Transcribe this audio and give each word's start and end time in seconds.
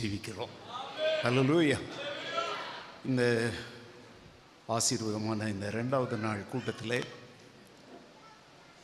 ஜீவிக்கிறோம். 0.00 0.52
ஹalleluya. 1.22 1.78
இந்த 3.06 3.50
ஆசீர்வாதமான 4.68 5.48
இந்த 5.48 5.70
ரெண்டாவது 5.70 6.16
நாள் 6.16 6.48
கூட்டத்தில் 6.48 7.04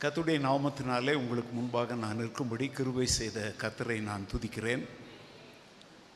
கத்துடைய 0.01 0.39
நாமத்தினாலே 0.39 1.13
உங்களுக்கு 1.13 1.53
முன்பாக 1.53 1.95
நான் 1.95 2.17
இருக்கும்படி 2.17 2.67
கிருபை 2.67 3.05
செய்த 3.05 3.53
கத்தரை 3.57 3.99
நான் 3.99 4.27
துதிக்கிறேன். 4.31 4.83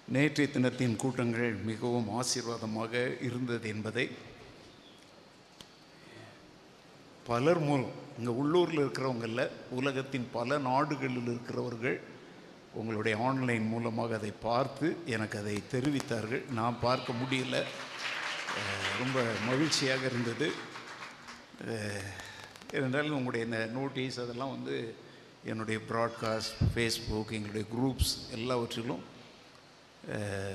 நேற்றைய 0.07 0.51
தினத்தின் 0.51 0.95
கூட்டங்கள் 0.95 1.53
மிகவும் 1.55 2.09
ஆசீர்வாதமாக 2.09 3.23
இருந்தது 3.23 3.67
என்பதை 3.67 4.09
பலர் 7.23 7.59
மூலம் 7.59 7.91
இங்கே 8.17 8.29
உள்ளூரில் 8.29 8.79
இருக்கிறவங்களில் 8.79 9.49
உலகத்தின் 9.69 10.27
பல 10.31 10.57
நாடுகளில் 10.57 11.21
இருக்கிறவர்கள் 11.21 12.01
உங்களுடைய 12.75 13.17
ஆன்லைன் 13.19 13.67
மூலமாக 13.67 14.15
அதை 14.15 14.31
பார்த்து 14.41 14.97
எனக்கு 15.05 15.37
அதை 15.37 15.63
தெரிவித்தார்கள். 15.71 16.49
நான் 16.51 16.79
பார்க்க 16.81 17.13
முடியல. 17.13 17.57
ரொம்ப 18.99 19.17
மகிழ்ச்சியாக 19.47 20.05
இருந்தது. 20.05 20.47
அஹ், 21.67 22.09
இருந்தாலும் 22.73 23.15
உங்களுடைய 23.15 23.45
இந்த 23.45 23.79
நோட்டீஸ் 23.79 24.19
அதெல்லாம் 24.19 24.51
வந்து 24.51 24.75
என்னுடைய 25.43 25.79
ப்ராட்காஸ்ட் 25.89 26.55
ஃபேஸ்புக் 26.71 27.31
எங்களுடைய 27.31 27.65
குரூப்ஸ் 27.75 28.13
எல்லாவற்றிலும் 28.31 29.03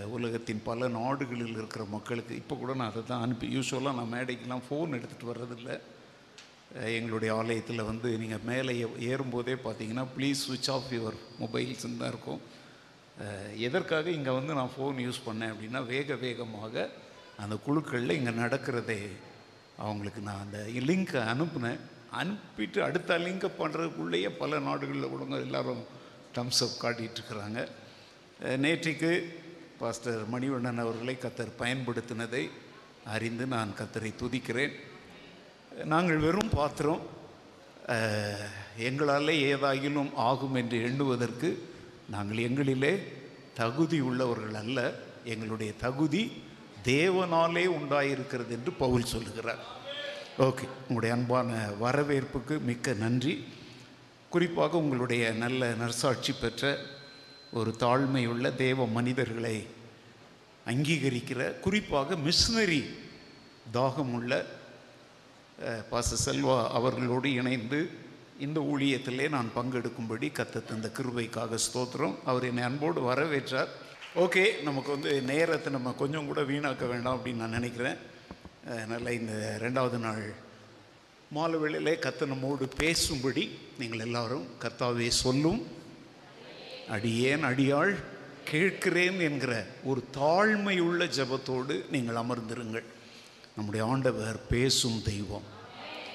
உலகத்தின் 0.06 0.62
பல 0.62 0.88
நாடுகளில் 0.88 1.56
இருக்கிற 1.56 1.84
மக்களுக்கு 1.84 2.36
இப்போ 2.36 2.56
கூட 2.56 2.74
நான் 2.74 2.90
அதை 2.90 3.02
தான் 3.04 3.20
அனுப்பி 3.20 3.56
யூஸ்வலாக 3.56 3.94
நான் 3.94 4.12
மேடைக்கெலாம் 4.12 4.66
ஃபோன் 4.68 4.94
எடுத்துகிட்டு 4.96 5.30
வர்றதில்லை. 5.32 5.76
எங்களுடைய 6.74 7.36
ஆலயத்தில் 7.36 7.82
வந்து 7.82 8.18
நீங்கள் 8.18 8.40
மேலே 8.44 8.80
ஏ- 8.80 9.08
ஏறும்போதே 9.08 9.52
பார்த்தீங்கன்னா 9.52 10.06
ப்ளீஸ் 10.16 10.42
சுவிட்ச் 10.48 10.70
ஆஃப் 10.70 10.92
யுவர் 10.92 11.16
மொபைல்ஸ்ன்னு 11.40 11.96
தான் 11.96 12.08
இருக்கும். 12.08 12.40
எதற்காக 13.56 14.10
இங்கே 14.10 14.30
வந்து 14.30 14.54
நான் 14.54 14.70
ஃபோன் 14.78 14.94
யூஸ் 15.06 15.22
பண்ணேன் 15.26 15.54
அப்படின்னா 15.54 15.86
வேக 15.86 16.14
வேகமாக 16.14 16.90
அந்த 17.38 17.56
குழுக்களில் 17.56 18.10
இங்கே 18.10 18.30
நடக்கிறதே 18.30 19.08
அவங்களுக்கு 19.78 20.20
நான் 20.20 20.40
அந்த 20.40 20.66
லிங்க்கை 20.74 21.22
அனுப்புனேன். 21.32 21.78
அனுப்பிட்டு 22.20 22.80
அடுத்த 22.80 23.18
லிங்கை 23.18 23.50
பண்ணுறதுக்குள்ளேயே 23.58 24.28
பல 24.28 24.58
நாடுகளில் 24.58 25.04
உள்ளவங்க 25.04 25.40
எல்லாரும் 25.40 25.84
டம்ஸ் 26.34 26.60
அப் 26.60 26.78
காட்டிகிட்டு 26.82 27.16
இருக்கிறாங்க. 27.20 27.68
நேற்றைக்கு 28.42 29.32
பாஸ்டர் 29.78 30.30
மணிவண்ணன் 30.30 30.76
அவர்களை 30.76 31.16
கத்தர் 31.20 31.52
பயன்படுத்தினதை 31.58 32.50
அறிந்து 33.04 33.46
நான் 33.46 33.74
கத்தரை 33.78 34.14
துதிக்கிறேன். 34.20 34.72
நாங்கள் 35.70 36.16
வெறும் 36.16 36.48
பாத்திரம் 36.48 37.00
எங்களாலே 38.78 39.34
ஏதாயிலும் 39.52 40.14
ஆகும் 40.14 40.54
என்று 40.54 40.82
எண்ணுவதற்கு 40.82 41.48
நாங்கள் 42.10 42.36
எங்களிலே 42.36 43.02
தகுதி 43.54 44.00
உள்ளவர்கள் 44.00 44.54
அல்ல. 44.54 44.92
எங்களுடைய 45.24 45.72
தகுதி 45.78 46.32
தேவனாலே 46.84 47.64
உண்டாயிருக்கிறது 47.66 48.48
என்று 48.48 48.72
பவுல் 48.72 49.04
சொல்லுகிறார். 49.04 49.64
ஓகே 50.38 50.66
உங்களுடைய 50.80 51.14
அன்பான 51.14 51.68
வரவேற்புக்கு 51.78 52.58
மிக்க 52.58 52.92
நன்றி. 52.92 53.44
குறிப்பாக 54.28 54.76
உங்களுடைய 54.76 55.30
நல்ல 55.30 55.70
நர்சாட்சி 55.70 56.34
பெற்ற 56.40 56.78
ஒரு 57.52 57.74
தாழ்மையுள்ள 57.78 58.54
தேவ 58.54 58.86
மனிதர்களை 58.86 59.66
அங்கீகரிக்கிற 60.66 61.60
குறிப்பாக 61.60 62.16
மிஷினரி 62.16 62.82
தாகமுள்ள 63.72 64.44
பாச 65.90 66.16
செல்வா 66.24 66.56
அவர்களோடு 66.78 67.28
இணைந்து 67.40 67.80
இந்த 68.44 68.58
ஊழியத்திலே 68.72 69.26
நான் 69.34 69.48
பங்கெடுக்கும்படி 69.56 70.28
கத்த 70.36 70.62
தந்த 70.68 70.88
கிருபைக்காக 70.98 71.58
ஸ்தோத்திரம். 71.64 72.14
அவர் 72.30 72.44
என்னை 72.50 72.62
அன்போடு 72.68 73.00
வரவேற்றார். 73.08 73.72
ஓகே 74.22 74.44
நமக்கு 74.66 74.90
வந்து 74.96 75.10
நேரத்தை 75.30 75.70
நம்ம 75.72 75.92
கொஞ்சம் 76.02 76.28
கூட 76.30 76.42
வீணாக்க 76.50 76.86
வேண்டாம் 76.92 77.16
அப்படின்னு 77.16 77.42
நான் 77.44 77.58
நினைக்கிறேன். 77.58 77.98
நல்ல 78.92 79.12
இந்த 79.18 79.34
ரெண்டாவது 79.64 79.98
நாள் 80.06 80.24
மாலை 81.36 81.58
வேளையிலே 81.62 81.94
கத்த 82.04 82.26
நம்மோடு 82.30 82.64
பேசும்படி 82.82 83.44
நீங்கள் 83.80 84.04
எல்லாரும் 84.06 84.46
கர்த்தாவே 84.62 85.08
சொல்லும். 85.24 85.60
அடியேன் 86.94 87.44
அடியாள் 87.50 87.92
கேட்கிறேன் 88.50 89.20
என்கிற 89.28 89.52
ஒரு 89.90 90.00
தாழ்மையுள்ள 90.16 91.04
ஜெபத்தோடு 91.18 91.76
நீங்கள் 91.94 92.20
அமர்ந்திருங்கள். 92.22 92.86
நம்முடைய 93.60 93.92
ஆண்டவர் 93.92 94.46
பேசும் 94.46 95.02
தெய்வம். 95.04 95.42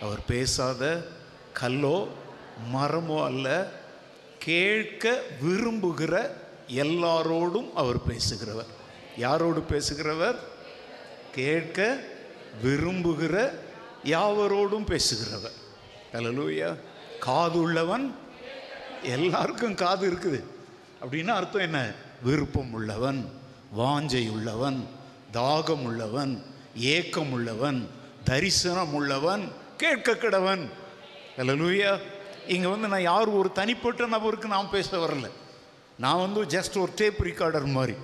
அவர் 0.01 0.25
பேசாத 0.28 1.07
கல்லோ 1.53 2.07
மரமோ 2.73 3.23
அல்ல 3.23 3.72
கேட்க 4.39 5.22
விரும்புகிற 5.44 6.29
எல்லாரோடும் 6.67 7.73
அவர் 7.73 8.07
பேசுகிறவர். 8.07 8.66
யாரோடு 9.19 9.63
பேசுகிறவர்? 9.69 10.35
கேட்க 11.31 12.01
விரும்புகிற 12.63 13.51
யாவரோடும் 14.03 14.85
பேசுகிறவர். 14.88 15.56
ஹalleluya 16.13 16.75
காது 17.19 17.62
உள்ளவன் 17.62 18.16
எல்லாருக்கும் 19.03 19.75
காது 19.75 20.12
இருக்குது. 20.12 20.44
அப்படின்னா 21.01 21.27
அர்த்தம் 21.27 21.62
என்ன? 21.62 21.91
விருப்பம் 22.23 22.73
உள்ளவன் 22.73 23.29
வாஞ்சை 23.77 24.29
உள்ளவன் 24.29 24.88
தாகம் 25.33 25.83
உள்ளவன் 25.83 26.53
ஏக்கம் 26.75 27.31
உள்ளவன் 27.31 27.80
தரிசனம் 28.30 28.94
உள்ளவன் 28.94 29.44
கேட்க 29.81 30.16
கிடவன் 30.16 30.63
லூயா 31.38 31.91
இங்கே 32.53 32.68
வந்து 32.68 32.88
நான் 32.88 33.08
யார் 33.12 33.30
ஒரு 33.40 33.50
தனிப்பட்ட 33.52 34.06
நபருக்கு 34.13 34.47
நான் 34.47 34.74
பேச 34.74 34.90
வரல. 35.03 35.28
நான் 36.03 36.24
வந்து 36.25 36.41
ஜஸ்ட் 36.56 36.75
ஒரு 36.81 36.91
டேப் 36.96 37.22
ரிகார்டர் 37.30 37.68
மாதிரி. 37.78 37.96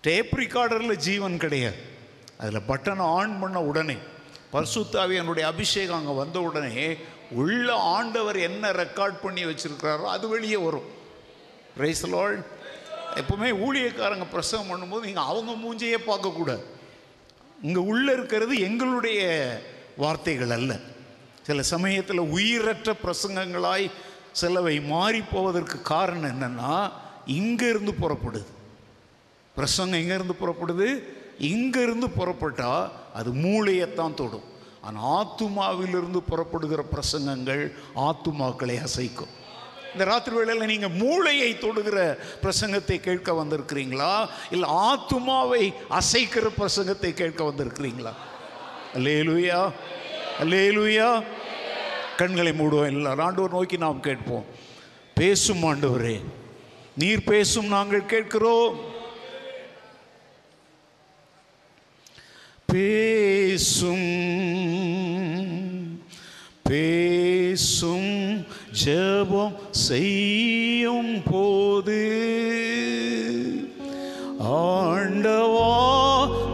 டேப் 0.00 0.32
ரிகார்டரில் 0.42 1.02
ஜீவன் 1.06 1.36
கிடையாது. 1.44 1.78
அதில் 2.40 2.68
பட்டனை 2.68 3.04
ஆன் 3.18 3.38
பண்ண 3.40 3.62
உடனே 3.70 3.96
பர்சுத்தாவி 4.52 5.14
என்னுடைய 5.22 5.44
அபிஷேகம் 5.48 5.98
அங்கே 5.98 6.14
வந்த 6.22 6.40
உடனே 6.40 6.96
உள்ள 7.42 7.66
ஆண்டவர் 7.96 8.38
என்ன 8.48 8.72
ரெக்கார்ட் 8.82 9.18
பண்ணி 9.22 9.44
வச்சுருக்கிறாரோ 9.44 10.06
அது 10.14 10.28
வெளியே 10.28 10.56
வரும். 10.56 10.88
ரைஸ்லால் 11.78 12.36
எப்பவுமே 13.20 13.50
ஊழியக்காரங்க 13.66 14.26
பிரசவம் 14.34 14.70
பண்ணும்போது 14.70 15.08
நீங்கள் 15.08 15.30
அவங்க 15.30 15.52
மூஞ்சையே 15.62 15.98
பார்க்கக்கூடாது. 16.10 16.64
இங்கே 17.62 17.80
உள்ளே 17.80 18.12
இருக்கிறது 18.12 18.58
எங்களுடைய 18.58 19.20
வார்த்தைகள் 19.96 20.50
அல்ல. 20.50 20.72
சில 21.42 21.62
சமயத்தில் 21.62 22.28
உயிரற்ற 22.36 22.90
பிரசங்கங்களாய் 23.04 23.86
சிலவை 24.40 24.74
மாறி 24.86 25.20
போவதற்கு 25.22 25.82
காரணம் 25.82 26.30
என்னன்னா 26.30 26.90
இங்கேருந்து 27.26 27.92
புறப்படுது. 28.02 28.50
பிரசங்கம் 29.56 30.00
எங்கேருந்து 30.00 30.36
புறப்படுது? 30.42 30.88
இங்கேருந்து 31.38 32.08
புறப்பட்டால் 32.18 32.90
அது 33.14 33.30
மூளையைத்தான் 33.34 34.14
தொடும். 34.14 34.48
ஆனால் 34.82 35.06
ஆத்துமாவிலிருந்து 35.18 36.20
புறப்படுகிற 36.30 36.84
பிரசங்கங்கள் 36.94 37.62
ஆத்துமாக்களை 38.06 38.76
அசைக்கும். 38.86 39.32
இந்த 39.92 40.04
ராத்திரி 40.04 40.36
வேளையில் 40.36 40.66
நீங்கள் 40.66 40.90
மூளையை 40.90 41.54
தொடுகிற 41.54 42.16
பிரசங்கத்தை 42.42 43.00
கேட்க 43.00 43.32
வந்திருக்கிறீங்களா? 43.32 44.28
இல்லை 44.50 44.70
ஆத்துமாவை 44.70 45.74
அசைக்கிற 45.90 46.50
பிரசங்கத்தை 46.58 47.12
கேட்க 47.12 47.44
வந்திருக்கிறீங்களா? 47.44 48.12
அல்லேலுயா. 48.94 49.72
அல்லேலுயா. 50.40 51.24
கண்களை 52.16 52.52
மூடுவோம். 52.52 52.86
இல்லை 52.86 53.10
ஆண்டவர் 53.16 53.50
நோக்கி 53.50 53.76
நாம் 53.76 54.00
கேட்போம். 54.00 54.44
பேசும் 55.14 55.62
ஆண்டவரே 55.62 56.20
நீர் 56.94 57.24
பேசும் 57.24 57.66
நாங்கள் 57.66 58.06
கேட்கிறோம். 58.06 58.88
பேசும் 62.66 64.08
பேசும் 66.62 68.46
ஜபம் 68.72 69.54
செய்யும் 69.70 71.22
போது 71.30 72.02
ஆண்டவா 74.52 75.72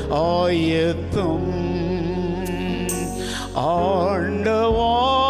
ஆயத்தம். 0.10 1.50
ஆண்டவா 3.54 5.21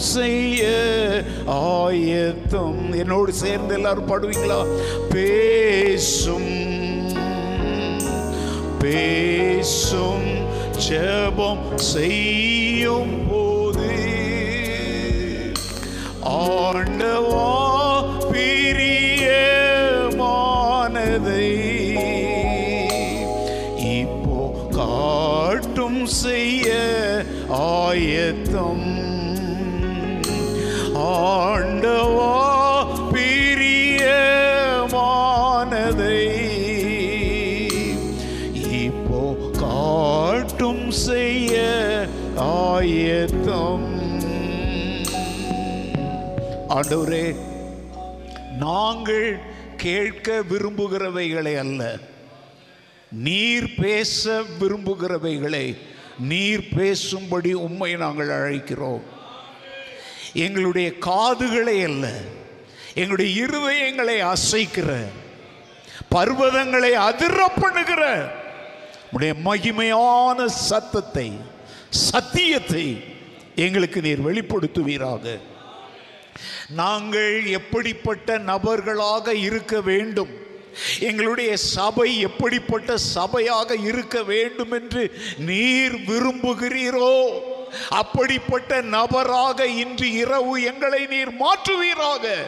செய்ய 0.00 0.62
ஆயத்தம். 1.46 2.92
என்னோடு 2.92 3.32
சேர்ந்து 3.32 3.74
எல்லாரும் 3.74 4.10
பாடுவீங்களா? 4.10 4.60
பேசும் 5.14 6.52
பேசும் 8.82 10.28
ஜெபம் 10.88 11.76
செய்யும் 11.76 13.16
போது 13.30 13.90
ஆண்டவா 16.22 17.50
பிரியமானதை 18.32 19.10
இப்போ 23.98 24.38
காட்டும் 24.70 26.06
செய்ய 26.06 26.68
ஆயத்தம். 27.48 28.39
ஆண்டவா 31.20 32.34
பிரியமானதை. 33.12 34.08
இப்போ 38.70 39.50
காட்டும் 39.58 40.90
செய்ய 40.90 41.54
ஆயத்தம். 42.36 43.88
ஆண்டவரே 46.68 47.36
நாங்கள் 48.58 49.38
கேட்க 49.76 50.42
விரும்புகிறவைகளை 50.50 51.56
அல்ல. 51.58 51.98
நீர் 53.12 53.74
பேச 53.74 54.42
விரும்புகிறவைகளை 54.60 55.76
நீர் 56.18 56.68
பேசும்படி 56.76 57.52
உண்மை 57.52 57.96
நாங்கள் 57.96 58.28
அழைக்கிறோம். 58.28 59.18
எங்களுடைய 60.34 60.98
காதுகளை 60.98 61.82
அல்ல. 61.82 62.10
எங்களுடைய 62.94 63.46
இருதயங்களை 63.46 64.32
அசைக்கிற 64.32 64.98
பர்வதங்களை 66.14 66.90
அதிர 66.90 67.52
பண்ணுகிற 67.60 68.32
உடைய 69.12 69.34
மகிமையான 69.44 70.44
சத்தத்தை 70.46 71.40
சத்தியத்தை 71.88 73.04
எங்களுக்கு 73.54 74.00
நீர் 74.00 74.26
வெளிப்படுத்துவீராக. 74.26 75.38
நாங்கள் 76.68 77.46
எப்படிப்பட்ட 77.46 78.38
நபர்களாக 78.38 79.34
இருக்க 79.34 79.80
வேண்டும்? 79.80 80.48
எங்களுடைய 80.98 81.56
சபை 81.56 82.20
எப்படிப்பட்ட 82.20 82.94
சபையாக 83.14 83.76
இருக்க 83.84 84.22
வேண்டும் 84.22 84.70
என்று 84.70 85.12
நீர் 85.38 85.94
விரும்புகிறீரோ? 85.94 87.40
அப்படிப்பட்ட 87.88 88.80
நபராக 88.80 89.66
இன்று 89.66 90.12
இரவு 90.12 90.62
எங்களை 90.62 91.06
நீர் 91.06 91.36
மாற்றுவீராக. 91.36 92.44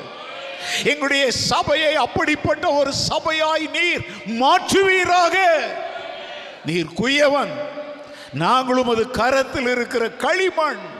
எங்களுடைய 0.84 1.30
சபையை 1.30 1.94
அப்படிப்பட்ட 1.94 2.72
ஒரு 2.72 2.92
சபையாய் 2.92 3.70
நீர் 3.72 4.06
மாற்றுவீராக. 4.26 5.58
நீர் 6.64 6.86
குயவன். 6.86 7.50
நாங்களும் 8.32 8.88
அது 8.88 9.10
கரத்தில் 9.10 9.66
இருக்கிற 9.66 10.10
களிமண். 10.10 10.90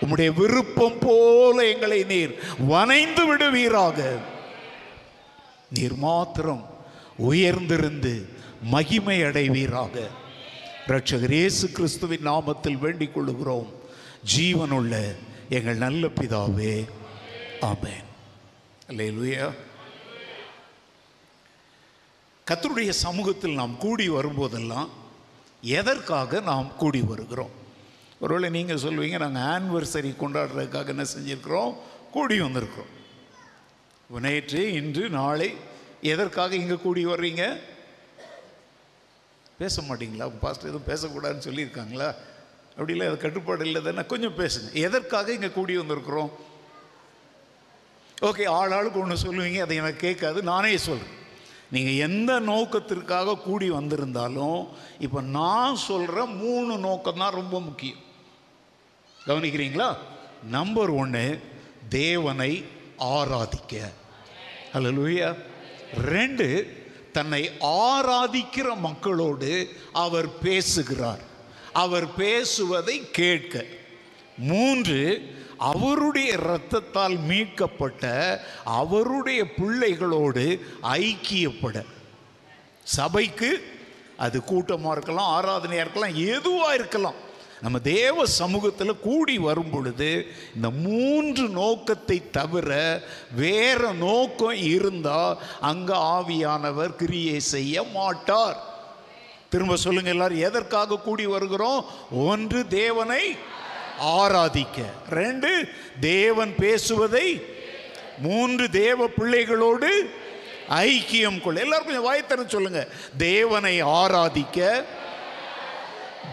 உம்முடைய 0.00 0.34
விருப்பம் 0.34 0.98
போல 1.00 1.66
எங்களை 1.66 2.02
நீர் 2.02 2.38
வனைந்து 2.58 3.26
விடுவீராக. 3.26 4.16
நீர் 5.70 5.94
மாத்திரம் 5.96 6.66
உயர்ந்திருந்து 7.30 8.28
மகிமை 8.62 9.22
அடைவீராக. 9.22 10.00
ரட்சகர் 10.86 11.30
இயேசு 11.30 11.70
கிறிஸ்துவின் 11.70 12.26
நாமத்தில் 12.26 12.78
வேண்டிக் 12.78 13.18
கொள்ளுகிறோம் 13.18 13.68
ஜீவனுள்ள 14.36 15.16
எங்கள் 15.48 15.76
நல்ல 15.76 16.06
பிதாவே 16.06 16.88
ஆமேன். 17.60 18.04
அல்லேலூயா. 18.88 19.54
கத்தருடைய 22.46 22.88
சமூகத்தில் 22.88 23.54
நாம் 23.54 23.76
கூடி 23.76 24.10
வரும்போதெல்லாம் 24.10 24.88
எதற்காக 25.60 26.40
நாம் 26.40 26.76
கூடி 26.76 27.00
வருகிறோம்? 27.00 27.50
ஒருவேளை 28.20 28.50
நீங்கள் 28.50 28.82
சொல்லுவீங்க 28.86 29.28
நாங்கள் 29.28 29.48
ஆனிவர்சரி 29.54 30.14
கொண்டாடுறதுக்காக 30.20 30.86
என்ன 30.86 31.04
செஞ்சுருக்கிறோம்? 31.16 31.76
கூடி 32.10 32.40
வந்திருக்கிறோம். 32.40 32.92
நேற்று 34.20 34.72
இன்று 34.72 35.08
நாளை 35.08 35.54
எதற்காக 36.00 36.54
இங்கே 36.54 36.74
கூடி 36.74 37.06
வர்றீங்க? 37.06 37.60
பேச 39.58 39.82
மாட்டிங்களா 39.82 40.32
பாஸ்டர் 40.40 40.70
எதுவும் 40.72 40.88
பேசக்கூடாதுன்னு 40.88 41.46
சொல்லியிருக்காங்களா? 41.48 42.14
அப்படி 42.70 42.92
இல்லை 42.92 43.06
அது 43.06 43.16
கட்டுப்பாடு 43.16 43.64
இல்லை 43.64 43.82
தானே 43.82 44.06
கொஞ்சம் 44.06 44.38
பேசுங்க. 44.38 44.72
எதற்காக 44.72 45.32
இங்கே 45.32 45.50
கூடி 45.50 45.78
வந்திருக்கிறோம்? 45.78 46.30
ஓகே 48.22 48.44
ஆளாளுக்கு 48.48 49.00
ஒன்று 49.00 49.24
சொல்லுவீங்க 49.24 49.60
அதை 49.60 49.76
எனக்கு 49.76 49.96
கேட்காது 49.96 50.42
நானே 50.42 50.76
சொல்கிறேன் 50.76 51.22
நீங்கள் 51.70 52.08
எந்த 52.08 52.40
நோக்கத்திற்காக 52.40 53.36
கூடி 53.36 53.70
வந்திருந்தாலும் 53.70 54.68
இப்போ 54.98 55.20
நான் 55.20 55.76
சொல்கிற 55.76 56.24
மூணு 56.24 56.78
நோக்கம் 56.78 57.18
தான் 57.18 57.32
ரொம்ப 57.32 57.60
முக்கியம். 57.60 58.02
கவனிக்கிறீங்களா? 59.26 59.96
நம்பர் 60.42 60.90
ஒன்று 60.90 61.40
தேவனை 61.88 62.64
ஆராதிக்க. 62.98 63.92
ஹalleluya 64.72 65.34
ரெண்டு 65.94 66.46
தன்னை 67.14 67.42
ஆராதிக்கிற 67.60 68.68
மக்களோடு 68.76 69.50
அவர் 69.92 70.38
பேசுகிறார். 70.38 71.22
அவர் 71.72 72.14
பேசுவதை 72.14 73.10
கேட்க. 73.10 73.64
மூன்று 74.38 75.00
அவருடைய 75.58 76.28
இரத்தத்தால் 76.36 77.18
மீட்கப்பட்ட 77.26 78.04
அவருடைய 78.64 79.40
பிள்ளைகளோடு 79.54 80.46
ஐக்கியப்பட. 80.82 81.76
சபைக்கு 82.84 83.50
அது 84.16 84.44
கூட்டமாக 84.44 84.94
இருக்கலாம் 84.96 85.30
ஆராதனையாக 85.36 85.84
இருக்கலாம் 85.84 86.16
எதுவாக 86.36 86.74
இருக்கலாம். 86.74 87.20
நம்ம 87.64 87.78
தேவ 87.78 88.24
சமூகத்தில் 88.38 89.00
கூடி 89.04 89.34
வரும் 89.38 89.70
பொழுது 89.70 90.08
இந்த 90.56 90.68
மூன்று 90.86 91.44
நோக்கத்தை 91.58 92.16
தவிர 92.30 92.70
வேற 93.42 93.92
நோக்கம் 93.92 94.58
இருந்தால் 94.72 95.38
அங்கே 95.70 95.96
ஆவியானவர் 96.14 96.92
கிரியை 97.00 97.38
செய்ய 97.54 97.84
மாட்டார். 97.96 98.58
திரும்ப 99.52 99.76
சொல்லுங்க 99.76 100.10
எல்லாரும் 100.10 100.44
எதற்காக 100.48 100.98
கூடி 101.06 101.26
வருகிறோம்? 101.26 101.80
ஒன்று 102.30 102.60
தேவனை 102.68 103.22
ஆராதிக்க. 104.16 104.78
ரெண்டு 105.10 105.52
தேவன் 106.00 106.52
பேசுவதை 106.58 107.26
மூன்று 108.26 108.66
தேவ 108.70 109.06
பிள்ளைகளோடு 109.18 109.90
ஐக்கியம் 110.86 111.40
கொள்ள 111.40 111.64
எல்லாரும் 111.64 111.88
கொஞ்சம் 111.88 112.08
வாய்த்தன 112.10 112.46
சொல்லுங்க. 112.46 112.82
தேவனை 113.16 113.74
ஆராதிக்க 114.02 114.58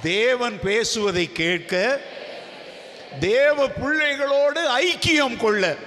தேவன் 0.02 0.58
பேசுவதை 0.60 1.32
கேட்க 1.32 2.02
தேவ 3.20 3.68
பிள்ளைகளோடு 3.68 4.62
ஐக்கியம் 4.84 5.38
கொள்ள. 5.38 5.78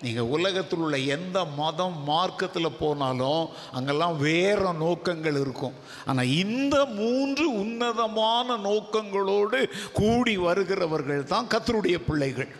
நீங்க 0.00 0.24
உலகத்தில் 0.24 0.78
உள்ள 0.78 0.96
எந்த 0.98 1.44
மதம் 1.44 1.96
மார்க்கத்தில் 2.04 2.78
போனாலும் 2.80 3.48
அங்கெல்லாம் 3.72 4.16
வேற 4.16 4.72
நோக்கங்கள் 4.72 5.38
இருக்கும். 5.40 5.74
ஆனால் 6.06 6.32
இந்த 6.42 6.76
மூன்று 6.84 7.46
உன்னதமான 7.62 8.56
நோக்கங்களோடு 8.56 9.60
கூடி 9.92 10.36
வருகிறவர்கள் 10.36 11.24
தான் 11.24 11.50
கத்தருடைய 11.54 11.98
பிள்ளைகள். 12.08 12.50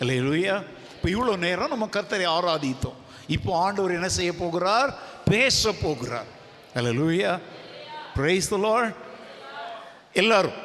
இல்லையா 0.00 0.56
இப்போ 0.94 1.08
இவ்வளோ 1.14 1.36
நேரம் 1.46 1.72
நம்ம 1.74 1.88
கர்த்தரை 1.96 2.26
ஆராதித்தோம். 2.38 2.98
இப்போ 3.36 3.50
ஆண்டவர் 3.66 3.96
என்ன 3.98 4.08
செய்ய 4.08 4.32
போகிறார்? 4.32 4.98
பேச 5.24 5.72
போகிறார். 5.72 6.30
அல்லேலூயா. 6.74 7.38
பிரைஸ் 8.16 8.48
த 8.48 8.56
லார்ட் 8.56 8.96
எல்லாரும் 10.12 10.56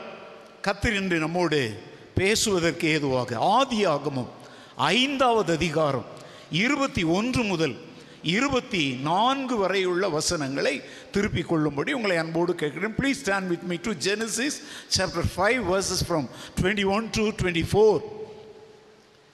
கத்தர் 0.62 0.96
என்று 0.96 1.18
நம்மோடு 1.20 1.84
பேசுவதற்கு 2.16 2.88
ஏதுவாக 2.88 3.38
ஆதி 3.38 3.86
ஆகமம் 3.86 4.30
ஐந்தாவது 4.76 5.54
அதிகாரம் 5.54 6.06
இருபத்தி 6.50 7.04
ஒன்று 7.04 7.44
முதல் 7.44 7.76
இருபத்தி 8.24 9.00
நான்கு 9.04 9.58
வரையுள்ள 9.58 10.10
வசனங்களை 10.10 10.82
திருப்பிக் 11.12 11.48
கொள்ளும்படி 11.48 11.94
உங்களை 11.94 12.18
அன்போடு 12.18 12.56
கேட்கிறேன். 12.56 12.96
Please 13.00 13.22
stand 13.26 13.48
with 13.48 13.62
me 13.62 13.76
to 13.76 13.92
Genesis 13.92 14.58
chapter 14.98 15.30
five 15.36 15.62
verses 15.72 16.04
from 16.10 16.28
twenty 16.62 16.86
one 16.86 17.10
to 17.12 17.28
twenty 17.28 17.66
four 17.72 18.02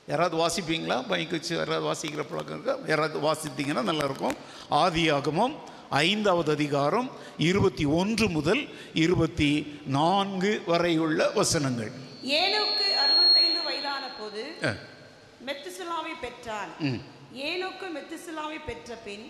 யாராவது 0.08 0.38
வாசிப்பீங்களா? 0.38 1.08
பைக் 1.08 1.32
வச்சு 1.32 1.56
யாராவது 1.56 1.86
வாசிக்கிற 1.88 2.24
பழக்கம் 2.30 2.62
இருக்கா? 2.62 2.76
யாராவது 2.88 3.20
வாசித்தீங்கன்னா 3.20 3.88
நல்லாயிருக்கும் 3.90 4.36
ஆதி 4.70 5.10
ஆகமும் 5.10 5.56
ஐந்தாவது 6.00 6.52
அதிகாரம் 6.52 7.08
இருபத்தி 7.38 7.86
ஒன்று 8.00 8.26
முதல் 8.36 8.62
இருபத்தி 8.94 9.48
நான்கு 9.96 10.52
வரையுள்ள 10.66 11.30
வசனங்கள். 11.38 11.90
ஏனோக்கு 12.42 12.86
அறுபத்தைந்து 13.04 13.62
வயதான 13.64 14.04
போது 14.20 14.44
மெத்துசுலாவை 15.48 16.14
பெற்றான். 16.22 16.72
ஏனோக்கு 17.48 17.88
மெத்துசுலாவை 17.96 18.60
பெற்ற 18.66 18.96
பின் 19.08 19.26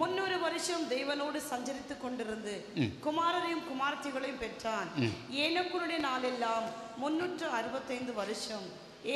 முன்னூறு 0.00 0.36
வருஷம் 0.38 0.84
தேவனோடு 0.90 1.40
சஞ்சரித்துக் 1.52 2.02
கொண்டிருந்து 2.04 2.54
குமாரரையும் 3.06 3.64
குமாரத்திகளையும் 3.70 4.42
பெற்றான். 4.44 4.90
ஏனோக்குடைய 5.44 5.98
நாளெல்லாம் 6.08 6.66
முன்னூற்று 7.04 7.48
அறுபத்தைந்து 7.60 8.14
வருஷம். 8.20 8.66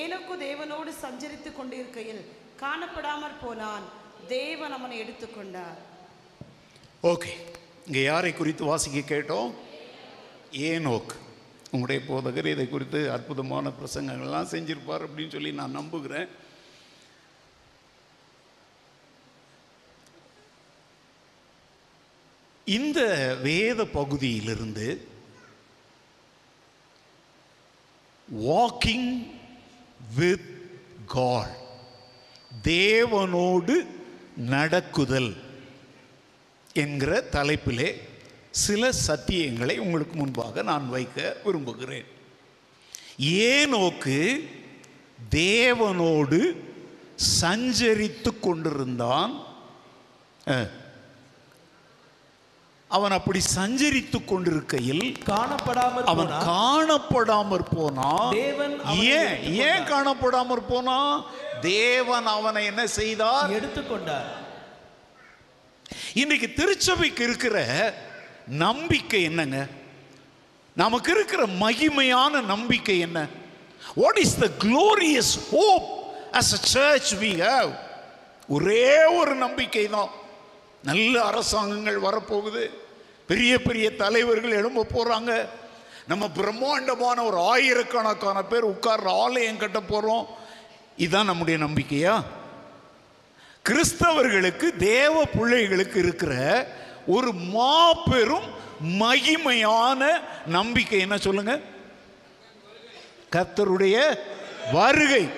ஏனோக்கு 0.01 0.37
தேவனோடு 0.47 0.95
சஞ்சரித்துக் 1.05 1.59
கொண்டிருக்கையில் 1.61 2.25
காணப்படாமற் 2.65 3.39
போனான். 3.45 3.87
தேவன் 4.29 4.75
அவனை 4.79 4.97
எடுத்துக்கொண்டார். 5.03 5.79
ஓகே 7.07 7.33
இங்கே 7.87 8.03
யாரை 8.03 8.33
குறித்து 8.33 8.65
வாசிக்க 8.65 9.17
கேட்டோம்? 9.17 9.51
ஏனோக் 10.51 11.13
உங்களுடைய 11.71 12.01
போதகர் 12.09 12.51
இதை 12.53 12.69
குறித்து 12.69 13.01
அற்புதமான 13.13 13.71
பிரசங்கங்கள்லாம் 13.79 14.51
செஞ்சிருப்பார் 14.55 15.05
அப்படின்னு 15.07 15.31
சொல்லி 15.31 15.53
நான் 15.53 15.71
நம்புகிறேன். 15.71 16.29
இந்த 22.65 23.01
வேத 23.43 23.85
பகுதியிலிருந்து 23.85 25.09
வாக்கிங் 28.45 29.11
வித் 30.15 30.49
காட் 31.07 31.57
தேவனோடு 32.63 33.87
நடக்குதல். 34.37 35.46
என்கிற 36.77 37.25
தலைப்பிலே 37.33 37.89
சில 38.51 38.91
சத்தியங்களை 39.07 39.79
உங்களுக்கு 39.79 40.15
முன்பாக 40.17 40.63
நான் 40.63 40.89
வைக்க 40.89 41.37
விரும்புகிறேன் 41.45 42.07
ஏனோக்கு 43.51 44.17
தேவனோடு 45.35 46.39
சஞ்சரித்து 47.41 48.41
கொண்டிருந்தான். 48.41 49.33
அவன் 52.91 53.11
அப்படி 53.11 53.41
சஞ்சரித்து 53.55 54.19
கொண்டிருக்கையில் 54.25 55.05
காணப்படாமல் 55.29 56.05
அவன். 56.05 56.31
காணப்படாமற் 56.49 57.71
போனான் 57.75 58.31
தேவன் 58.31 58.75
ஏன். 59.17 59.35
ஏன் 59.69 59.85
காணப்படாமற் 59.85 60.69
போனான் 60.69 61.25
தேவன் 61.61 62.27
அவனை 62.27 62.65
என்ன 62.65 62.87
செய்தார் 62.87 63.51
எடுத்துக்கொண்டார் 63.51 64.29
இன்றைக்கு 66.17 66.53
திருச்சபைக்கு 66.53 67.23
இருக்கிற 67.23 67.57
நம்பிக்கை 68.47 69.23
என்னங்க? 69.23 69.67
நமக்கு 70.75 71.11
இருக்கிற 71.13 71.47
மகிமையான 71.47 72.45
நம்பிக்கை 72.45 72.99
என்ன? 72.99 73.27
What 73.95 74.17
is 74.17 74.39
the 74.39 74.49
glorious 74.59 75.33
hope 75.51 76.15
as 76.33 76.53
a 76.53 76.61
church 76.63 77.15
we 77.15 77.47
have 77.47 77.71
ஒரே 78.49 79.05
ஒரு 79.05 79.35
நம்பிக்கை 79.35 79.89
தான். 79.89 80.09
நல்ல 80.83 81.23
அரசாங்கங்கள் 81.23 82.01
வரப்போகுது. 82.01 82.71
பெரிய 83.27 83.63
பெரிய 83.63 83.97
தலைவர்கள் 83.97 84.51
எழும்ப 84.51 84.87
போகிறாங்க 84.95 85.49
நம்ம 86.07 86.29
பிரம்மாண்டமான 86.29 87.23
ஒரு 87.23 87.39
ஆயிரக்கணக்கான 87.39 88.43
பேர் 88.45 88.67
உட்கார்ற 88.67 89.09
ஆலயம் 89.09 89.57
கட்ட 89.57 89.81
போகிறோம் 89.81 90.27
இதுதான் 90.97 91.25
நம்முடைய 91.25 91.65
நம்பிக்கையா? 91.65 92.23
கிறிஸ்தவர்களுக்கு 93.69 94.77
தேவ 94.77 95.25
பிள்ளைகளுக்கு 95.25 95.99
இருக்கிற 95.99 96.67
ஒரு 97.07 97.33
மாபெரும் 97.33 98.55
மகிமையான 98.99 100.21
நம்பிக்கை 100.47 101.01
என்ன 101.01 101.17
சொல்லுங்க? 101.17 101.61
கர்த்தருடைய 103.33 104.19
வருகை. 104.73 105.29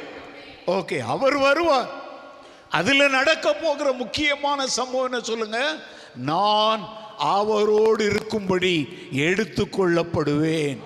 ஓகே 0.67 0.99
அவர் 0.99 1.37
வருவார். 1.37 1.89
அதில் 2.71 3.11
நடக்க 3.11 3.55
போகிற 3.55 3.93
முக்கியமான 3.93 4.67
சம்பவம் 4.67 5.13
என்ன 5.13 5.25
சொல்லுங்க? 5.25 5.75
நான் 6.15 6.89
அவரோடு 7.19 8.05
இருக்கும்படி 8.05 8.89
எடுத்துக்கொள்ளப்படுவேன். 9.13 10.79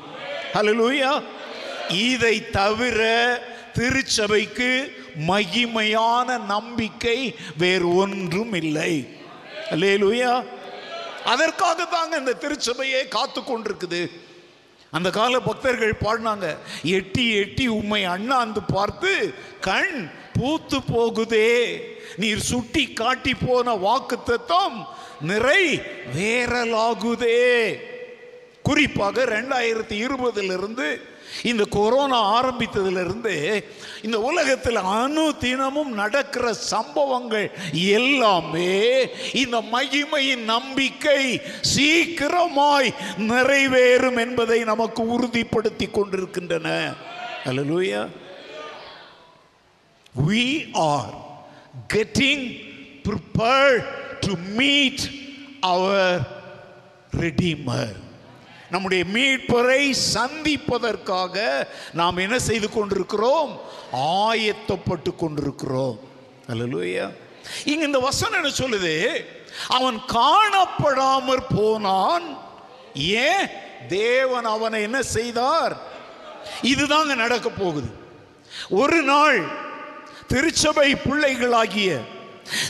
ஹalleluya 0.53 1.23
இதை 1.89 2.51
தவிர 2.51 3.01
திருச்சபைக்கு 3.73 5.01
மகிமையான 5.19 6.45
நம்பிக்கை 6.45 7.35
வேறு 7.59 7.95
ஒன்றும் 7.95 8.52
இல்லை. 8.52 9.09
அல்லேலூயா. 9.71 10.45
அதற்காக 11.25 11.85
தாங்க 11.85 12.16
இந்த 12.16 12.37
திருச்சபையே 12.40 13.09
காத்து 13.09 13.40
கொண்டிருக்குது. 13.40 14.11
அந்த 14.90 15.11
கால 15.11 15.40
பக்தர்கள் 15.40 15.97
பாடினாங்க 16.04 16.57
எட்டி 16.83 17.35
எட்டி 17.35 17.66
உம்மை 17.66 18.04
அண்ணாந்து 18.04 18.62
பார்த்து 18.62 19.35
கண் 19.61 20.11
பூத்து 20.33 20.78
போகுதே. 20.78 21.81
நீர் 22.16 22.40
சுட்டி 22.40 22.92
காட்டி 22.92 23.35
போன 23.35 23.75
வாக்கு 23.75 24.23
தத்துவம் 24.23 24.87
நிறை 25.21 25.81
வேறலாகுதே 26.16 27.78
குறிப்பாக 28.62 29.25
ரெண்டாயிரத்தி 29.25 30.07
இருபதுலேருந்து 30.07 31.00
இந்த 31.43 31.65
கொரோனா 31.65 32.19
ஆரம்பித்ததுலேருந்தே 32.39 33.65
இந்த 34.03 34.21
உலகத்தில் 34.21 34.77
அணு 34.77 35.35
தினமும் 35.39 35.93
நடக்கிற 35.93 36.53
சம்பவங்கள் 36.53 37.51
எல்லாமே 37.73 39.09
இந்த 39.33 39.61
மகிமையின் 39.73 40.45
நம்பிக்கை 40.45 41.41
சீக்கிரமாய் 41.77 42.95
நிறைவேறும் 43.19 44.19
என்பதை 44.19 44.61
நமக்கு 44.65 45.03
உறுதிப்படுத்தி 45.05 45.91
கொண்டிருக்கின்றன. 45.91 46.95
அல்லேலூயா 47.45 48.09
we 50.27 50.71
are 50.75 51.11
getting 51.89 52.41
prepared 53.03 53.85
to 54.21 54.33
meet 54.59 55.01
our 55.62 56.21
redeemer. 57.12 57.89
நம்முடைய 58.73 59.05
மீட்பரை 59.12 59.91
சந்திப்பதற்காக 59.91 61.67
நாம் 61.93 62.17
என்ன 62.17 62.38
செய்து 62.38 62.71
கொண்டிருக்கிறோம்? 62.71 63.61
ஆயத்தப்பட்டு 63.93 65.14
கொண்டிருக்கிறோம். 65.17 66.00
அல்லேலூயா. 66.49 67.14
இங்க 67.64 67.85
இந்த 67.85 67.99
வசனம் 67.99 68.45
என்ன 68.45 68.55
சொல்லுது? 68.57 69.25
அவன் 69.69 70.00
காணப்படாமற் 70.07 71.57
போனான். 71.57 72.38
ஏன்? 72.95 73.47
தேவன் 73.88 74.45
அவனை 74.45 74.83
என்ன 74.83 75.02
செய்தார்? 75.02 75.76
இதுதாங்க 76.62 77.14
நடக்க 77.14 77.49
போகுது. 77.49 77.91
ஒரு 78.71 79.02
நாள் 79.02 79.49
திருச்சபை 80.26 80.95
பிள்ளைகளாகிய 80.95 82.00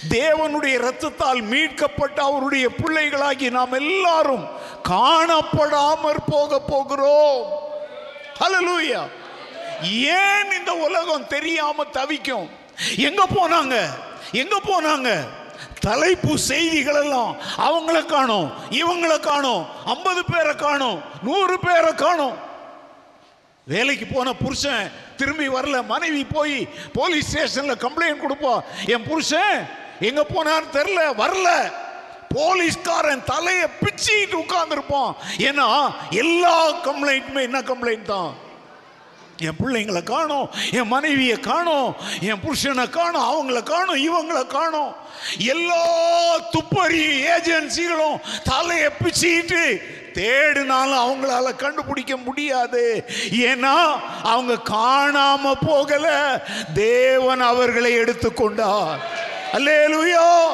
தேவனுடைய 0.08 0.74
இரத்தத்தால் 0.78 1.42
மீட்கப்பட்ட 1.42 2.22
அவருடைய 2.22 2.68
பிள்ளைகளாகி 2.68 3.50
நாம் 3.50 3.72
எல்லாரும் 3.72 4.48
காணப்படாமற் 4.88 6.24
போக 6.26 6.60
போகிறோம். 6.60 7.60
ஹலலூயா 8.40 9.02
ஏன் 9.92 10.52
இந்த 10.58 10.72
உலகம் 10.72 11.26
தெரியாம 11.26 11.84
தவிக்கும்? 11.84 12.50
எங்க 12.96 13.24
போனாங்க? 13.34 13.84
எங்க 14.32 14.60
போனாங்க? 14.64 15.26
தலைப்பு 15.80 16.38
செய்திகள் 16.38 17.02
எல்லாம் 17.02 17.36
அவங்கள 17.58 18.06
காணோம் 18.06 18.52
இவங்கள 18.70 19.20
காணோம் 19.20 19.66
ஐம்பது 19.84 20.24
பேரை 20.24 20.54
காணோம் 20.54 21.02
நூறு 21.22 21.58
பேரை 21.58 21.94
காணோம். 21.94 22.38
வேலைக்கு 23.64 24.06
போன 24.06 24.32
புருஷன் 24.32 24.92
திரும்பி 25.16 25.48
வரல. 25.48 25.86
மனைவி 25.86 26.24
போய் 26.24 26.68
போலீஸ் 26.92 27.28
ஸ்டேஷனில் 27.28 27.82
கம்ப்ளைண்ட் 27.84 28.20
கொடுப்போம் 28.20 28.60
என் 28.86 29.06
புருஷன் 29.10 29.56
எங்கே 30.00 30.24
போனான்னு 30.34 30.74
தெரில 30.78 31.00
வரல. 31.22 31.48
போலீஸ்காரன் 32.36 33.24
தலையை 33.24 33.66
பிச்சிட்டு 33.80 34.36
உட்காந்துருப்போம் 34.44 35.10
ஏன்னா 35.48 35.66
எல்லா 36.10 36.54
கம்ப்ளைண்ட்டுமே 36.86 37.42
என்ன 37.48 37.60
கம்ப்ளைண்ட் 37.60 38.10
தான்? 38.14 38.30
என் 39.36 39.58
பிள்ளைங்களை 39.60 40.02
காணும் 40.04 40.50
என் 40.70 40.88
மனைவியை 40.88 41.36
காணோம் 41.36 41.96
என் 42.20 42.42
புருஷனை 42.44 42.84
காணும் 42.90 43.28
அவங்கள 43.30 43.62
காணும் 43.62 44.02
இவங்களை 44.08 44.46
காணோம். 44.46 44.92
எல்லா 45.38 45.82
துப்பறி 46.54 47.04
ஏஜென்சிகளும் 47.34 48.20
தலையை 48.44 48.90
பிச்சுக்கிட்டு 49.02 49.64
தேடினாலும் 50.14 51.08
அவங்களால 51.08 51.56
கண்டுபிடிக்க 51.56 52.16
முடியாது. 52.16 53.04
ஏன்னா 53.30 53.82
அவங்க 54.22 54.54
காணாம 54.64 55.52
போகல. 55.66 56.40
தேவன் 56.74 57.40
அவர்களை 57.40 57.98
எடுத்துக்கொண்டார். 57.98 58.98
அல்லேலூயா. 59.52 60.52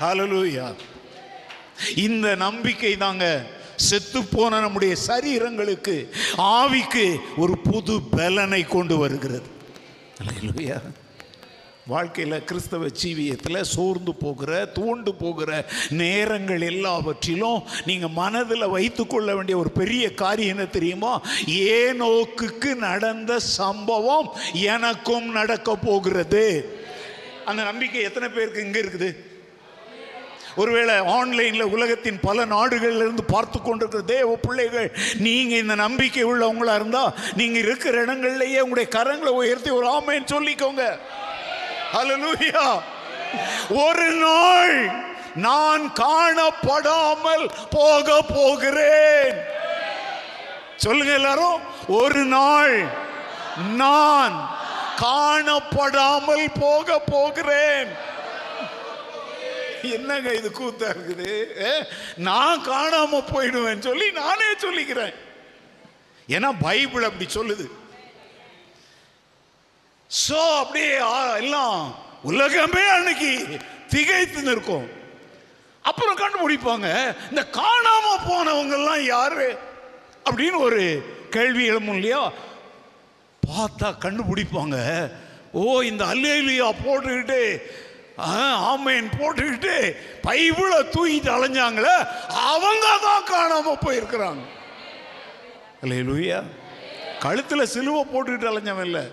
ஹalleluya 0.00 0.74
இந்த 1.94 2.34
நம்பிக்கை 2.34 2.96
தாங்க 2.96 3.42
செத்து 3.76 4.24
போன 4.24 4.60
நம்முடைய 4.60 4.96
சரீரங்களுக்கு 5.06 6.10
ஆவிக்கு 6.36 7.18
ஒரு 7.36 7.58
புது 7.58 8.00
பலனை 8.02 8.62
கொண்டு 8.62 8.98
வருகிறது. 8.98 9.42
அல்லேலூயா. 10.22 10.80
வாழ்க்கையில் 11.90 12.44
கிறிஸ்தவ 12.48 12.86
ஜீவியத்தில் 13.00 13.66
சோர்ந்து 13.72 14.12
போகிற 14.22 14.50
தூண்டு 14.76 15.10
போகிற 15.20 15.50
நேரங்கள் 16.00 16.62
எல்லாவற்றிலும் 16.70 17.60
நீங்கள் 17.88 18.14
மனதில் 18.16 18.72
வைத்துக்கொள்ள 18.74 19.28
வேண்டிய 19.36 19.56
ஒரு 19.58 19.70
பெரிய 19.80 20.04
காரியம் 20.22 20.54
என்ன 20.54 20.64
தெரியுமா? 20.76 21.12
ஏனோக்குக்கு 21.76 22.70
நடந்த 22.88 23.38
சம்பவம் 23.58 24.28
எனக்கும் 24.74 25.28
நடக்க 25.38 25.76
போகிறது. 25.86 26.44
அந்த 27.44 27.60
நம்பிக்கை 27.62 28.02
எத்தனை 28.02 28.28
பேருக்கு 28.28 28.64
இங்கே 28.66 28.82
இருக்குது? 28.84 29.10
ஒருவேளை 30.62 30.96
ஆன்லைனில் 31.16 31.72
உலகத்தின் 31.76 32.18
பல 32.20 32.46
நாடுகளிலிருந்து 32.54 33.24
பார்த்து 33.34 33.58
கொண்டிருக்கிற 33.62 34.02
தேவ 34.14 34.30
பிள்ளைகள் 34.46 34.88
நீங்கள் 35.26 35.62
இந்த 35.64 35.74
நம்பிக்கை 35.84 36.24
உள்ளவங்களாக 36.32 36.80
இருந்தால் 36.80 37.14
நீங்கள் 37.40 37.62
இருக்கிற 37.62 38.04
இடங்கள்லேயே 38.04 38.62
உங்களுடைய 38.64 38.88
கரங்களை 38.96 39.34
உயர்த்தி 39.42 39.72
ஒரு 39.78 39.88
ஆமைன்னு 39.96 40.32
சொல்லிக்கோங்க. 40.34 40.84
ஹலலூயா 41.94 42.66
ஒரு 43.68 44.08
நாள் 44.24 44.76
நான் 45.46 45.84
காணப்படாமல் 45.92 47.44
போக 47.70 48.22
போகிறேன். 48.34 49.38
சொல்லுங்க 50.76 51.12
எல்லாரும் 51.12 51.60
ஒரு 51.86 52.24
நாள் 52.24 52.76
நான் 53.82 54.36
காணப்படாமல் 55.02 56.46
போக 56.60 56.98
போகிறேன். 56.98 57.90
என்னங்க 59.96 60.28
இது 60.32 60.48
கூத்தா 60.50 60.88
இருக்குது? 60.94 61.32
நான் 62.28 62.64
காணாம 62.68 63.22
போயிடுவேன் 63.32 63.86
சொல்லி 63.88 64.10
நானே 64.10 64.48
சொல்லிக்கிறேன். 64.64 65.14
ஏன்னா 66.28 66.52
பைபிள் 66.60 67.08
அப்படி 67.08 67.26
சொல்லுது. 67.34 67.66
சோ 70.10 70.58
அப்படியே 70.58 70.98
ஆ, 71.10 71.36
எல்லாம் 71.36 71.80
உலகமே 72.24 72.88
அன்னைக்கு 72.88 73.30
திகைத்து 73.90 74.42
நிற்கும். 74.42 74.86
அப்புறம் 75.84 76.16
கண்டுபிடிப்பாங்க 76.16 76.88
இந்த 77.30 77.46
காணாம 77.52 78.06
போனவங்கெல்லாம் 78.28 79.04
யாரு? 79.06 79.48
அப்படின்னு 80.24 80.58
ஒரு 80.58 80.82
கேள்வி 81.30 81.64
எழுப்பும் 81.64 81.94
இல்லையா? 81.94 82.22
பார்த்தா 83.42 83.94
கண்டுபிடிப்பாங்க 84.00 84.76
ஓ 85.52 85.82
இந்த 85.82 86.04
அல்லேலியா 86.04 86.72
போட்டுக்கிட்டு 86.84 87.40
ஆ, 88.20 88.30
ஆமேன் 88.72 89.08
போட்டுக்கிட்டு 89.18 89.74
பைபிளை 90.24 90.78
தூக்கிட்டு 90.92 91.30
அலைஞ்சாங்களே 91.30 91.94
அவங்க 92.44 92.86
தான் 93.02 93.28
காணாம 93.30 93.76
போயிருக்கிறாங்க. 93.84 94.42
அல்லேலூயா. 95.82 96.38
கழுத்தில் 97.18 97.66
சிலுவை 97.66 98.04
போட்டுக்கிட்டு 98.04 98.50
அலைஞ்சவன் 98.50 98.84
இல்லை. 98.84 99.04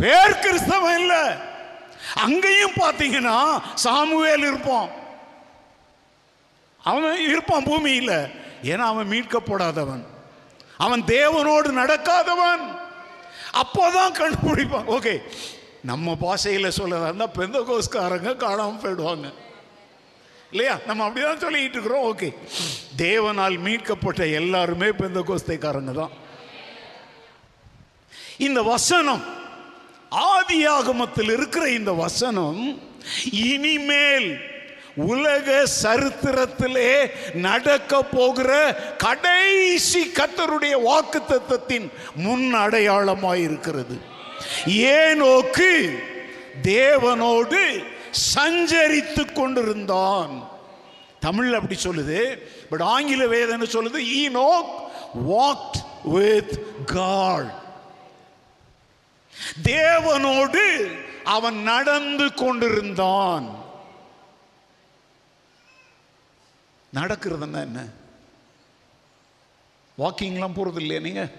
பேர் 0.00 0.38
கிறிஸ்தவம் 0.38 0.98
இல்ல. 0.98 1.36
அங்கேயும் 2.14 2.72
பார்த்தீங்கன்னா 2.72 3.62
சாமுவேல் 3.74 4.40
இருப்பான். 4.40 4.88
அவன் 6.82 7.28
இருப்பான் 7.28 7.64
பூமியில். 7.64 8.28
ஏன்னா 8.62 8.86
அவன் 8.92 9.10
மீட்கப்படாதவன். 9.10 10.04
அவன் 10.76 11.02
தேவனோடு 11.02 11.70
நடக்காதவன். 11.70 12.78
அப்போதான் 13.52 14.12
கண்டுபிடிப்பான். 14.12 14.88
ஓகே 14.88 15.22
நம்ம 15.82 16.16
பாஷையில் 16.16 16.72
சொல்லதா 16.78 17.02
இருந்தால் 17.02 17.36
பெந்த 17.38 17.64
கோஸ்காரங்க 17.68 18.36
காணாமல் 18.36 18.80
போயிடுவாங்க. 18.80 19.34
இல்லையா? 20.50 20.78
நம்ம 20.86 21.08
அப்படிதான் 21.08 21.38
சொல்லிட்டு 21.38 21.78
இருக்கிறோம். 21.78 22.16
ஓகே 22.16 22.34
தேவனால் 22.96 23.58
மீட்கப்பட்ட 23.58 24.26
எல்லாருமே 24.26 24.86
பெந்த 24.86 25.22
கோஸ்தைக்காரங்க 25.26 25.92
தான். 25.92 26.10
இந்த 28.38 28.62
வசனம் 28.62 29.38
ஆதியாகமத்தில் 30.10 31.32
இருக்கிற 31.32 31.70
இந்த 31.70 31.92
வசனம் 31.92 32.80
இனிமேல் 33.32 34.38
உலக 34.96 35.66
சரித்திரத்திலே 35.82 37.10
நடக்க 37.34 38.02
போகிற 38.02 38.72
கடைசி 38.98 40.06
கத்தருடைய 40.06 40.82
வாக்கு 40.82 41.90
முன் 42.14 42.54
அடையாளமாக 42.54 43.36
இருக்கிறது. 43.36 43.98
ஏனோக்கு 44.66 45.98
தேவனோடு 46.62 47.84
சஞ்சரித்து 48.34 49.32
கொண்டிருந்தான். 49.32 50.48
தமிழ் 51.20 51.54
அப்படி 51.54 51.80
சொல்லுது 51.82 52.38
பட் 52.70 52.82
ஆங்கில 52.82 53.26
வேதனை 53.26 53.66
சொல்லுது 53.66 53.96
ஈ 53.96 54.28
நோக் 54.28 54.90
வாக்ட் 55.28 55.80
வித் 56.02 56.86
காட் 56.86 57.68
தேவனோடு 59.62 60.92
அவன் 61.24 61.62
நடந்து 61.62 62.34
கொண்டிருந்தான். 62.34 63.64
நடக்கிறதுன்னா 66.94 67.60
என்ன? 67.60 67.84
வாக்கிங்லாம் 69.98 70.54
போகிறது 70.54 70.80
இல்லையா 70.80 71.00
நீங்கள் 71.00 71.30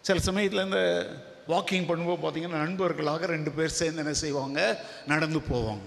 சில 0.00 0.18
சமயத்தில் 0.18 0.64
இந்த 0.64 1.06
வாக்கிங் 1.48 1.88
பண்ணும்போது 1.90 2.22
பார்த்தீங்கன்னா 2.22 2.64
நண்பர்களாக 2.64 3.26
ரெண்டு 3.26 3.50
பேர் 3.50 3.68
சேர்ந்து 3.68 3.98
என்ன 3.98 4.12
செய்வாங்க? 4.12 4.84
நடந்து 5.06 5.38
போவாங்க. 5.38 5.86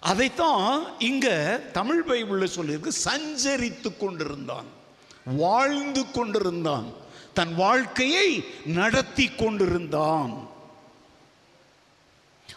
அதைத்தான் 0.00 0.98
இங்கே 0.98 1.70
தமிழ் 1.72 2.02
பைபிளில் 2.08 2.54
சொல்லியிருக்கு 2.56 2.90
சஞ்சரித்து 3.04 3.96
கொண்டிருந்தான் 3.96 4.66
வாழ்ந்து 5.24 6.10
கொண்டிருந்தான். 6.10 7.02
தன் 7.34 7.54
வாழ்க்கையை 7.54 8.28
நடத்தி 8.78 9.26
கொண்டிருந்தான். 9.28 10.32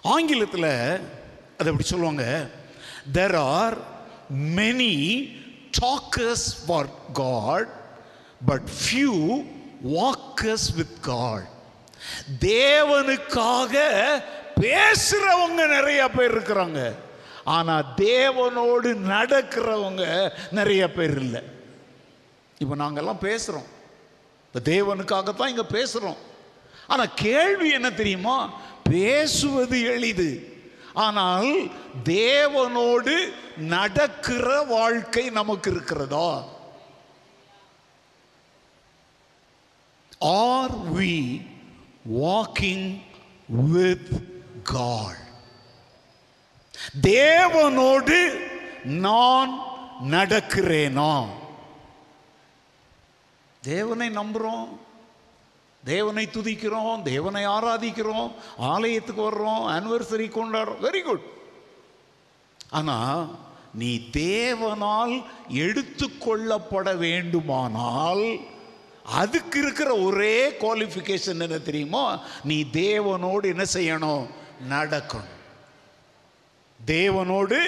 ஆங்கிலத்தில் 0.01 0.71
அதை 1.57 1.67
அப்படி 1.71 1.83
சொல்லுவாங்க? 1.83 2.25
There 3.13 3.37
are 3.37 3.77
many 4.59 4.95
talkers 5.81 6.47
for 6.65 6.91
God 7.13 7.71
but 8.45 8.67
few 8.77 9.15
walkers 9.93 10.69
with 10.75 10.97
God 11.01 11.47
தேவனுக்காக 12.39 13.75
பேசுறவங்க 14.59 15.61
நிறைய 15.75 16.01
பேர் 16.09 16.35
இருக்கிறாங்க. 16.37 16.81
ஆனால் 17.43 17.89
தேவனோடு 17.95 18.89
நடக்கிறவங்க 19.13 20.03
நிறைய 20.51 20.91
பேர் 20.91 21.17
இல்லை. 21.19 21.41
இப்போ 22.57 22.75
நாங்கெல்லாம் 22.75 23.23
பேசுகிறோம் 23.27 23.67
இப்போ 24.47 24.71
தேவனுக்காகத்தான் 24.71 25.47
இங்கே 25.47 25.65
பேசுகிறோம் 25.69 26.17
ஆனால் 26.87 27.13
கேள்வி 27.13 27.69
என்ன 27.69 27.91
தெரியுமா? 27.91 28.53
பேசுவது 28.83 29.81
எளிது. 29.81 30.55
ஆனால் 30.93 31.69
தேவனோடு 32.03 33.33
நடக்கிற 33.57 34.61
வாழ்க்கை 34.61 35.29
நமக்கு 35.29 35.71
இருக்கிறதா? 35.71 36.43
Are 40.19 40.93
we 40.93 41.41
walking 42.11 43.01
with 43.47 44.09
God 44.63 45.23
தேவனோடு 47.01 48.17
நான் 48.83 49.51
நடக்கிறேனா? 50.09 51.27
தேவனை 53.69 54.07
நம்புகிறோம் 54.19 54.67
தேவனை 55.83 56.25
துதிக்கிறோம் 56.25 57.01
தேவனை 57.01 57.43
ஆராதிக்கிறோம் 57.47 58.29
ஆலயத்துக்கு 58.73 59.21
வர்றோம் 59.29 59.63
ஆனிவர்சரி 59.75 60.27
கொண்டாடுறோம். 60.35 60.83
வெரி 60.85 61.01
குட் 61.03 61.25
ஆனால் 62.69 63.21
நீ 63.73 63.91
தேவனால் 64.11 65.13
எடுத்துக்கொள்ளப்பட 65.63 66.97
வேண்டுமானால் 66.97 68.25
அதுக்கு 69.21 69.57
இருக்கிற 69.59 69.89
ஒரே 70.07 70.37
குவாலிஃபிகேஷன் 70.61 71.43
என்ன 71.45 71.59
தெரியுமா? 71.69 72.05
நீ 72.43 72.57
தேவனோடு 72.71 73.45
என்ன 73.53 73.65
செய்யணும்? 73.73 74.25
நடக்கணும். 74.69 75.35
தேவனோடு 76.79 77.59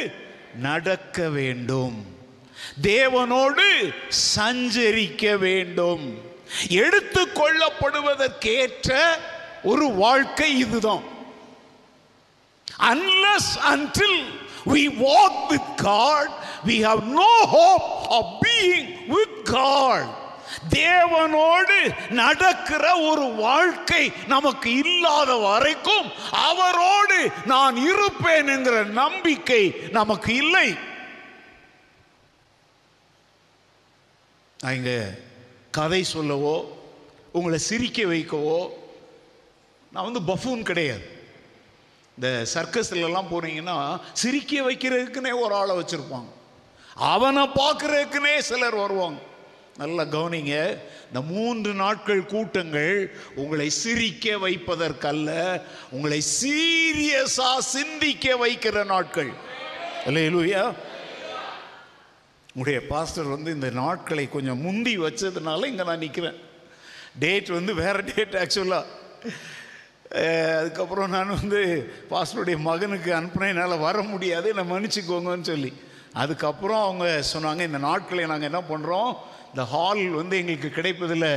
நடக்க 0.67 1.29
வேண்டும். 1.29 1.97
தேவனோடு 2.81 3.95
சஞ்சரிக்க 4.35 5.37
வேண்டும். 5.37 6.21
எடுத்து 6.69 7.27
கொள்ளப்படுவதற்கேற்ற 7.27 8.99
ஒரு 9.63 9.91
வாழ்க்கை 9.91 10.57
இதுதான். 10.57 11.03
Unless 12.79 13.57
until 13.69 14.47
we 14.65 14.87
walk 14.87 15.35
with 15.49 15.67
God, 15.81 16.27
we 16.67 16.75
have 16.87 17.01
no 17.03 17.45
hope 17.45 18.07
of 18.09 18.25
being 18.45 18.95
with 19.09 19.51
God. 19.51 20.17
தேவனோடு 20.69 21.93
நடக்கிற 22.09 22.95
ஒரு 22.95 23.21
வாழ்க்கை 23.21 24.11
நமக்கு 24.27 24.73
இல்லாத 24.73 25.35
வரைக்கும் 25.35 26.11
அவரோடு 26.31 27.31
நான் 27.45 27.75
இருப்பேன் 27.75 28.47
என்கிற 28.47 28.83
நம்பிக்கை 28.83 29.75
நமக்கு 29.91 30.35
இல்லை. 30.35 30.75
நான் 34.61 34.75
இங்கே 34.75 34.99
கதை 35.71 36.03
சொல்லவோ 36.03 36.55
உங்களை 37.31 37.59
சிரிக்க 37.59 38.03
வைக்கவோ 38.03 38.59
நான் 39.91 40.07
வந்து 40.07 40.21
பஃபூன் 40.31 40.61
கிடையாது. 40.69 41.05
இந்த 42.15 42.29
சர்க்கஸ்லலாம் 42.53 43.31
போனீங்கன்னா 43.33 43.77
சிரிக்க 44.13 44.61
வைக்கிறதுக்குன்னே 44.69 45.31
ஒரு 45.43 45.53
ஆளை 45.53 45.75
வச்சுருப்பாங்க. 45.79 46.29
அவனை 46.95 47.43
பார்க்குறதுக்குன்னே 47.61 48.37
சிலர் 48.49 48.75
வருவாங்க. 48.75 49.19
நல்லா 49.77 50.03
கவனிங்க 50.03 50.55
இந்த 51.07 51.21
மூன்று 51.31 51.73
நாட்கள் 51.73 52.25
கூட்டங்கள் 52.25 52.95
உங்களை 53.35 53.69
சிரிக்க 53.69 54.35
வைப்பதற்கல்ல 54.37 55.31
உங்களை 55.91 56.21
சீரியஸாக 56.41 57.67
சிந்திக்க 57.75 58.35
வைக்கிற 58.45 58.85
நாட்கள். 58.85 59.31
இல்லையா 60.07 60.65
உடைய 62.59 62.79
பாஸ்டர் 62.87 63.23
வந்து 63.25 63.51
இந்த 63.51 63.69
நாட்களை 63.75 64.25
கொஞ்சம் 64.29 64.61
முந்தி 64.61 64.93
வச்சதுனால 64.99 65.65
இங்கே 65.65 65.83
நான் 65.83 65.99
நிற்கிறேன் 65.99 66.39
டேட் 67.19 67.49
வந்து 67.49 67.73
வேறு 67.73 68.01
டேட் 68.09 68.35
ஆக்சுவலாக 68.35 68.85
அதுக்கப்புறம் 70.59 71.09
நான் 71.09 71.35
வந்து 71.35 71.59
பாஸ்டருடைய 72.11 72.57
மகனுக்கு 72.59 73.11
அனுப்புனேன் 73.13 73.47
என்னால் 73.47 73.77
வர 73.77 74.01
முடியாது 74.03 74.49
என்னை 74.49 74.65
மன்னிச்சுக்கோங்கன்னு 74.71 75.41
சொல்லி. 75.43 75.71
அதுக்கப்புறம் 76.13 76.83
அவங்க 76.83 77.05
சொன்னாங்க 77.33 77.61
இந்த 77.61 77.77
நாட்களை 77.79 78.23
நாங்கள் 78.25 78.49
என்ன 78.51 78.61
பண்ணுறோம் 78.69 79.11
இந்த 79.51 79.63
ஹால் 79.65 80.03
வந்து 80.11 80.37
எங்களுக்கு 80.37 80.69
கிடைப்பதில் 80.69 81.29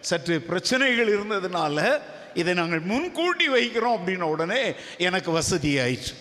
சற்று 0.00 0.40
பிரச்சனைகள் 0.42 1.12
இருந்ததுனால 1.16 1.78
இதை 2.34 2.54
நாங்கள் 2.54 2.82
முன்கூட்டி 2.82 3.46
வைக்கிறோம் 3.48 3.96
அப்படின்ன 3.96 4.28
உடனே 4.28 4.62
எனக்கு 4.98 5.30
வசதி 5.30 5.78
ஆயிடுச்சு 5.78 6.14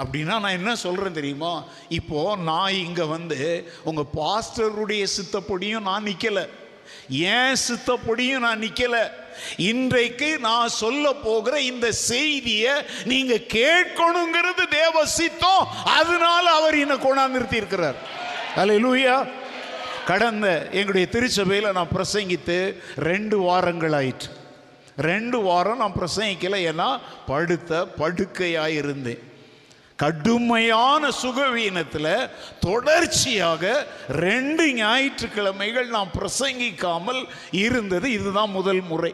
அப்படின்னா 0.00 0.34
நான் 0.42 0.58
என்ன 0.58 0.74
சொல்கிறேன் 0.74 1.12
தெரியுமா? 1.12 1.64
இப்போது 1.88 2.42
நான் 2.42 2.72
இங்கே 2.72 3.02
வந்து 3.02 3.40
உங்கள் 3.88 4.12
பாஸ்டருடைய 4.20 5.06
சித்தப்படியும் 5.16 5.88
நான் 5.88 6.06
நிற்கலை 6.08 6.44
ஏன் 7.08 7.56
சித்தப்படியும் 7.68 8.44
நான் 8.46 8.62
நிற்கலை 8.62 9.02
இன்றைக்கு 9.56 10.38
நான் 10.38 10.68
சொல்ல 10.68 11.12
போகிற 11.12 11.54
இந்த 11.60 11.86
செய்தியை 11.92 12.74
நீங்க 13.04 13.34
கேட்கணுங்கிறது 13.34 14.64
தேவ 14.70 15.04
சித்தம். 15.18 15.66
அதனால 15.84 16.44
அவர் 16.58 16.76
என்னை 16.78 16.96
கொண்டாந்து 16.96 17.36
நிறுத்தி 17.36 17.56
இருக்கிறார். 17.56 17.98
லூயா 18.56 19.16
கடந்த 20.06 20.46
எங்களுடைய 20.72 21.06
திருச்சபையில் 21.08 21.76
நான் 21.78 21.94
பிரசங்கித்து 21.96 22.56
ரெண்டு 23.08 23.38
வாரங்கள் 23.38 23.92
ஆயிற்று 23.92 24.30
ரெண்டு 24.96 25.40
வாரம் 25.40 25.82
நான் 25.82 25.98
பிரசங்கிக்கல. 26.00 26.56
ஏன்னா 26.70 26.88
படுத்த 27.26 27.86
படுக்கையாக 28.00 28.78
இருந்தேன் 28.80 29.22
கடுமையான 30.02 31.10
சுகவீனத்தில் 31.22 32.10
தொடர்ச்சியாக 32.60 33.64
ரெண்டு 34.18 34.64
ஞாயிற்றுக்கிழமைகள் 34.74 35.88
நான் 35.88 36.14
பிரசங்கிக்காமல் 36.18 37.20
இருந்தது 37.52 38.06
இதுதான் 38.10 38.50
முதல் 38.50 38.82
முறை. 38.82 39.12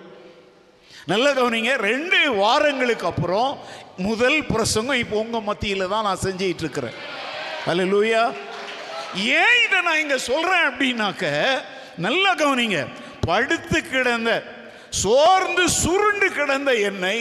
நல்ல 1.09 1.27
கவனிங்க 1.33 1.73
ரெண்டு 1.81 2.19
வாரங்களுக்கு 2.35 3.07
அப்புறம் 3.07 3.51
முதல் 3.99 4.41
பிரசங்கம் 4.47 4.97
இப்போ 4.97 5.17
உங்கள் 5.17 5.41
மத்தியில் 5.41 5.89
தான் 5.89 6.05
நான் 6.05 6.25
செஞ்சிட்டு 6.25 6.65
இருக்கிறேன் 6.65 6.97
அல்ல 7.67 7.85
லூயா 7.85 8.23
ஏன் 9.35 9.59
இதை 9.65 9.79
நான் 9.81 10.01
இங்கே 10.01 10.19
சொல்கிறேன் 10.21 10.67
அப்படின்னாக்க 10.69 11.27
நல்லா 11.99 12.33
கவனிங்க 12.35 12.81
படுத்து 13.27 13.79
கிடந்த 13.85 14.33
சோர்ந்து 14.91 15.65
சுருண்டு 15.69 16.29
கிடந்த 16.31 16.73
என்னை 16.81 17.17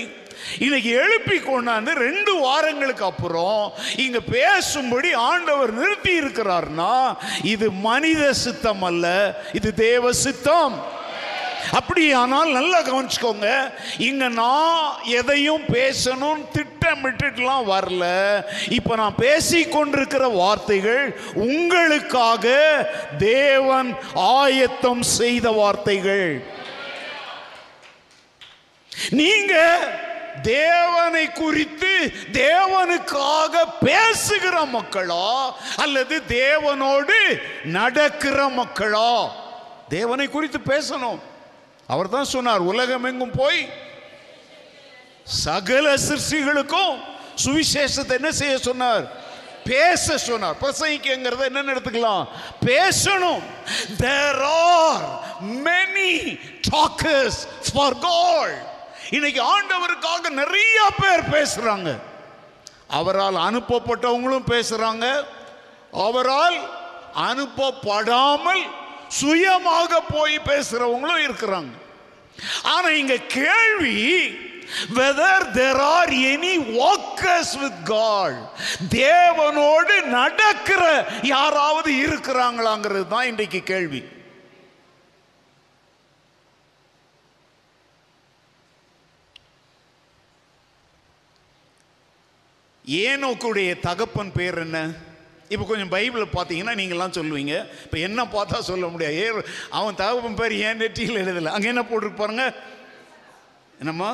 இன்னைக்கு 0.66 0.92
எழுப்பி 1.04 1.38
கொண்டாந்து 1.38 1.94
ரெண்டு 2.08 2.34
வாரங்களுக்கு 2.40 3.06
அப்புறம் 3.06 3.74
இங்க 4.06 4.20
பேசும்படி 4.32 5.14
ஆண்டவர் 5.32 5.74
நிறுத்தி 5.80 6.14
இருக்கிறார்னா 6.22 6.94
இது 7.54 7.72
மனித 7.72 8.34
சித்தம் 8.46 8.86
அல்ல 8.92 9.08
இது 9.54 9.72
தேவ 9.74 10.14
சித்தம். 10.26 10.78
அப்படியானால் 11.78 12.50
நல்லா 12.58 12.80
கவனிச்சுக்கோங்க 12.82 13.48
இங்க 14.08 14.26
நான் 14.28 14.84
எதையும் 15.20 15.66
பேசணும் 15.74 16.42
திட்டமிட்டுலாம் 16.56 17.66
வரல. 17.72 18.06
இப்ப 18.78 18.96
நான் 19.02 19.20
பேசி 19.24 19.60
கொண்டிருக்கிற 19.64 20.28
வார்த்தைகள் 20.28 21.06
உங்களுக்காக 21.48 22.56
தேவன் 23.18 23.90
ஆயத்தம் 24.14 25.04
செய்த 25.18 25.52
வார்த்தைகள். 25.62 26.28
நீங்க 29.22 29.54
தேவனை 30.42 31.32
குறித்து 31.32 32.14
தேவனுக்காக 32.32 33.64
பேசுகிற 33.82 34.62
மக்களா 34.62 35.54
அல்லது 35.78 36.24
தேவனோடு 36.28 37.42
நடக்கிற 37.64 38.48
மக்களா? 38.48 39.30
தேவனை 39.90 40.28
குறித்து 40.28 40.60
பேசணும். 40.60 41.20
அவர் 41.88 42.10
தான் 42.10 42.24
சொன்னார் 42.24 42.60
உலகம் 42.60 43.04
எங்கும் 43.04 43.32
போய் 43.32 43.70
சகல 45.24 45.94
சிருஷ்டிகளுக்கும் 45.94 47.00
சுவிசேஷத்தை 47.44 48.10
என்ன 48.10 48.32
செய்ய 48.32 48.58
சொன்னார்? 48.58 49.26
பேச 49.64 50.18
சொன்னார். 50.18 50.56
பிரசங்கிக்கங்கிறத 50.62 51.40
என்ன 51.40 51.62
எடுத்துக்கலாம். 51.62 52.28
பேசணும். 52.66 53.42
There 54.00 54.42
are 54.42 55.20
many 55.42 56.40
talkers 56.62 57.48
for 57.74 57.94
God. 57.96 58.67
இன்னைக்கு 59.10 59.42
ஆண்டவருக்காக 59.44 60.30
நிறைய 60.30 60.90
பேர் 61.00 61.30
பேசுறாங்க. 61.30 62.00
அவரால் 62.88 63.36
அனுப்பப்பட்டவங்களும் 63.36 64.48
பேசுறாங்க. 64.48 65.24
அவரால் 65.92 66.58
அனுப்பப்படாமல் 67.16 68.64
சுயமாக 69.08 70.02
போய் 70.02 70.40
பேசுறவங்களும் 70.46 71.24
இருக்கிறாங்க. 71.28 71.72
ஆனா 72.64 72.90
இங்க 72.90 73.16
கேள்வி 73.16 74.28
whether 74.96 75.48
there 75.54 75.80
are 75.80 76.10
any 76.10 76.56
walkers 76.80 77.60
with 77.60 77.86
God 77.86 78.34
தேவனோடு 78.90 80.04
நடக்கிற 80.04 81.08
யாராவது 81.22 81.94
இருக்கிறாங்களாங்கிறது 81.94 83.08
தான் 83.08 83.26
இன்றைக்கு 83.26 83.64
கேள்வி. 83.64 84.04
ஏனோக்குடைய 92.88 93.80
தகப்பன் 93.80 94.32
பேர் 94.32 94.58
என்ன? 94.58 94.80
இப்போ 95.50 95.66
கொஞ்சம் 95.66 95.92
பைபிளை 95.92 96.28
பார்த்தீங்கன்னா 96.36 96.74
நீங்கள்லாம் 96.80 97.18
சொல்லுவீங்க. 97.18 97.56
இப்போ 97.84 97.98
என்ன 97.98 98.24
பார்த்தா 98.24 98.58
சொல்ல 98.60 98.88
முடியாது. 98.88 99.16
ஏ 99.24 99.28
அவன் 99.70 99.96
தகப்பன் 99.96 100.40
பேர் 100.40 100.54
ஏன் 100.68 100.78
நெற்றியில் 100.78 101.22
எழுதலை? 101.24 101.52
அங்கே 101.56 101.68
என்ன 101.68 101.84
போட்டிருக்கு 101.84 102.24
பாருங்க. 102.24 102.46
என்னம்மா? 103.80 104.12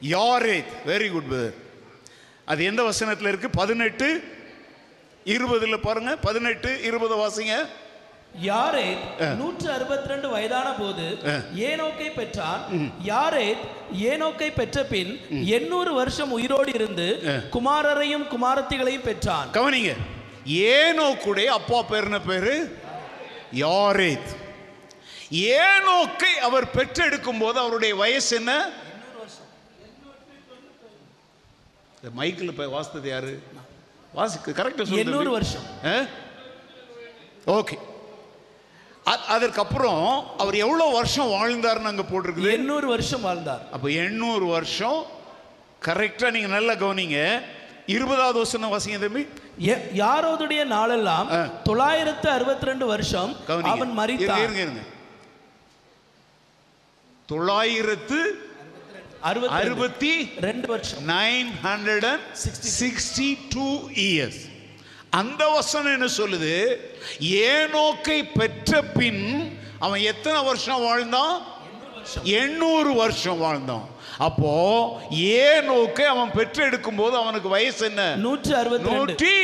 யாரேத். 0.00 0.72
வெரி 0.86 1.08
குட் 1.12 1.30
பிரதர் 1.32 1.56
அது 2.44 2.64
எந்த 2.64 2.82
வசனத்தில் 2.82 3.30
இருக்குது 3.32 3.58
பதினெட்டு 3.60 4.08
இருபதில் 5.24 5.84
பாருங்கள் 5.86 6.18
பதினெட்டு 6.18 6.82
இருபது 6.82 7.14
வாசிங்க. 7.22 7.54
யாரேத் 8.40 9.20
நூற்று 9.38 9.72
அறுபத்தி 9.72 10.08
ரெண்டு 10.08 10.28
வயதான 10.28 10.68
போது 10.78 11.04
ஏனோக்கை 11.68 12.08
பெற்றான். 12.14 12.62
யாரேத் 13.02 13.62
ஏனோக்கை 14.10 14.48
பெற்ற 14.54 14.84
பின் 14.84 15.12
எண்ணூறு 15.44 15.94
வருஷம் 15.94 16.32
உயிரோடு 16.32 16.72
இருந்து 16.74 17.06
குமாரரையும் 17.50 18.26
குமாரத்திகளையும் 18.34 19.06
பெற்றான். 19.10 19.48
கவனிங்க. 19.52 19.94
ஏனோக்குடைய 20.46 21.44
அப்பா 21.44 21.82
பேர் 21.82 22.04
என்ன 22.04 22.20
பேரு? 22.20 22.78
யாரேத். 23.52 24.30
ஏனோக்கை 25.30 26.32
அவர் 26.48 26.70
பெற்றெடுக்கும் 26.70 27.38
போது 27.38 27.58
அவருடைய 27.58 27.94
வயசு 27.94 28.36
என்ன? 28.36 28.52
மைக்கில் 32.16 32.52
இப்போ 32.52 32.64
வாசித்தது 32.64 33.08
யாரு? 33.08 33.42
வாசிக்கு 34.14 34.52
கரெக்டாக 34.52 34.96
எண்ணூறு 34.96 35.30
வருஷம். 35.30 35.66
ஓகே. 37.46 37.78
அதற்கப்புறம் 39.34 40.06
அவர் 40.42 40.56
எவ்வளோ 40.66 40.86
வருஷம் 40.98 41.32
வாழ்ந்தாருன்னு 41.34 41.90
அங்கே 41.90 42.04
போட்டிருக்குது? 42.10 42.54
எண்ணூறு 42.58 42.86
வருஷம் 42.94 43.24
வாழ்ந்தார். 43.26 43.62
அப்போ 43.74 43.88
எண்ணூறு 44.04 44.46
வருஷம். 44.56 44.98
கரெக்டாக 45.86 46.30
நீங்கள் 46.36 46.54
நல்லா 46.56 46.74
கவனிங்க. 46.82 47.20
இருபதாவது 47.94 48.38
வருஷம் 48.40 48.72
வாசிங்க 48.74 48.98
தம்பி. 49.04 49.22
யாரோதுடைய 50.02 50.62
நாளெல்லாம். 50.74 51.28
தொள்ளாயிரத்து 51.68 52.28
அறுபத்தி 52.36 52.66
ரெண்டு 52.70 52.86
வருஷம் 52.92 53.30
அவன் 53.74 53.94
மரித்தான். 54.00 54.42
இருங்க 54.46 54.60
இருங்க 54.66 54.82
தொள்ளாயிரத்து 57.32 58.18
அறுபத்தி 59.60 60.12
ரெண்டு 60.48 60.66
வருஷம். 60.72 61.00
Nine 61.14 61.48
hundred 61.68 62.06
and 62.10 62.26
sixty 62.80 63.30
two 63.54 63.68
years. 64.08 64.42
அந்த 65.20 65.42
வசனம் 65.48 65.94
என்ன 65.96 66.08
சொல்லுது? 66.20 66.54
ஏனோக்கை 67.50 68.18
பெற்ற 68.38 68.82
பின் 68.82 69.24
அவன் 69.78 70.00
எத்தனை 70.12 70.42
வருஷம் 70.42 70.82
வாழ்ந்தான்? 70.82 71.36
எண்ணூறு 72.22 72.94
வருஷம் 72.94 73.38
வாழ்ந்தான். 73.38 73.86
அப்போ 74.18 74.52
ஏனோக்கை 75.10 76.06
அவன் 76.14 76.30
பெற்றெடுக்கும் 76.30 76.96
போது 76.96 77.16
அவனுக்கு 77.16 77.48
வயசு 77.48 77.82
என்ன? 77.86 78.02
நூற்று 78.16 78.56
அறுபத்தி 78.56 78.90
நூற்றி 78.90 79.34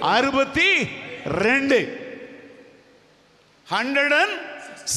அறுபத்தி 0.00 0.70
ரெண்டு. 1.24 1.78
ஹண்ட்ரட் 3.70 4.14
அண்ட் 4.20 4.36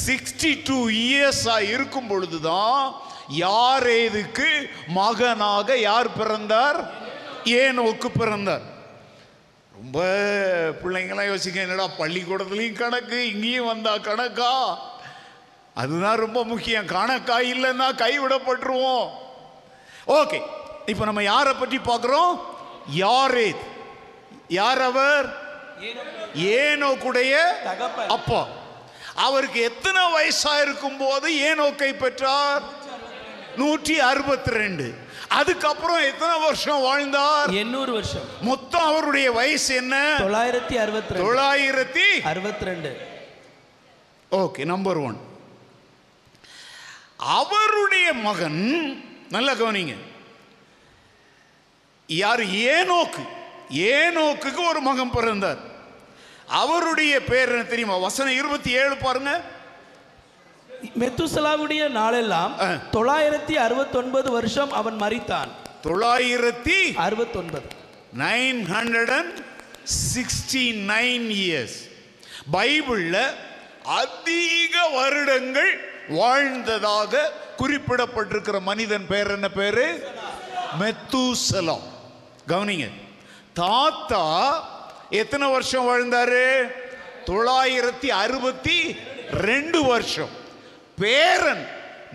சிக்ஸ்டி 0.07 0.51
டூ 0.63 0.77
இயர்ஸா 0.89 1.57
இருக்கும் 1.73 2.07
பொழுதுதான் 2.07 2.93
யாரேதுக்கு 3.37 4.49
மகனாக 4.87 5.77
யார் 5.77 6.17
பிறந்தார்? 6.19 6.79
ஏனோக்கு 7.45 8.09
பிறந்தார். 8.19 8.65
ரொம்ப 9.83 10.03
பிள்ளைங்களாம் 10.83 11.25
யோசிக்க 11.25 11.61
என்னடா 11.61 11.87
பள்ளிக்கூடத்துலையும் 11.99 12.73
கணக்கு 12.73 13.33
இங்கேயும் 13.33 13.65
வந்தா 13.65 13.95
கணக்கா? 13.95 14.77
அதுதான் 15.73 16.17
ரொம்ப 16.17 16.43
முக்கியம். 16.43 16.85
கணக்கா 16.85 17.39
இல்லைன்னா 17.39 17.87
கைவிடப்பட்டுருவோம். 17.97 19.09
ஓகே 20.07 20.41
இப்போ 20.85 21.05
நம்ம 21.05 21.23
யாரை 21.23 21.53
பற்றி 21.53 21.77
பார்க்குறோம்? 21.77 22.39
யாரேத். 22.95 23.63
யார் 24.47 24.81
அவர்? 24.81 25.27
ஏனோக்குடைய 26.35 27.33
தகப்பன். 27.63 28.07
அப்பா. 28.07 28.47
அவருக்கு 29.15 29.61
எத்தனை 29.61 30.01
வயசா 30.01 30.61
இருக்கும் 30.61 30.97
போது 30.97 31.31
ஏனோக்கை 31.33 31.97
பெற்றார்? 31.97 32.61
நூற்றி 33.55 33.99
அறுபத்தி 33.99 34.49
ரெண்டு. 34.49 34.95
அதுக்கப்புறம் 35.33 35.97
எத்தனை 35.97 36.39
வருஷம் 36.39 36.81
வாழ்ந்தார்? 36.81 37.49
எண்ணூறு 37.49 37.91
வருஷம். 37.93 38.27
மொத்தம் 38.41 38.81
அவருடைய 38.81 39.31
வயசு 39.31 39.75
என்ன? 39.75 40.15
தொள்ளாயிரத்தி 40.19 40.75
அறுபத்தி 40.75 41.15
தொள்ளாயிரத்தி 41.15 42.07
அறுபத்தி 42.23 42.65
ரெண்டு 42.65 42.91
ஓகே 44.31 44.65
நம்பர் 44.65 44.97
ஒன் 44.97 45.17
அவருடைய 47.17 48.13
மகன் 48.13 48.61
நல்லா 49.29 49.51
கவனிங்க. 49.51 49.95
யார்? 52.07 52.39
ஏனோக்கு. 52.39 53.23
ஏனோக்குக்கு 53.71 54.67
ஒரு 54.69 54.79
மகன் 54.81 55.09
பிறந்தார். 55.09 55.61
அவருடைய 56.47 57.23
பேர் 57.23 57.49
என்ன 57.49 57.63
தெரியுமா? 57.63 57.97
வசனம் 57.97 58.33
இருபத்தி 58.33 58.71
ஏழு 58.71 58.97
பாருங்க. 58.97 59.41
மெத்துசலாவுடைய 60.99 61.89
நாளெல்லாம். 61.89 62.57
தொள்ளாயிரத்தி 62.91 63.53
அறுபத்தொன்பது 63.53 64.31
வருஷம் 64.31 64.71
அவன் 64.71 65.01
மரித்தான் 65.01 65.49
தொள்ளாயிரத்தி 65.83 66.95
அறுபத்தொன்பது. 66.95 67.65
Nine 68.19 68.61
hundred 68.73 69.11
and 69.11 69.37
sixty 70.15 70.75
nine 70.91 71.29
years 71.29 71.91
பைபிளில் 72.53 73.33
அதிக 73.83 74.87
வருடங்கள் 74.93 75.91
வாழ்ந்ததாக 76.09 77.31
குறிப்பிடப்பட்டிருக்கிற 77.57 78.61
மனிதன் 78.61 79.05
பேர் 79.07 79.31
என்ன 79.31 79.49
பேரு? 79.49 80.07
மெத்தூசலம். 80.79 81.83
கவனிங்க. 82.47 82.91
தாத்தா 83.53 84.23
எத்தனை 85.09 85.51
வருஷம் 85.51 85.87
வாழ்ந்தாரு? 85.87 86.61
தொள்ளாயிரத்தி 87.25 88.07
அறுபத்தி 88.07 88.95
ரெண்டு 89.31 89.83
வருஷம். 89.83 90.41
பேரன் 90.97 91.67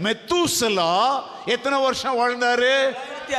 மெத்தூசலா 0.02 1.22
எத்தனை 1.46 1.80
வருஷம் 1.80 2.18
வாழ்ந்தாரு? 2.18 2.90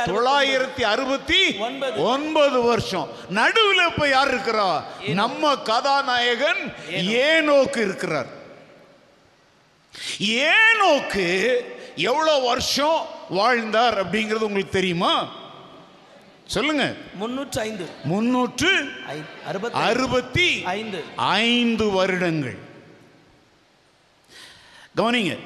தொள்ளாயிரத்தி 0.04 0.82
அறுபத்தி 0.82 1.56
ஒன்பது. 1.56 2.02
ஒன்பது 2.02 2.62
வருஷம். 2.62 3.08
நடுவில் 3.28 3.86
இப்ப 3.88 4.08
யார் 4.08 4.34
இருக்கிறா? 4.34 4.82
நம்ம 5.06 5.56
கதாநாயகன் 5.56 6.74
ஏனோக்கு 6.90 7.76
இருக்கிறார். 7.76 8.26
ஏனோக்கு 10.18 11.56
எவ்வளவு 11.96 12.46
வருஷம் 12.46 13.06
வாழ்ந்தார் 13.28 14.10
அப்படிங்கிறது 14.10 14.46
உங்களுக்கு 14.48 14.72
தெரியுமா? 14.72 15.32
சொல்லுங்க. 16.46 16.94
முன்னூற்றி 17.20 17.58
ஐந்து. 17.58 17.88
முன்னூற்று 18.04 18.90
அறுபத்தி 19.72 20.62
ஐந்து. 20.64 21.04
ஐந்து 21.16 21.90
வருடங்கள். 21.90 22.68
கவனிங்க. 24.96 25.38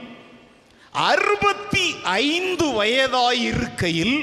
அறுபத்தி 0.93 1.95
ஐந்து 2.03 2.85
வயதாயிருக்கையில் 2.85 4.17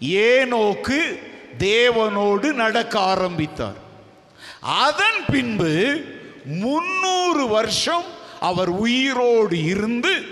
ஏனோக்கு 0.00 1.18
தேவனோடு 1.58 2.52
நடக்க 2.52 2.98
ஆரம்பித்தார். 2.98 3.78
அதன் 4.60 5.20
பின்பு 5.30 6.04
முன்னூறு 6.44 7.48
வருஷம் 7.48 8.04
அவர் 8.40 8.68
உயிரோடு 8.68 9.64
இருந்து 9.64 10.22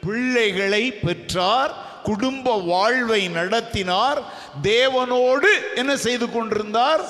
பிள்ளைகளை 0.00 0.92
பெற்றார் 0.92 2.02
குடும்ப 2.02 2.60
வாழ்வை 2.60 3.28
நடத்தினார் 3.28 4.22
தேவனோடு 4.62 5.50
என்ன 5.74 5.96
செய்து 5.96 6.30
கொண்டிருந்தார்? 6.30 7.00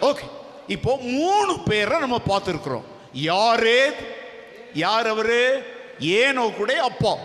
ஓகே. 0.00 0.26
இப்போ 0.66 0.96
மூணு 0.96 1.58
பேரை 1.64 1.98
நம்ம 1.98 2.20
பார்த்துருக்குறோம். 2.28 2.84
யாரே 3.12 3.90
யார் 4.74 5.06
அவரு? 5.06 5.42
ஏனோக்குடைய 6.00 6.76
அப்பா. 6.90 7.16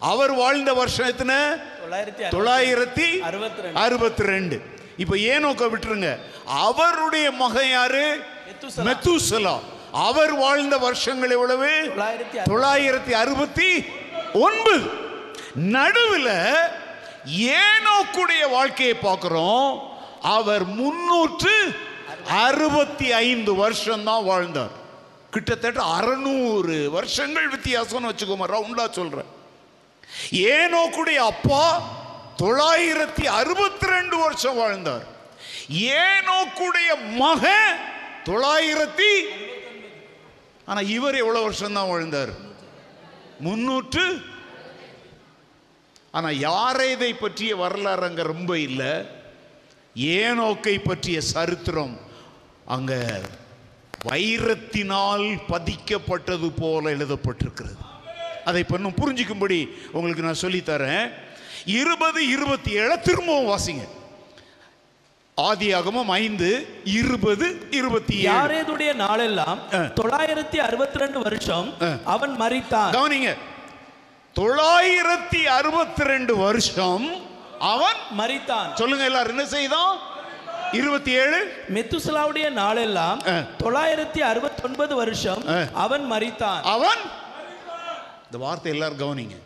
அவர் 0.00 0.32
வாழ்ந்த 0.32 0.72
வருஷம் 0.72 1.06
எத்தனை? 1.06 1.34
தொள்ளாயிரத்தி 2.30 3.18
அறுபத்தி 3.74 4.22
ரெண்டு. 4.22 4.62
இப்போ 4.96 5.16
ஏனோக்க 5.16 5.68
விட்டுருங்க. 5.70 6.18
அவருடைய 6.44 7.30
மகன் 7.30 7.70
யாரு? 7.70 8.20
மெத்துசலா. 8.76 9.58
அவர் 9.92 10.34
வாழ்ந்த 10.34 10.78
வருஷங்கள் 10.78 11.30
எவ்வளவு? 11.30 11.92
தொள்ளாயிரத்தி 11.96 12.48
தொள்ளாயிரத்தி 12.48 13.12
அறுபத்தி 13.12 13.84
ஒன்பது. 14.32 14.90
நடுவில் 15.54 16.32
ஏனோக்குடைய 17.38 18.50
வாழ்க்கையை 18.50 18.94
பார்க்கிறோம். 18.94 19.96
அவர் 20.22 20.64
முன்னூற்று 20.64 21.76
அறுபத்தி 22.28 23.12
ஐந்து 23.12 23.54
வருஷம் 23.54 24.04
தான் 24.04 24.24
வாழ்ந்தார். 24.24 24.77
கிட்டத்தட்ட 25.38 25.82
அறுநூறு 25.82 26.76
வருஷங்கள் 26.90 27.48
வித்தியாசம்னு 27.48 28.10
வச்சுக்கோங்க 28.10 28.46
ரவுண்டா 28.54 28.90
சொல்றேன். 28.90 29.28
ஏனோக்குடைய 30.32 31.20
அப்பா 31.32 31.64
தொள்ளாயிரத்தி 32.42 33.24
அறுபத்தி 33.40 33.86
ரெண்டு 33.86 34.16
வருஷம் 34.18 34.56
வாழ்ந்தார். 34.56 35.04
ஏனோக்குடைய 36.00 36.90
மகன் 37.22 37.78
தொள்ளாயிரத்தி 38.28 39.12
ஆனா 40.64 40.80
இவர் 40.80 41.20
எவ்வளவு 41.22 41.44
வருஷம் 41.44 41.76
தான் 41.78 41.88
வாழ்ந்தார்? 41.88 42.32
முன்னூற்று 43.40 44.06
ஆனா 46.10 46.30
யாரை 46.30 46.90
இதை 46.90 47.12
பற்றிய 47.14 47.56
வரலாறு 47.56 48.02
அங்க 48.02 48.22
ரொம்ப 48.22 48.58
இல்லை. 48.58 48.92
ஏனோக்கை 49.94 50.78
பற்றிய 50.84 51.20
சரித்திரம் 51.20 51.94
அங்க 52.76 52.94
வைரத்தினால் 54.04 55.38
பதிக்கப்பட்டது 55.48 56.50
போல 56.56 56.90
எழுதப்பட்டிருக்கிறது. 56.90 57.76
அதை 58.44 58.60
இப்ப 58.60 58.76
இன்னும் 58.76 58.94
புரிஞ்சுக்கும்படி 58.96 59.68
உங்களுக்கு 59.92 60.22
நான் 60.22 60.42
சொல்லித்தரேன். 60.42 61.12
இருபது 61.64 62.28
இருபத்தி 62.28 62.72
ஏழு 62.72 63.00
திரும்பவும் 63.00 63.58
வாசிங்க. 63.58 63.88
ஆதியாகமம் 65.40 66.04
ஐந்து 66.04 66.80
இருபது 66.84 67.66
இருபத்தி 67.70 68.26
யாரேதுடைய 68.26 68.94
நாளெல்லாம். 68.94 69.58
தொள்ளாயிரத்தி 69.70 70.56
அறுபத்தி 70.56 70.98
ரெண்டு 70.98 71.22
வருஷம். 71.22 71.74
அவன் 72.04 72.40
மரித்தான். 72.40 72.90
கவனிங்க. 72.90 73.36
தொள்ளாயிரத்தி 74.34 75.42
அறுபத்தி 75.42 76.04
ரெண்டு 76.04 76.36
வருஷம் 76.36 77.10
அவன் 77.58 77.96
மரித்தான். 78.18 78.74
சொல்லுங்க 78.74 79.04
எல்லாரும் 79.04 79.28
என்ன 79.28 79.46
செய்தான்? 79.46 79.98
இருபத்தி 80.72 81.12
ஏழு? 81.12 81.64
மெத்துசலாவுடைய 81.74 82.50
நாளெல்லாம். 82.50 83.22
தொள்ளாயிரத்தி 83.64 84.18
அறுபத்தி 84.18 84.62
ஒன்பது 84.62 84.94
வருஷம். 84.94 85.42
அவன் 85.72 86.12
மரித்தான். 86.12 86.60
அவன்? 86.62 86.98
இந்த 88.24 88.38
வார்த்தை 88.38 88.72
எல்லாரும் 88.72 88.98
கவனிங்க. 88.98 89.36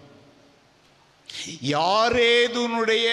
யாரேதுனுடைய 1.68 3.08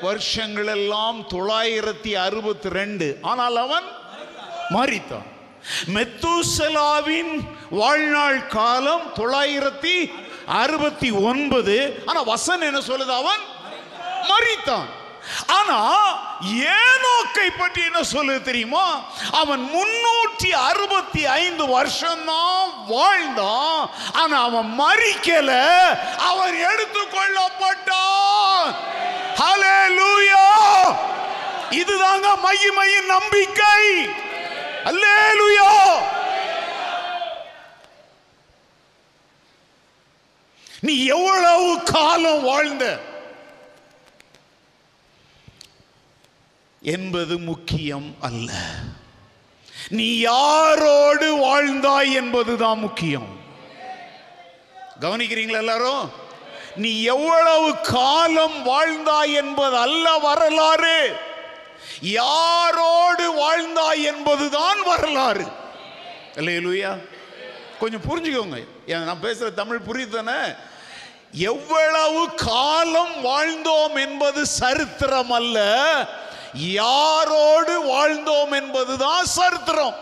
வருஷங்கள் 0.00 0.66
எல்லாம் 0.66 1.20
தொள்ளாயிரத்தி 1.20 2.12
அறுபத்தி 2.12 2.68
ரெண்டு. 2.68 3.18
ஆனால் 3.22 3.56
அவன் 3.56 3.84
மரித்தான். 4.70 5.26
மெத்தூசலாவின் 5.94 7.40
வாழ்நாள் 7.70 8.46
காலம் 8.46 9.12
தொள்ளாயிரத்தி 9.14 10.12
அறுபத்தி 10.46 11.10
ஒன்பது. 11.10 12.02
ஆனா 12.06 12.26
வசன் 12.26 12.60
என்ன 12.60 12.78
சொல்லுது? 12.78 13.14
அவன் 13.14 13.40
மரித்தான். 14.22 14.96
ஆனா 15.46 16.06
ஏனோக்கை 16.54 17.50
பற்றி 17.58 17.84
என்ன 17.84 18.02
சொல்லு 18.02 18.42
தெரியுமா? 18.42 19.04
அவன் 19.32 19.70
முன்னூற்றி 19.74 20.50
அறுபத்தி 20.50 21.26
ஐந்து 21.26 21.66
வருஷம்தான் 21.66 22.86
வாழ்ந்தான். 22.86 23.90
ஆனா 24.12 24.42
அவன் 24.42 24.80
மறிக்கல. 24.80 25.76
அவன் 26.18 26.54
எடுத்துக்கொள்ளப்பட்டான் 26.54 28.74
ஹalleluya! 29.38 30.46
இதுதாங்க 31.70 32.26
மகிமையின் 32.44 33.06
நம்பிக்கை. 33.06 34.10
அல்லேலூயா 34.84 35.86
நீ 40.80 41.04
எவ்வளவு 41.04 41.82
காலம் 41.82 42.42
வாழ்ந்த? 42.42 43.00
என்பது 46.82 47.38
முக்கியம் 47.38 48.14
அல்ல. 48.20 48.52
நீ 49.88 50.24
யாரோடு 50.24 51.38
வாழ்ந்தாய் 51.38 52.12
என்பதுதான் 52.12 52.78
முக்கியம். 52.78 53.40
கவனிக்கிறீங்களா 55.00 55.56
எல்லாரும்? 55.56 56.10
நீ 56.76 57.02
எவ்வளவு 57.02 57.80
காலம் 57.80 58.66
வாழ்ந்தாய் 58.66 59.34
என்பது 59.34 59.76
அல்ல 59.76 60.18
வரலாறு. 60.18 61.16
யாரோடு 62.02 63.26
வாழ்ந்தாய் 63.34 64.02
என்பதுதான் 64.02 64.82
வரலாறு. 64.82 65.46
இல்லையா 66.36 66.96
கொஞ்சம் 67.78 68.02
புரிஞ்சுக்கோங்க. 68.08 68.66
ஏன் 68.86 69.04
நான் 69.04 69.22
பேசுற 69.22 69.54
தமிழ் 69.54 69.80
புரியுது 69.86 70.22
தானே? 70.22 70.52
எவ்வளவு 71.32 72.34
காலம் 72.34 73.24
வாழ்ந்தோம் 73.24 73.94
என்பது 73.94 74.46
சரித்திரம் 74.46 75.30
அல்ல. 75.30 75.76
யாரோடு 76.54 77.74
வாழ்ந்தோம் 77.92 78.50
என்பதுதான் 78.50 79.24
சரித்திரம். 79.24 79.94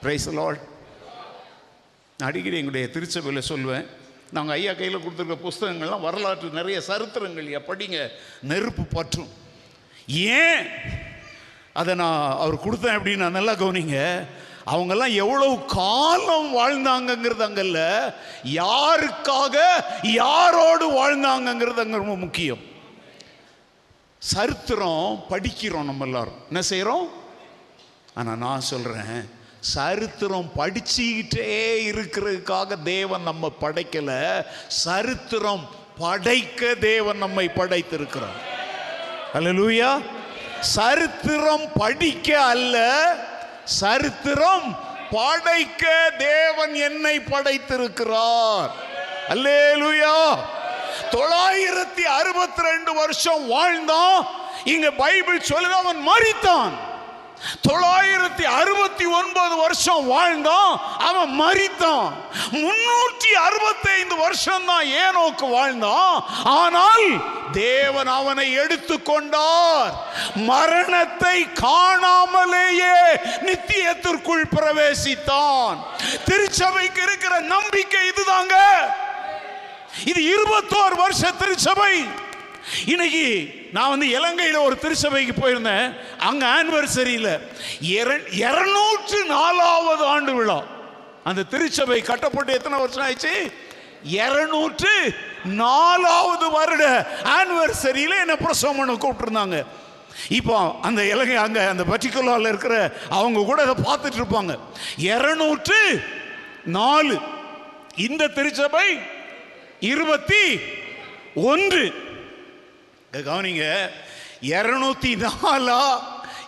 பிரைஸ் 0.00 0.28
அடிக்கடி 2.18 2.56
எங்களுடைய 2.56 2.90
திருச்சபையில் 2.90 3.40
சொல்வேன் 3.40 3.86
நாங்கள் 4.30 4.56
ஐயா 4.56 4.72
கையில் 4.72 4.98
கொடுத்துருக்க 4.98 5.48
புஸ்தகங்கள்லாம் 5.48 6.00
வரலாற்று 6.00 6.48
நிறைய 6.48 6.80
சரித்திரங்கள் 6.80 7.64
படிங்க 7.66 8.10
நெருப்பு 8.42 8.82
பற்றும். 8.82 9.28
ஏன்? 10.06 10.66
அதை 11.72 11.94
நான் 11.94 12.36
அவர் 12.38 12.54
கொடுத்தேன் 12.54 12.98
அப்படின்னு 12.98 13.16
நான் 13.16 13.32
நல்லா 13.32 13.52
கவனிங்க 13.52 14.26
அவங்கெல்லாம் 14.66 15.14
எவ்வளவு 15.14 15.64
காலம் 15.64 16.58
வாழ்ந்தாங்கங்கிறது 16.58 17.44
அங்கல்ல 17.44 18.12
யாருக்காக 18.52 19.56
யாரோடு 20.02 20.86
வாழ்ந்தாங்கங்கிறது 20.92 21.78
அங்கே 21.78 21.96
ரொம்ப 21.96 22.16
முக்கியம். 22.16 22.58
சரித்திரம் 24.32 25.24
படிக்கிறோம் 25.30 25.88
நம்ம 25.90 26.04
எல்லாரும். 26.04 26.38
என்ன 26.48 26.62
செய்கிறோம் 26.62 27.06
ஆனால் 28.14 28.36
நான் 28.36 28.60
சொல்கிறேன் 28.60 29.30
சரித்திரம் 29.60 30.50
படிச்சுக்கிட்டே 30.56 31.50
இருக்கிறதுக்காக 31.90 32.82
தேவன் 32.82 33.22
நம்ம 33.22 33.50
படைக்கல 33.60 34.10
சரித்திரம் 34.66 35.64
படைக்க 35.98 36.74
தேவன் 36.74 37.16
நம்மை 37.16 37.46
படைத்திருக்கிறார். 37.56 38.40
அல்லேலூயா 39.34 39.90
சரித்திரம் 40.60 41.68
படிக்க 41.74 42.28
அல்ல 42.44 42.76
சரித்திரம் 43.64 44.68
படைக்க 45.10 45.84
தேவன் 46.18 46.74
என்னை 46.88 47.16
படைத்திருக்கிறார். 47.18 48.70
அல்லேலூயா 49.28 50.18
தொள்ளாயிரத்தி 51.14 52.04
அறுபத்தி 52.18 52.62
ரெண்டு 52.70 52.94
வருஷம் 52.94 53.44
வாழ்ந்தான். 53.48 54.18
இங்க 54.64 54.90
பைபிள் 54.90 55.48
சொல்லுது 55.52 55.76
அவன் 55.82 56.02
மறித்தான் 56.10 56.74
தொள்ளாயிரத்தி 57.68 58.44
அறுபத்தி 58.58 59.06
ஒன்பது 59.18 59.54
வருஷம் 59.56 60.06
வாழ்ந்தான் 60.06 60.72
அவன் 61.08 61.32
மறித்தான் 61.40 62.06
முன்னூற்றி 62.52 63.32
அறுபத்தி 63.46 63.88
ஐந்து 63.90 64.16
வருஷம் 64.16 64.64
தான் 64.70 64.86
ஏனோக்கு 65.04 65.46
வாழ்ந்தான். 65.56 66.14
ஆனால் 66.44 67.06
தேவன் 67.52 68.10
அவனை 68.18 68.46
எடுத்துக்கொண்டார் 68.62 69.92
மரணத்தை 70.34 71.36
காணாமலேயே 71.64 72.98
நித்தியத்திற்குள் 73.48 74.44
பிரவேசித்தான். 74.56 75.76
திருச்சபைக்கு 76.28 77.02
இருக்கிற 77.02 77.34
நம்பிக்கை 77.54 78.02
இதுதாங்க. 78.12 78.56
இது 80.10 80.20
இருபத்தோரு 80.34 80.96
வருஷ 81.04 81.30
திருச்சபை. 81.30 81.94
இன்னைக்கு 82.92 83.26
நான் 83.72 83.92
வந்து 83.92 84.06
இலங்கையில் 84.08 84.64
ஒரு 84.66 84.76
திருச்சபைக்கு 84.78 85.34
போயிருந்தேன். 85.40 85.86
அங்கே 86.28 86.46
ஆனிவர்சரியில் 86.46 87.32
இருநூற்று 88.44 89.18
நாலாவது 89.24 90.04
ஆண்டு 90.14 90.34
விழா. 90.34 90.60
அந்த 91.24 91.42
திருச்சபை 91.42 92.00
கட்டப்பட்டு 92.00 92.52
எத்தனை 92.52 92.78
வருஷம் 92.78 93.04
ஆயிடுச்சு? 93.06 93.34
இருநூற்று 94.22 94.94
நாலாவது 95.44 96.50
வருட 96.50 96.84
ஆனிவர்சரியில் 97.38 98.22
என்ன 98.24 98.36
பிரசவம் 98.36 98.76
பண்ண 98.76 98.94
கூப்பிட்டுருந்தாங்க. 98.94 99.58
இப்போ 100.38 100.56
அந்த 100.82 101.00
இலங்கை 101.12 101.36
அங்கே 101.36 101.62
அந்த 101.72 101.84
பர்டிகுலரில் 101.90 102.52
இருக்கிற 102.52 102.74
அவங்க 103.10 103.44
கூட 103.50 103.60
அதை 103.66 103.76
பார்த்துட்டு 103.88 104.20
இருப்பாங்க. 104.22 104.54
இருநூற்று 105.12 105.80
நாலு. 106.64 107.16
இந்த 108.06 108.26
திருச்சபை 108.26 108.98
இருபத்தி 109.80 110.60
ஒன்று. 111.34 111.94
கவனிங்க 113.12 113.90
இருநூத்தி 114.40 115.28
நாலா 115.42 115.98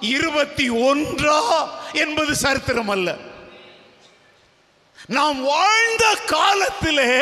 இருபத்தி 0.00 0.68
ஒன்றா 0.68 1.68
என்பது 1.92 2.36
சரித்திரம் 2.36 2.88
அல்ல. 2.88 3.16
நாம் 5.06 5.42
வாழ்ந்த 5.42 6.16
காலத்திலே 6.26 7.20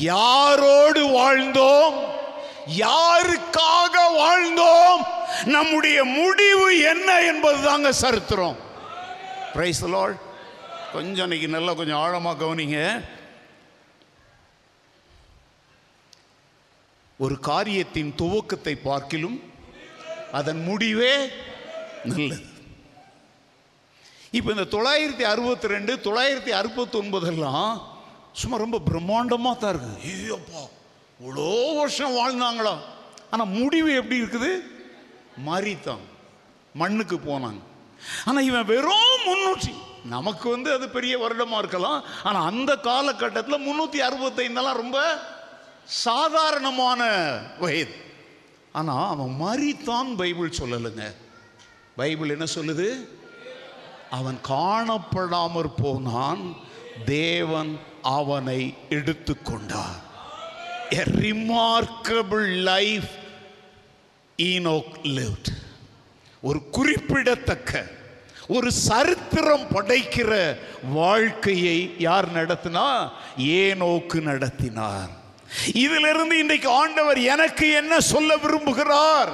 யாரோடு 0.00 1.02
வாழ்ந்தோம்? 1.18 1.96
யாருக்காக 2.78 3.96
வாழ்ந்தோம்? 4.18 5.02
நம்முடைய 5.44 6.04
முடிவு 6.04 6.80
என்ன 6.80 7.20
என்பது 7.20 7.62
தாங்க 7.62 7.92
சரித்திரம் 7.92 8.56
பிரைஸ் 9.52 9.84
கொஞ்சம் 10.92 11.22
இன்னைக்கு 11.22 11.48
நல்லா 11.48 11.72
கொஞ்சம் 11.72 11.96
ஆழமாக 11.96 12.44
கவனிங்க. 12.44 13.04
ஒரு 17.24 17.34
காரியத்தின் 17.48 18.12
துவக்கத்தை 18.20 18.74
பார்க்கிலும் 18.88 19.38
அதன் 20.38 20.60
முடிவே 20.68 21.14
நல்லது. 22.10 22.44
இப்போ 24.38 24.50
இந்த 24.54 24.66
தொள்ளாயிரத்தி 24.74 25.24
அறுபத்தி 25.32 25.66
ரெண்டு 25.74 25.92
தொள்ளாயிரத்தி 26.06 26.52
அறுபத்தி 26.60 26.96
ஒன்பதெல்லாம் 27.00 27.72
சும்மா 28.40 28.56
ரொம்ப 28.62 28.78
பிரம்மாண்டமாக 28.88 29.56
தான் 29.62 29.72
இருக்குது. 29.74 29.98
ஐயோப்பா 30.12 30.62
இவ்வளோ 31.20 31.50
வருஷம் 31.80 32.16
வாழ்ந்தாங்களா? 32.20 32.74
ஆனால் 33.32 33.52
முடிவு 33.58 33.90
எப்படி 34.00 34.22
இருக்குது? 34.22 34.50
மாறித்தான் 35.48 36.04
மண்ணுக்கு 36.80 37.18
போனாங்க 37.28 37.62
ஆனால் 38.28 38.46
இவன் 38.50 38.70
வெறும் 38.72 39.26
முன்னூற்றி. 39.28 39.74
நமக்கு 40.14 40.46
வந்து 40.54 40.68
அது 40.76 40.86
பெரிய 40.96 41.14
வருடமாக 41.22 41.60
இருக்கலாம். 41.62 42.00
ஆனால் 42.28 42.48
அந்த 42.50 42.72
காலகட்டத்தில் 42.88 43.64
முந்நூற்றி 43.66 44.00
அறுபத்தைந்தெல்லாம் 44.08 44.80
ரொம்ப 44.82 44.98
சாதாரணமான 45.84 47.04
வயது 47.58 47.94
ஆனால் 48.72 49.08
அவன் 49.08 49.36
மறித்தான் 49.40 50.16
பைபிள் 50.16 50.52
சொல்லலைங்க. 50.58 51.14
பைபிள் 51.96 52.28
என்ன 52.28 52.44
சொல்லுது? 52.54 53.06
அவன் 54.10 54.38
காணப்படாமற் 54.48 55.76
போனான் 55.76 56.56
தேவன் 57.04 57.78
அவனை 58.02 58.74
எடுத்துக்கொண்டார் 58.90 60.00
a 60.90 61.02
remarkable 61.02 62.62
life 62.62 63.10
Enoch 64.36 64.92
lived 65.02 65.50
ஒரு 66.42 66.70
குறிப்பிடத்தக்க 66.70 67.86
ஒரு 68.48 68.72
சரித்திரம் 68.72 69.68
படைக்கிற 69.68 70.58
வாழ்க்கையை 70.82 71.94
யார் 71.98 72.32
நடத்தினா? 72.32 73.10
ஏனோக்கு 73.38 74.20
நடத்தினார். 74.20 75.20
இதிலிருந்து 75.74 76.38
இன்றைக்கு 76.38 76.68
ஆண்டவர் 76.68 77.18
எனக்கு 77.18 77.70
என்ன 77.70 78.00
சொல்ல 78.00 78.36
விரும்புகிறார்? 78.36 79.28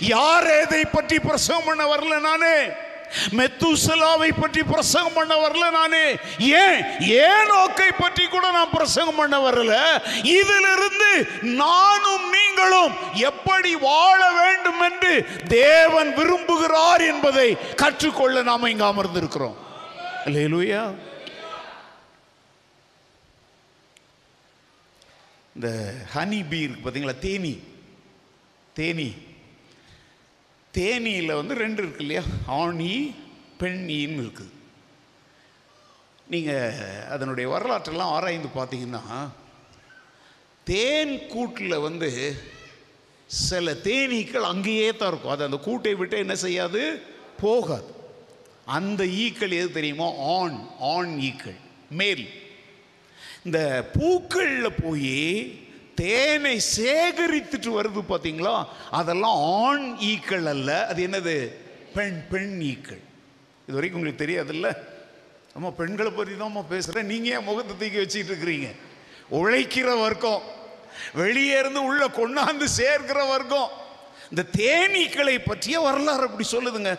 யார் 0.00 0.46
எதை 0.46 0.84
பற்றி 0.84 1.18
பிரசவம் 1.18 1.64
பண்ண 1.64 1.96
வரல 1.96 2.20
நானே? 2.20 2.86
மெத்துசலாவை 3.36 4.30
பற்றி 4.40 4.62
பிரசங்கம் 4.62 5.12
பண்ண 5.12 5.48
வரல 5.48 5.70
நானே? 5.70 6.16
ஏன்? 6.38 6.84
ஏன் 7.00 7.48
நோக்கை 7.50 7.90
பற்றி 7.98 8.26
கூட 8.26 8.50
நான் 8.50 8.70
பிரசங்கம் 8.70 9.14
பண்ண 9.14 9.50
வரல. 9.50 10.00
இதிலிருந்து 10.22 11.28
நானும் 11.42 12.30
நீங்களும் 12.30 12.92
எப்படி 13.14 13.74
வாழ 13.74 14.30
வேண்டும் 14.30 14.80
என்று 14.80 15.28
தேவன் 15.48 16.14
விரும்புகிறார் 16.14 17.06
என்பதை 17.06 17.56
கற்றுக்கொள்ள 17.76 18.42
நாம் 18.42 18.64
இங்க 18.64 18.84
அமர்ந்திருக்கிறோம். 18.84 19.56
அல்லேலூயா. 20.24 20.94
இந்த 25.58 25.94
ஹனி 26.14 26.44
பீ 26.50 26.58
இருக்குது 26.62 26.84
பார்த்தீங்களா 26.84 27.18
தேனி. 27.18 27.58
தேனி. 28.74 29.14
தேனியில் 30.72 31.34
வந்து 31.34 31.54
ரெண்டு 31.54 31.82
இருக்கு 31.82 32.00
இல்லையா? 32.00 32.22
ஆணி 32.46 32.86
ஈ 32.86 33.10
பெண் 33.58 33.86
ஈன்னு 33.88 34.22
இருக்குது 34.26 34.52
நீங்கள் 36.26 37.06
அதனுடைய 37.08 37.50
வரலாற்றெல்லாம் 37.50 38.14
ஆராய்ந்து 38.16 38.48
பார்த்தீங்கன்னா 38.54 39.28
தேன் 40.64 41.26
கூட்டில் 41.26 41.78
வந்து 41.78 42.40
சில 43.26 43.72
தேனீக்கள் 43.72 44.50
அங்கேயே 44.52 44.96
தான் 44.96 45.08
இருக்கும். 45.08 45.30
அது 45.30 45.44
அந்த 45.44 45.56
கூட்டை 45.56 45.96
விட்டு 45.96 46.16
என்ன 46.16 46.34
செய்யாது? 46.34 47.02
போகாது. 47.40 47.94
அந்த 48.64 49.06
ஈக்கள் 49.06 49.50
எது 49.50 49.72
தெரியுமோ? 49.72 50.38
ஆண் 50.40 50.58
ஆண் 50.80 51.18
ஈக்கள். 51.18 51.58
மேல். 51.90 52.28
இந்த 53.48 53.90
பூக்களில் 53.98 54.78
போய் 54.82 55.14
தேனை 55.94 56.60
சேகரித்துட்டு 56.76 57.70
வருது 57.76 58.00
பார்த்தீங்களா 58.08 58.66
அதெல்லாம் 58.90 59.36
ஆண் 59.36 59.96
ஈக்கள் 59.98 60.46
அல்ல. 60.46 60.86
அது 60.86 61.06
என்னது? 61.06 61.36
பெண் 61.94 62.18
பெண் 62.30 62.60
ஈக்கள். 62.60 63.00
இது 63.62 63.74
வரைக்கும் 63.74 64.00
உங்களுக்கு 64.00 64.24
தெரியாதுல்ல? 64.24 64.76
ஆமாம் 65.54 65.76
பெண்களை 65.76 66.10
பற்றி 66.12 66.34
தான்மா 66.34 66.64
பேசுகிறேன் 66.68 67.06
நீங்கள் 67.06 67.32
ஏன் 67.32 67.44
முகத்தை 67.44 67.74
தூக்கி 67.76 67.98
வச்சுட்டு 67.98 68.32
இருக்கிறீங்க? 68.32 68.68
உழைக்கிற 69.30 70.00
வர்க்கம். 70.00 70.42
வெளியே 71.14 71.58
இருந்து 71.58 71.82
உள்ளே 71.84 72.06
கொண்டாந்து 72.06 72.64
சேர்க்கிற 72.64 73.24
வர்க்கம். 73.24 73.70
இந்த 74.30 74.44
தேனீக்களை 74.58 75.38
பற்றிய 75.44 75.80
வரலாறு 75.80 76.22
அப்படி 76.22 76.48
சொல்லுதுங்க. 76.52 76.98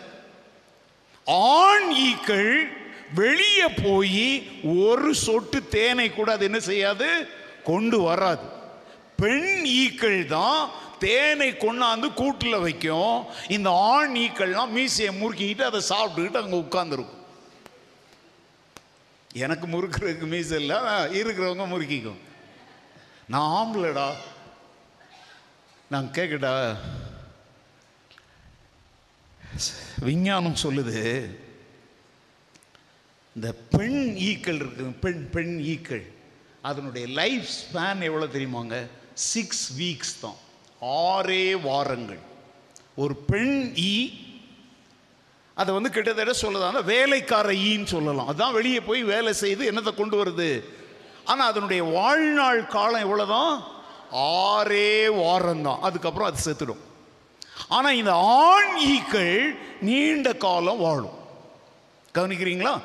ஆண் 1.24 1.90
ஈக்கள் 1.92 2.78
வெளியே 3.14 3.66
போய் 3.68 4.50
ஒரு 4.78 5.14
சொட்டு 5.14 5.68
தேனை 5.68 6.10
கூட 6.10 6.32
அது 6.32 6.44
என்ன 6.44 6.60
செய்யாது? 6.60 7.28
கொண்டு 7.64 8.00
வராது. 8.00 8.42
பெண் 9.16 9.64
ஈக்கள் 9.64 10.26
தான் 10.26 10.70
தேனை 10.98 11.50
கொண்டாந்து 11.50 12.14
கூட்டில் 12.14 12.58
வைக்கும். 12.58 13.24
இந்த 13.48 13.70
ஆண் 13.70 14.16
ஈக்கள்லாம் 14.16 14.68
மீசையை 14.68 15.22
முறுக்கிக்கிட்டு 15.22 15.62
அதை 15.62 15.80
சாப்பிட்டுக்கிட்டு 15.88 16.42
அங்கே 16.42 16.60
உட்காந்துருக்கும் 16.60 17.18
எனக்கு 19.32 19.66
முறுக்கிறதுக்கு 19.66 20.26
மீசை 20.26 20.60
இல்லை 20.60 20.76
இருக்கிறவங்க 21.20 21.66
முறுக்கிக்கும். 21.66 22.20
நான் 23.26 23.50
ஆம்பளடா. 23.50 24.12
நான் 25.88 26.10
கேட்கடா 26.12 26.76
விஞ்ஞானம் 29.98 30.62
சொல்லுது 30.62 31.30
இந்த 33.40 33.52
பெண் 33.74 34.00
ஈக்கள் 34.30 34.58
இருக்குது 34.62 34.90
பெண் 35.04 35.20
பெண் 35.34 35.52
ஈக்கள். 35.74 36.02
அதனுடைய 36.68 37.04
லைஃப் 37.18 37.46
ஸ்பேன் 37.58 38.00
எவ்வளோ 38.08 38.26
தெரியுமாங்க? 38.34 38.78
சிக்ஸ் 39.32 39.62
வீக்ஸ் 39.78 40.12
தான். 40.24 40.36
ஆறே 41.04 41.44
வாரங்கள். 41.68 42.20
ஒரு 43.02 43.14
பெண் 43.30 43.54
ஈ 43.92 43.94
அதை 45.60 45.70
வந்து 45.76 45.94
கிட்டத்தட்ட 45.94 46.34
சொல்லதான 46.42 46.82
வேலைக்கார 46.92 47.48
ஈன்னு 47.70 47.92
சொல்லலாம். 47.94 48.30
அதான் 48.32 48.56
வெளியே 48.58 48.82
போய் 48.90 49.02
வேலை 49.14 49.32
செய்து 49.42 49.70
என்னத்தை 49.70 49.94
கொண்டு 50.02 50.16
வருது? 50.22 50.50
ஆனால் 51.30 51.50
அதனுடைய 51.52 51.80
வாழ்நாள் 51.96 52.62
காலம் 52.76 53.04
எவ்வளோதான் 53.06 53.56
ஆறே 54.52 54.92
வாரம் 55.22 55.66
தான் 55.70 55.82
அதுக்கப்புறம் 55.88 56.30
அது 56.30 56.46
செத்துடும். 56.46 56.84
ஆனால் 57.76 57.98
இந்த 58.02 58.14
ஆண் 58.44 58.72
ஈக்கள் 58.94 59.34
நீண்ட 59.90 60.28
காலம் 60.46 60.82
வாழும். 60.86 61.18
கவனிக்கிறீங்களா? 62.16 62.76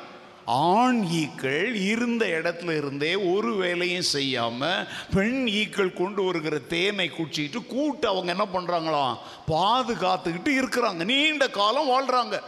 ஆண் 0.46 1.02
ஈக்கள் 1.02 1.74
இருந்த 1.74 2.26
இடத்துல 2.26 2.76
இருந்தே 2.76 3.14
ஒரு 3.14 3.54
வேலையும் 3.54 4.10
செய்யாமல் 4.16 4.86
பெண் 5.14 5.46
ஈக்கள் 5.46 5.92
கொண்டு 5.92 6.24
வருகிற 6.24 6.58
தேனை 6.58 7.10
குடிச்சிக்கிட்டு 7.10 7.66
கூட்டு 7.66 8.08
அவங்க 8.08 8.30
என்ன 8.30 8.46
பண்ணுறாங்களாம் 8.52 9.16
பாதுகாத்துக்கிட்டு 9.50 10.52
இருக்கிறாங்க. 10.60 11.04
நீண்ட 11.04 11.48
காலம் 11.48 11.90
வாழ்கிறாங்க 11.90 12.40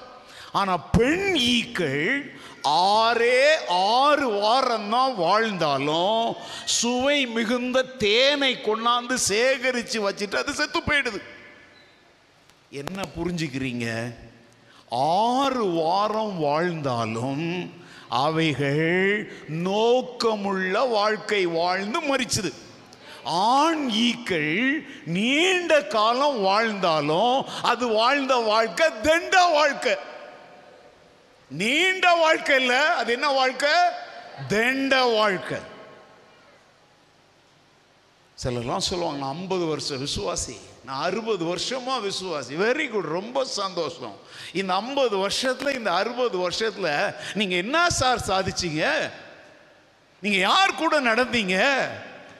ஆனால் 0.52 0.84
பெண் 0.92 1.34
ஈக்கள் 1.34 2.32
ஆறே 2.68 3.40
ஆறு 3.68 4.30
வாரம் 4.30 4.90
தான் 4.90 5.14
வாழ்ந்தாலும் 5.14 6.34
சுவை 6.64 7.26
மிகுந்த 7.26 7.82
தேனை 7.82 8.54
கொண்டாந்து 8.54 9.14
சேகரித்து 9.14 10.10
வச்சுட்டு 10.10 10.34
அது 10.34 10.52
செத்து 10.52 10.80
போயிடுது. 10.80 11.20
என்ன 12.70 13.04
புரிஞ்சுக்கிறீங்க? 13.16 14.14
ஆறு 14.90 15.66
வாரம் 15.66 16.38
வாழ்ந்தாலும் 16.38 17.72
அவைகள் 18.08 19.32
நோக்கமுள்ள 19.48 20.88
வாழ்க்கை 20.88 21.46
வாழ்ந்து 21.46 22.02
மறிச்சது 22.02 22.52
ஆண் 23.24 23.90
ஈக்கள் 23.90 24.86
நீண்ட 25.06 25.82
காலம் 25.82 26.40
வாழ்ந்தாலும் 26.40 27.44
அது 27.62 27.88
வாழ்ந்த 27.88 28.36
வாழ்க்கை 28.36 28.88
தண்ட 29.02 29.46
வாழ்க்கை. 29.46 29.94
நீண்ட 31.48 32.14
வாழ்க்கை 32.14 32.56
இல்லை 32.56 32.76
அது 32.76 33.12
என்ன 33.12 33.30
வாழ்க்கை? 33.30 33.70
தண்ட 34.48 35.04
வாழ்க்கை. 35.04 35.58
சிலர்லாம் 38.44 38.76
சொல்லுவாங்க 38.76 39.26
ஐம்பது 39.26 39.66
வருஷம் 39.66 40.06
விசுவாசி. 40.06 40.67
நான் 40.88 41.02
அறுபது 41.02 41.44
வருஷமா 41.44 41.94
விசுவாசி. 42.02 42.52
வெரி 42.58 42.90
குட் 42.90 43.04
ரொம்ப 43.04 43.44
சந்தோஷம். 43.44 44.16
இந்த 44.52 44.74
ஐம்பது 44.74 45.28
வருஷத்துல 45.28 45.74
இந்த 45.74 45.94
அறுபது 45.94 46.50
வருஷத்துல 46.50 47.14
நீங்க 47.34 47.56
என்ன 47.56 47.90
சார் 47.90 48.24
சாதிச்சீங்க? 48.28 49.10
நீங்க 50.20 50.38
யார் 50.38 50.74
கூட 50.74 51.00
நடந்தீங்க? 51.00 51.88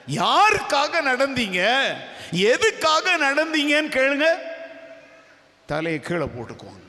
யாருக்காக 0.07 1.01
நடந்தீங்க? 1.05 1.93
எதுக்காக 2.31 3.17
நடந்தீங்கன்னு 3.17 3.95
கேளுங்க. 3.97 4.29
தலையை 5.65 6.01
கீழே 6.01 6.23
போட்டுக்குவாங்க. 6.23 6.87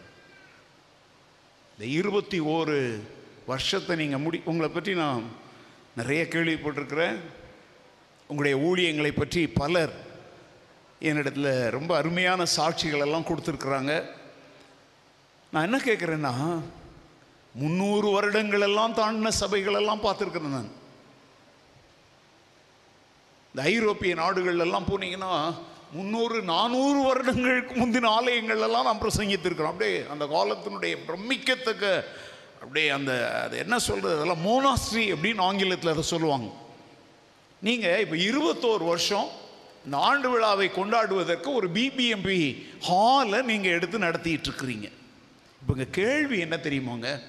இந்த 1.72 1.90
இருபத்தி 1.98 2.40
ஓரு 2.40 3.00
வருஷத்தை 3.46 3.96
நீங்கள் 3.96 4.20
முடி 4.20 4.42
உங்களை 4.44 4.70
பற்றி 4.72 4.94
நான் 4.94 5.32
நிறைய 5.96 6.22
கேள்விப்பட்டிருக்கிறேன். 6.22 7.20
உங்களுடைய 8.26 8.56
ஊழியங்களை 8.68 9.10
பற்றி 9.10 9.46
பலர் 9.46 10.08
என்னிடத்தில் 11.08 11.52
ரொம்ப 11.76 11.96
அருமையான 11.96 12.46
சாட்சிகள் 12.56 13.04
எல்லாம் 13.06 13.26
கொடுத்துருக்குறாங்க. 13.28 13.92
நான் 15.52 15.66
என்ன 15.68 15.78
கேட்குறேன்னா 15.84 16.34
முந்நூறு 17.54 18.08
வருடங்கள் 18.10 18.64
எல்லாம் 18.66 18.96
தாண்டின 18.98 19.32
சபைகள் 19.42 19.78
எல்லாம் 19.80 20.04
பார்த்துருக்குறேன் 20.04 20.56
நான். 20.58 20.70
இந்த 23.52 23.62
ஐரோப்பிய 23.62 24.14
நாடுகள் 24.14 24.64
எல்லாம் 24.66 24.88
போனீங்கன்னா 24.90 25.32
முந்நூறு 25.92 26.36
நானூறு 26.42 26.98
வருடங்களுக்கு 27.08 27.72
முந்தின 27.80 28.10
ஆலயங்கள் 28.18 28.64
எல்லாம் 28.66 28.88
நாம் 28.88 29.02
பிரசங்கித்திருக்கிறோம் 29.04 29.72
அப்படியே 29.74 29.96
அந்த 30.14 30.24
காலத்தினுடைய 30.36 30.96
பிரமிக்கத்தக்க 31.06 31.84
அப்படியே 32.62 32.88
அந்த 32.98 33.12
அது 33.42 33.58
என்ன 33.64 33.78
சொல்கிறது 33.78 34.16
அதெல்லாம் 34.16 34.44
மோனாஸ்ட்ரி 34.46 35.04
அப்படின்னு 35.14 35.46
ஆங்கிலத்தில் 35.48 35.94
அதை 35.94 36.04
சொல்லுவாங்க. 36.14 36.48
நீங்கள் 37.68 38.00
இப்போ 38.04 38.16
இருபத்தோரு 38.28 38.84
வருஷம் 38.92 39.28
இந்த 39.84 39.96
ஆண்டு 39.96 40.30
விழாவை 40.30 40.68
கொண்டாடுவதற்கு 40.68 41.52
ஒரு 41.52 41.70
பிபிஎம்பி 41.70 42.66
ஹாலை 42.80 43.42
நீங்கள் 43.42 43.72
எடுத்து 43.72 43.98
நடத்திட்டு 43.98 44.50
இருக்கிறீங்க 44.50 44.90
இப்போ 45.62 45.74
இங்கே 45.76 45.86
கேள்வி 45.90 46.38
என்ன 46.38 46.56
தெரியுமாங்க? 46.56 47.20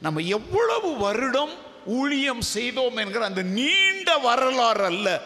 நம்ம 0.00 0.20
எவ்வளவு 0.20 0.96
வருடம் 0.96 1.50
ஊழியம் 1.86 2.40
செய்தோம் 2.40 2.96
என்கிற 2.96 3.24
அந்த 3.24 3.42
நீண்ட 3.42 4.18
வரலாறு 4.18 4.84
அல்ல. 4.84 5.22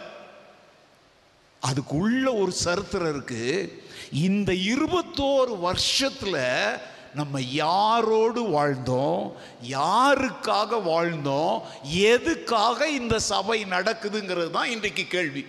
அதுக்குள்ள 1.63 2.41
ஒரு 2.41 2.53
சரித்திரம் 2.53 3.09
இருக்கு. 3.09 3.83
இந்த 4.13 4.53
இருபத்தோரு 4.53 5.59
வருஷத்தில் 5.59 6.79
நம்ம 7.15 7.41
யாரோடு 7.41 8.41
வாழ்ந்தோம்? 8.57 9.33
யாருக்காக 9.69 10.83
வாழ்ந்தோம்? 10.83 11.63
எதுக்காக 11.87 12.89
இந்த 12.89 13.19
சபை 13.19 13.65
நடக்குதுங்கிறது 13.65 14.51
தான் 14.51 14.71
இன்றைக்கு 14.71 15.07
கேள்வி. 15.07 15.47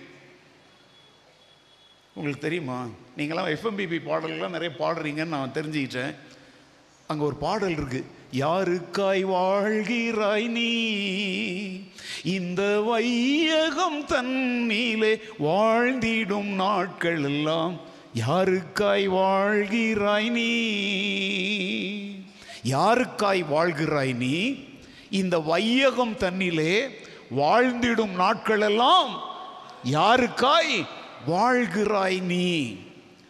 உங்களுக்கு 2.18 2.40
தெரியுமா? 2.40 2.86
நீங்களாம் 3.16 3.56
எஃப்எம்பிபி 3.56 3.98
பாடல்கள்லாம் 4.06 4.56
நிறைய 4.56 4.74
பாடுறீங்கன்னு 4.78 5.36
நான் 5.36 5.52
தெரிஞ்சுக்கிட்டேன். 5.54 6.14
அங்கே 7.06 7.24
ஒரு 7.24 7.34
பாடல் 7.34 7.70
இருக்கு. 7.70 8.04
யாருக்காய் 8.32 9.22
வாழ்கிறாய் 9.24 10.48
நீ? 10.48 10.72
இந்த 12.24 12.80
வையகம் 12.80 14.04
தன்னிலே 14.06 15.20
வாழ்ந்திடும் 15.38 16.54
நாட்கள் 16.54 17.24
எல்லாம் 17.24 17.80
யாருக்காய் 18.26 19.06
வாழ்கிறாய் 19.08 20.30
நீ? 20.30 20.50
யாருக்காய் 22.70 23.44
வாழ்கிறாய் 23.52 24.14
நீ? 24.14 24.54
இந்த 25.10 25.38
வையகம் 25.38 26.16
தன்னிலே 26.16 26.88
வாழ்ந்திடும் 27.36 28.14
நாட்களெல்லாம் 28.18 29.10
யாருக்காய் 29.90 30.86
வாழ்கிறாய் 31.26 32.20
நீ. 32.20 32.76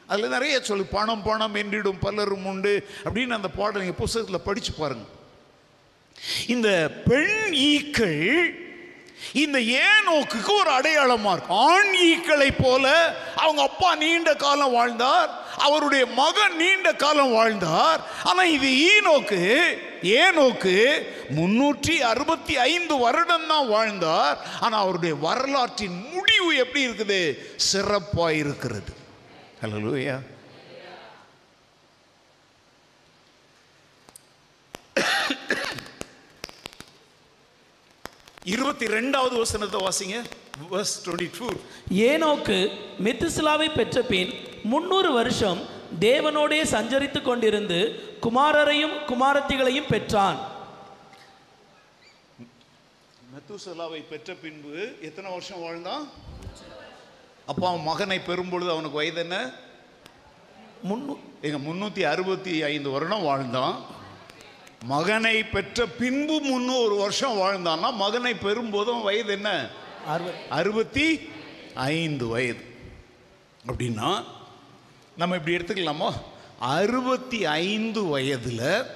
அதில் 0.06 0.28
நிறைய 0.28 0.60
சொல்லு 0.60 0.84
பணம் 0.84 1.22
பணம் 1.22 1.54
என்றிடும் 1.54 2.00
பலரும் 2.00 2.46
உண்டு. 2.46 2.86
அப்படின்னு 3.04 3.26
அந்த 3.26 3.48
பாடல் 3.48 3.80
நீங்கள் 3.80 3.98
புஸ்தகத்தில் 3.98 4.40
படித்து 4.40 4.72
பாருங்கள் 4.72 5.16
இந்த 6.46 6.90
பெண் 7.04 7.52
ஈக்கள் 7.52 8.67
இந்த 9.32 9.58
ஏனோக்குக்கு 9.58 10.54
ஒரு 10.54 10.70
அடையாளமா 10.70 11.32
இருக்கும் 11.32 11.58
ஆண் 11.58 11.94
ஈக்களை 11.94 12.54
போல 12.62 13.14
அவங்க 13.36 13.62
அப்பா 13.62 13.94
நீண்ட 13.94 14.34
காலம் 14.34 14.72
வாழ்ந்தார் 14.72 15.46
அவருடைய 15.58 16.06
மகன் 16.06 16.56
நீண்ட 16.56 16.92
காலம் 16.92 17.32
வாழ்ந்தார். 17.32 18.00
ஆனா 18.24 18.44
இது 18.44 18.68
ஈனோக்கு 18.68 19.76
ஏனோக்கு 20.02 21.02
முன்னூற்றி 21.36 21.94
அறுபத்தி 21.98 22.56
ஐந்து 22.56 22.98
வருடம் 22.98 23.46
தான் 23.46 23.68
வாழ்ந்தார். 23.68 24.38
ஆனா 24.60 24.78
அவருடைய 24.78 25.14
வரலாற்றின் 25.14 26.08
முடிவு 26.12 26.56
எப்படி 26.56 26.86
இருக்குது? 26.86 27.38
சிறப்பா 27.72 28.30
இருக்கிறது. 28.30 28.96
ஹalleluya. 29.62 30.20
இருபத்தி 38.54 38.86
ரெண்டாவது 38.96 39.36
வசனத்தை 39.42 39.78
வாசிங்க. 39.86 40.16
Verse 40.70 40.92
22 41.06 41.56
ஏனோக்கு 42.10 42.56
மெத்துசிலாவை 43.04 43.68
பெற்ற 43.74 44.02
பின் 44.02 44.30
முன்னூறு 44.72 45.10
வருஷம் 45.12 45.60
தேவனோடே 46.00 46.60
சஞ்சரித்து 46.74 47.20
கொண்டிருந்து 47.26 47.78
குமாரரையும் 48.26 48.94
குமாரத்திகளையும் 49.10 49.90
பெற்றான். 49.92 50.38
மெத்துசலாவை 53.32 54.00
பெற்ற 54.12 54.34
பின்பு 54.44 54.74
எத்தனை 55.08 55.28
வருஷம் 55.30 55.62
வாழ்ந்தான்? 55.66 56.04
அப்பா 57.46 57.66
அவன் 57.68 57.88
மகனை 57.90 58.18
பெறும்பொழுது 58.18 58.70
அவனுக்கு 58.74 59.00
வயது 59.00 59.20
என்ன? 59.26 59.36
முன்னூ 60.88 61.14
எங்க 61.46 61.58
முன்னூத்தி 61.68 62.02
அறுபத்தி 62.12 62.54
ஐந்து 62.72 62.90
வருடம் 62.90 63.28
வாழ்ந்தான். 63.30 63.76
மகனை 64.84 65.44
பெற்ற 65.44 65.86
பின்பு 65.86 66.40
முன்னூறு 66.40 66.96
வருஷம் 66.96 67.36
வாழ்ந்தான்னா 67.36 67.92
மகனை 67.92 68.32
பெறும்போதும் 68.32 69.02
வயது 69.02 69.32
என்ன? 69.32 69.68
அறுபது. 70.06 70.36
அறுபத்தி 70.48 71.20
ஐந்து 71.74 72.26
வயது. 72.26 72.64
அப்படின்னா 73.66 74.24
நம்ம 75.16 75.36
இப்படி 75.36 75.56
எடுத்துக்கலாமா? 75.56 76.12
அறுபத்தி 76.58 77.44
ஐந்து 77.44 78.18
வயதுல 78.18 78.86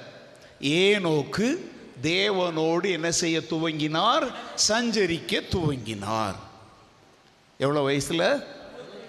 ஏனோக்கு 0.61 1.57
தேவனோடு 2.03 2.91
என்ன 2.91 3.11
செய்ய 3.11 3.39
துவங்கினார்? 3.39 4.31
சஞ்சரிக்க 4.67 5.41
துவங்கினார். 5.51 6.35
எவ்வளோ 7.57 7.81
வயசில்? 7.81 8.43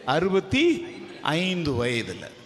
அறுபத்தி 0.05 0.87
ஐந்து 1.23 1.75
வயதில். 1.75 2.43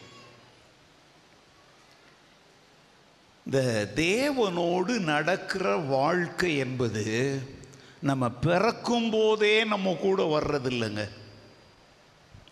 இந்த 3.51 3.61
தேவனோடு 3.95 4.95
நடக்கிற 5.11 5.77
வாழ்க்கை 5.77 6.57
என்பது 6.57 7.05
நம்ம 8.09 8.25
பிறக்கும் 8.47 9.07
போதே 9.11 9.65
நம்ம 9.71 9.95
கூட 10.01 10.25
வர்றது 10.33 10.69
இல்லைங்க 10.73 11.05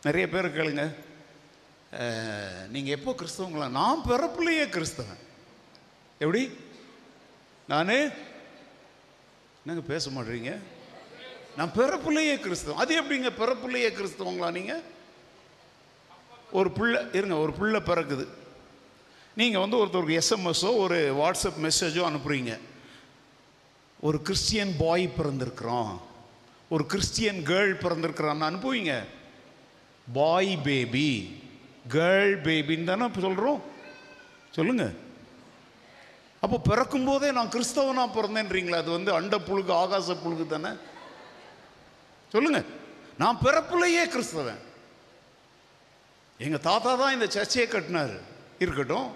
நிறைய 0.04 0.28
பேர் 0.34 0.48
கேளுங்க. 0.54 0.84
நீங்கள் 2.74 2.96
எப்போ 2.96 3.14
கிறிஸ்தவங்களா? 3.18 3.68
நான் 3.80 4.02
பிறப்புலையே 4.08 4.64
கிறிஸ்தவன். 4.76 5.20
எப்படி? 6.18 6.42
நான்? 7.72 7.92
என்னங்க 9.60 9.84
பேச 9.92 10.10
மாட்டீங்க 10.16 10.56
நான் 11.58 11.76
பிறப்புலையே 11.76 12.36
கிறிஸ்தவன். 12.46 12.82
அது 12.84 13.02
எப்படிங்க 13.02 13.32
பிறப்புலையே 13.42 13.92
கிறிஸ்தவங்களா 14.00 14.50
நீங்கள் 14.58 14.82
ஒரு 16.52 16.72
பிள்ளை 16.80 17.02
இருங்க 17.12 17.36
ஒரு 17.44 17.52
பிள்ளை 17.52 17.82
பிறக்குது. 17.92 18.26
நீங்கள் 19.40 19.60
வந்து 19.60 19.78
ஒருத்தருக்கு 19.84 20.18
எஸ்எம்எஸோ 20.20 20.76
ஒரு 20.76 20.98
வாட்ஸ்அப் 21.20 21.58
மெசேஜோ 21.62 22.02
அனுப்புகிறீங்க 22.10 22.58
ஒரு 24.00 24.22
கிறிஸ்டியன் 24.22 24.74
பாய் 24.78 25.08
பிறந்திருக்கிறோம் 25.18 25.90
ஒரு 26.68 26.86
கிறிஸ்டியன் 26.86 27.40
கேர்ள் 27.46 27.74
பிறந்திருக்கிறான்னு 27.82 28.46
அனுப்புவீங்க. 28.48 28.92
பாய் 30.12 30.56
பேபி 30.56 31.10
கேர்ள் 31.88 32.34
பேபின்னு 32.46 32.84
தானே 32.84 33.04
இப்போ 33.04 33.20
சொல்கிறோம் 33.20 33.60
சொல்லுங்கள் 34.50 34.94
அப்போ 36.42 36.60
பிறக்கும்போதே 36.70 37.32
நான் 37.32 37.52
கிறிஸ்தவனாக 37.56 38.14
பிறந்தேன்றீங்களா 38.16 38.80
அது 38.82 38.90
வந்து 38.90 39.12
அண்ட 39.14 39.36
புழுகு 39.38 39.72
ஆகாச 39.82 40.16
புழுகு 40.24 40.46
தானே? 40.46 40.72
சொல்லுங்கள் 42.32 42.66
நான் 43.18 43.38
பிறப்புலையே 43.44 44.02
கிறிஸ்தவன். 44.14 44.62
எங்கள் 46.38 46.66
தாத்தா 46.70 46.94
தான் 46.94 47.12
இந்த 47.12 47.26
சர்ச்சையை 47.26 47.70
கட்டினார். 47.70 48.16
இருக்கட்டும். 48.58 49.08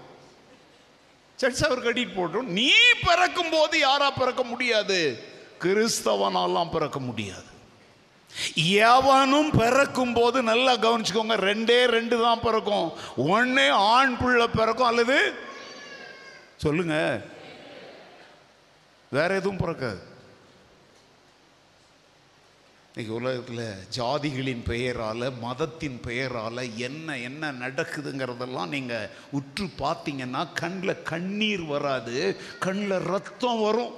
சர்ச் 1.40 1.64
அவர் 1.64 1.84
கட்டிட்டு 1.84 2.16
போட்டோம் 2.16 2.50
நீ 2.58 2.70
பிறக்கும் 3.04 3.50
போது 3.50 3.78
யாரா 3.78 4.10
பிறக்க 4.10 4.42
முடியாது? 4.42 4.98
கிறிஸ்தவனாலாம் 5.60 6.70
பிறக்க 6.70 6.98
முடியாது. 6.98 7.48
எவனும் 8.54 9.50
பிறக்கும் 9.50 10.12
போது 10.12 10.42
நல்லா 10.42 10.72
கவனிச்சுக்கோங்க 10.72 11.36
ரெண்டே 11.48 11.84
ரெண்டு 11.84 12.20
தான் 12.22 12.40
பிறக்கும். 12.40 12.92
ஒன்று 13.16 13.72
ஆண் 13.72 14.16
பிள்ளை 14.16 14.48
பிறக்கும் 14.48 14.86
அல்லது 14.86 15.34
சொல்லுங்க. 16.56 17.20
வேற 19.10 19.34
எதுவும் 19.34 19.62
பிறக்காது. 19.64 20.02
இன்னைக்கு 22.94 23.14
உலகத்தில் 23.14 23.64
ஜாதிகளின் 23.96 24.62
பெயரால் 24.62 25.32
மதத்தின் 25.40 26.00
பெயரால் 26.00 26.76
என்ன 26.78 27.18
என்ன 27.18 27.52
நடக்குதுங்கிறதெல்லாம் 27.52 28.66
நீங்கள் 28.66 29.10
உற்று 29.32 29.66
பார்த்தீங்கன்னா 29.78 30.52
கண்ணில் 30.54 31.02
கண்ணீர் 31.02 31.62
வராது 31.62 32.16
கண்ணில் 32.58 33.04
ரத்தம் 33.06 33.60
வரும். 33.60 33.92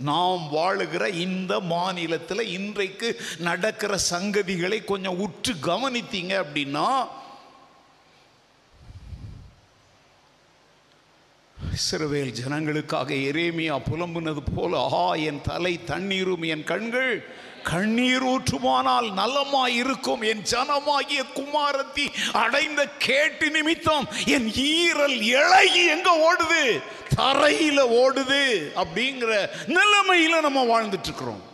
நாம் 0.00 0.48
வாழுகிற 0.52 1.06
இந்த 1.18 1.60
மாநிலத்தில் 1.60 2.40
இன்றைக்கு 2.48 3.08
நடக்கிற 3.38 3.98
சங்கதிகளை 4.10 4.84
கொஞ்சம் 4.84 5.18
உற்று 5.18 5.54
கவனித்தீங்க 5.62 6.34
அப்படின்னா 6.44 6.88
இஸ்ரவேல் 11.74 12.32
ஜனங்களுக்காக 12.38 13.10
எரேமியா 13.30 13.80
புலம்புனது 13.90 14.42
போல 14.54 14.80
ஆஹா 14.80 15.14
என் 15.14 15.40
தலை 15.40 15.84
தண்ணீரும் 15.84 16.42
என் 16.42 16.64
கண்கள் 16.64 17.12
கண்ணீர் 17.62 18.22
ஊற்றுமானால் 18.24 19.12
நலமாய் 19.12 19.74
இருக்கும் 19.74 20.22
என் 20.22 20.42
ஜனமாகிய 20.42 21.24
குமாரத்தி 21.34 22.06
அடைந்த 22.32 22.86
கேட்டு 22.98 23.50
நிமித்தம் 23.50 24.06
என் 24.26 24.48
ஈரல் 24.72 25.20
இழகி 25.32 25.86
எங்க 25.86 26.10
ஓடுது? 26.28 26.62
தரையில 27.16 27.80
ஓடுது 27.98 28.42
அப்படிங்கிற 28.76 29.32
நிலைமையில 29.68 30.40
நம்ம 30.40 30.64
வாழ்ந்துட்டு 30.64 31.04
இருக்கிறோம் 31.04 31.44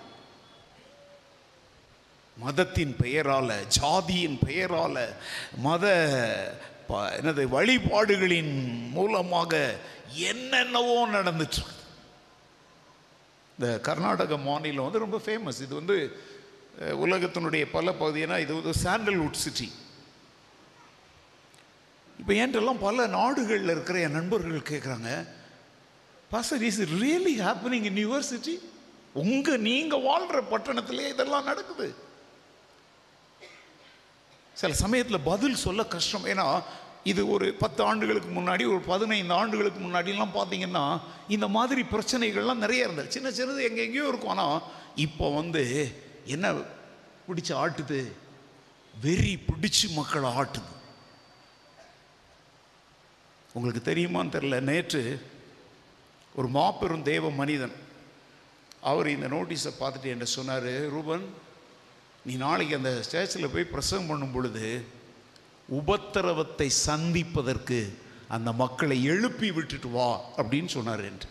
மதத்தின் 2.36 2.94
பெயரால 3.02 3.50
ஜாதியின் 3.80 4.38
பெயரால 4.46 4.96
மத 5.56 5.84
ப- 6.86 7.10
என்னது 7.16 7.48
வழிபாடுகளின் 7.48 8.54
மூலமாக 8.90 9.52
என்னென்னவோ 10.24 11.06
நடந்துட்டு 11.08 11.62
இந்த 13.56 13.68
கர்நாடக 13.88 14.36
மாநிலம் 14.48 14.86
வந்து 14.86 15.04
ரொம்ப 15.04 15.18
ஃபேமஸ் 15.24 15.62
இது 15.66 15.74
வந்து 15.80 15.96
உலகத்தினுடைய 17.04 17.64
பல 17.76 17.86
பகுதினா 18.02 18.36
இது 18.44 18.52
வந்து 18.58 18.72
சாண்டல்வுட் 18.84 19.42
சிட்டி 19.44 19.68
இப்போ 22.20 22.32
ஏன்றெல்லாம் 22.42 22.84
பல 22.86 23.06
நாடுகளில் 23.18 23.72
இருக்கிற 23.74 23.98
என் 24.06 24.16
நண்பர்கள் 24.18 24.70
கேட்குறாங்க 24.70 25.10
pastor 26.32 26.64
is 26.68 26.80
really 27.02 27.34
happening 27.46 27.86
in 27.90 28.00
your 28.04 28.28
city 28.32 28.54
உங்கள் 29.22 29.64
நீங்கள் 29.68 30.04
வாழ்கிற 30.08 30.38
பட்டணத்திலே 30.52 31.04
இதெல்லாம் 31.12 31.48
நடக்குது. 31.50 31.86
சில 34.60 34.74
சமயத்தில் 34.84 35.26
பதில் 35.30 35.62
சொல்ல 35.66 35.84
கஷ்டம். 35.94 36.26
ஏன்னா 36.32 36.46
இது 37.10 37.22
ஒரு 37.34 37.46
பத்து 37.62 37.80
ஆண்டுகளுக்கு 37.88 38.30
முன்னாடி 38.36 38.64
ஒரு 38.74 38.82
பதினைந்து 38.92 39.34
ஆண்டுகளுக்கு 39.40 39.80
முன்னாடிலாம் 39.86 40.36
பார்த்தீங்கன்னா 40.36 40.84
இந்த 41.34 41.46
மாதிரி 41.56 41.82
பிரச்சனைகள்லாம் 41.92 42.62
நிறைய 42.64 42.86
இருந்தது. 42.86 43.14
சின்ன 43.16 43.28
சின்னது 43.38 43.66
எங்கெங்கேயோ 43.68 44.06
இருக்கும். 44.10 44.32
ஆனால் 44.34 44.62
இப்போ 45.06 45.26
வந்து 45.40 45.64
என்ன 46.34 46.52
பிடிச்சி 47.26 47.52
ஆட்டுது? 47.62 48.00
வெறி 48.94 49.34
பிடிச்சி 49.48 49.86
மக்களை 49.98 50.30
ஆட்டுது. 50.40 50.70
உங்களுக்கு 53.56 53.82
தெரியுமான்னு 53.90 54.34
தெரில 54.36 54.56
நேற்று 54.70 55.02
ஒரு 56.38 56.48
மாபெரும் 56.48 57.06
தேவ 57.12 57.30
மனிதன் 57.40 57.76
அவர் 58.90 59.08
இந்த 59.16 59.26
நோட்டீஸை 59.34 59.72
பார்த்துட்டு 59.80 60.08
என்ன 60.14 60.24
சொன்னார் 60.38 60.72
ரூபன் 60.94 61.24
நீ 62.26 62.34
நாளைக்கு 62.46 62.78
அந்த 62.78 62.90
ஸ்டேஜில் 63.06 63.52
போய் 63.52 63.72
பிரசங்கம் 63.74 64.10
பண்ணும் 64.10 64.34
பொழுது 64.36 64.64
உபத்திரவத்தை 65.68 66.66
சந்திப்பதற்கு 66.66 67.98
அந்த 68.28 68.52
மக்களை 68.52 69.04
எழுப்பி 69.04 69.52
விட்டுட்டு 69.52 69.88
வா 69.88 70.20
அப்படின்னு 70.36 70.66
சொன்னார் 70.66 71.04
என்று. 71.04 71.28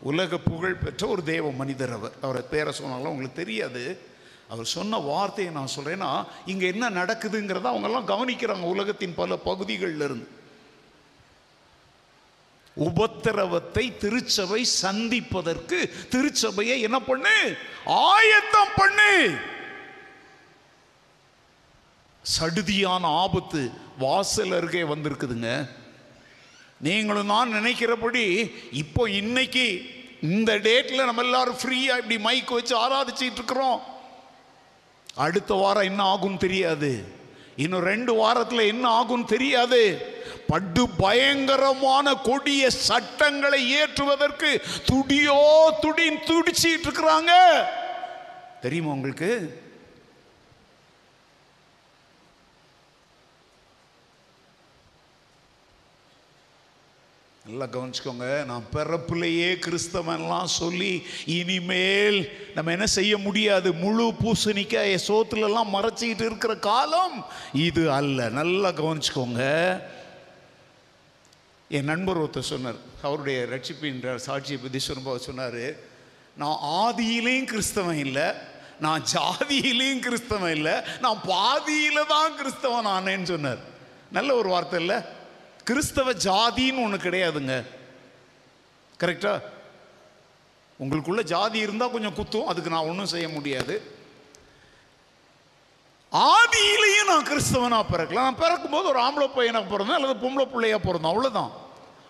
உலக 0.00 0.38
புகழ் 0.38 0.74
பெற்ற 0.74 1.06
ஒரு 1.06 1.22
தேவ 1.22 1.52
மனிதர் 1.52 1.92
அவர். 1.92 2.12
அவரை 2.20 2.42
பேரை 2.50 2.72
சொன்னாலும் 2.72 3.06
உங்களுக்கு 3.06 3.44
தெரியாது. 3.44 3.98
அவர் 4.48 4.64
சொன்ன 4.64 4.98
வார்த்தையை 4.98 5.52
நான் 5.52 5.68
சொல்கிறேன்னா 5.76 6.26
இங்கே 6.46 6.66
என்ன 6.66 6.90
நடக்குதுங்கிறத 6.90 7.66
அவங்கெல்லாம் 7.66 8.08
கவனிக்கிறாங்க 8.08 8.62
உலகத்தின் 8.62 9.14
பல 9.14 9.36
பகுதிகளில் 9.36 10.00
இருந்து. 10.00 10.28
உபத்திரவத்தை 12.76 13.96
திருச்சபை 13.96 14.64
சந்திப்பதற்கு 14.64 15.94
திருச்சபையை 16.10 16.80
என்ன 16.80 17.00
பண்ணு? 17.00 17.56
ஆயத்தம் 17.84 18.72
பண்ணு. 18.76 19.34
சடுதியான 22.24 23.00
ஆபத்து 23.02 23.70
வாசல் 23.98 24.52
அருகே 24.52 24.82
வந்திருக்குதுங்க. 24.82 25.68
நீங்களும் 26.80 27.26
நான் 27.26 27.52
நினைக்கிறபடி 27.52 28.54
இப்போ 28.72 29.10
இன்னைக்கு 29.10 29.82
இந்த 30.22 30.56
டேட்டில் 30.56 31.04
நம்ம 31.04 31.22
எல்லாரும் 31.22 31.56
ஃப்ரீயாக 31.56 31.96
இப்படி 31.96 32.18
மைக் 32.18 32.50
வச்சு 32.50 32.88
ஆராதிச்சிட்டு 32.88 33.32
இருக்கிறோம். 33.32 33.82
அடுத்த 35.14 35.54
வாரம் 35.54 35.82
என்ன 35.82 36.14
ஆகும்னு 36.14 36.36
தெரியாது. 36.36 37.04
இன்னும் 37.56 37.80
ரெண்டு 37.80 38.14
வாரத்தில் 38.14 38.58
என்ன 38.58 39.02
ஆகும்னு 39.02 39.24
தெரியாது. 39.24 40.12
படு 40.46 40.88
பயங்கரமான 40.88 42.14
கொடிய 42.14 42.70
சட்டங்களை 42.70 43.70
ஏற்றுவதற்கு 43.70 44.62
துடியோ 44.86 45.70
துடின் 45.82 46.18
துடிச்சிட்டு 46.26 46.88
இருக்கிறாங்க. 46.88 47.30
தெரியுமா 48.60 48.90
உங்களுக்கு? 48.90 49.62
நல்லா 57.54 57.66
கவனிச்சுக்கோங்க. 57.74 58.28
நான் 58.50 58.64
பிறப்புலையே 58.74 59.50
கிறிஸ்தவன்லாம் 59.64 60.48
சொல்லி 60.60 60.92
இனிமேல் 61.34 62.18
நம்ம 62.54 62.72
என்ன 62.76 62.86
செய்ய 62.94 63.12
முடியாது? 63.26 63.68
முழு 63.82 64.06
பூசணிக்காய 64.22 64.96
சோத்துலலாம் 65.08 65.70
மறைச்சிக்கிட்டு 65.76 66.24
இருக்கிற 66.30 66.54
காலம் 66.68 67.16
இது 67.66 67.84
அல்ல. 67.98 68.28
நல்லா 68.38 68.70
கவனிச்சுக்கோங்க. 68.80 69.42
என் 71.76 71.90
நண்பர் 71.92 72.20
ஒருத்தர் 72.22 72.50
சொன்னார். 72.52 72.80
அவருடைய 73.08 73.38
ரட்சிப்பின்ற 73.54 74.18
சாட்சியை 74.28 74.58
பற்றி 74.62 74.80
சொல்லும்போது 74.88 75.26
சொன்னார் 75.28 75.64
நான் 76.42 76.60
ஆதியிலையும் 76.84 77.50
கிறிஸ்தவன் 77.52 78.00
இல்லை 78.06 78.28
நான் 78.84 79.04
ஜாதியிலையும் 79.16 80.04
கிறிஸ்தவன் 80.06 80.56
இல்லை 80.58 80.76
நான் 81.04 81.20
பாதியில 81.34 82.00
தான் 82.14 82.32
கிறிஸ்தவன் 82.40 82.94
ஆனேன்னு 82.96 83.30
சொன்னார். 83.34 83.62
நல்ல 84.16 84.30
ஒரு 84.40 84.48
வார்த்தை 84.54 84.80
இல்லை? 84.84 84.98
கிறிஸ்தவ 85.68 86.12
ஜாதின்னு 86.26 86.82
ஒன்று 86.84 86.98
கிடையாதுங்க. 87.04 87.54
கரெக்டா 89.02 89.34
உங்களுக்குள்ள 90.80 91.22
ஜாதி 91.32 91.58
இருந்தால் 91.66 91.92
கொஞ்சம் 91.94 92.16
குத்தும் 92.18 92.48
அதுக்கு 92.50 92.72
நான் 92.74 92.88
ஒன்றும் 92.90 93.12
செய்ய 93.12 93.26
முடியாது. 93.34 93.74
ஆதியிலையும் 96.38 97.10
நான் 97.12 97.28
கிறிஸ்தவனாக 97.30 97.84
பிறக்கலாம். 97.92 98.26
நான் 98.28 98.42
பிறக்கும்போது 98.42 98.86
ஒரு 98.92 99.00
ஆம்பளை 99.06 99.28
பையனாக 99.36 99.70
பிறந்தேன் 99.72 99.98
அல்லது 99.98 100.14
பொம்பளை 100.24 100.46
பிள்ளையாக 100.52 100.80
பிறந்தோம் 100.86 101.12
அவ்வளோதான் 101.12 101.52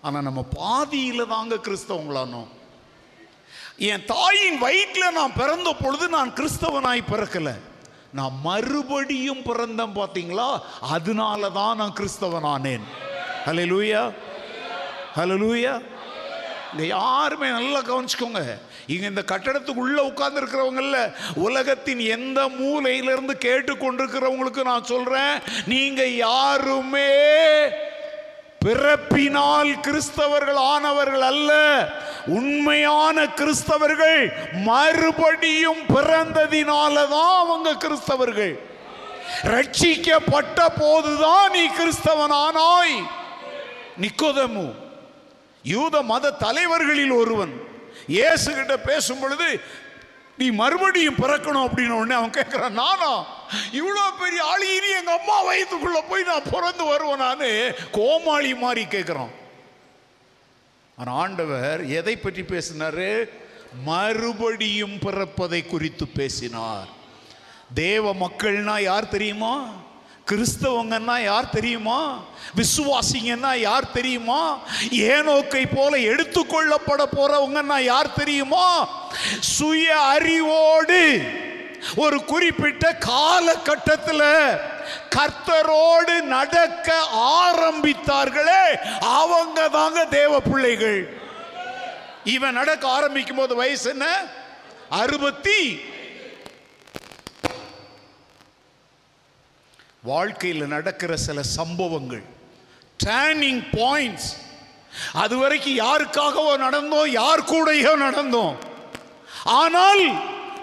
ஆனால் 0.05 0.27
நம்ம 0.27 0.41
பாதியில் 0.59 1.31
தாங்க 1.33 1.55
கிறிஸ்தவங்களானோம். 1.67 2.49
என் 3.91 4.05
தாயின் 4.11 4.59
வயிற்றுல 4.65 5.05
நான் 5.19 5.37
பிறந்த 5.39 5.69
பொழுது 5.83 6.05
நான் 6.17 6.35
கிறிஸ்தவனாய் 6.39 7.09
பிறக்கலை. 7.13 7.55
நான் 8.17 8.35
மறுபடியும் 8.47 9.43
பிறந்தேன் 9.49 9.97
பார்த்தீங்களா 9.97 10.49
அதனால 10.95 11.49
தான் 11.59 11.79
நான் 11.81 11.97
கிறிஸ்தவனானேன். 11.99 12.85
ஹலலூயா 13.47 14.03
ஹலலூயா 15.17 15.73
இங்கே 16.71 16.87
யாருமே 16.87 17.47
நல்லா 17.49 17.79
கவனிச்சுக்கோங்க. 17.79 18.41
இங்கே 18.93 19.05
இந்த 19.11 19.21
கட்டடத்துக்கு 19.31 19.83
உள்ள 19.83 19.99
உலகத்தின் 21.47 22.01
எந்த 22.15 22.39
மூலையிலிருந்து 22.57 23.35
கேட்டுக்கொண்டிருக்கிறவங்களுக்கு 23.45 24.63
நான் 24.63 24.89
சொல்கிறேன் 24.91 25.35
நீங்கள் 25.73 26.13
யாருமே 26.27 27.11
பிறப்பினால் 28.65 29.71
கிறிஸ்தவர்கள் 29.87 30.59
ஆனவர்கள் 30.73 31.25
அல்ல 31.31 31.51
உண்மையான 32.37 33.25
கிறிஸ்தவர்கள் 33.39 34.21
மறுபடியும் 34.69 35.83
பிறந்ததினால 35.95 36.95
தான் 37.15 37.35
அவங்க 37.41 37.77
கிறிஸ்தவர்கள். 37.83 38.55
ரட்சிக்கப்பட்ட 39.53 40.59
போதுதான் 40.81 41.45
நீ 41.55 41.63
கிறிஸ்தவன் 41.79 42.35
ஆனாய் 42.45 42.97
நிக்கோதமு 44.01 44.67
யூத 45.63 46.01
மத 46.01 46.31
தலைவர்களில் 46.31 47.15
ஒருவன் 47.21 47.53
இயேசு 48.07 48.53
கிட்ட 48.53 48.77
பேசும் 48.79 49.19
பொழுது 49.19 49.61
நீ 50.37 50.47
மறுபடியும் 50.51 51.19
பிறக்கணும் 51.21 51.65
அப்படின்னு 51.67 51.97
உடனே 51.97 52.15
அவன் 52.15 52.35
கேட்கிறான். 52.37 52.77
நானா? 52.81 53.11
இவ்வளோ 53.79 54.03
பெரிய 54.19 54.41
ஆளியினி 54.53 54.89
எங்கள் 54.99 55.05
எங்க 55.05 55.21
அம்மா 55.21 55.37
வயிற்றுக்குள்ள 55.47 55.99
போய் 56.09 56.23
நான் 56.23 56.49
பிறந்து 56.51 56.83
வருவேனான்னு 56.91 57.49
கோமாளி 57.91 58.55
மாதிரி 58.55 58.83
கேட்குறான். 58.85 59.33
ஆனால் 60.97 61.15
ஆண்டவர் 61.15 61.85
எதை 61.85 62.15
பற்றி 62.17 62.43
பேசினார்? 62.43 63.07
மறுபடியும் 63.83 64.97
பிறப்பதை 65.05 65.67
குறித்து 65.67 66.07
பேசினார். 66.07 66.87
தேவ 67.73 68.13
மக்கள்னா 68.13 68.81
யார் 68.81 69.07
தெரியுமா? 69.07 69.53
கிறிஸ்தவங்கன்னா 70.31 71.23
யார் 71.23 71.49
தெரியுமா? 71.49 72.23
விசுவாசிங்கன்னா 72.55 73.57
யார் 73.57 73.91
தெரியுமா? 73.91 74.59
ஏனோக்கை 74.89 75.65
போல 75.75 75.97
எடுத்துக்கொள்ளப்பட 75.97 77.03
போறவங்கன்னா 77.15 77.81
யார் 77.81 78.13
தெரியுமா? 78.13 78.87
சுய 79.39 79.99
அறிவோடு. 79.99 81.21
ஒரு 81.95 82.25
குறிப்பிட்ட 82.25 82.95
காலகட்டத்தில் 82.95 84.57
கர்த்தரோடு 85.15 86.21
நடக்க 86.21 87.07
ஆரம்பித்தார்களே 87.15 88.75
அவங்க 88.99 89.69
தாங்க 89.69 90.05
தேவ 90.05 90.39
பிள்ளைகள். 90.39 91.21
இவன் 92.23 92.53
நடக்க 92.53 92.87
ஆரம்பிக்கும் 92.87 93.35
போது 93.35 93.55
வயசு 93.55 93.89
என்ன? 93.89 94.23
அறுபத்தி 94.89 95.79
வாழ்க்கையில் 100.09 100.71
நடக்கிற 100.75 101.11
சில 101.25 101.39
சம்பவங்கள். 101.57 102.23
டேர்னிங் 103.03 103.61
பாயிண்ட்ஸ் 103.71 104.29
அது 105.13 105.37
வரைக்கும் 105.37 105.79
யாருக்காகவோ 105.79 106.53
நடந்தோம் 106.65 107.07
யார் 107.21 107.49
கூடயோ 107.51 107.93
நடந்தோம் 108.05 108.55
ஆனால் 109.61 110.03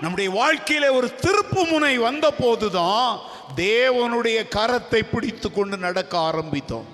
நம்முடைய 0.01 0.31
வாழ்க்கையில் 0.31 0.95
ஒரு 0.99 1.09
திருப்பு 1.25 1.63
முனை 1.71 1.99
வந்த 1.99 2.31
போதுதான் 2.31 3.21
தேவனுடைய 3.57 4.39
கரத்தை 4.57 5.01
பிடித்து 5.11 5.53
கொண்டு 5.53 5.77
நடக்க 5.77 6.19
ஆரம்பித்தோம். 6.19 6.87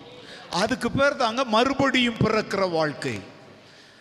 அதுக்கு 0.51 0.90
பேர் 0.90 1.20
தாங்க 1.22 1.44
மறுபடியும் 1.44 2.20
பிறக்கிற 2.24 2.70
வாழ்க்கை. 2.70 3.16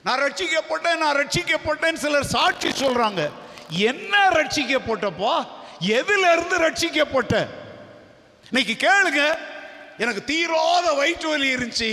நான் 0.03 0.21
ரட்சிக்கப்பட்டேன் 0.21 1.01
நான் 1.03 1.17
ரட்சிக்கப்பட்டேன் 1.17 2.01
சிலர் 2.03 2.33
சாட்சி 2.35 2.69
சொல்றாங்க. 2.69 3.29
என்ன 3.69 4.13
ரட்சிக்கப்பட்டப்பா? 4.39 5.35
எதுல 5.99 6.25
இருந்து 6.35 6.57
ரட்சிக்கப்பட்ட? 6.67 7.47
இன்னைக்கு 8.51 8.87
கேளுங்க. 8.87 9.21
எனக்கு 10.03 10.23
தீராத 10.23 10.93
வயிற்று 10.93 11.29
வலி 11.29 11.47
இருந்துச்சு. 11.55 11.91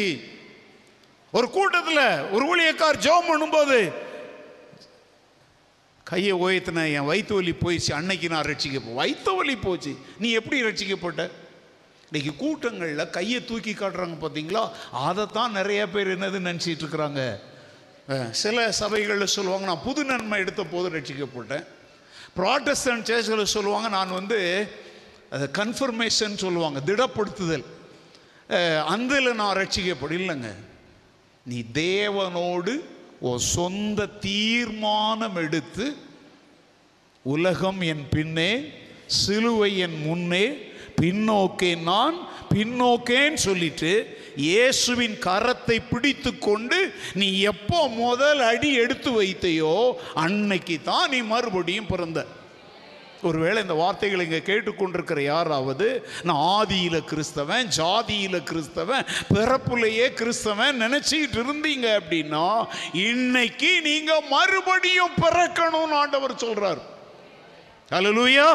ஒரு 1.33 1.51
கூட்டத்தில் 1.51 2.31
ஒரு 2.35 2.43
ஊழியக்கார் 2.51 3.01
ஜோம் 3.07 3.29
பண்ணும்போது 3.31 3.93
கையை 6.03 6.35
உயர்த்தின 6.35 6.93
என் 6.93 7.09
வயிற்று 7.11 7.35
வலி 7.35 7.55
போயிடுச்சு. 7.63 7.93
அன்னைக்கு 7.93 8.29
நான் 8.29 8.47
ரட்சிக்க 8.51 8.95
வயிற்று 9.01 9.33
வலி 9.37 9.57
போச்சு. 9.57 9.93
நீ 10.19 10.31
எப்படி 10.31 10.63
ரட்சிக்கப்பட்ட? 10.63 11.31
இன்னைக்கு 12.11 12.45
கூட்டங்களில் 12.45 13.11
கையை 13.11 13.45
தூக்கி 13.45 13.73
காட்டுறாங்க 13.73 14.17
பார்த்தீங்களா 14.21 14.71
அதைத்தான் 14.93 15.53
நிறைய 15.53 15.89
பேர் 15.89 16.13
என்னதுன்னு 16.19 16.49
நினச்சிட்டு 16.51 16.85
இருக்கிறாங்க. 16.85 17.23
சில 18.31 18.73
சபைகளில் 18.73 19.35
சொல்லுவாங்க 19.37 19.67
நான் 19.67 19.85
புது 19.85 20.05
நன்மை 20.05 20.39
எடுத்த 20.39 20.65
போது 20.65 20.89
ரட்சிக்கப்பட்டேன். 20.97 21.67
ப்ராட்டஸ்டன் 22.37 23.07
சேர்ச்சில் 23.09 23.53
சொல்லுவாங்க 23.57 23.89
நான் 23.89 24.19
வந்து 24.21 24.41
அது 25.35 25.47
கன்ஃபர்மேஷன் 25.61 26.43
சொல்லுவாங்க 26.45 26.79
திடப்படுத்துதல். 26.89 27.67
அந்தில் 28.95 29.39
நான் 29.41 29.57
ரட்சிக்கப்படும் 29.61 30.21
இல்லைங்க. 30.23 30.51
நீ 31.51 31.59
தேவனோடு 31.85 32.73
ஓ 33.29 33.31
சொந்த 33.55 34.07
தீர்மானம் 34.27 35.39
எடுத்து 35.45 35.87
உலகம் 37.35 37.81
என் 37.93 38.07
பின்னே 38.15 38.53
சிலுவை 39.23 39.71
என் 39.87 39.99
முன்னே 40.07 40.47
பின்னோக்கே 41.01 41.71
நான் 41.91 42.17
பின்னோக்கேன்னு 42.53 43.41
சொல்லிட்டு 43.49 43.93
இயேசுவின் 44.47 45.17
கரத்தை 45.27 45.77
பிடித்து 45.91 46.31
கொண்டு 46.47 46.79
நீ 47.21 47.29
எப்போ 47.53 47.81
முதல் 48.03 48.41
அடி 48.51 48.71
எடுத்து 48.85 49.11
வைத்தையோ 49.21 49.75
அன்னைக்கு 50.25 50.77
தான் 50.91 51.11
நீ 51.15 51.21
மறுபடியும் 51.33 51.91
பிறந்த. 51.93 52.21
ஒருவேளை 53.25 53.63
இந்த 53.63 53.75
வார்த்தைகளை 53.75 54.25
இங்கே 54.25 54.43
கேட்டுக்கொண்டிருக்கிற 54.49 55.21
யாராவது 55.23 55.87
நான் 56.23 56.43
ஆதியில 56.59 56.97
கிறிஸ்தவன் 57.11 57.69
ஜாதியில 57.77 58.37
கிறிஸ்தவன் 58.51 59.05
பிறப்புலையே 59.35 60.09
கிறிஸ்தவன் 60.21 60.81
நினச்சிக்கிட்டு 60.85 61.41
இருந்தீங்க 61.43 61.87
அப்படின்னா 62.01 62.47
இன்னைக்கு 62.93 63.81
நீங்கள் 63.81 64.27
மறுபடியும் 64.31 65.17
பிறக்கணும்னு 65.23 65.97
ஆண்டவர் 66.03 66.43
சொல்கிறார் 66.45 66.83
ஹalleluya. 67.91 68.47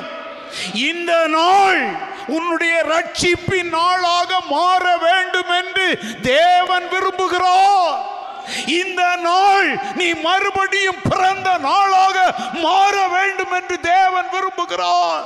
இந்த 0.89 1.27
நாள் 1.27 1.81
உன்னுடைய 2.27 2.75
ரட்சிப்பின் 2.89 3.69
நாளாக 3.69 4.39
மாற 4.49 4.97
வேண்டும் 4.97 5.51
என்று 5.59 5.85
தேவன் 6.21 6.87
விரும்புகிறார். 6.93 7.99
இந்த 8.67 9.15
நாள் 9.15 9.79
நீ 9.95 10.13
மறுபடியும் 10.13 11.01
பிறந்த 11.09 11.57
நாளாக 11.57 12.35
மாற 12.53 13.07
வேண்டும் 13.07 13.51
என்று 13.51 13.79
தேவன் 13.79 14.25
விரும்புகிறார். 14.31 15.25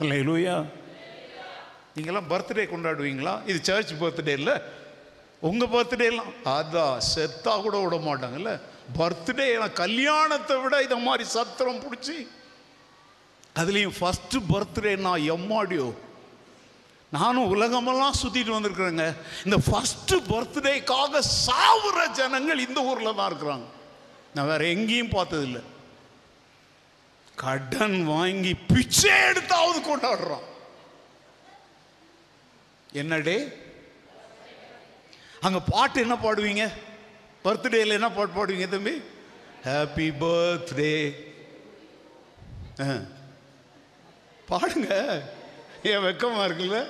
ஹalleluya 0.00 0.64
நீங்களாம் 1.96 2.30
பர்த்டே 2.30 2.64
கொண்டாடுவீங்களா? 2.64 3.48
இது 3.48 3.58
சர்ச் 3.62 3.92
பர்த்டே 4.00 4.28
இல்லை. 4.28 4.52
உங்க 5.40 5.66
பர்த்டே 5.66 6.04
எல்லாம். 6.04 6.32
அதான் 6.44 6.98
செத்தா 7.14 7.62
கூட 7.62 7.78
விட 7.78 7.96
மாட்டாங்கல்ல. 7.96 8.60
பர்த்டே 8.98 9.72
கல்யாணத்தை 9.72 10.56
விட 10.56 10.82
இதை 10.82 10.98
மாதிரி 10.98 11.28
சத்திரம் 11.28 11.82
பிடிச்சி. 11.82 12.28
அதுலேயும் 13.54 13.94
ஃபஸ்ட்டு 14.00 14.42
பர்த்டே 14.52 14.96
நான் 14.96 15.20
எம்மாடியோ 15.20 15.92
நானும் 17.16 17.50
உலகமெல்லாம் 17.54 18.18
சுற்றிட்டு 18.20 18.56
வந்திருக்கிறேங்க. 18.56 19.06
இந்த 19.46 19.56
ஃபஸ்ட்டு 19.66 20.16
பர்த்டேக்காக 20.30 21.20
சாவுற 21.46 21.98
ஜனங்கள் 22.18 22.64
இந்த 22.66 22.80
ஊரில் 22.90 23.16
தான் 23.18 23.30
இருக்கிறாங்க. 23.30 23.66
நான் 24.34 24.50
வேற 24.52 24.62
எங்கேயும் 24.74 25.14
பார்த்ததில்ல. 25.16 25.60
கடன் 27.42 27.98
வாங்கி 28.14 28.52
பிச்சை 28.70 29.12
எடுத்தாவது 29.28 29.78
கொண்டாடுறோம் 29.88 30.46
என்னடே? 33.02 33.36
அங்கே 35.46 35.60
பாட்டு 35.72 35.98
என்ன 36.04 36.16
பாடுவீங்க? 36.24 36.64
பர்த்டேல 37.44 37.98
என்ன 37.98 38.10
பாட்டு 38.16 38.38
பாடுவீங்க 38.38 38.68
தம்பி? 38.74 38.96
ஹாப்பி 39.68 40.08
பர்த்டே 40.24 40.96
பாடுங்க. 44.50 44.90
ஏன் 45.90 46.04
வெக்கமாக 46.06 46.44
இருக்குல்ல? 46.48 46.80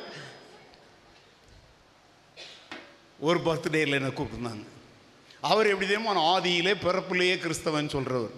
ஒரு 3.22 3.38
பர்த்டேயில் 3.38 3.94
என்னை 3.94 4.10
கூப்பிட்டுருந்தாங்க. 4.10 4.64
அவர் 5.40 5.66
எப்படி 5.66 5.86
தெரியுமா 5.86 6.12
நான் 6.12 6.30
ஆதியிலே 6.32 6.72
பிறப்புலேயே 6.84 7.34
கிறிஸ்தவன் 7.36 7.92
சொல்கிறவர் 7.94 8.34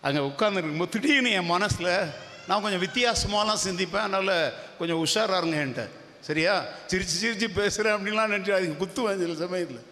அங்கே 0.00 0.18
உட்காந்துருக்கும்போது 0.18 0.88
திடீர்னு 0.88 1.30
என் 1.30 1.52
மனசில் 1.54 2.10
நான் 2.48 2.62
கொஞ்சம் 2.62 2.82
வித்தியாசமாலாம் 2.82 3.64
சிந்திப்பேன். 3.64 4.06
அதனால் 4.08 4.52
கொஞ்சம் 4.78 5.04
உஷாராக 5.04 5.46
இருங்க 5.46 5.58
என்கிட்ட. 5.64 5.88
சரியா? 6.20 6.64
சிரிச்சு 6.88 7.16
சிரிச்சு 7.22 7.48
பேசுகிறேன் 7.54 7.96
அப்படின்லாம் 7.96 8.32
நினச்சி 8.32 8.50
அதுக்கு 8.50 8.84
குத்துவேன் 8.84 9.18
சில 9.18 9.34
சமயத்தில். 9.34 9.86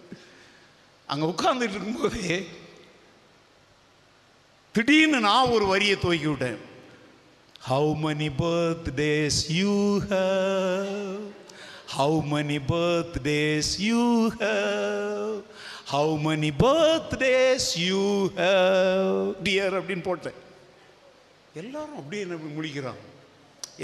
அங்கே 1.07 1.27
உட்காந்துட்டு 1.27 1.75
இருக்கும்போதே 1.77 2.49
திடீர்னு 4.73 5.21
நான் 5.21 5.49
ஒரு 5.49 5.67
வரியை 5.67 5.99
துவக்கி 5.99 6.27
விட்டேன். 6.27 6.59
How 7.71 7.93
many 8.05 8.31
birthdays 8.39 9.41
you 9.49 9.99
have 9.99 11.21
How 11.97 12.13
many 12.35 12.59
birthdays 12.59 13.79
you 13.79 14.31
have? 14.41 15.43
How 15.93 16.17
many 16.17 16.51
birthdays 16.63 17.65
you 17.83 18.01
have? 18.39 19.13
Dear 19.47 19.69
அப்படின்னு 19.81 20.05
போட்டேன். 20.09 20.39
எல்லாரும் 21.63 21.99
அப்படியே 22.01 22.23
என்ன 22.27 22.39
முடிக்கிறாங்க? 22.57 23.05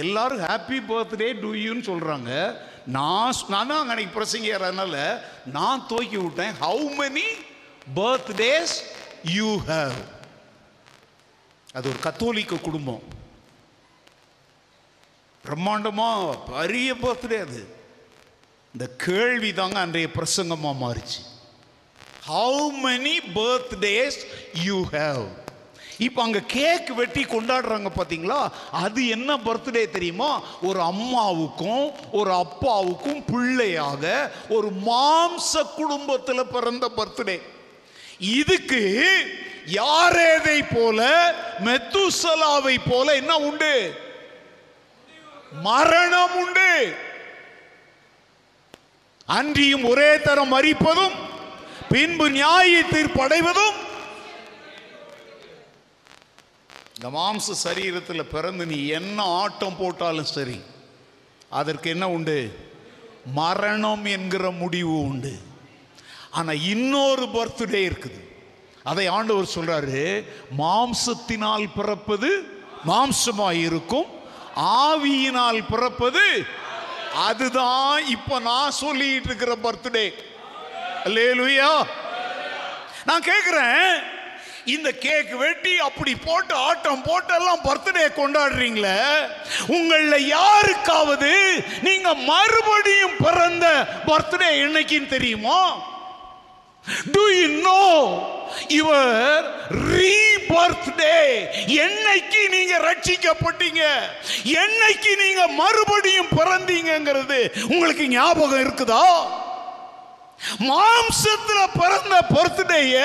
எல்லாரும் 0.04 0.42
ஹாப்பி 0.48 0.78
பர்த்டே 0.90 1.30
டு 1.44 1.50
யூன்னு 1.66 1.86
சொல்கிறாங்க 1.90 2.30
நான் 2.98 3.40
நான் 3.54 3.72
தான் 3.72 3.94
அன்னைக்கு 3.94 4.12
பிரசங்க 4.18 4.52
அதனால 4.58 4.96
நான் 5.58 5.86
தூக்கி 5.92 6.18
விட்டேன். 6.26 6.54
How 6.66 6.86
many 7.00 7.28
birthdays 8.02 8.76
you 9.38 9.50
have? 9.72 9.98
அது 11.76 11.88
ஒரு 11.92 12.00
கத்தோலிக்க 12.08 12.64
குடும்பம். 12.68 13.04
பிரம்மாண்டமாக 15.44 16.40
பெரிய 16.54 16.96
பர்த்டே 17.04 17.38
அது. 17.48 17.62
இந்த 18.74 18.86
கேள்வி 18.86 19.52
தாங்க 19.52 19.78
அன்றைய 19.78 20.08
பிரசங்கமாக 20.16 20.80
மாறிச்சு. 20.82 21.20
How 22.26 22.66
many 22.84 23.16
birthdays 23.34 24.18
you 24.64 24.82
have 24.92 25.24
இப்போ 25.98 26.22
அங்கே 26.22 26.40
கேக் 26.46 26.94
வெட்டி 26.94 27.22
கொண்டாடுறாங்க 27.24 27.88
பார்த்தீங்களா 27.96 28.38
அது 28.70 29.06
என்ன 29.06 29.36
பர்த்டே 29.36 29.90
தெரியுமா? 29.90 30.42
ஒரு 30.62 30.80
அம்மாவுக்கும் 30.80 31.92
ஒரு 32.10 32.32
அப்பாவுக்கும் 32.32 33.24
பிள்ளையாக 33.24 34.32
ஒரு 34.48 34.70
மாம்ச 34.86 35.52
குடும்பத்தில் 35.76 36.52
பிறந்த 36.54 36.88
பர்த்டே 36.96 37.40
இதுக்கு 38.38 38.82
யாரேதை 39.66 40.58
போல 40.74 41.00
மெத்துசலாவை 41.64 42.76
போல 42.88 43.14
என்ன 43.14 43.38
உண்டு? 43.38 43.74
மரணம் 45.62 46.34
உண்டு. 46.44 46.72
அன்றியும் 49.36 49.84
ஒரே 49.84 50.10
தரம் 50.18 50.52
மறிப்பதும் 50.54 51.16
பின்பு 51.88 52.30
நியாய 52.30 52.82
தீர்ப்படைவதும் 52.90 53.76
இந்த 56.94 57.08
மாம்ச 57.18 57.54
சரீரத்தில் 57.64 58.30
பிறந்து 58.32 58.66
நீ 58.66 58.78
என்ன 58.86 59.22
ஆட்டம் 59.22 59.78
போட்டாலும் 59.78 60.32
சரி 60.36 60.58
அதற்கு 61.48 61.90
என்ன 61.90 62.10
உண்டு? 62.10 62.38
மரணம் 63.34 64.04
என்கிற 64.04 64.50
முடிவு 64.50 64.92
உண்டு. 65.02 65.32
ஆனால் 66.30 66.62
இன்னொரு 66.72 67.24
பர்த்டே 67.34 67.80
இருக்குது. 67.88 68.20
அதை 68.82 69.06
ஆண்டவர் 69.06 69.54
சொல்றாரு 69.54 70.02
மாம்சத்தினால் 70.58 71.66
பிறப்பது 71.74 72.30
மாம்சமாய் 72.86 73.60
இருக்கும் 73.68 74.08
ஆவியினால் 74.56 75.68
பிறப்பது 75.70 76.24
அதுதான் 77.26 77.98
இப்போ 78.06 78.38
நான் 78.40 78.78
சொல்லிட்டு 78.78 79.28
இருக்கிற 79.28 79.56
பர்த்டே 79.56 80.06
லேலுயா 81.06 81.72
நான் 83.04 83.22
கேட்குறேன் 83.22 83.84
இந்த 84.64 84.90
கேக் 85.04 85.30
வெட்டி 85.36 85.78
அப்படி 85.78 86.16
போட்டு 86.16 86.54
ஆட்டம் 86.54 87.02
போட்டு 87.02 87.32
எல்லாம் 87.34 87.62
பர்த்டே 87.64 88.04
கொண்டாடுறீங்களே 88.16 88.98
உங்களில் 89.68 90.26
யாருக்காவது 90.28 91.32
நீங்க 91.82 92.14
மறுபடியும் 92.14 93.16
பிறந்த 93.18 93.66
பர்த்டே 94.06 94.50
என்னைக்குன்னு 94.64 95.06
தெரியுமா? 95.06 95.60
Do 97.12 97.22
you 97.32 97.46
know 97.62 97.80
your 98.70 99.46
rebirthday 100.50 101.16
என்னைக்கு 101.84 102.40
நீங்க 102.50 102.74
ரட்சிக்கப்பட்டீங்க? 102.78 103.82
என்னைக்கு 104.44 105.10
நீங்க 105.16 105.46
மறுபடியும் 105.46 106.32
பிறந்தீங்கங்கிறது 106.38 107.40
உங்களுக்கு 107.68 108.08
ஞாபகம் 108.08 108.64
இருக்குதா? 108.64 109.06
மாம்சத்தில் 110.68 111.74
பிறந்த 111.80 112.14
பர்த்டேய 112.34 113.00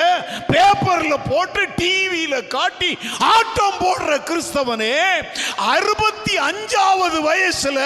பேப்பர்ல 0.52 1.14
போட்டு 1.28 1.62
டிவியில 1.76 2.46
காட்டி 2.46 2.98
ஆட்டம் 3.18 3.78
போடுற 3.80 4.12
கிறிஸ்தவனே 4.28 4.96
அறுபத்தி 5.56 6.38
அஞ்சாவது 6.38 7.20
வயசுல 7.28 7.80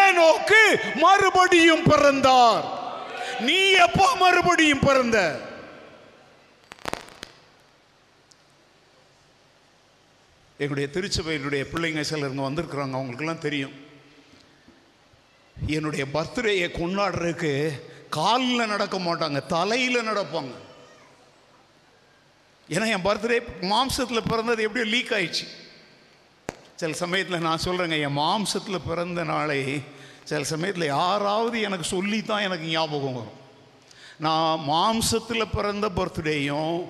ஏனோக்கு 0.00 0.62
மறுபடியும் 0.94 1.82
பிறந்தார். 1.82 2.64
நீ 3.40 3.70
எப்போ 3.70 4.08
மறுபடியும் 4.18 4.78
பிறந்த? 4.78 5.45
எங்களுடைய 10.58 10.88
திருச்சபையினுடைய 10.92 11.64
பிள்ளைங்க 11.72 12.04
சிலருங்க 12.10 12.44
வந்திருக்கிறாங்க. 12.48 12.96
அவங்களுக்கெல்லாம் 12.98 13.38
தெரியும். 13.38 13.84
என்னுடைய 15.66 16.06
பர்த்டேயை 16.14 16.68
கொண்டாடுறதுக்கு 16.70 17.80
காலில் 18.10 18.66
நடக்க 18.66 18.98
மாட்டாங்க 18.98 19.46
தலையில் 19.46 20.08
நடப்பாங்க. 20.08 20.52
ஏன்னா 22.68 22.86
என் 22.86 23.04
பர்த்டே 23.04 23.38
மாம்சத்தில் 23.60 24.28
பிறந்தது 24.28 24.62
எப்படியோ 24.62 24.96
லீக் 24.96 25.10
ஆயிடுச்சு. 25.10 25.46
சில 26.76 26.92
சமயத்தில் 26.92 27.38
நான் 27.38 27.64
சொல்கிறேங்க 27.64 28.00
என் 28.00 28.16
மாம்சத்தில் 28.16 28.86
பிறந்த 28.86 29.24
நாளை 29.24 29.82
சில 30.24 30.44
சமயத்தில் 30.44 30.86
யாராவது 30.86 31.60
எனக்கு 31.60 31.84
சொல்லி 31.84 32.22
தான் 32.22 32.40
எனக்கு 32.40 32.66
ஞாபகம் 32.66 33.14
வரும். 33.14 33.44
நான் 34.18 34.60
மாம்சத்தில் 34.68 35.52
பிறந்த 35.52 35.88
பர்த்டேயும் 35.88 36.88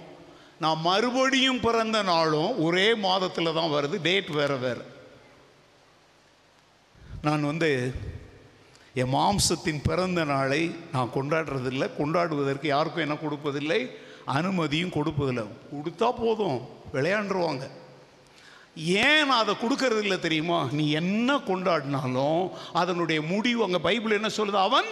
நான் 0.59 0.81
மறுபடியும் 0.81 1.61
பிறந்த 1.61 2.03
நாளும் 2.03 2.63
ஒரே 2.63 2.95
மாதத்தில் 2.95 3.55
தான் 3.55 3.73
வருது 3.73 3.97
டேட் 4.03 4.29
வேறு 4.29 4.59
வேறு. 4.59 4.85
நான் 7.23 7.45
வந்து 7.45 7.95
என் 8.95 9.13
மாம்சத்தின் 9.15 9.81
பிறந்த 9.83 10.25
நாளை 10.25 10.75
நான் 10.93 11.13
கொண்டாடுறதில்லை. 11.15 11.89
கொண்டாடுவதற்கு 11.99 12.67
யாருக்கும் 12.67 13.05
என்ன 13.07 13.17
கொடுப்பதில்லை. 13.17 13.91
அனுமதியும் 14.25 14.97
கொடுப்பதில்லை. 14.99 15.45
கொடுத்தா 15.75 16.13
போதும் 16.17 16.69
விளையாண்டுருவாங்க. 16.93 17.71
ஏன் 18.77 19.27
நான் 19.27 19.43
அதை 19.43 19.55
கொடுக்கறது 19.55 19.99
இல்லை 19.99 20.19
தெரியுமா? 20.19 20.69
நீ 20.73 20.91
என்ன 20.91 21.37
கொண்டாடினாலும் 21.37 22.51
அதனுடைய 22.73 23.23
முடிவு 23.23 23.63
அங்கே 23.65 23.79
பைபிள் 23.79 24.19
என்ன 24.19 24.29
சொல்லுது? 24.37 24.59
அவன்? 24.69 24.91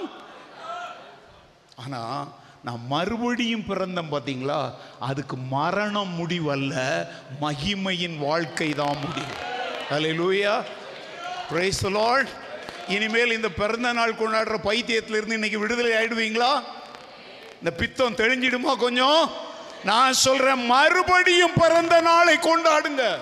ஆனால் 1.77 2.29
நான் 2.65 2.81
மறுபடியும் 2.89 3.65
பிறந்தேன் 3.69 4.13
பார்த்தீங்களா? 4.13 4.73
அதுக்கு 5.01 5.37
மரணம் 5.37 6.15
முடிவல்ல 6.19 7.07
மகிமையின் 7.41 8.19
வாழ்க்கை 8.19 8.75
தான் 8.75 8.97
முடிவு. 8.97 9.33
அல்லேலூயா 9.91 10.55
லூயா 10.55 10.65
பிரேசலால் 11.51 12.29
இனிமேல் 12.89 13.33
இந்த 13.33 13.49
பிறந்த 13.49 13.93
நாள் 13.93 14.13
கொண்டாடுற 14.13 14.57
பைத்தியத்திலிருந்து 14.65 15.33
இன்னைக்கு 15.33 15.59
விடுதலை 15.59 15.91
ஆயிடுவீங்களா? 15.91 16.63
இந்த 17.59 17.71
பித்தம் 17.77 18.15
தெளிஞ்சிடுமா 18.15 18.77
கொஞ்சம்? 18.77 19.31
நான் 19.85 20.13
சொல்றேன் 20.13 20.65
மறுபடியும் 20.65 21.53
பிறந்த 21.57 22.01
நாளை 22.01 22.37
கொண்டாடுங்க. 22.37 23.19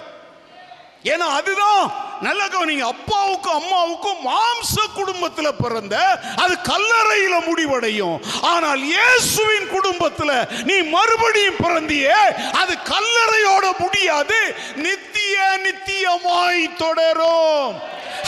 ஏன்னா 1.05 1.27
அதுதான் 1.37 1.85
நல்ல 2.21 2.43
கவனிங்க 2.49 2.85
அப்பாவுக்கும் 2.87 3.57
அம்மாவுக்கும் 3.61 4.21
மாம்ச 4.27 4.75
குடும்பத்தில் 4.95 5.59
பிறந்த 5.61 5.97
அது 6.37 6.55
கல்லறையில 6.69 7.35
முடிவடையும். 7.47 8.23
ஆனால் 8.43 8.83
இயேசுவின் 8.83 9.67
குடும்பத்துல 9.73 10.33
நீ 10.65 10.77
மறுபடியும் 10.83 11.59
பிறந்தியே 11.63 12.19
அது 12.61 12.75
கல்லறையோட 12.93 13.65
முடியாது 13.79 14.39
நித்திய 14.77 15.37
நித்தியமாய் 15.65 16.63
தொடரும். 16.77 17.73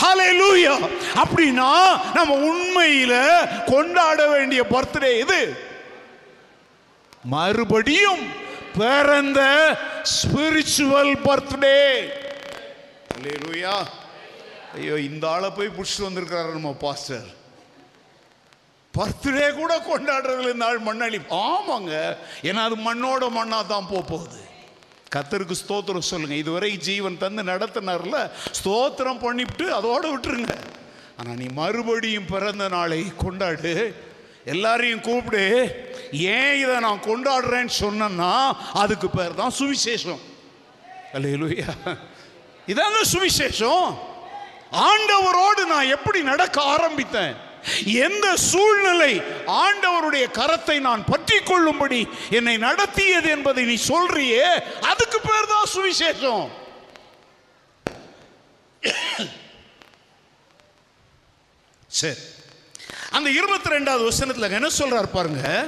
ஹலெலூயா 0.01 0.75
அப்படின்னா 1.23 1.71
நம்ம 2.13 2.35
உண்மையில 2.51 3.13
கொண்டாட 3.65 4.27
வேண்டிய 4.27 4.63
பர்த்டே 4.63 5.13
இது. 5.19 5.41
மறுபடியும் 7.23 8.25
பிறந்த 8.77 9.41
ஸ்பிரிச்சுவல் 10.15 11.15
பர்த்டே 11.23 11.79
அல்லேலூயா 13.15 13.73
ஐயோ 14.77 14.95
இந்த 15.09 15.25
ஆளை 15.33 15.49
போய் 15.57 15.75
பிடிச்சிட்டு 15.75 16.07
வந்திருக்கிறாரு 16.07 16.57
நம்ம 16.57 16.71
பாஸ்டர் 16.85 17.27
பர்த்டே 18.93 19.47
கூட 19.59 19.73
கொண்டாடுறதுல 19.87 20.51
இந்த 20.53 20.65
ஆள் 20.67 20.85
மண்ணளி. 20.87 21.17
ஆமாங்க. 21.45 21.93
ஏன்னா 22.49 22.61
அது 22.67 22.75
மண்ணோட 22.87 23.23
மண்ணா 23.37 23.57
தான் 23.71 23.89
போக 23.91 24.01
போகுது. 24.11 24.39
கத்தருக்கு 25.15 25.55
ஸ்தோத்திரம் 25.61 26.09
சொல்லுங்கள் 26.09 26.41
இதுவரை 26.43 26.69
ஜீவன் 26.87 27.17
தந்து 27.23 27.43
நடத்தினார்ல 27.49 28.19
ஸ்தோத்திரம் 28.59 29.21
பண்ணிவிட்டு 29.25 29.65
அதோடு 29.77 30.07
விட்டுருங்க. 30.13 30.55
ஆனால் 31.19 31.39
நீ 31.41 31.47
மறுபடியும் 31.61 32.31
பிறந்த 32.33 32.65
நாளை 32.75 33.01
கொண்டாடு. 33.23 33.73
எல்லாரையும் 34.53 35.05
கூப்பிடு. 35.09 35.43
ஏன் 36.37 36.55
இதை 36.63 36.75
நான் 36.87 37.05
கொண்டாடுறேன்னு 37.09 37.75
சொன்னேன்னா 37.83 38.31
அதுக்கு 38.83 39.09
பேர் 39.17 39.39
தான் 39.41 39.57
சுவிசேஷம். 39.61 40.23
அல்லையா 41.17 41.73
இதாங்க 42.67 43.01
சுவிசேஷம். 43.13 43.87
ஆண்டவரோடு 44.89 45.65
நான் 45.65 45.91
எப்படி 45.95 46.21
நடக்க 46.21 46.61
ஆரம்பித்தேன்? 46.61 47.35
எந்த 47.83 48.35
சூழ்நிலை 48.35 49.13
ஆண்டவருடைய 49.47 50.25
கரத்தை 50.39 50.79
நான் 50.79 51.03
பற்றி 51.05 51.37
கொள்ளும்படி 51.39 52.07
என்னை 52.29 52.57
நடத்தியது 52.57 53.29
என்பதை 53.29 53.63
நீ 53.65 53.77
சொல்றியே 53.87 54.45
அதுக்கு 54.91 55.19
பேர் 55.21 55.51
தான் 55.53 55.71
சுவிசேஷம். 55.75 56.45
சரி. 61.87 62.19
அந்த 63.11 63.29
இருபத்தி 63.29 63.69
ரெண்டாவது 63.69 64.03
வசனத்தில் 64.03 64.51
என்ன 64.51 64.69
சொல்றாரு 64.77 65.09
பாருங்க? 65.17 65.67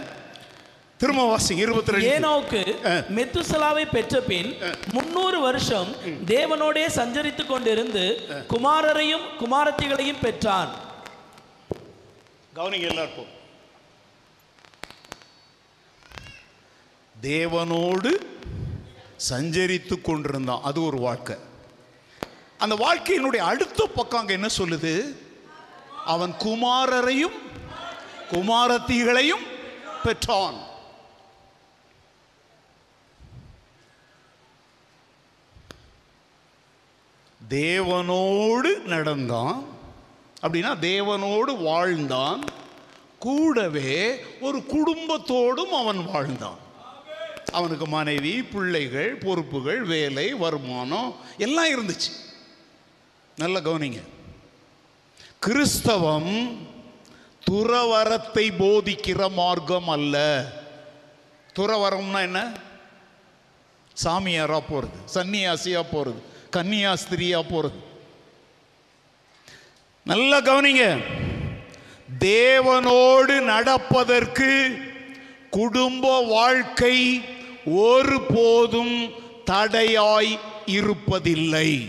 திரும்ப 1.02 1.24
வாசிங்க 1.32 1.64
இருபத்தி 1.66 1.91
ரெண்டு. 1.91 2.08
ஏனோக்கு 2.14 2.62
மெத்துசலாவை 3.18 3.89
பெற்ற 3.91 4.22
பின் 4.22 4.58
முன்னூறு 4.91 5.39
வருஷம் 5.39 5.91
தேவனோடே 6.26 6.84
சஞ்சரித்துக் 6.95 7.52
கொண்டிருந்து 7.52 8.04
குமாரரையும் 8.54 9.26
குமாரத்திகளையும் 9.39 10.20
பெற்றான். 10.22 10.72
கவனிங்க 12.56 12.88
எல்லாருக்கும். 12.88 13.32
தேவனோடு 17.22 18.12
சஞ்சரித்து 19.30 20.02
கொண்டிருந்தான். 20.02 20.64
அது 20.64 20.84
ஒரு 20.84 20.98
வாழ்க்கை. 20.98 21.36
அந்த 22.58 22.76
வாழ்க்கையினுடைய 22.76 23.43
அடுத்த 23.52 23.89
பக்கம் 23.95 24.20
அங்க 24.20 24.34
என்ன 24.34 24.48
சொல்லுது? 24.58 25.16
அவன் 26.06 26.34
குமாரரையும் 26.39 27.38
குமாரத்திகளையும் 28.32 29.45
பெற்றான். 30.04 30.66
தேவனோடு 37.50 38.82
நடந்தான். 38.84 39.66
அப்படின்னா 40.41 40.74
தேவனோடு 40.82 41.64
வாழ்ந்தான். 41.64 42.43
கூடவே 43.20 44.20
ஒரு 44.41 44.58
குடும்பத்தோடும் 44.58 45.72
அவன் 45.72 46.06
வாழ்ந்தான். 46.06 46.58
அவனுக்கு 47.52 47.88
மனைவி 47.88 48.43
பிள்ளைகள் 48.43 49.16
பொறுப்புகள் 49.16 49.84
வேலை 49.84 50.34
வருமானம் 50.34 51.16
எல்லாம் 51.38 51.66
இருந்துச்சு. 51.66 52.12
நல்ல 53.38 53.62
கவனிங்க. 53.62 54.02
கிறிஸ்தவம் 55.39 56.58
துறவரத்தை 57.52 58.52
போதிக்கிற 58.60 59.32
மார்க்கம் 59.32 59.88
அல்ல. 59.88 60.45
துறவரம்னா 61.60 62.22
என்ன? 62.22 62.52
சாமியாராக 64.04 64.64
போகிறது 64.70 64.98
சன்னியாசியாக 65.14 65.86
போகிறது 65.91 66.36
கன்னியாஸ்திரியா 66.56 67.41
போறது. 67.52 67.86
நல்லா 70.04 70.38
கவனிங்க. 70.38 70.98
தேவனோடு 72.20 73.41
நடப்பதற்கு 73.41 74.78
குடும்ப 75.50 76.22
வாழ்க்கை 76.22 77.22
ஒருபோதும் 77.66 79.10
தடையாய் 79.45 80.39
இருப்பதில்லை. 80.66 81.88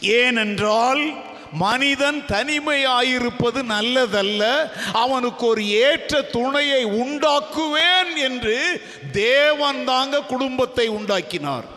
ஏனென்றால் 0.00 1.32
மனிதன் 1.52 2.22
தனிமையாயிருப்பது 2.26 3.62
நல்லதல்ல. 3.68 4.70
அவனுக்கு 4.92 5.46
ஒரு 5.46 5.68
ஏற்ற 5.68 6.22
துணையை 6.22 6.84
உண்டாக்குவேன் 6.84 8.16
என்று 8.16 8.82
தேவன் 9.12 9.84
தாங்க 9.84 10.20
குடும்பத்தை 10.20 10.88
உண்டாக்கினார். 10.88 11.73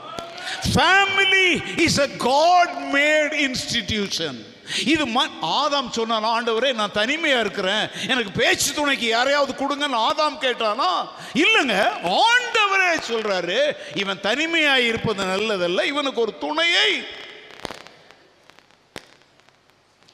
Family 0.75 1.79
is 1.79 1.99
a 1.99 2.07
God 2.07 2.75
made 2.91 3.33
institution 3.47 4.45
இது 4.85 5.05
ம- 5.05 5.29
ஆதாம் 5.41 5.89
சொன்னான் 5.89 6.23
ஆண்டவரே 6.23 6.73
நான் 6.73 6.91
தனிமையா 6.93 7.39
இருக்கிறேன். 7.39 7.89
எனக்கு 8.07 8.31
பேச்சு 8.31 8.73
துணைக்கு 8.73 9.07
யாரையாவது 9.07 9.53
கொடுங்கன்னு 9.53 10.07
ஆதாம் 10.09 10.41
கேட்டானா? 10.41 10.89
இல்லைங்க 11.33 11.75
ஆண்டவரே 12.23 12.97
சொல்றாரு 13.07 13.73
இவன் 13.95 14.17
தனிமையா 14.17 14.75
இருப்பது 14.75 15.23
நல்லதல்ல 15.23 15.83
இவனுக்கு 15.83 16.21
ஒரு 16.21 16.37
துணையை 16.37 17.05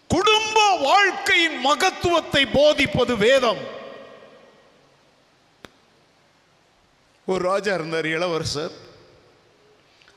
குடும்ப 0.08 0.76
வாழ்க்கையின் 0.76 1.60
மகத்துவத்தை 1.60 2.46
போதிப்பது 2.46 3.18
வேதம். 3.18 3.58
ஒரு 7.26 7.44
ராஜா 7.44 7.74
இருந்தார் 7.74 8.06
இளவரசர். 8.06 8.83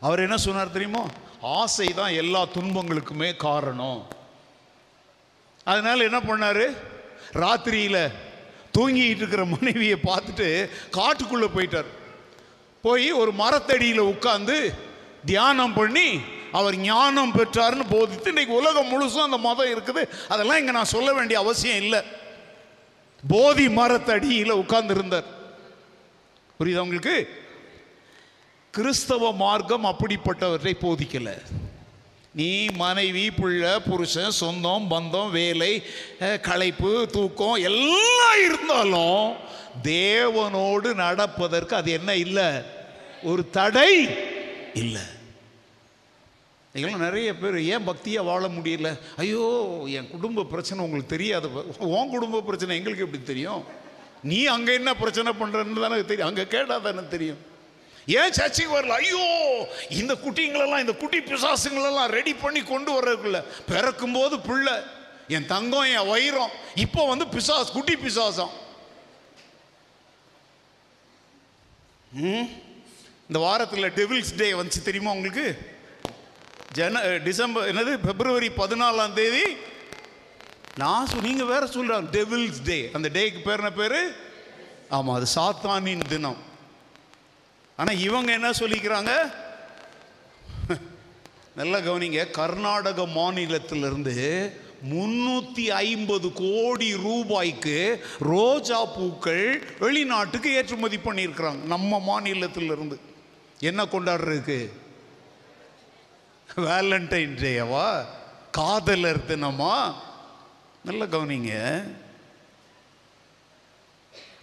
அவர் 0.07 0.25
என்ன 0.25 0.37
சொன்னார் 0.47 0.77
தெரியுமா? 0.77 1.03
ஆசை 1.59 1.89
தான் 2.01 2.17
எல்லா 2.23 2.43
துன்பங்களுக்குமே 2.57 3.31
காரணம். 3.47 4.01
அதனால 5.73 6.05
என்ன 6.09 6.19
பண்ணார்? 6.29 6.65
ராத்திரியில் 7.43 8.03
தூங்கிட்டு 8.77 9.23
இருக்கிற 9.23 9.45
மனைவியை 9.53 9.97
பார்த்துட்டு 10.09 10.49
காட்டுக்குள்ளே 10.99 11.49
போயிட்டார். 11.55 11.89
போய் 12.87 13.09
ஒரு 13.21 13.33
மரத்தடியில் 13.43 14.11
உட்காந்து 14.13 14.57
தியானம் 15.31 15.77
பண்ணி 15.79 16.09
அவர் 16.59 16.77
ஞானம் 16.91 17.33
பெற்றாருன்னு 17.37 17.87
போதித்து 17.95 18.29
இன்னைக்கு 18.33 18.55
உலகம் 18.61 18.91
முழுசும் 18.93 19.27
அந்த 19.29 19.39
மதம் 19.47 19.73
இருக்குது. 19.75 20.03
அதெல்லாம் 20.33 20.61
இங்கே 20.61 20.75
நான் 20.79 20.95
சொல்ல 20.97 21.09
வேண்டிய 21.17 21.39
அவசியம் 21.45 21.83
இல்லை. 21.85 22.01
போதி 23.33 23.67
மரத்தடியில் 23.79 24.61
உட்கார்ந்து 24.63 24.95
இருந்தார் 24.99 25.29
புரியுதா 26.59 26.85
உங்களுக்கு? 26.87 27.17
கிறிஸ்தவ 28.77 29.29
மார்க்கம் 29.45 29.87
அப்படிப்பட்டவற்றை 29.91 30.73
போதிக்கலை. 30.85 31.37
நீ 32.41 32.49
மனைவி 32.83 33.23
பிள்ள 33.37 33.65
புருஷன் 33.89 34.35
சொந்தம் 34.41 34.89
பந்தம் 34.93 35.31
வேலை 35.37 35.73
களைப்பு 36.49 36.91
தூக்கம் 37.15 37.63
எல்லாம் 37.69 38.41
இருந்தாலும் 38.47 39.25
தேவனோடு 39.93 40.89
நடப்பதற்கு 41.05 41.75
அது 41.81 41.91
என்ன 41.99 42.11
இல்லை? 42.25 42.49
ஒரு 43.31 43.43
தடை 43.57 43.93
இல்லை. 44.83 45.05
நீங்களும் 46.73 47.05
நிறைய 47.07 47.29
பேர் 47.41 47.59
ஏன் 47.73 47.89
பக்தியாக 47.89 48.29
வாழ 48.31 48.45
முடியல? 48.59 48.89
ஐயோ 49.23 49.45
என் 49.99 50.13
குடும்ப 50.15 50.49
பிரச்சனை 50.55 50.81
உங்களுக்கு 50.87 51.15
தெரியாது. 51.17 51.47
உன் 51.97 52.15
குடும்ப 52.15 52.45
பிரச்சனை 52.49 52.79
எங்களுக்கு 52.79 53.07
எப்படி 53.07 53.23
தெரியும்? 53.33 53.63
நீ 54.31 54.41
அங்கே 54.55 54.73
என்ன 54.81 54.91
பிரச்சனை 55.03 55.33
பண்ணுறன்னு 55.43 55.85
தானே 55.85 56.05
தெரியும். 56.11 56.31
அங்கே 56.31 56.47
கேட்டால் 56.55 56.89
தானே 56.89 57.05
தெரியும். 57.17 57.43
ஏன் 58.07 58.33
சர்ச்சைக்கு 58.33 58.79
வரல? 58.79 58.97
ஐயோ 59.03 59.23
இந்த 59.89 60.15
குட்டிங்களெல்லாம் 60.15 60.79
இந்த 60.79 60.93
குட்டி 60.93 61.21
பிசாசுங்களெல்லாம் 61.21 62.07
ரெடி 62.07 62.35
பண்ணி 62.35 62.63
கொண்டு 62.63 63.01
வர்றதுக்குள்ள 63.01 63.45
பிறக்கும்போது 63.67 64.41
பிள்ளை 64.41 64.77
என் 65.29 65.47
தங்கம் 65.47 65.85
என் 65.85 66.07
வைரம் 66.07 66.51
இப்போ 66.75 67.07
வந்து 67.07 67.25
பிசாஸ் 67.27 67.73
குட்டி 67.73 67.97
பிசாசம். 67.97 68.53
ம்? 72.13 72.47
இந்த 73.29 73.39
வாரத்தில் 73.39 73.95
டெவில்ஸ் 73.95 74.37
டே 74.37 74.53
வந்துச்சு 74.53 74.83
தெரியுமா 74.83 75.11
உங்களுக்கு? 75.11 75.47
ஜன 76.73 77.19
டிசம்பர் 77.19 77.69
என்னது? 77.75 77.99
பிப்ரவரி 77.99 78.49
பதினாலாம் 78.49 79.13
தேதி? 79.13 79.57
நான் 80.77 81.07
சொல் 81.07 81.21
நீங்கள் 81.21 81.47
வேற 81.47 81.67
சொல்கிறாங்க 81.67 82.09
டெவில்ஸ் 82.11 82.63
டே 82.63 82.91
அந்த 82.93 83.09
டேக்கு 83.09 83.43
பேர் 83.43 83.59
என்ன 83.59 83.73
பேர்? 83.73 84.15
ஆமாம் 84.89 85.17
அது 85.17 85.27
சாத்தானின் 85.35 86.09
தினம். 86.09 86.46
ஆனால் 87.81 88.03
இவங்க 88.09 88.31
என்ன 88.33 88.51
சொல்லிக்கிறாங்க? 88.51 89.13
நல்லா 91.55 91.79
கவனிங்க. 91.79 92.23
கர்நாடக 92.39 93.03
மாநிலத்திலிருந்து 93.19 94.15
முன்னூற்றி 94.93 95.65
ஐம்பது 95.67 96.29
கோடி 96.41 96.89
ரூபாய்க்கு 97.05 97.77
ரோஜா 98.33 98.81
பூக்கள் 98.97 99.45
வெளிநாட்டுக்கு 99.79 100.49
ஏற்றுமதி 100.59 100.99
பண்ணியிருக்கிறாங்க. 101.05 101.63
நம்ம 101.75 102.01
மாநிலத்திலிருந்து. 102.09 102.97
என்ன 103.61 103.85
கொண்டாடுறதுக்கு? 103.85 104.59
வேலண்டைன் 106.67 107.37
டேவா 107.45 107.87
காதலர் 108.59 109.27
தினமா 109.31 109.77
நல்ல 110.89 111.05
கவனிங்க. 111.15 111.55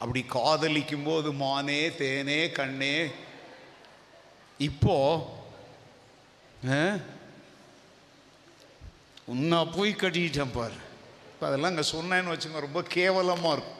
அப்படி 0.01 0.21
காதலிக்கும் 0.37 1.03
போது 1.03 1.29
மானே 1.43 1.81
தேனே 1.99 2.41
கண்ணே 2.59 2.95
இப்போ 4.63 4.95
ஆ? 6.71 6.81
போய் 9.71 9.91
கட்டிக்கிட்டேன் 9.93 10.53
பாரு. 10.53 10.77
இப்போ 11.27 11.45
அதெல்லாம் 11.47 11.71
அங்கே 11.71 11.85
சொன்னேன்னு 11.91 12.33
வச்சுங்க 12.33 12.59
ரொம்ப 12.59 12.81
கேவலமாக 12.95 13.55
இருக்கும். 13.55 13.79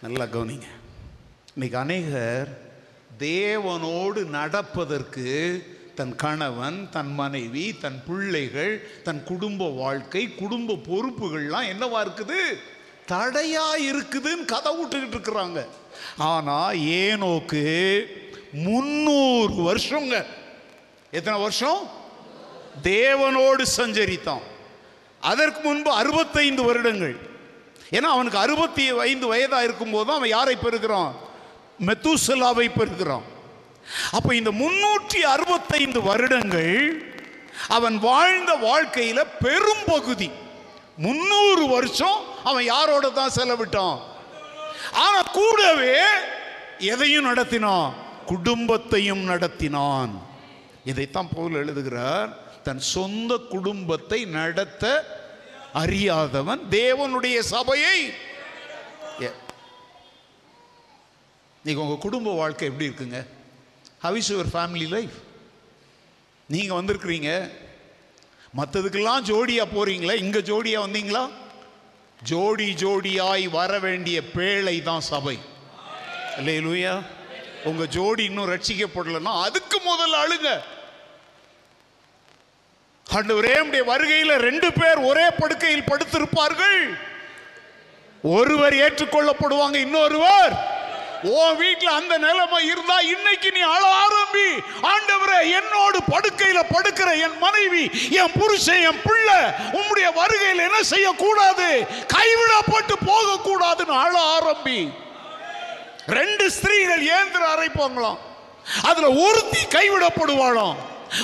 நல்லா 0.00 0.24
கவனிங்க. 0.26 0.68
இன்னைக்கு 1.54 1.78
அநேகர் 1.78 2.50
தேவனோடு 3.18 4.24
நடப்பதற்கு 4.30 5.26
தன் 5.94 6.16
கணவன் 6.16 6.90
தன் 6.90 7.12
மனைவி 7.12 7.76
தன் 7.76 8.02
பிள்ளைகள் 8.06 8.72
தன் 9.02 9.22
குடும்ப 9.24 9.70
வாழ்க்கை 9.78 10.34
குடும்ப 10.34 10.78
பொறுப்புகள்லாம் 10.90 11.70
என்னவா 11.72 12.00
இருக்குது? 12.06 12.40
தடையா 13.08 13.68
இருக்குதுன்னு 13.78 14.44
கதை 14.44 14.72
விட்டுக்கிட்டு 14.82 15.14
இருக்கிறாங்க. 15.14 15.66
ஆனா 16.16 16.70
ஏனோக்கு 16.70 18.02
முன்னூறு 18.52 19.54
வருஷங்க. 19.54 20.24
எத்தனை 21.10 21.40
வருஷம்? 21.40 21.90
தேவனோடு 22.82 23.66
சஞ்சரித்தான். 23.76 24.42
அதற்கு 25.20 25.60
முன்பு 25.60 25.90
அறுபத்தைந்து 25.90 26.62
வருடங்கள். 26.62 27.16
ஏன்னா 27.90 28.00
அவனுக்கு 28.00 28.38
அறுபத்தி 28.38 28.98
ஐந்து 28.98 29.26
வயதாக 29.26 29.64
இருக்கும்போது 29.64 30.12
அவன் 30.12 30.28
யாரை 30.28 30.56
பெறுகிறான்? 30.56 31.16
மெத்தூசலாவை 31.86 32.70
பெறுகிறான். 32.76 33.22
அப்போ 34.10 34.34
இந்த 34.34 34.50
முன்னூற்றி 34.50 35.16
அறுபத்தைந்து 35.16 36.02
வருடங்கள் 36.02 37.02
அவன் 37.68 37.98
வாழ்ந்த 37.98 38.54
வாழ்க்கையில் 38.54 39.26
பெரும்பகுதி 39.40 40.30
முன்னூறு 40.98 41.68
வருஷம் 41.68 42.24
அவன் 42.44 42.64
யாரோட 42.64 43.08
தான் 43.08 43.32
செலவிட்டான்? 43.36 44.00
ஆனா 44.92 45.22
கூடவே 45.22 46.00
எதையும் 46.78 47.34
நடத்தினான்? 47.34 47.92
குடும்பத்தையும் 48.26 49.28
நடத்தினான். 49.28 50.10
இதைத்தான் 50.84 51.28
பவுல் 51.34 51.52
எழுதுகிறார் 51.52 52.62
தன் 52.62 52.80
சொந்த 52.80 53.36
குடும்பத்தை 53.36 54.24
நடத்த 54.24 55.16
அறியாதவன் 55.72 56.60
தேவனுடைய 56.70 57.38
சபையை. 57.38 58.12
ஏ- 59.20 59.32
நீங்க 61.64 61.80
உங்க 61.80 61.96
குடும்ப 62.00 62.34
வாழ்க்கை 62.34 62.68
எப்படி 62.68 62.88
இருக்குங்க? 62.88 63.26
How 63.98 64.16
is 64.16 64.32
your 64.32 64.46
family 64.52 64.88
life 64.88 65.12
நீங்க 66.48 66.82
வந்திருக்கிறீங்க 66.82 67.50
மற்றதுக்கெல்லாம் 68.58 69.24
ஜோடியா 69.24 69.64
போறீங்களா? 69.74 70.14
இங்க 70.14 70.38
ஜோடியா 70.38 70.78
வந்தீங்களா? 70.86 71.30
ஜோடி 72.22 72.74
ஜோடியாய் 72.74 73.50
வர 73.50 73.78
வேண்டிய 73.78 74.22
பேழை 74.22 74.82
தான் 74.82 75.00
சபை. 75.00 75.38
இல்லையா 76.38 77.00
உங்க 77.64 77.86
ஜோடி 77.86 78.24
இன்னும் 78.24 78.50
ரட்சிக்கப்படலைன்னா 78.50 79.32
அதுக்கு 79.42 79.78
முதல்ல 79.78 80.20
அழுங்க. 80.24 80.62
ஆண்டவரே 83.06 83.52
உம்முடைய 83.60 83.84
வருகையில 83.92 84.36
ரெண்டு 84.36 84.72
பேர் 84.72 84.98
ஒரே 84.98 85.26
படுக்கையில் 85.38 85.88
படுத்திருப்பார்கள். 85.90 86.98
ஒருவர் 88.22 88.74
ஏற்றுக்கொள்ளப்படுவாங்க 88.74 89.74
இன்னொருவர் 89.74 90.77
ஓ 91.22 91.50
வீட்டில் 91.50 91.88
அந்த 91.88 92.18
நிலைமை 92.18 92.66
இருந்தா 92.66 93.00
இன்னைக்கு 93.00 93.52
நீ 93.52 93.60
அழ 93.60 93.94
ஆரம்பி 93.94 94.48
ஆண்டவரே 94.82 95.50
என்னோடு 95.50 96.02
படுக்கையில் 96.08 96.70
படுக்கிற 96.70 97.20
என் 97.20 97.38
மனைவி 97.38 97.90
என் 98.10 98.32
புருஷன் 98.38 98.82
என் 98.82 99.00
பிள்ளை 99.04 99.36
உம்முடைய 99.72 100.12
வருகையில் 100.14 100.58
என்ன 100.58 100.82
செய்யக்கூடாது? 100.82 101.86
கைவிடப்பட்டு 102.06 102.94
போகக்கூடாதுன்னு 103.06 103.90
அழ 103.90 104.38
ஆரம்பி. 104.38 104.92
ரெண்டு 106.06 106.50
ஸ்திரீகள் 106.50 107.00
ஏந்திர 107.00 107.54
அரைப்பாங்களாம். 107.54 108.18
அதுல 108.82 109.10
ஒருத்தி 109.10 109.78
கைவிடப்படுவாளாம். 109.78 110.76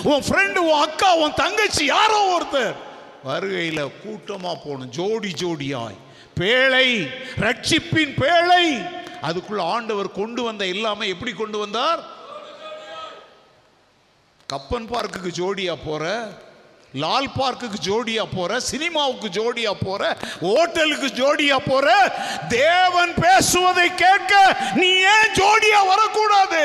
உன் 0.02 0.22
ஃப்ரெண்டு 0.28 0.56
உன் 0.56 0.80
அக்கா 0.80 1.14
உன் 1.14 1.34
தங்கச்சி 1.34 1.84
யாரோ 1.84 2.38
ஒருத்தர். 2.38 2.74
வருகையில் 3.24 3.90
கூட்டமாக 4.02 4.60
போகணும். 4.64 4.90
ஜோடி 4.90 5.32
ஜோடியாய். 5.44 5.96
பேழை 6.40 7.10
ரட்சிப்பின் 7.40 8.14
பேழை. 8.20 9.02
அதுக்குள்ள 9.24 9.62
ஆண்டவர் 9.66 10.12
கொண்டு 10.12 10.42
வந்த 10.42 10.66
எல்லாமே 10.66 11.08
எப்படி 11.08 11.32
கொண்டு 11.32 11.58
வந்தார்? 11.58 12.00
கப்பன் 14.48 14.88
பார்க்குக்கு 14.88 15.30
ஜோடியா 15.38 15.74
போற 15.86 16.04
லால் 16.94 17.28
பார்க்குக்கு 17.38 17.78
ஜோடியா 17.86 18.24
போற 18.36 18.60
சினிமாவுக்கு 18.60 19.28
ஜோடியா 19.28 19.72
போற 19.84 20.02
ஹோட்டலுக்கு 20.40 21.08
ஜோடியா 21.20 21.56
போற 21.68 21.86
தேவன் 22.48 23.14
பேசுவதை 23.14 23.94
கேட்க 23.94 24.32
நீ 24.74 24.90
ஏன் 25.14 25.32
ஜோடியா 25.40 25.80
வரக்கூடாது? 25.86 26.64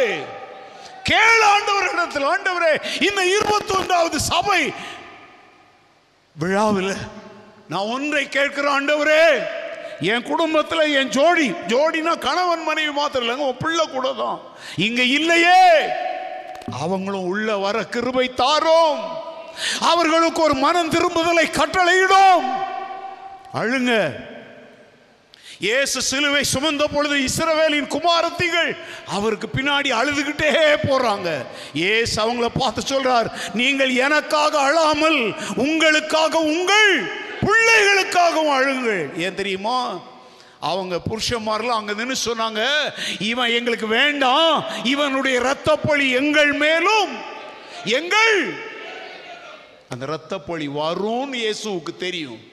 கேள் 1.04 1.44
ஆண்டவர் 1.44 1.90
இடத்தில். 1.94 2.24
ஆண்டவரே 2.24 2.74
இந்த 3.08 3.26
இருபத்தி 3.26 3.74
ஒன்றாவது 3.74 4.20
சபை 4.20 4.62
விழாவில் 6.36 6.94
நான் 7.68 7.90
ஒன்றை 7.90 8.30
கேட்கிறேன் 8.30 8.74
ஆண்டவரே 8.74 9.24
என் 10.02 10.24
குடும்பத்தில் 10.24 10.94
என் 11.00 11.10
ஜோடி 11.10 11.48
ஜோடினா 11.68 12.18
கணவன் 12.20 12.64
மனைவி 12.64 12.92
மாத்திரம் 12.92 13.26
இல்லைங்க 13.26 13.48
உன் 13.48 13.58
பிள்ளை 13.58 13.88
கூட 13.88 14.14
தான். 14.14 14.40
இங்க 14.76 15.04
இல்லையே. 15.04 15.62
அவங்களும் 16.82 17.28
உள்ள 17.32 17.58
வர 17.58 17.84
கிருபை 17.84 18.34
தாரோம். 18.34 19.00
அவர்களுக்கு 19.80 20.42
ஒரு 20.42 20.54
மனம் 20.54 20.90
திரும்புதலை 20.90 21.46
கட்டளையிடும். 21.52 22.44
அழுங்க. 23.54 23.94
இயேசு 25.60 26.02
சிலுவை 26.02 26.44
சுமந்த 26.54 26.84
பொழுது 26.94 27.16
இஸ்ரவேலின் 27.20 27.88
குமாரத்திகள் 27.88 28.76
அவருக்கு 29.08 29.48
பின்னாடி 29.48 29.90
அழுதுகிட்டே 30.02 30.52
போறாங்க. 30.90 31.30
ஏசு 31.74 32.22
அவங்கள 32.24 32.48
பார்த்து 32.60 32.82
சொல்றார் 32.82 33.28
நீங்கள் 33.54 33.90
எனக்காக 33.90 34.60
அழாமல் 34.60 35.36
உங்களுக்காக 35.56 36.40
உங்கள் 36.40 37.12
பிள்ளைகளுக்காகவும் 37.42 38.52
அழுங்கள் 38.52 39.18
ஏன் 39.18 39.36
தெரியுமா? 39.36 40.02
அவங்க 40.60 41.02
புருஷன்மாரெல்லாம் 41.10 41.80
அங்கே 41.80 41.94
நின்று 41.94 42.34
சொன்னாங்க 42.34 42.66
இவன் 43.20 43.50
எங்களுக்கு 43.50 43.88
வேண்டாம். 43.88 44.66
இவனுடைய 44.84 45.40
இரத்தப்பழி 45.40 46.12
எங்கள் 46.12 46.52
மேலும். 46.52 47.10
எங்கள்? 47.86 48.54
அந்த 49.90 50.06
இரத்தப்பழி 50.06 50.68
வரும்னு 50.68 51.34
இயேசுவுக்கு 51.34 51.98
தெரியும். 51.98 52.49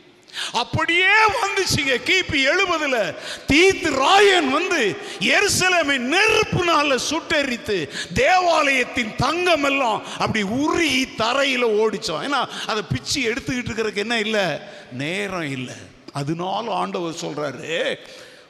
அப்படியே 0.53 1.09
வந்துச்சுங்க. 1.43 1.97
கிபி 2.05 2.45
எழுபதுல 2.47 3.15
தீத்து 3.49 3.95
ராயன் 3.95 4.51
வந்து 4.51 4.97
எருசலேமை 5.21 6.15
நெருப்புனால 6.15 6.99
சுட்டெரித்து 7.11 7.89
தேவாலயத்தின் 8.15 9.15
தங்கம் 9.17 9.65
எல்லாம் 9.65 10.03
அப்படி 10.19 10.43
உருகி 10.43 11.05
தரையில 11.19 11.65
ஓடிச்சோம் 11.83 12.25
ஏன்னா 12.29 12.49
அதை 12.67 12.83
பிச்சு 12.91 13.33
எடுத்துக்கிட்டு 13.33 13.71
இருக்கிறதுக்கு 13.71 13.95
என்ன 13.95 14.19
இல்லை? 14.19 14.45
நேரம் 14.93 15.51
இல்லை. 15.51 15.75
அதனால 16.13 16.71
ஆண்டவர் 16.71 17.15
சொல்றாரு 17.21 17.97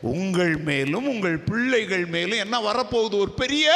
உங்கள் 0.00 0.56
மேலும் 0.56 1.08
உங்கள் 1.08 1.38
பிள்ளைகள் 1.38 2.06
மேலும் 2.06 2.38
என்ன 2.38 2.60
வரப்போகுது? 2.60 3.18
ஒரு 3.18 3.30
பெரிய 3.36 3.74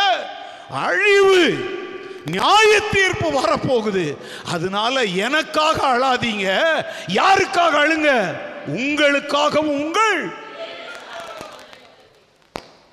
அழிவு. 0.71 1.79
நியாய 2.27 2.81
தீர்ப்பு 2.81 3.43
வரப்போகுது. 3.43 4.16
அதனால 4.45 5.05
எனக்காக 5.05 5.87
அழாதீங்க. 5.87 6.71
யாருக்காக 7.07 7.77
அழுங்க? 7.77 8.37
உங்களுக்காகவும் 8.66 9.57
உங்கள். 9.57 10.33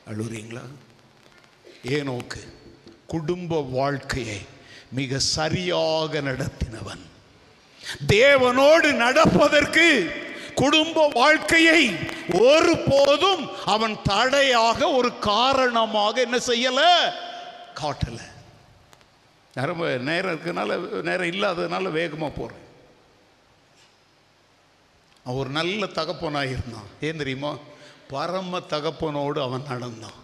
அழுறீங்களா? 0.07 0.61
ஏனோக்கு 1.87 2.53
குடும்ப 3.07 3.61
வாழ்க்கையை 3.61 4.45
மிக 4.91 5.19
சரியாக 5.19 6.21
நடத்தினவன். 6.21 7.05
தேவனோடு 8.07 8.93
நடப்பதற்கு 8.93 10.11
குடும்ப 10.55 11.09
வாழ்க்கையை 11.13 11.95
ஒருபோதும் 12.33 13.49
அவன் 13.65 13.97
தடையாக 14.03 14.89
ஒரு 14.89 15.19
காரணமாக 15.19 16.21
என்ன 16.21 16.37
செய்யல? 16.37 16.81
காட்டல. 17.81 18.35
நேரம் 19.57 19.81
நேரம் 20.09 20.33
இருக்கனால 20.35 20.77
நேரம் 21.09 21.31
இல்லாததுனால 21.33 21.91
வேகமாக 21.99 22.31
போகிறேன் 22.37 22.63
அவன் 25.23 25.39
ஒரு 25.43 25.51
நல்ல 25.59 25.85
தகப்பனாக 25.99 26.53
இருந்தான். 26.55 26.87
ஏன் 27.07 27.21
தெரியுமா? 27.21 27.51
பரம 28.13 28.59
தகப்பனோடு 28.73 29.39
அவன் 29.47 29.69
நடந்தான். 29.71 30.17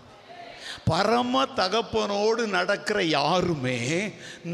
பரம 0.90 1.42
தகப்பனோடு 1.62 2.44
நடக்கிற 2.58 3.00
யாருமே 3.18 3.78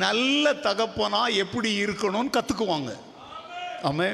நல்ல 0.06 0.54
தகப்பனா 0.68 1.22
எப்படி 1.44 1.70
இருக்கணும்னு 1.84 2.36
கற்றுக்குவாங்க 2.38 2.92
ஆமே 3.90 4.10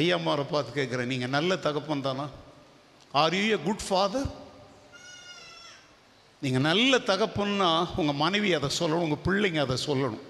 ஐயா 0.00 0.16
அம்மாவை 0.18 0.44
பார்த்து 0.44 0.78
கேட்குறேன் 0.78 1.10
நீங்கள் 1.12 1.34
நல்ல 1.36 1.56
தகப்பன் 1.66 2.06
தானா? 2.06 2.26
Are 3.20 3.36
you 3.38 3.44
a 3.54 3.58
good 3.68 3.84
father 3.88 4.28
நீங்கள் 6.40 6.60
நல்ல 6.60 6.98
தகப்பன்னா 6.98 7.88
உங்கள் 7.96 8.14
மனைவி 8.14 8.54
அதை 8.54 8.68
சொல்லணும் 8.78 9.04
உங்கள் 9.06 9.24
பிள்ளைங்க 9.26 9.60
அதை 9.60 9.76
சொல்லணும். 9.86 10.24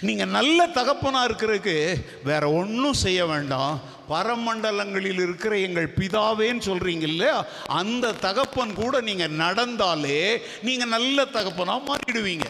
நீங்கள் 0.00 0.28
நல்ல 0.28 0.66
தகப்பனாக 0.66 1.28
இருக்கிறதுக்கு 1.28 1.94
வேற 2.24 2.50
ஒன்றும் 2.50 2.92
செய்ய 2.92 3.26
வேண்டாம். 3.26 3.80
பரமண்டலங்களில் 4.08 5.20
இருக்கிற 5.22 5.58
எங்கள் 5.58 5.94
பிதாவேன்னு 5.96 6.62
சொல்கிறீங்க 6.68 7.02
இல்லையா? 7.02 7.44
அந்த 7.66 8.12
தகப்பன் 8.12 8.74
கூட 8.74 9.00
நீங்கள் 9.00 9.36
நடந்தாலே 9.36 10.40
நீங்கள் 10.62 10.88
நல்ல 10.88 11.24
தகப்பனாக 11.24 11.86
மாறிடுவீங்க. 11.88 12.46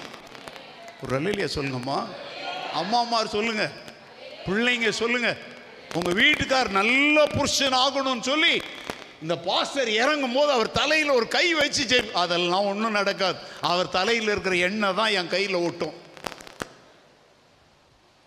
ஒரு 1.02 1.16
இல்லையா 1.16 1.48
சொல்லுங்கம்மா. 1.54 2.04
அம்மாமார் 2.72 3.34
சொல்லுங்க. 3.36 3.70
பிள்ளைங்க 4.46 4.88
சொல்லுங்க. 4.88 5.36
உங்கள் 5.94 6.14
வீட்டுக்கார் 6.14 6.68
நல்ல 6.68 7.26
புருஷன் 7.26 7.72
ஆகணும்னு 7.72 8.20
சொல்லி 8.20 8.62
இந்த 9.22 9.36
பாஸ்டர் 9.38 9.88
இறங்கும் 9.88 10.32
போது 10.32 10.52
அவர் 10.52 10.70
தலையில் 10.70 11.10
ஒரு 11.10 11.28
கை 11.28 11.54
வச்சு 11.54 12.04
அதெல்லாம் 12.12 12.64
ஒன்றும் 12.64 12.92
நடக்காது. 12.92 13.38
அவர் 13.60 13.88
தலையில் 13.88 14.28
இருக்கிற 14.28 14.54
எண்ணெய் 14.56 14.94
தான் 14.94 15.10
என் 15.10 15.28
கையில் 15.28 15.54
ஓட்டும் 15.54 15.94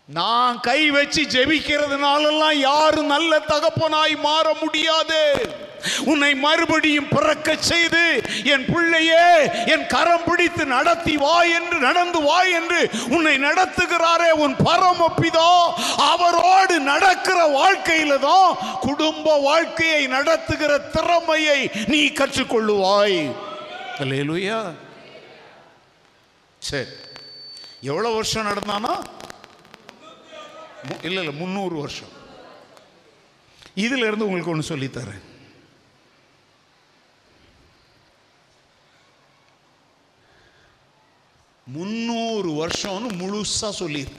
நான் 0.08 0.60
கை 0.60 0.90
வச்சு 0.90 1.22
ஜெபிக்கிறதுனாலெல்லாம் 1.22 2.58
யாரும் 2.58 3.06
நல்ல 3.06 3.38
தகப்பனாய் 3.38 4.16
மாற 4.20 4.54
முடியாது. 4.60 5.22
உன்னை 6.04 6.34
மறுபடியும் 6.34 7.08
பிறக்க 7.08 7.56
செய்து 7.56 8.02
என் 8.44 8.64
பிள்ளையே 8.72 9.26
என் 9.66 9.86
கரம் 9.86 10.24
பிடித்து 10.24 10.66
நடத்தி 10.66 11.16
வா 11.16 11.42
என்று 11.42 11.78
நடந்து 11.78 12.22
வா 12.22 12.42
என்று 12.42 12.90
உன்னை 13.08 13.38
நடத்துகிறாரே 13.38 14.30
உன் 14.30 14.56
பரமப்பிதோ 14.64 15.50
அவரோடு 15.96 16.80
நடக்கிற 16.80 17.38
வாழ்க்கையில 17.58 18.18
தான் 18.18 18.56
குடும்ப 18.80 19.36
வாழ்க்கையை 19.38 20.06
நடத்துகிற 20.06 20.78
திறமையை 20.78 21.70
நீ 21.86 22.06
கற்றுக்கொள்ளுவாய். 22.06 23.20
சரி. 26.62 26.90
எவ்வளோ 27.80 28.08
வருஷம் 28.08 28.46
நடந்தானா? 28.46 28.94
இல்லை 31.02 31.24
இல்லை 31.24 31.32
முந்நூறு 31.32 31.76
வருஷம். 31.76 32.08
இதுல 33.74 34.06
இருந்து 34.06 34.26
உங்களுக்கு 34.26 34.50
ஒன்று 34.50 34.76
சொல்லித்தரேன். 34.76 35.20
முந்நூறு 41.64 42.66
வருஷம்னு 42.66 43.12
முழுசா 43.22 43.70
சொல்லிடு 43.70 44.12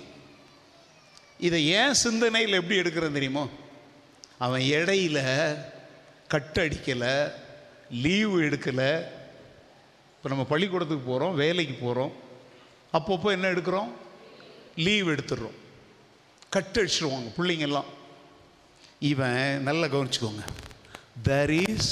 இதை 1.40 1.68
ஏன் 1.68 1.94
சிந்தனையில் 1.94 2.54
எப்படி 2.54 2.80
எடுக்கிறேன் 2.80 3.12
தெரியுமோ? 3.12 3.50
அவன் 4.38 4.62
இடையில 4.62 5.20
கட்டடிக்கலை 6.30 7.32
லீவு 7.92 8.42
எடுக்கலை. 8.42 9.06
இப்போ 10.18 10.30
நம்ம 10.30 10.44
பள்ளிக்கூடத்துக்கு 10.44 11.10
போகிறோம் 11.10 11.36
வேலைக்கு 11.36 11.74
போகிறோம் 11.74 12.14
அப்பப்போ 12.94 13.32
என்ன 13.32 13.48
எடுக்கிறோம்? 13.48 13.92
லீவ் 14.76 15.08
எடுத்துடுறோம். 15.08 15.66
கட்டடிச்சிருவாங்க 16.58 17.30
பிள்ளைங்கெல்லாம். 17.38 17.90
இவன் 19.00 19.64
நல்லா 19.64 19.86
கவனிச்சுக்கோங்க. 19.86 20.44
There 21.24 21.70
is 21.70 21.92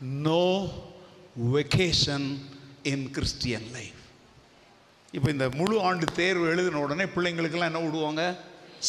no 0.00 0.68
vacation 1.52 2.38
in 2.82 3.10
Christian 3.10 3.68
life 3.72 4.00
இப்போ 5.12 5.30
இந்த 5.30 5.48
முழு 5.54 5.80
ஆண்டு 5.80 6.06
தேர்வு 6.12 6.46
எழுதின 6.46 6.78
உடனே 6.78 7.04
பிள்ளைங்களுக்கெல்லாம் 7.04 7.70
என்ன 7.70 7.78
விடுவாங்க? 7.78 8.36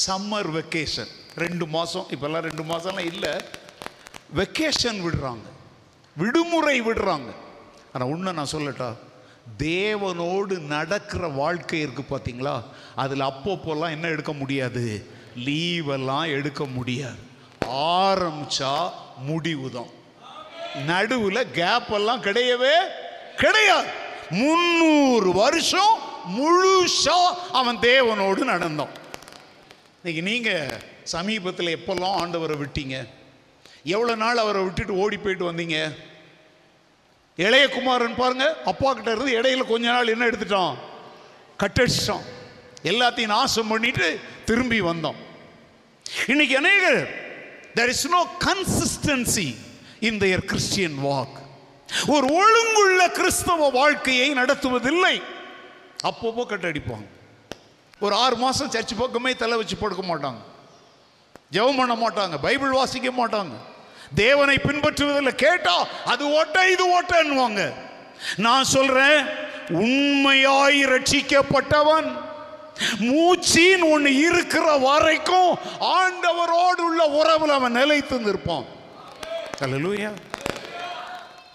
சம்மர் 0.07 0.49
வெக்கேஷன் 0.57 1.11
ரெண்டு 1.35 1.65
மாதம் 1.67 2.05
இப்போல்லாம் 2.09 2.45
ரெண்டு 2.47 2.63
மாதம்லாம் 2.63 3.11
இல்லை. 3.13 3.33
வெக்கேஷன் 4.35 4.99
விடுறாங்க. 5.05 5.47
விடுமுறை 6.17 6.81
விடுறாங்க. 6.81 7.29
ஆனால் 7.93 8.07
உண்மை 8.07 8.33
நான் 8.33 8.51
சொல்லட்டா? 8.51 8.93
தேவனோடு 9.57 10.59
நடக்கிற 10.59 11.27
வாழ்க்கை 11.27 11.79
இருக்கு 11.79 12.03
பார்த்தீங்களா 12.09 12.63
அதில் 12.95 13.19
அப்பப்போலாம் 13.19 13.89
என்ன 13.89 14.07
எடுக்க 14.07 14.33
முடியாது? 14.33 15.07
லீவெல்லாம் 15.35 16.27
எடுக்க 16.29 16.65
முடியாது. 16.65 17.21
ஆரம்பிச்சா 17.67 18.91
முடிவு 19.25 19.69
தான் 19.69 19.91
நடுவில் 20.85 21.51
கேப்பெல்லாம் 21.59 22.25
கிடையவே 22.27 22.75
கிடையாது. 23.37 23.87
முந்நூறு 24.29 25.33
வருஷம் 25.33 25.93
முழுசா 26.37 27.19
அவன் 27.51 27.77
தேவனோடு 27.77 28.37
நடந்தான். 28.37 28.93
இன்னைக்கு 30.03 30.31
நீங்கள் 30.31 30.81
சமீபத்தில் 31.03 31.75
எப்போல்லாம் 31.77 32.17
ஆண்டவரை 32.21 32.55
விட்டீங்க? 32.63 33.07
எவ்வளோ 33.83 34.15
நாள் 34.15 34.37
அவரை 34.37 34.63
விட்டுட்டு 34.63 34.95
ஓடி 34.97 35.17
போயிட்டு 35.17 35.51
வந்தீங்க? 35.51 35.95
இளைய 37.35 37.69
குமாரன் 37.69 38.15
பாருங்க 38.15 38.61
அப்பா 38.63 38.93
கிட்ட 38.93 39.11
இருந்து 39.11 39.41
இடையில 39.41 39.67
கொஞ்ச 39.67 39.87
நாள் 39.89 40.07
என்ன 40.07 40.25
எடுத்துட்டோம் 40.25 40.75
கட்டடிச்சிட்டோம் 41.59 42.25
எல்லாத்தையும் 42.83 43.25
நாசம் 43.25 43.67
பண்ணிட்டு 43.67 44.19
திரும்பி 44.45 44.81
வந்தோம் 44.81 45.15
இன்னைக்கு 46.27 46.57
அநேகர் 46.57 47.01
there 47.75 47.87
is 47.87 48.07
no 48.07 48.27
consistency 48.39 49.55
in 49.99 50.17
their 50.17 50.45
Christian 50.45 50.97
walk 51.03 51.41
ஒரு 52.07 52.27
ஒழுங்குள்ள 52.27 53.11
கிறிஸ்தவ 53.11 53.69
வாழ்க்கையை 53.69 54.33
நடத்துவதில்லை. 54.33 55.21
அப்பப்போ 56.03 56.43
கட்டடிப்பாங்க. 56.49 57.07
ஒரு 57.99 58.15
ஆறு 58.15 58.35
மாதம் 58.35 58.69
சர்ச் 58.69 58.93
பக்கமே 58.97 59.35
தலை 59.35 59.57
வச்சு 59.57 59.75
படுக்க 59.75 60.15
மாட்டாங்க. 60.15 60.41
ஜெபம் 61.51 61.77
பண்ண 61.77 61.95
மாட்டாங்க. 61.95 62.37
பைபிள் 62.41 62.69
வாசிக்க 62.69 63.11
மாட்டாங்க. 63.11 63.51
தேவனை 64.15 64.55
பின்பற்றுவதில் 64.55 65.41
கேட்டா 65.45 65.87
அது 66.05 66.31
ஓட்ட 66.31 66.69
இது 66.69 67.01
ஓட்டன்னுவாங்க. 67.01 67.73
நான் 68.37 68.63
சொல்றேன் 68.63 69.25
உண்மையாய் 69.69 70.85
ரட்சிக்கப்பட்டவன் 70.85 72.07
மூச்சின் 72.99 73.83
ஒன்று 73.89 74.11
இருக்கிற 74.15 74.77
வரைக்கும் 74.77 75.51
ஆண்டவரோடு 75.79 76.81
உள்ள 76.89 77.05
உறவில் 77.19 77.49
அவன் 77.49 77.71
நிலைத்து 77.71 78.19
நிற்பான். 78.19 78.65
அல்லேலூயா 79.61 80.11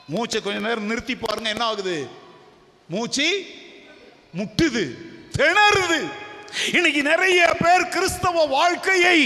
மூச்சை 0.06 0.40
கொஞ்ச 0.42 0.58
நேரம் 0.58 0.90
நிறுத்தி 0.90 1.16
பாருங்க 1.16 1.48
என்ன 1.48 1.64
ஆகுது? 1.64 2.08
மூச்சு 2.88 3.26
முட்டுது 4.38 4.84
திணறுது. 5.38 6.00
இன்னைக்கு 6.72 7.02
நிறைய 7.02 7.56
பேர் 7.64 7.88
கிறிஸ்தவ 7.88 8.44
வாழ்க்கையை 8.44 9.18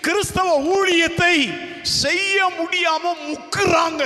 கிறிஸ்தவ 0.00 0.48
ஊழியத்தை 0.76 1.34
செய்ய 1.82 2.50
முடியாம 2.58 3.12
முக்குறாங்க 3.28 4.04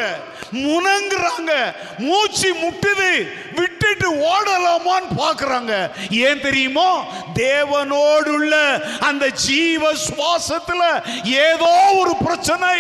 முணங்குறாங்க 0.53 1.53
மூச்சு 1.99 2.49
முட்டுது 2.55 3.11
விட்டுட்டு 3.55 4.09
ஓடலாமான்னு 4.31 5.11
பாக்குறாங்க. 5.18 5.72
ஏன் 6.11 6.41
தெரியுமா? 6.41 6.89
தேவனோடுள்ள 7.35 8.55
அந்த 9.01 9.28
ஜீவ 9.28 9.93
சுவாசத்துல 9.93 10.83
ஏதோ 11.24 11.95
ஒரு 11.99 12.16
பிரச்சனை. 12.24 12.78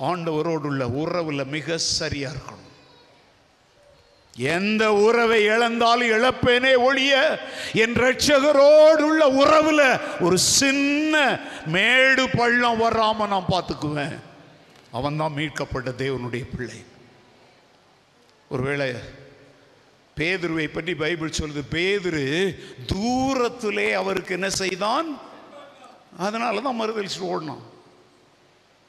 ஆண்டவரோடுள்ள 0.00 0.82
உறவுல 1.02 1.44
மிக 1.46 1.78
சரியா 1.78 2.30
இருக்கணும். 2.30 2.63
எந்த 4.36 4.92
உறவை 4.92 5.44
இழந்தாலும் 5.44 6.10
இழப்பேனே 6.10 6.78
ஒழிய 6.78 7.40
என் 7.72 7.92
ரட்சகரோடுள்ள 7.92 9.22
உறவுல 9.42 10.00
ஒரு 10.20 10.38
சின்ன 10.38 11.40
மேடு 11.66 12.28
பள்ளம் 12.30 12.80
வராம 12.80 13.28
நான் 13.28 13.52
பார்த்துக்குவேன். 13.52 14.18
அவன் 14.90 15.16
தான் 15.16 15.32
மீட்கப்பட்ட 15.32 15.90
தேவனுடைய 15.90 16.44
பிள்ளை. 16.56 16.84
ஒருவேளை 18.48 18.94
பேதுருவை 20.16 20.72
பற்றி 20.72 20.94
பைபிள் 20.94 21.38
சொல்லுது 21.40 21.62
பேதுரு 21.70 22.56
தூரத்திலே 22.94 23.92
அவருக்கு 23.92 24.34
என்ன 24.34 24.50
செய்தான்? 24.50 25.20
அதனால 26.18 26.60
தான் 26.60 26.80
மறுதல் 26.80 27.20
ஓடினான். 27.20 27.62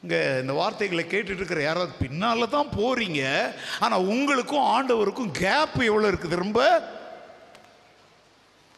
இங்கே 0.05 0.19
இந்த 0.41 0.53
வார்த்தைகளை 0.61 1.03
கேட்டுட்டு 1.11 1.41
இருக்கிற 1.41 1.61
யாராவது 1.65 1.93
பின்னால 2.01 2.47
தான் 2.55 2.67
போறீங்க. 2.79 3.21
ஆனால் 3.85 4.03
உங்களுக்கும் 4.13 4.67
ஆண்டவருக்கும் 4.73 5.31
கேப் 5.43 5.77
எவ்வளோ 5.89 6.09
இருக்குது 6.11 6.43
ரொம்ப? 6.45 6.59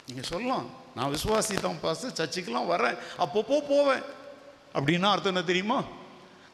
நீங்கள் 0.07 0.29
சொல்லலாம். 0.33 0.67
நான் 0.97 1.11
விசுவாசி 1.15 1.55
தான் 1.65 1.81
பாஸ் 1.81 2.05
சர்ச்சுக்கெல்லாம் 2.19 2.69
வரேன் 2.73 2.95
அப்பப்போ 3.23 3.57
போவேன். 3.71 4.03
அப்படின்னா 4.77 5.09
அர்த்தம் 5.13 5.33
என்ன 5.33 5.43
தெரியுமா? 5.49 5.79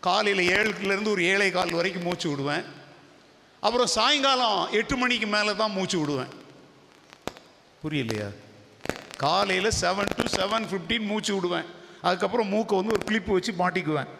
காலையில் 0.07 0.43
ஏழுக்குலேருந்து 0.55 1.13
ஒரு 1.15 1.23
ஏழை 1.33 1.49
கால் 1.57 1.77
வரைக்கும் 1.79 2.07
மூச்சு 2.07 2.27
விடுவேன். 2.31 2.65
அப்புறம் 3.65 3.93
சாயங்காலம் 3.97 4.59
எட்டு 4.79 4.97
மணிக்கு 5.03 5.29
மேலே 5.35 5.53
தான் 5.61 5.75
மூச்சு 5.77 5.99
விடுவேன். 5.99 6.33
புரியலையா? 7.83 8.31
காலையில் 9.25 9.77
செவன் 9.83 10.11
டு 10.17 10.27
செவன் 10.39 10.67
ஃபிஃப்டீன் 10.71 11.09
மூச்சு 11.13 11.31
விடுவேன். 11.37 11.69
அதுக்கப்புறம் 12.07 12.51
மூக்கை 12.55 12.81
வந்து 12.81 12.95
ஒரு 12.97 13.05
கிளிப்பு 13.11 13.31
வச்சு 13.37 13.51
மாட்டிக்குவேன். 13.63 14.11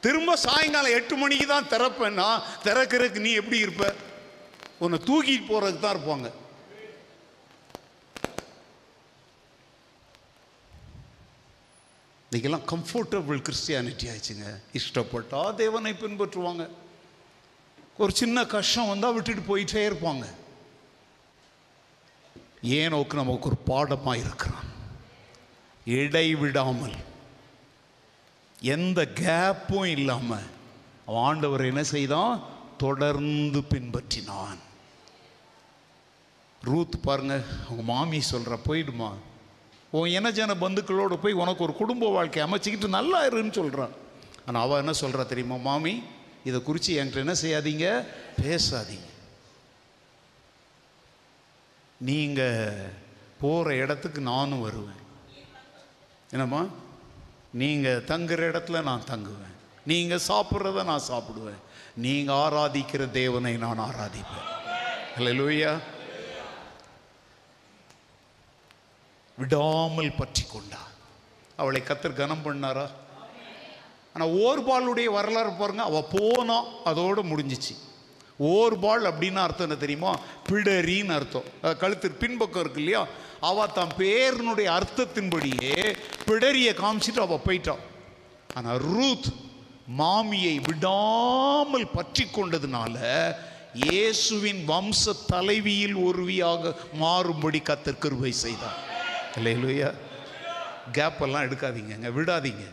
திரும்ப 0.00 0.36
சாயங்காலம் 0.36 0.90
எட்டு 0.90 1.16
மணிக்கு 1.16 1.46
தான் 1.46 1.70
திறப்பேன்னா 1.70 2.42
திறக்கிறதுக்கு 2.64 3.20
நீ 3.20 3.32
எப்படி 3.32 3.58
இருப்ப? 3.58 3.94
உன்னை 4.78 4.98
தூக்கிட்டு 5.04 5.48
போகிறதுக்கு 5.48 5.78
தான் 5.78 5.96
இருப்பாங்க. 5.96 6.32
இன்றைக்கெல்லாம் 12.30 12.66
கம்ஃபர்டபுள் 12.72 13.42
கிறிஸ்டியானிட்டி 13.46 14.06
ஆயிடுச்சுங்க. 14.10 14.60
இஷ்டப்பட்டா 14.72 15.54
தேவனை 15.54 15.92
பின்பற்றுவாங்க. 15.92 16.68
ஒரு 17.96 18.12
சின்ன 18.12 18.46
கஷ்டம் 18.46 18.88
வந்தால் 18.88 19.12
விட்டுட்டு 19.12 19.56
போயிட்டே 19.56 19.82
இருப்பாங்க. 19.88 20.24
ஏனோக்கு 22.62 23.14
நமக்கு 23.14 23.48
ஒரு 23.50 23.56
பாடமாக 23.56 24.18
இருக்கிறான்? 24.18 24.66
இடைவிடாமல். 25.84 27.07
எந்த 28.60 29.08
கேப்பும் 29.14 29.84
இல்லாமல் 29.84 30.42
அவன் 31.06 31.22
ஆண்டவர் 31.22 31.64
என்ன 31.64 31.82
செய்தான்? 31.82 32.42
தொடர்ந்து 32.78 33.60
பின்பற்றினான். 33.60 34.58
ரூத் 36.62 37.02
பாருங்க 37.02 37.42
அவங்க 37.64 37.82
மாமி 37.82 38.22
சொல்ற 38.30 38.58
போயிடுமா? 38.66 39.12
உன் 39.90 40.08
இனஜன 40.08 40.54
பந்துக்களோடு 40.60 41.14
போய் 41.14 41.32
உனக்கு 41.32 41.62
ஒரு 41.62 41.72
குடும்ப 41.72 42.10
வாழ்க்கை 42.10 42.42
அமைச்சிக்கிட்டு 42.42 42.88
நல்லா 42.88 43.24
இருன்னு 43.24 43.52
சொல்கிறான் 43.52 43.90
ஆனால் 44.46 44.62
அவள் 44.62 44.78
என்ன 44.78 44.90
சொல்கிறா 44.90 45.26
தெரியுமா 45.26 45.56
மாமி? 45.56 46.02
இதை 46.44 46.62
குறித்து 46.62 47.04
என்கிட்ட 47.04 47.16
என்ன 47.16 47.34
செய்யாதீங்க? 47.42 48.06
பேசாதீங்க. 48.42 49.08
நீங்கள் 51.96 52.90
போகிற 53.40 53.74
இடத்துக்கு 53.74 54.20
நானும் 54.20 54.60
வருவேன். 54.60 55.06
என்னம்மா? 56.30 56.66
நீங்கள் 57.60 58.04
தங்குற 58.10 58.40
இடத்துல 58.50 58.82
நான் 58.88 59.08
தங்குவேன். 59.12 59.54
நீங்கள் 59.90 60.26
சாப்பிட்றத 60.28 60.84
நான் 60.90 61.08
சாப்பிடுவேன். 61.10 61.60
நீங்கள் 62.04 62.40
ஆராதிக்கிற 62.44 63.02
தேவனை 63.20 63.52
நான் 63.64 63.84
ஆராதிப்பேன். 63.88 64.48
அல்லேலூயா 65.16 65.72
விடாமல் 69.40 70.16
பற்றி 70.20 70.44
கொண்டா 70.44 70.82
அவளை 71.60 71.80
கத்தர் 71.88 72.20
கனம் 72.20 72.46
பண்ணாரா? 72.46 72.86
ஆனால் 74.14 74.34
ஓர்பாலுடைய 74.44 75.08
வரலாறு 75.18 75.52
பாருங்க 75.60 75.82
அவள் 75.90 76.10
போனா 76.14 76.56
அதோடு 76.90 77.22
முடிஞ்சிச்சு. 77.30 77.74
ஓர்பால் 78.38 79.04
அப்படின்னு 79.10 79.40
அர்த்தம் 79.44 79.66
என்ன 79.68 79.78
தெரியுமா? 79.80 80.12
பிடரின்னு 80.48 81.14
அர்த்தம். 81.18 81.48
கழுத்து 81.82 82.08
பின்பக்கம் 82.22 82.62
இருக்கு 82.62 82.80
இல்லையா? 82.80 83.02
அவ 83.48 83.66
தன் 83.78 83.94
பேரினுடைய 83.98 84.68
அர்த்தத்தின்படியே 84.78 85.76
பிடரியை 86.28 86.72
காமிச்சிட்டு 86.82 87.24
அவள் 87.26 87.46
போயிட்டான் 87.46 87.84
ஆனால் 88.56 88.80
ரூத் 88.94 89.28
மாமியை 90.00 90.56
விடாமல் 90.68 91.92
பற்றி 91.98 92.24
கொண்டதுனால 92.24 92.96
இயேசுவின் 93.84 94.60
வம்ச 94.70 95.12
தலைவியில் 95.32 95.96
ஒருவியாக 96.06 96.74
மாறும்படி 97.02 97.60
கத்தர் 97.68 98.02
கிருபை 98.04 98.32
செய்தார். 98.44 98.78
இல்லையா 99.38 99.90
கேப்பெல்லாம் 100.96 101.46
எடுக்காதீங்க 101.48 102.10
விடாதீங்க. 102.18 102.64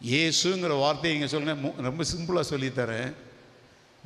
இயேசுங்கிற 0.00 0.72
வார்த்தையை 0.80 1.12
இங்கே 1.16 1.30
சொல்லுங்கள் 1.34 1.86
ரொம்ப 1.88 2.04
சிம்பிளாக 2.12 2.50
சொல்லித்தரேன் 2.50 3.12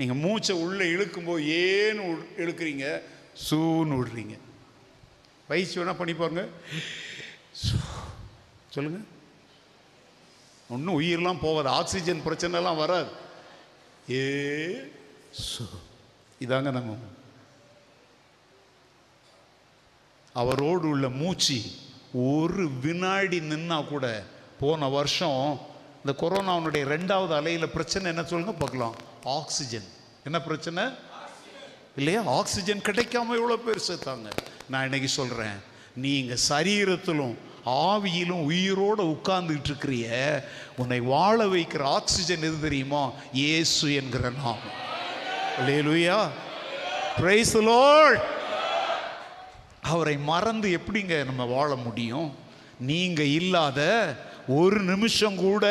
நீங்கள் 0.01 0.17
மூச்சை 0.17 0.57
உள்ளே 0.57 0.85
இழுக்கும்போது 0.85 1.43
ஏன்னு 1.43 2.01
உள்- 2.01 2.27
இழுக்கிறீங்க 2.37 3.01
சூன்னு 3.51 4.03
விடுறீங்க. 4.03 4.39
பயிற்சி 5.49 5.81
வேணால் 5.81 5.95
பண்ணி 5.95 6.15
பாருங்க. 6.15 6.47
சொல்லுங்கள் 8.71 9.05
ஒன்றும் 10.69 11.01
உயிரெலாம் 11.01 11.39
போகாது 11.41 11.69
ஆக்சிஜன் 11.69 12.21
பிரச்சனைலாம் 12.25 12.77
வராது. 12.77 13.11
ஏ 14.11 14.67
சு. 15.33 15.69
இதாங்க 16.41 16.71
நம்ம 16.73 16.97
அவரோடு 20.33 20.89
உள்ள 20.89 21.09
மூச்சு 21.09 21.61
ஒரு 22.13 22.71
வினாடி 22.71 23.41
நின்னா 23.41 23.87
கூட 23.87 24.25
போன 24.61 24.89
வருஷம் 24.89 25.61
இந்த 26.05 26.27
கொரோனாவுடைய 26.27 26.85
ரெண்டாவது 26.85 27.35
அலையில் 27.35 27.69
பிரச்சனை 27.69 28.09
என்ன 28.09 28.25
சொல்லுங்க 28.25 28.55
பார்க்கலாம். 28.55 29.09
ஆக்சிஜன். 29.25 29.85
என்ன 30.25 30.41
பிரச்சனை? 30.41 30.85
இல்லையா? 31.97 32.23
ஆக்சிஜன் 32.25 32.81
கிடைக்காம 32.81 33.15
எவ்வளோ 33.15 33.57
பேர் 33.57 33.83
சேர்த்தாங்க? 33.89 34.31
நான் 34.69 34.83
இன்னைக்கு 34.83 35.09
சொல்றேன் 35.09 35.69
நீங்க 35.95 36.37
சரீரத்திலும் 36.49 37.35
ஆவியிலும் 37.67 38.49
உயிரோட 38.49 39.17
உட்கார்ந்துட்டு 39.17 39.65
இருக்கிறிய 39.69 40.43
உன்னை 40.77 41.01
வாழ 41.01 41.45
வைக்கிற 41.45 41.83
ஆக்சிஜன் 41.83 42.39
எது 42.39 42.61
தெரியுமா? 42.61 43.11
இயேசு 43.33 43.95
என்கிற 43.95 44.31
நாமம். 44.31 44.59
அல்லேலூயா. 45.59 46.29
பிரைஸ் 47.17 47.57
லார்ட் 47.57 48.23
அவரை 49.83 50.17
மறந்து 50.17 50.81
எப்படிங்க 50.81 51.25
நம்ம 51.25 51.45
வாழ 51.45 51.75
முடியும்? 51.75 52.35
நீங்க 52.81 53.23
இல்லாத 53.23 54.15
ஒரு 54.51 54.81
நிமிஷம் 54.81 55.37
கூட 55.37 55.65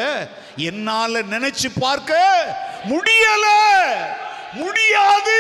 என்னால 0.56 1.22
நினைச்சு 1.22 1.70
பார்க்க 1.80 2.12
முடியல. 2.84 3.46
முடியாது. 4.54 5.38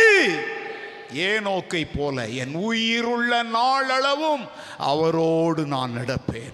ஏனோக்கை 1.13 1.87
போல 1.97 2.27
என் 2.27 2.53
உயிருள்ள 2.53 3.43
நாளளவும் 3.43 4.47
அவரோடு 4.77 5.65
நான் 5.65 5.91
நடப்பேன். 5.97 6.53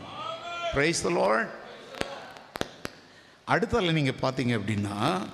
அடுத்தால 3.48 3.86
தி 3.86 3.92
நீங்க 3.92 4.14
பார்த்தீங்க 4.22 4.60
அப்படின்னா 4.60 5.28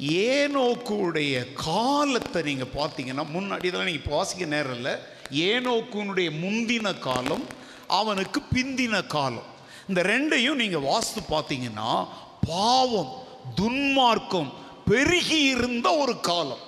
ஏனோக்குடைய 0.00 1.52
காலத்தை 1.52 2.42
நீங்க 2.42 2.64
பார்த்தீங்கன்னா 2.64 3.26
முன்னாடி 3.34 3.64
இதெல்லாம் 3.64 3.90
நீங்க 3.90 4.10
வாசிக்க 4.10 4.44
நேரம் 4.44 4.74
இல்லை. 4.74 4.94
ஏனோக்குனுடைய 5.32 6.30
முந்தின 6.44 6.98
காலம் 6.98 7.46
அவனுக்கு 7.88 8.42
பிந்தின 8.54 9.06
காலம். 9.06 9.52
இந்த 9.88 10.02
ரெண்டையும் 10.02 10.60
நீங்கள் 10.62 10.80
வாஸ்து 10.80 11.20
பார்த்தீங்கன்னா 11.30 12.06
பாவம் 12.46 13.22
துன்மார்க்கம் 13.56 14.52
பெருகி 14.86 15.40
இருந்த 15.42 15.96
ஒரு 15.96 16.20
காலம். 16.20 16.62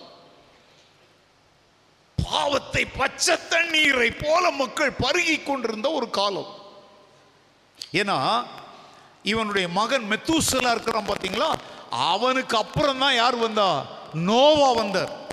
பாவத்தை 2.31 2.85
பச்சை 2.85 3.37
தண்ணீரை 3.49 4.11
போல 4.11 4.51
மக்கள் 4.51 4.91
பருகி 4.91 5.43
கொண்டிருந்த 5.43 5.91
ஒரு 5.91 6.11
காலம். 6.11 6.47
ஏன்னா 7.93 8.45
இவனுடைய 9.23 9.69
மகன் 9.69 10.07
மெத்தூசலா 10.11 10.71
இருக்கிறான் 10.71 11.07
பார்த்தீங்களா? 11.07 11.53
அவனுக்கு 11.91 12.57
அப்புறம் 12.57 12.99
தான் 12.99 13.15
யார் 13.15 13.37
வந்தா? 13.37 13.87
நோவா 14.15 14.73
வந்தார். 14.73 15.26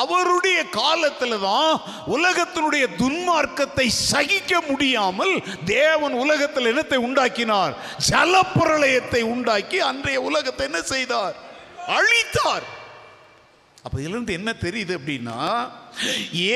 அவருடைய 0.00 0.68
காலத்தில் 0.68 1.38
தான் 1.38 1.72
உலகத்தினுடைய 2.06 2.84
துன்மார்க்கத்தை 2.96 3.86
சகிக்க 4.10 4.60
முடியாமல் 4.60 5.34
தேவன் 5.64 6.12
உலகத்தில் 6.12 6.68
என்னத்தை 6.72 6.96
உண்டாக்கினார்? 6.96 7.74
ஜலப்பிரளயத்தை 8.10 9.22
உண்டாக்கி 9.22 9.80
அன்றைய 9.80 10.20
உலகத்தை 10.20 10.66
என்ன 10.66 10.82
செய்தார்? 10.82 11.34
அழித்தார். 11.98 12.66
அப்போ 13.84 13.96
இதுலேருந்து 14.00 14.32
என்ன 14.32 14.50
தெரியுது 14.52 14.92
அப்படின்னா 14.98 15.38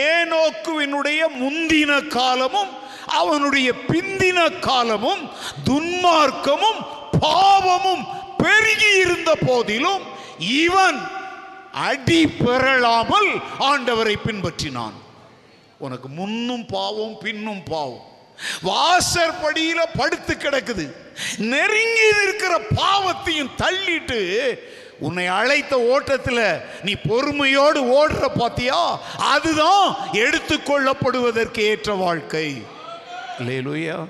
ஏனோக்குவினுடைய 0.09 1.23
முந்தின 1.41 1.93
காலமும் 2.09 2.71
அவனுடைய 3.07 3.69
பிந்தின 3.89 4.39
காலமும் 4.61 5.23
துன்மார்க்கமும் 5.65 6.81
பாவமும் 7.21 8.05
பெருகி 8.39 8.91
இருந்த 8.99 9.35
போதிலும் 9.47 10.05
இவன் 10.39 10.99
அடி 11.77 12.27
பெறலாமல் 12.27 13.31
ஆண்டவரை 13.59 14.15
பின்பற்றினான். 14.25 14.97
உனக்கு 15.79 16.09
முன்னும் 16.09 16.67
பாவம் 16.67 17.19
பின்னும் 17.21 17.63
பாவம். 17.63 18.05
வாசற்படியில 18.65 19.81
படுத்து 19.97 20.35
கிடக்குது. 20.35 20.87
நெருங்கி 21.39 22.07
இருக்கிற 22.23 22.61
பாவத்தையும் 22.77 23.51
தள்ளிட்டு 23.57 24.21
உன்னை 24.99 25.27
அழைத்த 25.27 25.81
ஓட்டத்தில் 25.81 26.61
நீ 26.83 26.93
பொறுமையோடு 26.93 27.81
ஓடுற 27.99 28.29
பாத்தியா? 28.35 29.01
அதுதான் 29.19 29.97
எடுத்துக்கொள்ளப்படுவதற்கு 30.13 31.59
ஏற்ற 31.59 31.95
வாழ்க்கை. 31.95 32.63
லேலுயா 33.39 34.07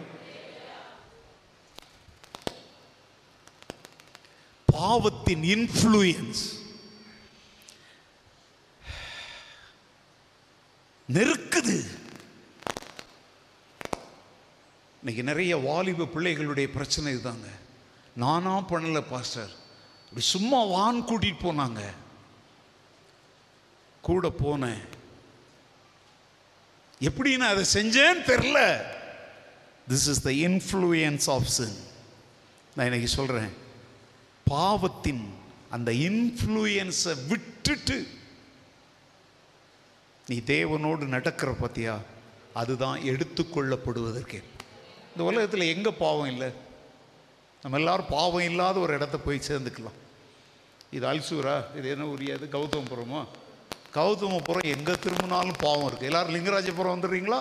பாவத்தின் 4.66 5.42
இன்ஃப்ளூயன்ஸ் 5.42 6.55
நெருக்குது. 11.12 11.86
இன்னைக்கு 14.98 15.22
நிறைய 15.22 15.56
வாலிப 15.56 16.04
பிள்ளைகளுடைய 16.04 16.66
பிரச்சனை 16.66 17.14
இதுதாங்க. 17.14 17.48
நானா 18.14 18.58
பண்ணல 18.58 19.04
பாஸ்டர். 19.10 19.50
இப்படி 20.04 20.24
சும்மா 20.24 20.64
வான் 20.64 21.02
கூட்டிட்டு 21.02 21.36
போனாங்க. 21.42 21.80
கூட 24.00 24.32
போனேன். 24.44 24.82
எப்படி 26.98 27.36
நான் 27.36 27.48
அதை 27.48 27.64
செஞ்சேன்னு 27.72 28.22
தெரில 28.26 28.82
this 29.88 30.08
is 30.08 30.22
the 30.22 30.30
influence 30.30 31.30
of 31.30 31.46
sin 31.46 31.76
நான் 32.74 32.86
இன்னைக்கு 32.86 33.08
சொல்கிறேன் 33.08 33.52
பாவத்தின் 34.44 35.34
அந்த 35.70 35.92
இன்ஃப்ளூயன்ஸை 35.92 37.26
விட்டுட்டு 37.26 38.08
நீ 40.30 40.36
தேவனோடு 40.54 41.04
நடக்கிற 41.14 41.50
பார்த்தியா 41.60 41.94
அதுதான் 42.60 42.98
எடுத்துக்கொள்ளப்படுவதற்கு. 43.10 44.38
இந்த 45.10 45.22
உலகத்தில் 45.30 45.70
எங்கே 45.74 45.92
பாவம் 46.04 46.30
இல்லை? 46.32 46.48
நம்ம 47.62 47.78
எல்லாரும் 47.80 48.10
பாவம் 48.16 48.46
இல்லாத 48.50 48.76
ஒரு 48.84 48.92
இடத்த 48.98 49.16
போய் 49.26 49.46
சேர்ந்துக்கலாம். 49.48 49.98
இது 50.96 51.04
அல்சூரா? 51.12 51.54
இது 51.78 51.86
என்ன 51.94 52.06
உரியாது 52.14 52.46
கௌதமபுரமா? 52.56 53.20
கௌதமபுரம் 53.98 54.68
எங்கே 54.74 54.94
திரும்பினாலும் 55.04 55.60
பாவம் 55.66 55.86
இருக்குது 55.88 56.10
எல்லோரும் 56.10 56.34
லிங்கராஜபுரம் 56.36 56.94
வந்துடுறீங்களா? 56.94 57.40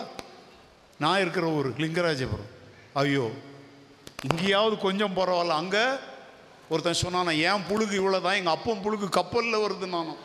நான் 1.03 1.21
இருக்கிற 1.23 1.47
ஊர் 1.57 1.69
லிங்கராஜபுரம். 1.85 2.51
ஐயோ 3.01 3.25
இங்கேயாவது 4.29 4.75
கொஞ்சம் 4.87 5.17
பரவாயில்ல. 5.19 5.61
அங்கே 5.63 5.85
ஒருத்தன் 6.69 7.01
சொன்னான் 7.03 7.39
ஏன் 7.49 7.65
புழுகு 7.71 7.93
இவ்வளோ 8.01 8.21
தான் 8.27 8.39
எங்கள் 8.41 8.55
அப்பன் 8.57 8.83
புழுகு 8.85 9.07
கப்பலில் 9.19 9.63
வருது 9.65 9.87
நானும் 9.97 10.21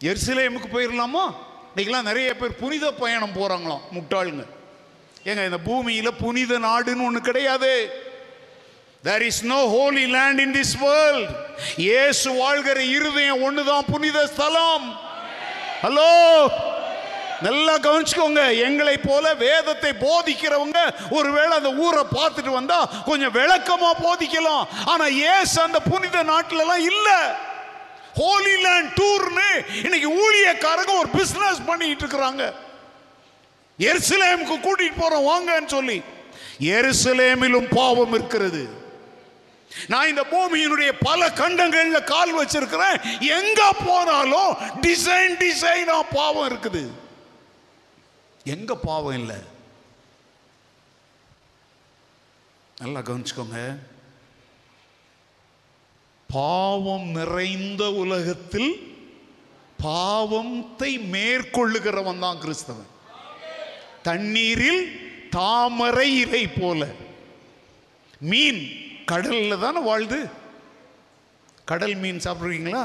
எருசலேமுக்கு 0.00 0.68
போயிடலாமா 0.74 1.24
இன்னைக்கெல்லாம் 1.70 2.08
நிறைய 2.08 2.30
பேர் 2.40 2.60
புனித 2.62 2.90
பயணம் 3.02 3.36
போகிறாங்களாம் 3.36 3.84
முட்டாளுங்க. 3.94 4.42
ஏங்க 5.28 5.44
இந்த 5.50 5.58
பூமியில் 5.68 6.18
புனித 6.24 6.58
நாடுன்னு 6.66 7.06
ஒன்று 7.06 7.20
கிடையாது. 7.28 7.72
There 9.06 9.24
is 9.28 9.42
no 9.52 9.60
holy 9.76 10.04
land 10.16 10.42
in 10.44 10.54
this 10.58 10.76
world 10.84 11.32
Yesu 12.02 12.28
வாழ்கிற 12.42 12.78
இருதயம் 12.96 13.42
ஒன்று 13.46 13.64
தான் 13.70 13.88
புனித 13.92 14.26
ஸ்தலம். 14.34 14.86
ஹலோ 15.84 16.12
நல்லா 17.46 17.72
கவனிச்சுக்கோங்க 17.86 18.42
எங்களை 18.66 18.96
போல 18.98 19.34
வேதத்தை 19.46 19.90
போதிக்கிறவங்க 20.04 20.78
ஒருவேளை 21.16 21.52
அந்த 21.60 21.72
ஊரை 21.84 22.04
பார்த்துட்டு 22.18 22.52
வந்தா 22.58 22.78
கொஞ்சம் 23.08 23.34
விளக்கமா 23.38 23.90
போதிக்கலாம். 24.06 24.64
ஆனா 24.92 25.06
ஏசு 25.34 25.56
அந்த 25.66 25.80
புனித 25.90 26.22
நாட்டிலலாம் 26.32 26.86
இல்லை. 26.92 27.18
ஹோலி 28.14 28.60
லேண்ட் 28.60 29.00
டூர்னு 29.00 29.84
இன்னைக்கு 29.84 30.08
ஊழியக்காரங்க 30.10 30.98
ஒரு 30.98 31.08
பிஸ்னஸ் 31.12 31.66
பண்ணிட்டு 31.66 32.06
இருக்கிறாங்க. 32.06 32.54
எருசலேமுக்கு 33.78 34.56
கூட்டிட்டு 34.66 35.00
போறோம் 35.00 35.28
வாங்கன்னு 35.30 35.66
சொல்லி. 35.66 36.02
எருசலேமிலும் 36.58 37.74
பாவம் 37.74 38.12
இருக்கிறது. 38.12 38.82
நான் 39.86 40.08
இந்த 40.08 40.22
பூமியினுடைய 40.30 40.92
பல 41.00 41.28
கண்டங்களில் 41.28 42.04
கால் 42.04 42.44
வச்சிருக்கிறேன். 42.44 43.20
எங்க 43.20 43.72
போனாலும் 43.84 44.52
டிசைன் 44.80 45.34
டிசைனா 45.42 46.02
பாவம் 46.12 46.48
இருக்குது. 46.50 46.90
எங்க 48.44 48.76
பாவம் 48.76 49.18
இல்லை? 49.18 49.36
நல்லா 52.78 53.00
கவனிச்சுக்கோங்க. 53.00 53.78
பாவம் 56.34 57.08
நிறைந்த 57.18 57.82
உலகத்தில் 58.02 58.70
பாவத்தை 59.86 60.90
மேற்கொள்ளுகிறவன் 61.14 62.22
தான் 62.24 62.40
கிறிஸ்தவன். 62.44 62.90
தண்ணீரில் 64.08 64.82
தாமரை 65.36 66.08
இலை 66.22 66.44
போல. 66.46 66.80
மீன் 68.30 68.62
கடல்ல 69.12 69.58
தானே 69.64 69.80
வாழ்து 69.90 70.18
கடல் 71.70 71.96
மீன் 72.04 72.24
சாப்பிட்றீங்களா 72.24 72.84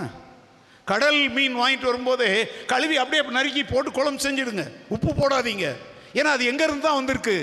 கடல் 0.91 1.21
மீன் 1.37 1.55
வாங்கிட்டு 1.61 1.89
வரும்போதே 1.89 2.29
கழுவி 2.71 2.95
அப்படியே 3.01 3.23
நறுக்கி 3.37 3.63
போட்டு 3.63 3.89
குழம்பு 3.97 4.23
செஞ்சிடுங்க. 4.25 4.65
உப்பு 4.95 5.09
போடாதீங்க. 5.13 5.67
ஏன்னா 6.19 6.29
அது 6.35 6.43
எங்கேருந்து 6.51 6.85
தான் 6.85 6.99
வந்திருக்கு? 6.99 7.35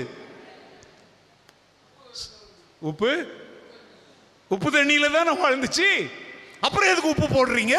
உப்பு? 2.89 3.11
உப்பு 4.53 4.69
தண்ணியில 4.75 5.07
தானே 5.15 5.31
வாழ்ந்துச்சு? 5.43 5.87
அப்புறம் 6.65 6.89
எதுக்கு 6.91 7.13
உப்பு 7.13 7.27
போடுறீங்க? 7.27 7.75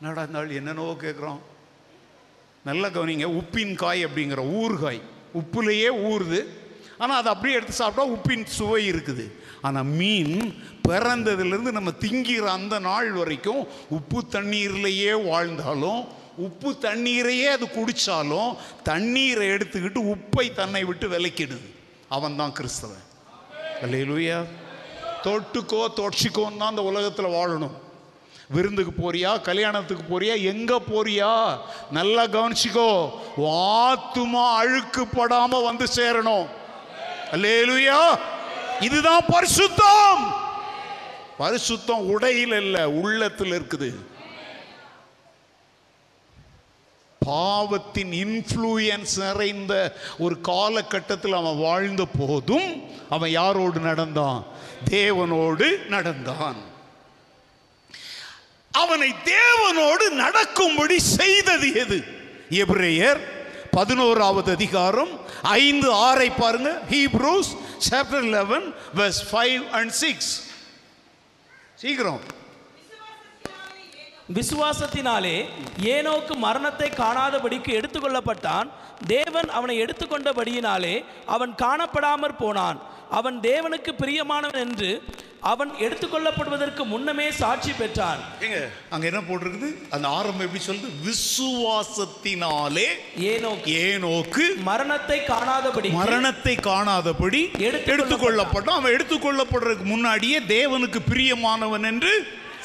என்னடா 0.00 0.22
என்னென்னவோ 0.60 0.92
கேட்குறோம் 1.04 1.40
நல்லா 2.68 2.88
கவனிங்க 2.94 3.26
உப்பின் 3.40 3.74
காய் 3.82 4.06
அப்படிங்கிற 4.06 4.42
ஊறுகாய். 4.60 5.00
உப்புலேயே 5.40 5.90
ஊறுது. 6.10 6.40
ஆனால் 7.02 7.18
அதை 7.20 7.28
அப்படியே 7.32 7.56
எடுத்து 7.58 7.74
சாப்பிட்டா 7.80 8.04
உப்பின் 8.14 8.46
சுவை 8.56 8.80
இருக்குது. 8.92 9.24
ஆனால் 9.66 9.90
மீன் 9.98 10.38
பிறந்ததுலேருந்து 10.88 11.76
நம்ம 11.78 11.90
திங்கிற 12.04 12.46
அந்த 12.58 12.78
நாள் 12.88 13.10
வரைக்கும் 13.20 13.62
உப்பு 13.98 14.20
தண்ணீர்லேயே 14.36 15.12
வாழ்ந்தாலும் 15.28 16.00
உப்பு 16.46 16.70
தண்ணீரையே 16.86 17.48
அது 17.56 17.66
குடித்தாலும் 17.76 18.50
தண்ணீரை 18.90 19.46
எடுத்துக்கிட்டு 19.54 20.02
உப்பை 20.14 20.46
தன்னை 20.60 20.82
விட்டு 20.90 21.08
விலக்கிடுது. 21.14 21.68
அவன் 22.16 22.38
தான் 22.40 22.56
கிறிஸ்தவன். 22.58 23.06
அல்லையிலுயா 23.84 24.38
தொட்டுக்கோ 25.26 25.80
தொட்சிக்கோன்னு 26.00 26.60
தான் 26.60 26.72
அந்த 26.72 26.82
உலகத்தில் 26.90 27.34
வாழணும். 27.36 27.76
விருந்துக்கு 28.54 28.92
போறியா 29.02 29.30
கல்யாணத்துக்கு 29.48 30.04
போறியா 30.12 30.34
எங்கே 30.52 30.78
போறியா? 30.92 31.32
நல்லா 31.98 32.22
கவனிச்சிக்கோ 32.36 32.88
ஆத்துமா 33.50 34.44
அழுக்குப்படாமல் 34.60 35.66
வந்து 35.68 35.86
சேரணும். 35.98 36.46
அல்லேலூயா 37.34 38.00
இதுதான் 38.86 39.24
பரிசுத்தம். 39.34 40.22
பரிசுத்தம் 41.40 42.06
உடையில் 42.14 42.56
இல்லை 42.62 42.84
உள்ளத்தில் 43.02 43.52
இருக்குது. 43.58 43.90
பாவத்தின் 47.26 48.10
இன்ஃப்ளூயன்ஸ் 48.10 49.16
நிறைந்த 49.16 49.96
ஒரு 50.18 50.40
காலகட்டத்தில் 50.40 51.32
அவன் 51.32 51.58
வாழ்ந்த 51.58 52.06
போதும் 52.18 52.90
அவன் 53.10 53.38
யாரோடு 53.38 53.80
நடந்தான்? 53.80 54.44
தேவனோடு 54.90 55.86
நடந்தான். 55.86 56.56
அவனை 58.72 59.14
தேவனோடு 59.24 60.10
நடக்கும்படி 60.10 60.98
செய்தது 60.98 61.74
எது? 61.74 62.04
எபிரேயர் 62.50 63.20
பதினோராவது 63.70 64.52
அதிகாரம் 64.52 65.20
ஐந்து 65.42 65.92
ஆறை 65.92 66.32
பாருங்க. 66.38 66.80
Hebrews 66.90 67.56
chapter 67.90 68.28
eleven 68.28 68.74
verse 68.96 69.20
five 69.32 69.70
and 69.70 69.90
six 69.90 70.42
சீக்கிரம். 71.74 72.38
விசுவாசத்தினாலே 74.36 75.36
ஏனோக்கு 75.94 76.34
மரணத்தை 76.46 76.88
காணாதபடிக்கு 77.02 77.70
எடுத்துக்கொள்ளப்பட்டான். 77.78 78.68
தேவன் 79.06 79.48
அவனை 79.58 79.74
எடுத்துக்கொண்டபடியினாலே 79.82 80.94
அவன் 81.26 81.52
காணப்படாமற் 81.64 82.38
போனான். 82.38 82.78
அவன் 83.18 83.40
தேவனுக்கு 83.40 83.92
பிரியமானவன் 84.02 84.60
என்று 84.66 84.90
அவன் 85.52 85.70
எடுத்துக்கொள்ளப்படுவதற்கு 85.84 86.82
முன்னமே 86.84 87.26
சாட்சி 87.30 87.72
பெற்றான். 87.72 88.20
அங்க 88.90 89.06
என்ன 89.10 89.20
போட்டிருக்குது? 89.28 89.68
அந்த 89.90 90.06
ஆரம்பம் 90.08 90.44
எப்படி 90.46 90.62
சொல்லுது? 90.66 90.88
விசுவாசத்தினாலே 91.06 92.88
ஏனோக்கு 93.32 93.76
ஏனோக்கு 93.84 94.44
மரணத்தை 94.70 95.18
காணாதபடி 95.32 95.90
மரணத்தை 96.02 96.54
காணாதபடி 96.54 97.40
எடுத்துக்கொள்ளப்பட்டான். 97.68 97.94
எடுத்துக்கொள்ளப்பட்டான். 97.94 98.78
அவன் 98.80 98.94
எடுத்துக்கொள்ளப்படுறதுக்கு 98.96 99.86
முன்னாடியே 99.94 100.40
தேவனுக்கு 100.56 101.00
பிரியமானவன் 101.12 101.88
என்று 101.92 102.12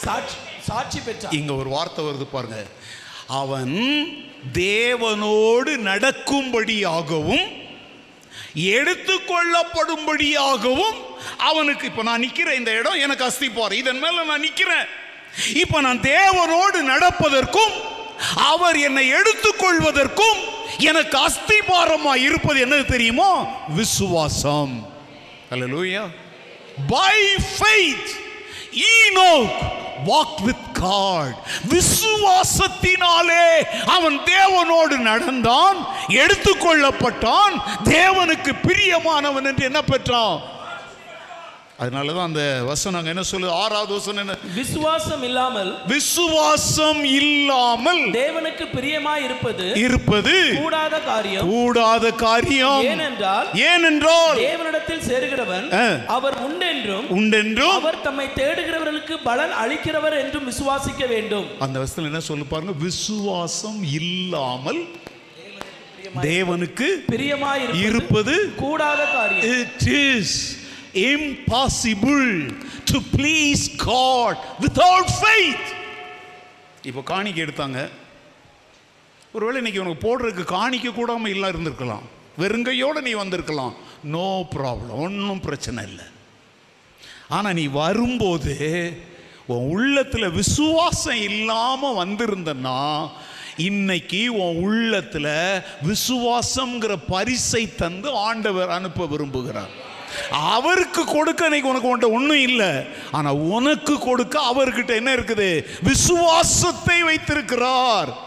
சாட்சி. 0.05 0.37
சாட்சி 0.67 0.99
பெற்றான் 0.99 1.31
இங்க 1.31 1.53
ஒரு 1.53 1.69
வார்த்தை 1.69 2.05
வருது 2.05 2.27
பாருங்க. 2.31 2.65
அவன் 3.27 3.75
தேவனோடு 4.53 5.91
நடக்கும்படியாகவும் 5.91 7.63
எடுத்துக்கொள்ளப்படும்படியாகவும் 8.55 10.95
அவனுக்கு 11.37 11.87
இப்ப 11.87 12.03
நான் 12.03 12.23
நிக்கிறேன் 12.23 12.53
இந்த 12.53 12.71
இடம் 12.71 12.93
எனக்கு 12.93 13.25
அஸ்திப்பார் 13.25 13.71
இதன் 13.71 13.99
மேல 13.99 14.23
நான் 14.23 14.41
நிக்கிறேன். 14.41 14.85
இப்ப 15.55 15.81
நான் 15.81 15.99
தேவனோடு 15.99 16.73
நடப்பதற்கும் 16.73 17.93
அவர் 18.35 18.79
என்னை 18.79 19.13
எடுத்துக்கொள்வதற்கும் 19.13 20.37
எனக்கு 20.77 21.27
அஸ்திபாரமா 21.27 22.15
இருப்பது 22.15 22.65
என்னது 22.65 22.85
தெரியுமோ? 22.85 23.63
விசுவாசம். 23.67 24.93
அல்லேலூயா 25.51 26.09
by 26.89 27.37
faith 27.59 28.17
Enoch 28.93 29.83
walk 30.03 30.41
with 30.43 30.71
God 30.79 31.37
விசுவாசத்தினாலே 31.67 33.47
அவன் 33.85 34.19
தேவனோடு 34.25 34.97
நடந்தான் 34.97 35.77
எடுத்துக்கொள்ளப்பட்டான் 36.07 37.55
தேவனுக்கு 37.83 38.53
பிரியமானவன் 38.67 39.45
என்று 39.45 39.63
என்ன 39.65 39.81
பெற்றான்? 39.81 40.41
அதனால 41.83 42.13
தான் 42.15 42.27
அந்த 42.29 42.43
வசனம் 42.69 42.97
அங்க 42.99 43.11
என்ன 43.13 43.23
சொல்லுது? 43.29 43.53
ஆறாவது 43.63 43.91
வசனம் 43.97 44.21
என்ன? 44.23 44.35
விசுவாசம் 44.59 45.23
இல்லாமல் 45.29 45.71
விசுவாசம் 45.93 47.01
இல்லாமல் 47.19 48.01
தேவனுக்கு 48.19 48.65
பிரியமாய் 48.75 49.23
இருப்பது 49.27 49.65
இருப்பது 49.85 50.35
கூடாத 50.61 50.95
காரியம். 51.09 51.45
கூடாத 51.51 52.13
காரியம். 52.23 52.85
ஏனென்றால் 52.93 53.47
ஏனென்றால் 53.71 54.39
தேவனிடத்தில் 54.45 55.03
சேருகிறவன். 55.09 55.67
அவர் 56.17 56.37
உண்டென்றும் 56.47 57.05
உண்டென்றும் 57.17 57.75
அவர் 57.81 58.01
தம்மை 58.07 58.27
தேடுகிறவர்களுக்கு 58.41 59.17
பலன் 59.29 59.55
அளிக்கிறவர் 59.63 60.17
என்றும் 60.23 60.49
விசுவாசிக்க 60.51 61.03
வேண்டும். 61.13 61.47
அந்த 61.65 61.75
வசனத்தில் 61.83 62.11
என்ன 62.11 62.25
சொல்லு 62.31 62.51
பாருங்க? 62.53 62.75
விசுவாசம் 62.87 63.81
இல்லாமல் 64.01 64.83
தேவனுக்கு 66.29 66.87
பிரியமாய் 67.13 67.63
இருப்பது 67.85 68.35
கூடாத 68.65 69.01
காரியம். 69.17 69.49
It 69.61 69.83
is. 70.03 70.31
Impossible 71.11 72.25
to 72.91 72.97
please 73.15 73.63
God 73.89 74.39
without 74.63 75.11
faith 75.19 75.69
இப்போ 76.89 77.01
காணிக்கை 77.11 77.41
எடுத்தாங்க. 77.45 77.79
ஒருவேளை 79.35 79.57
இன்னைக்கு 79.61 79.83
உனக்கு 79.83 80.05
போடுறதுக்கு 80.07 80.43
காணிக்க 80.57 80.89
கூடாமல் 80.93 81.33
இல்லை 81.35 81.47
இருந்திருக்கலாம். 81.53 82.05
வெறுங்கையோடு 82.41 82.99
நீ 83.07 83.11
வந்திருக்கலாம். 83.21 83.73
நோ 84.15 84.29
ப்ராப்ளம் 84.55 85.01
ஒன்றும் 85.05 85.43
பிரச்சனை 85.47 85.83
இல்லை. 85.89 86.07
ஆனால் 87.37 87.57
நீ 87.59 87.65
வரும்போது 87.81 88.55
உன் 89.53 89.65
உள்ளத்தில் 89.75 90.35
விசுவாசம் 90.39 91.21
இல்லாமல் 91.29 91.99
வந்திருந்தன்னா 92.01 92.79
இன்னைக்கு 93.69 94.21
உன் 94.43 94.61
உள்ளத்தில் 94.67 95.33
விசுவாசங்கிற 95.89 96.93
பரிசை 97.13 97.63
தந்து 97.81 98.09
ஆண்டவர் 98.27 98.75
அனுப்ப 98.77 99.07
விரும்புகிறார். 99.13 99.73
அவருக்கு 100.29 101.05
கொடுக்க 101.05 101.43
இன்னைக்கு 101.43 101.69
உனக்கு 101.69 101.97
உன்ட்ட 101.97 102.11
ஒன்றும் 102.11 102.39
இல்லை. 102.39 102.85
ஆனால் 103.11 103.33
உனக்கு 103.33 103.99
கொடுக்க 103.99 104.39
அவர்கிட்ட 104.53 104.95
என்ன 104.95 105.15
இருக்குது? 105.15 105.65
விசுவாசத்தை 105.83 107.03
வைத்திருக்கிறார். 107.03 108.23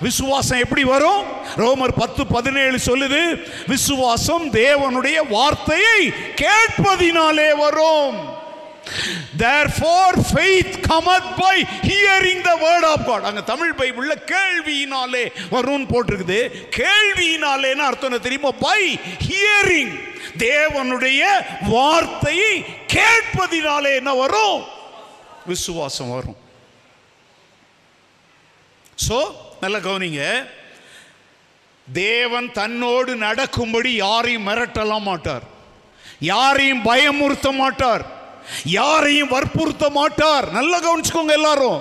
விசுவாசம் 0.00 0.58
எப்படி 0.58 0.84
வரும்? 0.84 1.24
ரோமர் 1.56 1.92
பத்து 1.96 2.26
பதினேழு 2.26 2.78
சொல்லுது 2.84 3.42
விசுவாசம் 3.66 4.52
தேவனுடைய 4.52 5.18
வார்த்தையை 5.28 6.12
கேட்பதினாலே 6.36 7.56
வரும். 7.56 8.38
Therefore 9.38 10.12
faith 10.34 10.80
cometh 10.86 11.28
by 11.36 11.64
hearing 11.82 12.44
the 12.44 12.56
word 12.56 12.84
of 12.84 13.06
god. 13.06 13.22
அங்க 13.24 13.42
தமிழ் 13.42 13.74
பைபிள்ல 13.78 14.14
கேள்வியினாலே 14.26 15.24
வரும்னு 15.50 15.86
போட்டிருக்குது. 15.92 16.50
கேள்வியினாலேன்னு 16.76 17.86
அர்த்தம் 17.88 18.10
என்ன 18.10 18.18
தெரியுமா? 18.18 18.50
பை 18.50 19.00
ஹியரிங் 19.28 20.08
தேவனுடைய 20.38 21.22
வார்த்தையை 21.60 22.64
கேட்பதினாலே 22.86 23.94
என்ன 23.94 24.14
வரும்? 24.14 24.64
விசுவாசம் 25.46 26.10
வரும். 26.10 26.36
சோ 29.08 29.34
நல்ல 29.60 29.78
கவனிங்க. 29.78 30.48
தேவன் 31.92 32.52
தன்னோடு 32.52 33.16
நடக்கும்படி 33.16 33.94
யாரையும் 33.94 34.46
மிரட்டலாம் 34.46 35.00
மாட்டார். 35.00 35.42
யாரையும் 36.18 36.84
பயமுறுத்த 36.84 37.52
மாட்டார். 37.52 38.19
யாரையும் 38.64 39.28
வற்புறுத்த 39.28 39.90
மாட்டார். 39.90 40.50
நல்லா 40.50 40.78
கவனிச்சுக்கோங்க 40.82 41.32
எல்லாரும். 41.32 41.80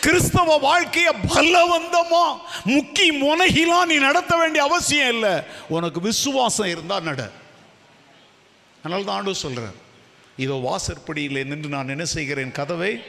கிறிஸ்தவ 0.00 0.56
வாழ்க்கையை 0.56 1.12
பலவந்தமா 1.28 2.24
முக்கி 2.64 3.06
முனகிலாம் 3.20 3.86
நீ 3.86 3.98
நடத்த 3.98 4.36
வேண்டிய 4.36 4.64
அவசியம் 4.64 5.08
இல்லை. 5.08 5.40
உனக்கு 5.68 6.00
விசுவாசம் 6.00 6.66
இருந்தா 6.66 7.00
நட. 7.00 7.30
அதனால 8.78 9.04
தான் 9.04 9.16
ஆண்டு 9.16 9.34
சொல்றேன் 9.34 9.80
இதோ 10.36 10.54
வாசற்படியில் 10.54 11.46
நின்று 11.46 11.68
நான் 11.68 11.88
என்ன 11.88 12.04
செய்கிறேன் 12.04 12.52
கதவை? 12.52 13.02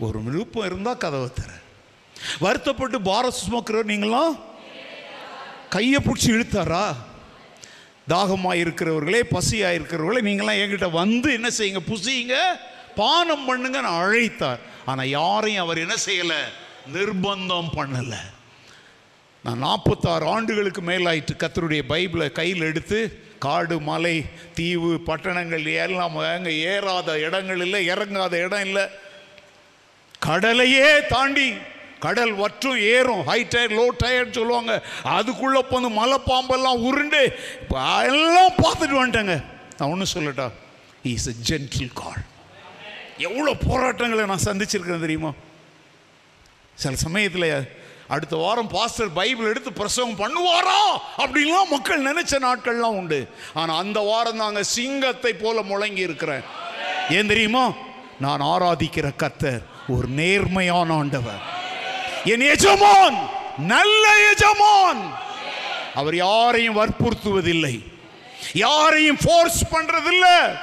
ஒரு 0.00 0.22
விருப்பம் 0.22 0.64
இருந்தால் 0.64 0.96
கதவை 0.96 1.28
தர. 1.34 1.50
வருத்தப்பட்டு 2.40 2.98
பாரஸ் 3.00 3.42
சுமக்கிற 3.44 3.80
நீங்களாம்? 3.92 4.38
கையை 5.68 6.00
பிடிச்சி 6.04 6.26
இழுத்தாரா? 6.26 6.94
தாகமாக 8.08 8.60
இருக்கிறவர்களே 8.62 9.22
பசியாக 9.36 9.76
இருக்கிறவர்களே 9.78 10.22
நீங்களாம் 10.28 10.60
என்கிட்ட 10.62 10.90
வந்து 10.90 11.28
என்ன 11.32 11.48
செய்யுங்க 11.58 11.82
புசியுங்க 11.92 12.36
பானம் 12.94 13.44
பண்ணுங்க 13.44 13.80
நான் 13.80 14.02
அழைத்தார். 14.04 14.62
ஆனால் 14.90 15.12
யாரையும் 15.18 15.64
அவர் 15.64 15.82
என்ன 15.84 15.96
செய்யலை 16.06 16.40
நிர்பந்தம் 16.94 17.70
பண்ணலை. 17.76 18.22
நான் 19.44 19.62
நாற்பத்தாறு 19.66 20.24
ஆண்டுகளுக்கு 20.34 20.82
மேலாயிட்டு 20.82 21.34
கத்தருடைய 21.42 21.82
பைபிளை 21.92 22.26
கையில் 22.32 22.66
எடுத்து 22.70 22.98
காடு 23.38 23.80
மலை 23.80 24.16
தீவு 24.54 24.90
பட்டணங்கள் 25.08 25.64
எல்லாம் 25.84 26.16
அங்கே 26.16 26.52
ஏறாத 26.72 27.18
இடங்கள் 27.26 27.62
இல்லை 27.66 27.80
இறங்காத 27.92 28.34
இடம் 28.46 28.64
இல்லை. 28.68 28.84
கடலையே 30.18 30.90
தாண்டி 31.14 31.48
கடல் 32.04 32.32
வற்றும் 32.42 32.78
ஏறும். 32.94 33.22
ஹை 33.30 33.40
டயர் 33.52 33.74
லோ 33.78 33.84
டயர் 34.02 34.36
சொல்லுவாங்க. 34.38 34.72
அதுக்குள்ளே 35.18 35.62
போந்து 35.70 35.90
மலை 36.00 36.18
பாம்பெல்லாம் 36.30 36.82
உருண்டு. 36.88 37.22
இப்போ 37.62 37.78
எல்லாம் 38.10 38.58
பார்த்துட்டு 38.62 39.00
வந்துட்டேங்க. 39.00 39.36
நான் 39.78 39.90
ஒன்று 39.92 40.12
சொல்லட்டா? 40.14 40.46
இஸ் 41.12 41.28
எ 41.32 41.34
ஜென்டில் 41.50 41.94
கால் 42.00 42.22
எவ்வளோ 43.28 43.52
போராட்டங்களை 43.68 44.24
நான் 44.32 44.46
சந்திச்சிருக்கேன் 44.48 45.06
தெரியுமா? 45.06 45.32
சில 46.82 46.94
சமயத்தில் 47.06 47.48
அடுத்த 48.14 48.36
வாரம் 48.36 48.70
பாஸ்டர் 48.74 49.12
பைபிள் 49.18 49.50
எடுத்து 49.50 49.70
பிரசவம் 49.72 50.18
பண்ணுவாரா? 50.22 50.80
அப்படின்லாம் 51.22 51.72
மக்கள் 51.74 52.06
நினைச்ச 52.08 52.34
நாட்கள்லாம் 52.48 52.98
உண்டு. 53.00 53.20
ஆனால் 53.60 53.80
அந்த 53.82 53.98
வாரம் 54.10 54.42
நாங்கள் 54.44 54.70
சிங்கத்தை 54.76 55.32
போல 55.32 55.60
முழங்கி 55.62 56.02
இருக்கிறேன். 56.08 56.44
ஏன் 57.10 57.30
தெரியுமா? 57.32 57.64
நான் 58.24 58.46
ஆராதிக்கிற 58.52 59.08
கத்தர் 59.22 59.62
ஒரு 59.94 60.08
நேர்மையான 60.20 60.94
ஆண்டவர். 60.94 61.42
என் 62.24 62.40
எஜமான் 62.40 63.28
நல்ல 63.58 64.30
எஜமான். 64.30 65.18
அவர் 65.94 66.16
யாரையும் 66.16 66.76
வற்புறுத்துவதில்லை. 66.76 67.92
யாரையும் 68.52 69.18
ஃபோர்ஸ் 69.22 69.64
பண்றதில்லை. 69.64 70.58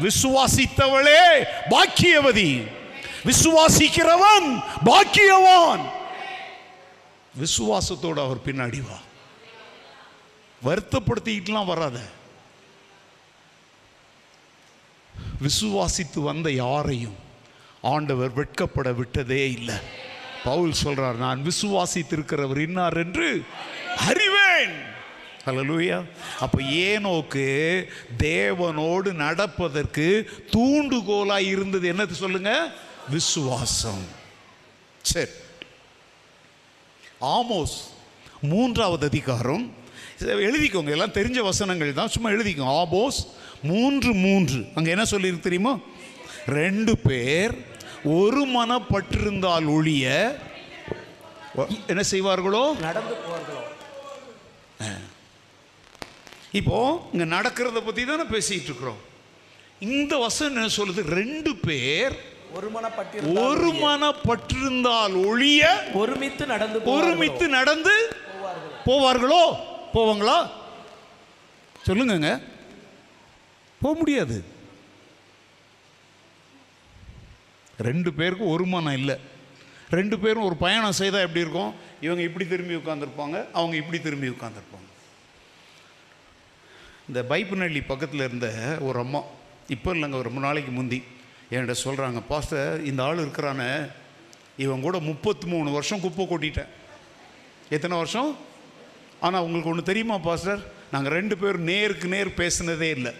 விசுவாசித்தவளே 0.00 1.44
பாக்கியவதி. 1.70 2.72
விசுவாசிக்கிறவன் 3.24 4.62
பாக்கியவான். 4.84 5.90
விசுவாசத்தோடு 7.40 8.24
அவர் 8.24 8.44
பின்னாடி 8.46 8.82
வா. 8.82 8.96
வருத்தப்படுத்திக்கிட்டுலாம் 10.64 11.64
வராத. 11.64 12.00
விசுவாசித்து 15.42 16.22
வந்த 16.22 16.50
யாரையும் 16.50 17.16
ஆண்டவர் 17.82 18.30
வெட்கப்பட 18.34 18.94
விட்டதே 18.94 19.50
இல்லை. 19.50 20.10
பவுல் 20.44 20.72
சொல்றார் 20.84 21.14
நான் 21.14 21.44
விசுவாசித்திருக்கிறவர் 21.44 22.58
இன்னார் 22.58 22.96
என்று 22.96 23.44
அறிவேன். 23.96 24.90
அல்ல 25.44 25.62
லூயா 25.62 26.04
அப்போ 26.40 26.60
ஏனோக்கு 26.60 27.84
தேவனோடு 28.18 29.12
நடப்பதற்கு 29.12 30.30
தூண்டுகோலாக 30.50 31.42
இருந்தது 31.42 31.92
என்னது 31.92 32.10
சொல்லுங்க? 32.10 32.72
விசுவாசம். 33.08 34.04
சரி. 35.02 35.30
ஆமோஸ் 37.20 37.76
மூன்றாவது 38.42 39.06
அதிகாரம். 39.06 39.74
இதை 40.20 40.34
எழுதிக்கோங்க 40.34 40.90
எல்லாம் 40.90 41.12
தெரிஞ்ச 41.12 41.42
வசனங்கள் 41.42 41.94
தான் 41.94 42.08
சும்மா 42.08 42.30
எழுதிக்கோங்க. 42.30 42.84
ஆமோஸ் 42.84 43.26
மூன்று 43.62 44.14
மூன்று. 44.14 44.66
அங்கே 44.74 44.90
என்ன 44.90 45.02
சொல்லியிருக்கு 45.02 45.40
தெரியுமா? 45.40 45.78
ரெண்டு 46.46 46.98
பேர் 46.98 47.71
ஒரு 48.04 48.46
மனப்பட்டிருந்தால் 48.46 49.66
ஒழிய 49.66 50.38
என்ன 51.86 52.02
செய்வார்களோ? 52.10 52.78
நடந்து 52.78 53.14
போவார்களோ? 53.14 53.60
இப்போ 56.52 57.08
இங்க 57.12 57.36
நடக்கிறத 57.36 57.80
பத்தி 57.84 58.04
தானே 58.04 58.22
பேசிட்டு 58.22 58.68
இருக்கிறோம். 58.68 59.00
இந்த 59.78 60.16
வசனம் 60.16 60.54
என்ன 60.54 60.70
சொல்லுது? 60.76 61.04
ரெண்டு 61.04 61.56
பேர் 61.56 62.30
ஒரு 62.54 62.70
மனப்பட்டிருந்தால் 63.72 65.26
ஒழிய. 65.26 65.84
ஒருமித்து 65.94 66.46
நடந்து 66.46 66.82
ஒருமித்து 66.82 67.48
நடந்து 67.48 68.14
போவார்களோ? 68.86 69.44
போவாங்களா? 69.94 70.50
சொல்லுங்கங்க. 71.86 72.42
போக 73.80 73.98
முடியாது. 73.98 74.51
ரெண்டு 77.78 78.12
பேருக்கும் 78.12 78.48
ஒரு 78.48 78.66
மனம் 78.66 78.92
இல்லை. 78.92 79.16
ரெண்டு 79.90 80.18
பேரும் 80.18 80.42
ஒரு 80.42 80.56
பயணம் 80.56 80.92
செய்தால் 80.92 81.20
எப்படி 81.20 81.40
இருக்கும்? 81.40 81.74
இவங்க 82.00 82.22
இப்படி 82.22 82.46
திரும்பி 82.46 82.74
உட்காந்துருப்பாங்க 82.74 83.44
அவங்க 83.52 83.76
இப்படி 83.76 84.00
திரும்பி 84.00 84.28
உட்காந்துருப்பாங்க 84.28 84.88
இந்த 87.08 87.22
பைப்புநள்ளி 87.22 87.82
பக்கத்தில் 87.86 88.20
இருந்த 88.20 88.78
ஒரு 88.80 88.98
அம்மா 88.98 89.20
இப்போ 89.68 89.94
இல்லைங்க 89.94 90.22
ரொம்ப 90.22 90.40
நாளைக்கு 90.40 90.72
முந்தி 90.72 91.02
என்கிட்ட 91.50 91.74
சொல்கிறாங்க 91.84 92.22
பாஸ்டர் 92.28 92.84
இந்த 92.84 93.02
ஆள் 93.02 93.18
இருக்கிறானே 93.18 93.70
இவன் 94.56 94.80
கூட 94.80 94.98
முப்பத்தி 94.98 95.46
மூணு 95.46 95.70
வருஷம் 95.70 96.00
குப்பை 96.00 96.26
கொட்டிட்டேன். 96.26 96.70
எத்தனை 97.68 97.96
வருஷம்? 97.96 98.38
ஆனால் 99.20 99.42
உங்களுக்கு 99.42 99.70
ஒன்று 99.70 99.82
தெரியுமா 99.82 100.18
பாஸ்டர்? 100.18 100.72
நாங்கள் 100.90 101.12
ரெண்டு 101.12 101.38
பேரும் 101.38 101.62
நேருக்கு 101.62 102.08
நேர் 102.08 102.28
பேசுனதே 102.28 102.90
இல்லை. 102.90 103.12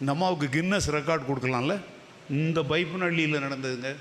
இந்த 0.00 0.12
அம்மாவுக்கு 0.12 0.62
கின்னஸ் 0.62 0.90
ரெக்கார்ட் 0.90 1.28
கொடுக்கலாம்ல? 1.28 1.80
இந்த 2.30 2.62
பைப்பநள்ளியில் 2.62 3.44
நடந்ததுங்க. 3.46 3.94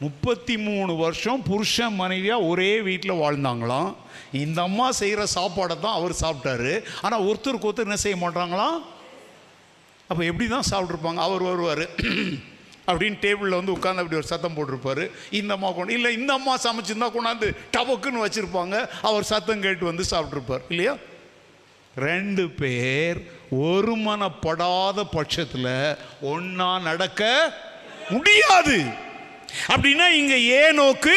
முப்பத்தி 0.00 0.56
மூணு 0.56 0.96
வருஷம் 0.96 1.42
புருஷன் 1.42 1.94
மனைவியாக 1.94 2.42
ஒரே 2.42 2.80
வீட்டில் 2.80 3.20
வாழ்ந்தாங்களாம். 3.22 3.94
இந்த 4.32 4.62
அம்மா 4.62 4.90
செய்கிற 4.92 5.26
சாப்பாடை 5.34 5.80
தான் 5.80 5.98
அவர் 5.98 6.14
சாப்பிட்டாரு. 6.22 6.82
ஆனால் 7.02 7.24
ஒருத்தருக்கு 7.28 7.68
ஒருத்தர் 7.68 7.88
என்ன 7.88 7.96
செய்ய 7.96 8.16
மாட்டாங்களாம்? 8.24 8.82
அப்போ 10.08 10.24
எப்படி 10.24 10.48
தான் 10.48 10.68
சாப்பிட்ருப்பாங்க 10.70 11.16
அவர் 11.16 11.42
வருவார். 11.42 11.86
அப்படின்னு 12.86 13.18
டேபிளில் 13.24 13.58
வந்து 13.58 13.76
உட்காந்து 13.76 14.02
அப்படி 14.02 14.20
ஒரு 14.20 14.30
சத்தம் 14.32 14.56
போட்டிருப்பார். 14.56 15.10
இந்த 15.30 15.52
அம்மா 15.54 15.70
கொண்டு 15.70 15.92
இல்லை 15.92 16.12
இந்த 16.18 16.32
அம்மா 16.32 16.54
சமைச்சிருந்தா 16.66 17.08
கொண்டாந்து 17.14 17.48
டபக்குன்னு 17.76 18.24
வச்சுருப்பாங்க. 18.24 18.88
அவர் 19.02 19.22
சத்தம் 19.22 19.60
கேட்டு 19.60 19.84
வந்து 19.84 20.04
சாப்பிட்ருப்பார் 20.10 20.66
இல்லையா? 20.68 20.96
ரெண்டு 21.96 22.50
பேர் 22.50 23.18
ஒருமனப்படாத 23.62 25.04
பட்சத்தில் 25.10 25.96
ஒன்றா 26.20 26.78
நடக்க 26.78 27.52
முடியாது. 28.10 28.84
அப்படின்னா 29.68 30.06
இங்க 30.20 30.34
ஏனோக்கு 30.60 31.16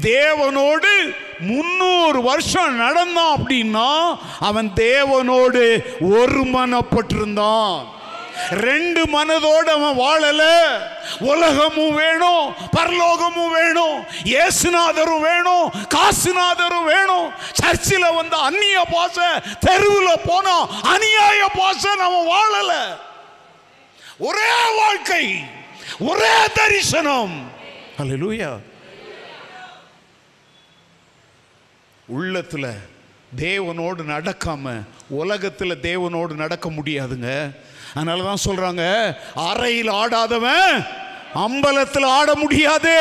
தேவனோடு 0.00 0.92
முன்னூறு 1.40 2.22
வருஷம் 2.22 2.74
நடந்தான் 2.74 3.38
அப்படின்னா 3.38 4.18
அவன் 4.40 4.72
தேவனோடு 4.74 5.62
ஒருமனப்பட்டிருந்தான். 6.00 7.78
ரெண்டு 8.48 9.02
மனதோடு 9.16 9.70
அவன் 9.76 9.98
வாழல. 10.04 10.42
உலகமும் 11.32 11.94
வேணும் 11.94 12.44
பரலோகமும் 12.76 13.52
வேணும் 13.58 13.96
இயேசுநாதரும் 14.32 15.24
வேணும் 15.28 15.66
காசுநாதரும் 15.94 16.88
வேணும். 16.92 17.28
சர்ச்சில் 17.52 18.14
வந்த 18.18 18.36
அந்நிய 18.48 18.80
பாச 18.94 19.18
தெருவில் 19.66 20.26
போனோம் 20.30 20.66
அநியாய 20.94 21.42
பாச 21.60 21.82
நம்ம 22.02 22.18
வாழல. 22.32 22.72
ஒரே 24.18 24.52
வாழ்க்கை 24.78 25.24
ஒரே 25.98 26.34
தரிசனம். 26.54 27.34
அல்லூயா 27.98 28.50
உள்ளத்துல 32.16 32.66
தேவனோடு 33.36 34.02
நடக்காம 34.12 34.72
உலகத்துல 35.18 35.72
தேவனோடு 35.88 36.34
நடக்க 36.42 36.70
முடியாதுங்க. 36.70 37.28
அதனால 37.94 38.22
தான் 38.22 38.44
சொல்கிறாங்க 38.48 38.84
அறையில் 39.34 39.88
ஆடாதவன் 39.88 40.86
அம்பலத்தில் 41.46 42.06
ஆட 42.18 42.34
முடியாது. 42.34 42.96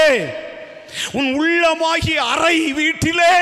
உன் 1.12 1.30
உள்ளமாகி 1.40 2.14
அறை 2.34 2.72
வீட்டிலே 2.72 3.34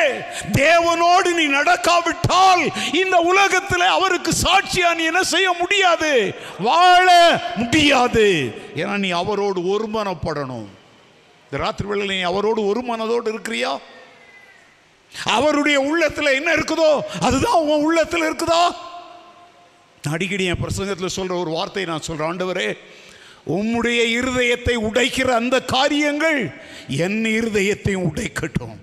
தேவனோடு 0.51 1.29
நீ 1.33 1.45
நடக்காவிட்டால் 1.47 2.63
இந்த 3.01 3.17
உலகத்தில் 3.31 3.85
அவருக்கு 3.97 4.31
சாட்சியா 4.45 4.89
நீ 4.95 5.03
என்ன 5.03 5.23
செய்ய 5.23 5.53
முடியாது? 5.61 6.35
வாழ 6.59 7.07
முடியாது. 7.55 8.27
ஏன்னா 8.75 8.97
நீ 8.97 9.09
அவரோடு 9.09 9.61
ஒருமனப்படணும். 9.61 10.67
இந்த 11.43 11.63
ராத்திரி 11.63 11.89
வேளையில் 11.89 12.15
நீ 12.15 12.21
அவரோடு 12.21 12.67
ஒரு 12.67 12.81
மனதோடு 12.81 13.27
இருக்கிறியா? 13.33 13.79
அவருடைய 15.25 15.79
உள்ளத்தில் 15.79 16.35
என்ன 16.39 16.49
இருக்குதோ 16.53 16.91
அதுதான் 17.21 17.59
உன் 17.61 17.83
உள்ளத்தில் 17.83 18.21
இருக்குதா? 18.21 18.61
அடிக்கடி 20.01 20.45
என் 20.45 20.61
பிரசங்கத்தில் 20.61 21.05
சொல்கிற 21.05 21.39
ஒரு 21.39 21.49
வார்த்தையை 21.49 21.91
நான் 21.91 22.01
சொல்கிறேன் 22.01 22.31
ஆண்டவரே 22.31 22.77
உம்முடைய 23.47 24.01
இருதயத்தை 24.19 24.75
உடைக்கிற 24.75 25.25
அந்த 25.25 25.61
காரியங்கள் 25.61 26.53
என் 26.87 27.25
இருதயத்தையும் 27.25 28.11
உடைக்கட்டும். 28.13 28.75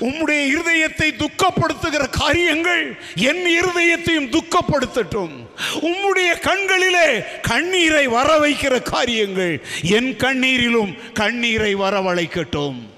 உம்முடைய 0.00 0.52
இருதயத்தை 0.54 1.26
துக்கப்படுத்துகிற 1.26 2.10
காரியங்கள் 2.10 2.98
என் 3.14 3.60
இருதயத்தையும் 3.60 4.38
துக்கப்படுத்தட்டும். 4.38 5.46
உம்முடைய 5.80 6.38
கண்களிலே 6.40 7.22
கண்ணீரை 7.42 8.06
வர 8.06 8.48
வைக்கிற 8.48 8.82
காரியங்கள் 8.82 9.62
என் 9.82 10.16
கண்ணீரிலும் 10.16 11.12
கண்ணீரை 11.12 11.76
வரவழைக்கட்டும். 11.76 12.88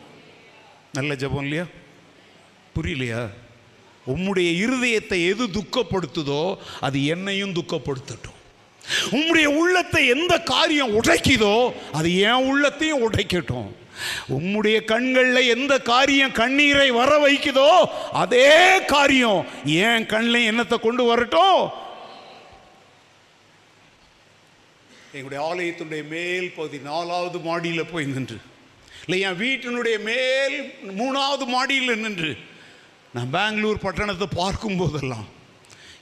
நல்ல 0.92 1.14
ஜபம் 1.14 1.42
இல்லையா? 1.42 1.64
புரியலையா? 2.76 3.28
உம்முடைய 4.12 4.48
இருதயத்தை 4.64 5.18
எது 5.32 5.44
துக்கப்படுத்துதோ 5.58 6.42
அது 6.86 6.98
என்னையும் 7.14 7.54
துக்கப்படுத்தட்டும். 7.58 8.38
உம்முடைய 9.16 9.48
உள்ளத்தை 9.60 10.02
எந்த 10.14 10.34
காரியம் 10.52 10.94
உடைக்குதோ 10.98 11.54
அது 11.98 12.08
என் 12.30 12.46
உள்ளத்தையும் 12.50 13.04
உடைக்கட்டும். 13.06 13.70
உம்முடைய 14.36 14.76
கண்களில் 14.92 15.50
எந்த 15.54 15.72
காரியம் 15.92 16.36
கண்ணீரை 16.40 16.88
வர 16.98 17.10
வைக்குதோ 17.24 17.70
அதே 18.22 18.52
காரியம் 18.94 19.42
என் 19.86 20.06
கண்ணில் 20.12 20.48
என்னத்தை 20.50 20.78
கொண்டு 20.86 21.04
வரட்டும். 21.10 21.60
எங்களுடைய 25.16 25.40
ஆலயத்தினுடைய 25.50 26.04
மேல் 26.14 26.48
பகுதி 26.56 26.78
நாலாவது 26.90 27.38
மாடியில் 27.48 27.90
போய் 27.92 28.10
நின்று. 28.14 28.38
இல்லை 29.04 29.20
என் 29.28 29.40
வீட்டினுடைய 29.44 29.96
மேல் 30.10 30.56
மூணாவது 31.00 31.46
மாடியில் 31.54 32.02
நின்று. 32.04 32.32
நான் 33.14 33.30
பெங்களூர் 33.30 33.84
பட்டணத்தை 33.84 34.26
பார்க்கும் 34.34 34.76
போதெல்லாம் 34.76 35.26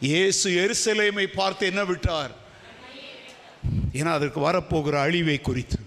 இயேசு 0.00 0.46
எருசலேமை 0.62 1.26
பார்த்து 1.34 1.66
என்ன 1.66 1.84
விட்டார்? 1.84 2.32
ஏன்னா 3.98 4.10
அதற்கு 4.18 4.40
வரப்போகிற 4.40 4.94
அழிவை 5.06 5.40
குறித்து. 5.40 5.78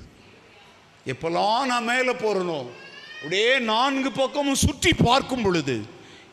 எப்போல்லாம் 1.05 1.65
நான் 1.65 1.89
மேலே 1.91 2.11
போகிறனோ 2.11 2.59
அப்படியே 3.15 3.59
நான்கு 3.71 4.11
பக்கமும் 4.11 4.63
சுற்றி 4.65 4.91
பார்க்கும் 4.93 5.41
பொழுது 5.41 5.75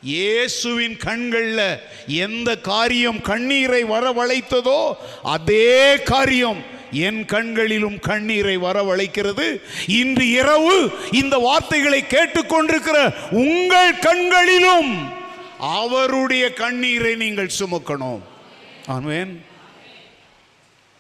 இயேசுவின் 0.03 0.97
கண்களில் 0.97 1.81
எந்த 2.07 2.59
காரியம் 2.59 3.21
கண்ணீரை 3.21 3.85
வரவழைத்ததோ 3.85 4.81
அதே 5.23 6.03
காரியம் 6.03 6.63
என் 6.91 7.25
கண்களிலும் 7.25 7.99
கண்ணீரை 7.99 8.59
வரவழைக்கிறது. 8.59 9.47
இன்று 9.87 10.31
இரவு 10.31 10.91
இந்த 11.11 11.39
வார்த்தைகளை 11.39 12.01
கேட்டுக்கொண்டிருக்கிற 12.03 12.99
உங்கள் 13.31 13.99
கண்களிலும் 13.99 14.91
அவருடைய 15.59 16.53
கண்ணீரை 16.53 17.15
நீங்கள் 17.15 17.57
சுமக்கணும். 17.59 18.21
ஆன்வேன் 18.87 19.45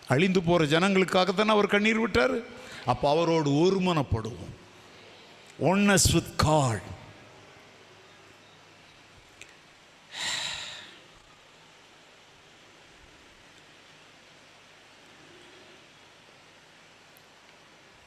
அழிந்து 0.06 0.42
போற 0.42 0.64
ஜனங்களுக்காகத்தானே 0.64 1.54
அவர் 1.56 1.66
கண்ணீர் 1.66 1.98
விட்டார். 1.98 2.36
அப்போ 2.86 3.10
அவரோடு 3.10 3.50
ஒருமனப்படுவோம். 3.50 4.52
ஒன்னஸ் 5.70 6.10
வித் 6.12 6.34
காட் 6.36 6.91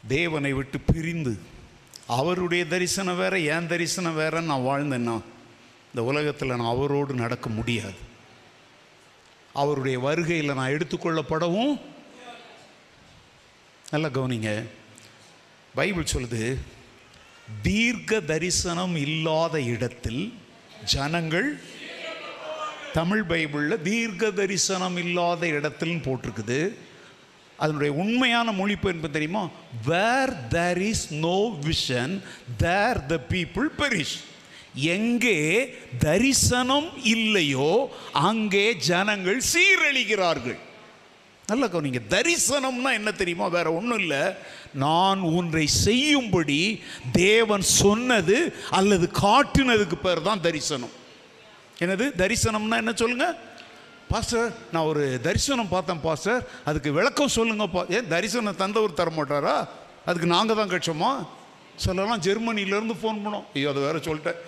தேவனை 0.07 0.53
விட்டு 0.53 0.80
பிரிந்து 0.80 1.40
அவருடைய 2.07 2.65
தரிசனம் 2.65 3.18
வேறு 3.18 3.44
என் 3.44 3.68
தரிசனம் 3.68 4.19
வேறன்னு 4.19 4.41
நான் 4.41 4.60
வாழ்ந்தேன்னா 4.60 5.22
இந்த 5.88 6.03
உலகத்தில் 6.11 6.48
நான் 6.48 6.72
அவரோடு 6.73 7.14
நடக்க 7.14 7.49
முடியாது. 7.49 7.95
அவருடைய 9.53 9.99
வருகையில் 9.99 10.53
நான் 10.53 10.72
எடுத்துக்கொள்ளப்படவும் 10.72 11.82
நல்லா 13.91 14.07
கவனிங்க. 14.07 14.64
பைபிள் 15.76 16.11
சொல்லுது 16.14 16.57
தீர்க்க 17.61 18.19
தரிசனம் 18.19 18.95
இல்லாத 18.95 19.61
இடத்தில் 19.61 20.34
ஜனங்கள் 20.86 21.61
தமிழ் 22.94 23.23
பைபிளில் 23.30 23.82
தீர்க்க 23.82 24.32
தரிசனம் 24.32 24.98
இல்லாத 24.98 25.48
இடத்துலன்னு 25.48 26.06
போட்டிருக்குது. 26.07 26.73
அதனுடைய 27.57 27.94
உண்மையான 27.94 28.52
மொழிப்பு 28.52 28.88
என்பது 28.90 29.14
தெரியுமா? 29.14 29.49
Where 29.86 30.48
there 30.48 30.82
is 30.82 31.14
no 31.14 31.38
vision 31.68 32.22
there 32.57 33.06
the 33.06 33.19
people 33.30 33.69
perish 33.77 34.15
எங்கே 34.73 35.40
தரிசனம் 35.99 36.90
இல்லையோ 37.03 37.90
அங்கே 38.11 38.76
ஜனங்கள் 38.76 39.41
சீரழிகிறார்கள். 39.53 40.57
நல்ல 41.48 41.68
கவனிங்க. 41.68 42.02
தரிசனம்னா 42.10 42.91
என்ன 42.94 43.11
தெரியுமா? 43.11 43.48
வேற 43.48 43.73
ஒன்றும் 43.73 43.99
இல்லை. 43.99 44.23
நான் 44.73 45.19
ஒன்றை 45.19 45.68
செய்யும்படி 45.68 46.82
தேவன் 47.11 47.61
சொன்னது 47.61 48.53
அல்லது 48.69 49.10
காட்டினதுக்கு 49.22 49.95
பேர் 49.95 50.22
தான் 50.22 50.41
தரிசனம். 50.41 50.95
என்னது? 51.80 52.06
தரிசனம்னா 52.22 52.77
என்ன 52.77 52.94
சொல்லுங்கள் 52.95 53.36
பாஸ்டர் 54.11 54.49
நான் 54.73 54.88
ஒரு 54.91 55.03
தரிசனம் 55.27 55.72
பார்த்தேன் 55.73 56.02
பாஸ்டர் 56.06 56.41
அதுக்கு 56.69 56.90
விளக்கம் 56.98 57.34
சொல்லுங்க 57.38 57.65
பா 57.76 57.82
ஏன் 57.95 58.07
தரிசனம் 58.14 58.60
தந்தவர் 58.61 58.99
தர 58.99 59.10
மாட்டாரா? 59.18 59.56
அதுக்கு 60.10 60.27
நாங்கள் 60.36 60.60
தான் 60.60 60.72
கட்சமா? 60.73 61.11
சொல்லலாம் 61.86 62.22
ஜெர்மனிலேருந்து 62.27 62.95
ஃபோன் 63.02 63.19
பண்ணோம். 63.23 63.45
ஐயோ 63.56 63.69
அதை 63.72 63.82
வேற 63.88 63.98
சொல்லிட்டேன். 64.07 64.40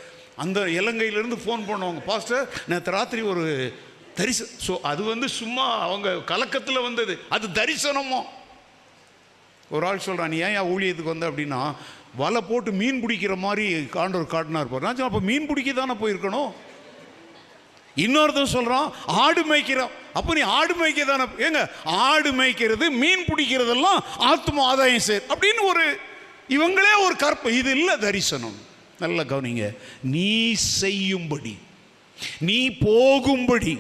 அந்த 0.43 0.59
இலங்கையிலேருந்து 0.79 1.37
ஃபோன் 1.43 1.63
பண்ணுவாங்க 1.69 2.01
பாஸ்டர் 2.09 2.45
நேற்று 2.71 2.95
ராத்திரி 2.97 3.21
ஒரு 3.31 3.43
தரிச 4.19 4.45
ஸோ 4.67 4.73
அது 4.91 5.01
வந்து 5.11 5.27
சும்மா 5.39 5.65
அவங்க 5.85 6.13
கலக்கத்தில் 6.31 6.85
வந்தது. 6.87 7.15
அது 7.35 7.47
தரிசனமோ? 7.59 8.21
ஒரு 9.75 9.83
ஆள் 9.87 10.05
சொல்கிறான் 10.07 10.31
நீ 10.33 10.37
ஏன் 10.47 10.55
என் 10.59 10.71
ஊழியத்துக்கு 10.73 11.13
வந்த? 11.13 11.29
அப்படின்னா 11.31 11.61
வலை 12.21 12.41
போட்டு 12.49 12.69
மீன் 12.81 13.01
பிடிக்கிற 13.03 13.33
மாதிரி 13.45 13.65
காண்டவர் 13.97 14.33
காட்டினார் 14.35 14.71
பாரு. 14.71 14.85
நான் 14.85 15.07
அப்போ 15.09 15.21
மீன் 15.29 15.49
பிடிக்க 15.49 15.71
தானே 15.79 15.95
போயிருக்கணும்? 16.03 16.49
இன்னொருத்தன் 18.03 18.53
சொல்கிறோம் 18.55 18.93
ஆடு 19.05 19.41
மேய்க்கிறோம். 19.49 19.89
அப்போ 20.13 20.33
நீ 20.33 20.41
ஆடு 20.41 20.73
மேய்க்க 20.73 21.05
தானே 21.05 21.25
ஏங்க 21.37 21.69
ஆடு 21.83 22.31
மேய்க்கிறது 22.31 22.89
மீன் 22.89 23.25
பிடிக்கிறதெல்லாம் 23.27 23.99
ஆத்ம 24.17 24.63
ஆதாயம் 24.63 24.99
சேர். 24.99 25.23
அப்படின்னு 25.33 25.61
ஒரு 25.61 25.99
இவங்களே 26.49 26.93
ஒரு 27.05 27.15
கற்ப. 27.15 27.49
இது 27.49 27.71
இல்லை 27.77 27.97
தரிசனம். 27.97 28.57
நல்ல 28.99 29.23
கவனிங்க. 29.23 29.75
நீ 30.01 30.53
செய்யும்படி 30.53 31.57
நீ 32.39 32.69
போகும்படி 32.69 33.77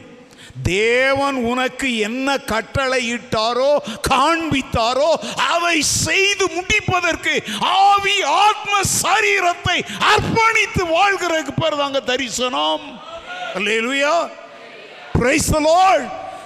தேவன் 0.63 1.35
உனக்கு 1.35 1.97
என்ன 1.97 2.37
கட்டளை 2.37 3.13
இட்டாரோ 3.13 3.77
காண்பித்தாரோ 4.09 5.09
அவை 5.35 5.81
செய்து 5.81 6.47
முடிப்பதற்கு 6.47 7.43
ஆவி 7.59 8.21
ஆத்ம 8.21 8.79
சரீரத்தை 9.01 9.77
அர்ப்பணித்து 10.13 10.83
வாழ்கிறதுக்கு 10.97 11.53
பேர் 11.61 11.75
தாங்க 11.75 11.99
தரிசனம். 11.99 12.96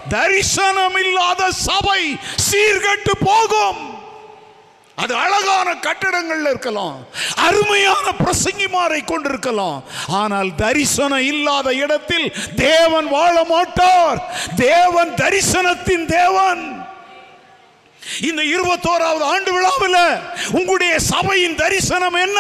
தரிசனம் 0.10 0.96
இல்லாத 0.96 1.52
சபை 1.52 2.18
சீர்கெட்டு 2.52 3.12
போகும். 3.20 4.00
அது 4.96 5.16
அழகான 5.16 5.74
கட்டடங்கள்ல 5.74 6.50
இருக்கலாம். 6.50 7.08
அருமையான 7.36 8.12
பிரசங்கிமாரை 8.24 9.06
கொண்டிருக்கலாம். 9.06 9.84
ஆனால் 10.08 10.56
தரிசனம் 10.56 11.20
இல்லாத 11.20 11.74
இடத்தில் 11.74 12.34
தேவன் 12.56 13.08
வாழ 13.08 13.44
மாட்டார். 13.44 14.20
தேவன் 14.56 15.14
தரிசனத்தின் 15.14 16.06
தேவன். 16.06 16.90
இந்த 18.22 18.42
இருபத்தோராவது 18.42 19.24
ஆண்டு 19.24 19.54
விழாவில் 19.54 20.20
உங்களுடைய 20.52 21.00
சபையின் 21.00 21.56
தரிசனம் 21.56 22.14
என்ன? 22.14 22.40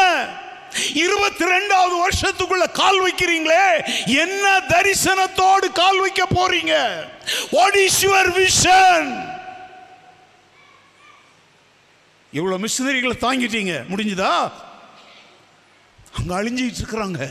இருபத்தி 0.93 1.45
ரெண்டாவது 1.45 1.95
வருஷத்துக்குள்ள 2.05 2.71
கால் 2.71 3.01
வைக்கிறீங்களே? 3.01 3.65
என்ன 4.05 4.59
தரிசனத்தோடு 4.59 5.71
கால் 5.73 5.99
வைக்க 5.99 6.27
போறீங்க? 6.35 7.03
வாட் 7.51 7.75
இஸ் 7.75 8.05
யுவர் 8.05 8.31
விஷன் 8.37 9.29
இவ்வளோ 12.33 12.65
மிஷினரிகளை 12.65 13.15
தாங்கிட்டீங்க. 13.21 13.85
முடிஞ்சுதா? 13.89 14.51
அங்கே 16.11 16.33
அழிஞ்சிட்டு 16.33 16.81
இருக்கிறாங்க. 16.81 17.29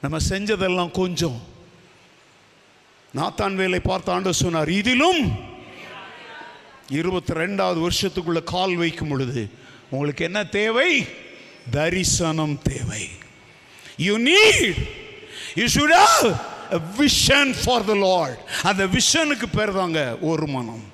நம்ம 0.00 0.16
செஞ்சதெல்லாம் 0.28 0.90
கொஞ்சம். 0.90 1.52
நாத்தான் 3.16 3.54
வேலை 3.54 3.80
பார்த்து 3.80 4.12
ஆண்டு 4.12 4.34
சொன்னார் 4.34 4.68
இதிலும் 4.68 5.52
இருபத்தி 6.88 7.32
ரெண்டாவது 7.32 7.88
வருஷத்துக்குள்ள 7.88 8.42
கால் 8.42 8.74
வைக்கும் 8.76 9.08
பொழுது 9.08 9.50
உங்களுக்கு 9.90 10.24
என்ன 10.24 10.44
தேவை? 10.44 11.06
தரிசனம் 11.70 12.62
தேவை. 12.62 13.08
You 13.96 14.18
need 14.18 14.88
you 15.54 15.64
should 15.64 15.94
have 15.94 16.36
vision 16.98 17.54
for 17.64 17.84
the 17.84 17.94
Lord 17.94 18.38
அந்த 18.62 18.86
விஷனுக்கு 18.86 19.42
பேர் 19.52 19.72
தாங்க 19.72 20.16
ஒரு 20.20 20.46
மனம். 20.46 20.92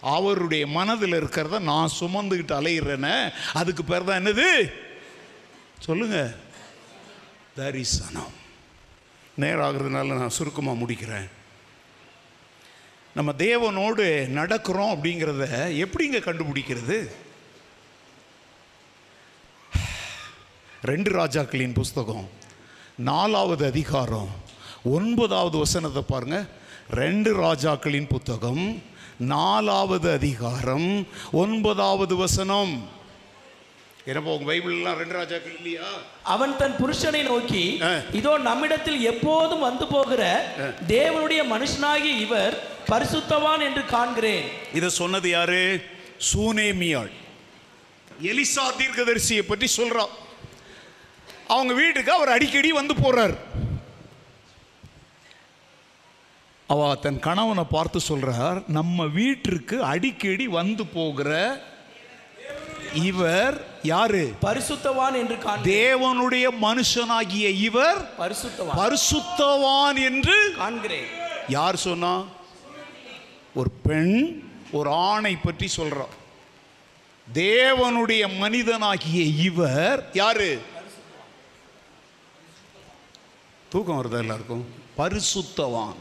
அவருடைய 0.00 0.66
மனதில் 0.66 1.12
இருக்கிறத 1.12 1.58
நான் 1.60 1.90
சுமந்துக்கிட்டு 2.00 2.54
அலையிறேனே 2.60 3.32
அதுக்கு 3.54 3.84
பேர் 3.84 4.04
தான் 4.04 4.24
என்னது? 4.24 4.72
சொல்லுங்க. 5.78 6.34
தரிசனம். 7.56 8.32
நேரம் 9.34 9.60
ஆகுறதுனால 9.60 10.06
நான் 10.06 10.30
சுருக்கமாக 10.30 10.78
முடிக்கிறேன். 10.78 11.28
நம்ம 13.14 13.32
தேவனோடு 13.32 14.04
நடக்கிறோம் 14.34 14.94
அப்படிங்கிறத 14.96 15.46
எப்படிங்க 15.84 16.18
கண்டுபிடிக்கிறது? 16.18 17.10
ரெண்டு 20.86 21.10
ராஜாக்களின் 21.10 21.72
புஸ்தகம் 21.78 22.26
நாலாவது 22.96 23.66
அதிகாரம் 23.66 24.28
ஒன்பதாவது 24.96 25.56
வசனத்தை 25.58 26.02
பாருங்க. 26.10 26.36
ரெண்டு 26.90 27.30
ராஜாக்களின் 27.44 28.06
புத்தகம் 28.12 28.82
நாலாவது 29.18 30.08
அதிகாரம் 30.12 31.06
ஒன்பதாவது 31.42 32.16
வசனம். 32.16 32.74
என்னப்பா 34.04 34.30
உங்க 34.34 34.52
பைபிள்லாம் 34.52 35.00
ரெண்டு 35.00 35.16
ராஜாக்கள் 35.20 35.56
இல்லையா? 35.56 35.88
அவன் 36.34 36.56
தன் 36.60 36.76
புருஷனை 36.82 37.22
நோக்கி. 37.22 37.64
இதோ 38.20 38.38
நம்மிடத்தில் 38.38 39.00
எப்போதும் 39.12 39.66
வந்து 39.68 39.86
போகிற 39.86 40.22
தேவனுடைய 40.94 41.40
மனுஷனாகிய 41.54 42.14
இவர் 42.26 42.56
பரிசுத்தவான் 42.92 43.66
என்று 43.68 43.84
காண்கிறேன். 43.96 44.46
இதை 44.74 44.88
சொன்னது 45.00 45.30
யாரு? 45.30 45.60
சூனேமியாள். 46.30 47.12
எலிசா 48.30 48.66
தீர்க்கதரிசியை 48.80 49.42
பற்றி 49.52 49.68
சொல்றா. 49.76 50.06
அவங்க 51.48 51.74
வீட்டுக்கு 51.74 52.12
அவர் 52.12 52.28
அடிக்கடி 52.28 52.72
வந்து 52.72 52.94
போறார். 52.94 53.36
அவ 56.66 56.94
தன் 56.94 57.18
கணவனை 57.18 57.64
பார்த்து 57.70 58.00
சொல்றார் 58.08 58.62
நம்ம 58.68 59.06
வீட்டிற்கு 59.06 59.82
அடிக்கடி 59.82 60.46
வந்து 60.46 60.86
போகிற 60.86 61.62
இவர் 62.92 63.66
யாரு? 63.82 64.32
பரிசுத்தவான் 64.42 65.14
என்று 65.14 65.36
தேவனுடைய 65.62 66.46
மனுஷனாகிய 66.62 67.46
இவர் 67.60 68.14
பரிசுத்தவான். 68.18 68.76
பரிசுத்தவான் 68.76 70.04
என்று 70.04 70.54
காண்கிறேன். 70.58 71.08
யார் 71.48 71.76
சொன்னா? 71.76 72.24
ஒரு 73.54 73.70
பெண் 73.70 74.42
ஒரு 74.72 74.90
ஆணை 74.90 75.36
பற்றி 75.36 75.68
சொல்றா. 75.76 76.06
தேவனுடைய 77.34 78.36
மனிதனாகிய 78.38 79.22
இவர் 79.22 80.08
யாரு? 80.12 80.62
தூக்கம் 83.70 84.04
வருதா 84.04 84.18
எல்லாருக்கும்? 84.18 84.66
பரிசுத்தவான். 84.98 85.94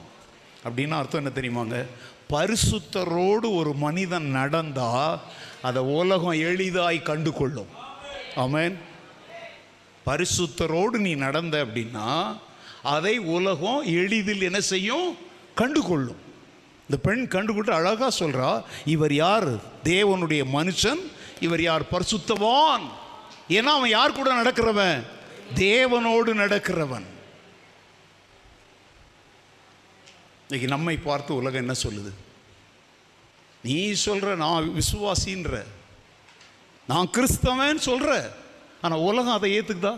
அப்படின்னு 0.65 0.89
அர்த்தம் 0.89 1.25
என்ன 1.25 1.29
தெரியுமாங்க? 1.29 1.85
பரிசுத்தரோடு 2.29 3.55
ஒரு 3.55 3.73
மனிதன் 3.73 4.25
நடந்தா 4.25 5.19
அதை 5.61 5.81
உலகம் 5.81 6.31
எளிதாய் 6.31 7.01
கண்டு 7.01 7.33
கொள்ளும் 7.33 7.67
ஆமென். 8.35 8.77
பரிசுத்தரோடு 10.05 10.89
நீ 10.89 11.15
நடந்த 11.15 11.65
அப்படின்னா 11.65 12.37
அதை 12.83 13.17
உலகம் 13.17 13.81
எளிதில் 13.85 14.41
என்ன 14.41 14.59
செய்யும்? 14.59 15.17
கண்டு 15.55 15.81
கொள்ளும் 15.81 16.17
இந்த 16.89 17.01
பெண் 17.01 17.27
கண்டுபிட்டு 17.27 17.71
அழகா 17.71 18.11
சொல்றா 18.19 18.63
இவர் 18.85 19.13
யார்? 19.13 19.55
தேவனுடைய 19.83 20.43
மனுஷன். 20.53 21.11
இவர் 21.39 21.61
யார்? 21.61 21.81
பரிசுத்தவான். 21.81 22.85
ஏன்னா 23.49 23.71
அவன் 23.75 23.89
யார் 23.89 24.11
கூட 24.11 24.43
நடக்கிறவன்? 24.43 25.03
தேவனோடு 25.55 26.33
நடக்கிறவன். 26.33 27.03
இன்றைக்கி 30.47 30.67
நம்மை 30.67 30.93
பார்த்து 30.97 31.31
உலகம் 31.35 31.61
என்ன 31.61 31.73
சொல்லுது? 31.83 32.11
நீ 33.63 33.77
சொல்கிற 34.03 34.35
நான் 34.41 34.67
விசுவாசின்ற 34.77 35.63
நான் 36.89 37.09
கிறிஸ்தவன் 37.15 37.81
சொல்கிற 37.87 38.11
ஆனால் 38.81 39.03
உலகம் 39.07 39.37
அதை 39.37 39.49
ஏற்றுக்குதா 39.57 39.91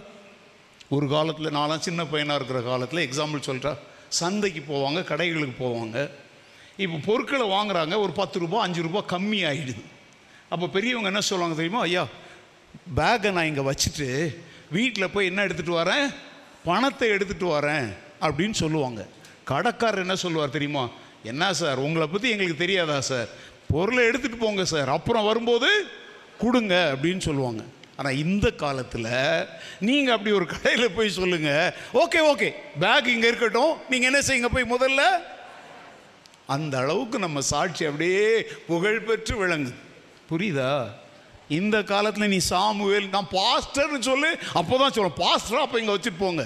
ஒரு 0.95 1.07
காலத்தில் 1.07 1.55
நான்லாம் 1.57 1.83
சின்ன 1.87 2.05
பையனாக 2.05 2.39
இருக்கிற 2.39 2.61
காலத்தில் 2.61 3.03
எக்ஸாம்பிள் 3.07 3.45
சொல்கிறா 3.49 3.73
சந்தைக்கு 4.19 4.63
போவாங்க 4.71 5.03
கடைகளுக்கு 5.11 5.55
போவாங்க. 5.59 5.97
இப்போ 6.77 6.97
பொருட்களை 7.09 7.47
வாங்குறாங்க 7.49 7.99
ஒரு 8.05 8.15
பத்து 8.21 8.39
ரூபா 8.39 8.63
அஞ்சு 8.65 8.81
ரூபா 8.87 9.03
கம்மி 9.13 9.41
ஆகிடுது 9.51 9.85
அப்போ 10.49 10.65
பெரியவங்க 10.77 11.11
என்ன 11.13 11.23
சொல்லுவாங்க 11.29 11.57
தெரியுமா? 11.61 11.83
ஐயா 11.89 12.03
பேக்கை 12.97 13.35
நான் 13.37 13.51
இங்கே 13.51 13.67
வச்சுட்டு 13.69 14.09
வீட்டில் 14.71 15.11
போய் 15.13 15.29
என்ன 15.31 15.45
எடுத்துகிட்டு 15.47 15.79
வரேன்? 15.81 16.07
பணத்தை 16.63 17.09
எடுத்துகிட்டு 17.09 17.49
வரேன் 17.57 17.87
அப்படின்னு 18.25 18.57
சொல்லுவாங்க. 18.63 19.01
கடைக்காரர் 19.51 20.05
என்ன 20.05 20.15
சொல்லுவார் 20.25 20.55
தெரியுமா? 20.57 20.85
என்ன 21.31 21.53
சார் 21.61 21.79
உங்களை 21.87 22.05
பற்றி 22.11 22.27
எங்களுக்கு 22.33 22.63
தெரியாதா 22.65 22.99
சார்? 23.11 23.29
பொருளை 23.73 24.03
எடுத்துகிட்டு 24.09 24.43
போங்க 24.45 24.63
சார் 24.73 24.89
அப்புறம் 24.97 25.27
வரும்போது 25.29 25.69
கொடுங்க 26.43 26.75
அப்படின்னு 26.93 27.23
சொல்லுவாங்க. 27.27 27.63
ஆனால் 27.99 28.19
இந்த 28.23 28.47
காலத்தில் 28.61 29.09
நீங்கள் 29.87 30.15
அப்படி 30.15 30.31
ஒரு 30.37 30.45
கடையில் 30.53 30.95
போய் 30.97 31.17
சொல்லுங்கள் 31.17 31.73
ஓகே 32.03 32.19
ஓகே 32.31 32.49
பேக் 32.83 33.09
இங்கே 33.15 33.29
இருக்கட்டும். 33.31 33.73
நீங்கள் 33.91 34.09
என்ன 34.11 34.21
செய்யுங்க 34.27 34.51
போய் 34.55 34.73
முதல்ல? 34.75 35.03
அந்த 36.55 36.75
அளவுக்கு 36.83 37.17
நம்ம 37.25 37.41
சாட்சி 37.51 37.83
அப்படியே 37.89 38.23
புகழ்பெற்று 38.69 39.35
விளங்குது 39.41 39.77
புரியுதா? 40.29 40.71
இந்த 41.59 41.77
காலத்தில் 41.91 42.31
நீ 42.33 42.39
சாமுவேல் 42.53 43.13
நான் 43.15 43.29
பாஸ்டர்னு 43.37 43.99
சொல்லு 44.09 44.29
அப்போ 44.59 44.73
தான் 44.81 44.93
சொல்லுவேன். 44.95 45.19
பாஸ்டராக 45.25 45.65
அப்போ 45.65 45.77
இங்கே 45.81 45.95
வச்சுட்டு 45.95 46.23
போங்க. 46.25 46.43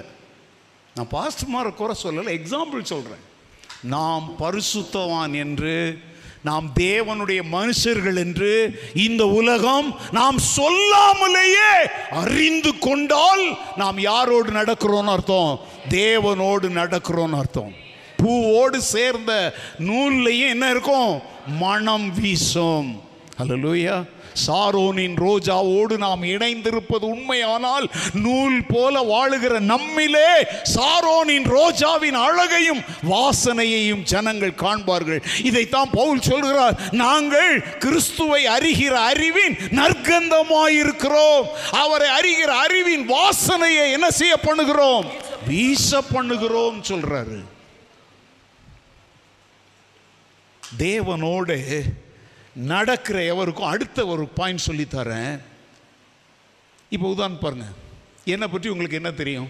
நான் 0.96 1.08
பாஸ்டர் 1.08 1.74
குறை 1.74 1.96
சொல்லலை 2.04 2.32
எக்ஸாம்பிள் 2.32 2.82
சொல்கிறேன் 2.82 3.32
நாம் 3.82 4.36
பரிசுத்தவான் 4.40 5.36
என்று 5.36 6.00
நாம் 6.44 6.72
தேவனுடைய 6.80 7.42
மனுஷர்கள் 7.52 8.16
என்று 8.16 8.82
இந்த 8.94 9.28
உலகம் 9.28 10.00
நாம் 10.12 10.38
சொல்லாமலேயே 10.38 11.88
அறிந்து 12.12 12.78
கொண்டால் 12.78 13.58
நாம் 13.76 13.98
யாரோடு 13.98 14.50
நடக்கிறோன்னு 14.50 15.10
அர்த்தம்? 15.10 15.60
தேவனோடு 15.90 16.70
நடக்கிறோன்னு 16.70 17.38
அர்த்தம். 17.38 17.74
பூவோடு 18.18 18.78
சேர்ந்த 18.78 19.56
நூல்லையும் 19.80 20.50
என்ன 20.50 20.70
இருக்கும்? 20.70 21.22
மனம் 21.48 22.14
வீசும். 22.14 23.02
லூயா 23.40 24.06
சாரோனின் 24.48 25.16
ரோஜாவோடு 25.16 25.98
நாம் 25.98 26.24
இணைந்திருப்பது 26.24 27.06
உண்மையானால் 27.06 27.90
நூல் 28.14 28.66
போல 28.68 29.02
வாழுகிற 29.02 29.60
நம்மிலே 29.60 30.32
சாரோனின் 30.76 31.48
ரோஜாவின் 31.56 32.14
அழகையும் 32.14 32.82
வாசனையையும் 33.10 34.04
ஜனங்கள் 34.04 34.52
காண்பார்கள். 34.52 35.22
இதைத்தான் 35.44 35.90
பவுல் 35.92 36.22
சொல்கிறார் 36.22 36.80
நாங்கள் 36.92 37.78
கிறிஸ்துவை 37.78 38.46
அறிகிற 38.46 38.92
அறிவின் 38.92 39.56
நற்கந்தமாயிருக்கிறோம். 39.56 41.48
அவரை 41.72 42.10
அறிகிற 42.10 42.48
அறிவின் 42.48 43.10
வாசனையை 43.10 43.92
என்ன 43.92 44.12
செய்ய 44.12 44.38
பண்ணுகிறோம்? 44.38 45.06
வீச 45.48 46.02
பண்ணுகிறோம் 46.02 46.82
சொல்றாரு. 46.88 47.44
தேவனோடு 50.78 51.82
நடக்கிற 52.56 53.24
எவருக்கும் 53.24 53.72
அடுத்த 53.74 54.06
ஒரு 54.06 54.28
பாயிண்ட் 54.28 54.68
சொல்லித்தரேன் 54.68 55.40
இப்போ 56.90 57.10
உதாரணம் 57.10 57.40
பாருங்க. 57.40 57.68
என்னை 58.26 58.48
பற்றி 58.48 58.70
உங்களுக்கு 58.70 58.96
என்ன 58.96 59.12
தெரியும்? 59.12 59.50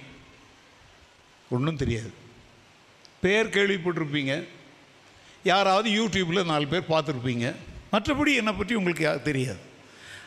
ஒன்றும் 1.50 1.82
தெரியாது. 1.82 2.12
பேர் 3.22 3.54
கேள்விப்பட்டிருப்பீங்க. 3.56 4.48
யாராவது 5.44 5.90
யூடியூப்பில் 5.90 6.50
நாலு 6.52 6.68
பேர் 6.68 6.92
பார்த்துருப்பீங்க. 6.94 7.56
மற்றபடி 7.92 8.36
என்னை 8.36 8.54
பற்றி 8.54 8.76
உங்களுக்கு 8.76 9.22
தெரியாது. 9.24 9.60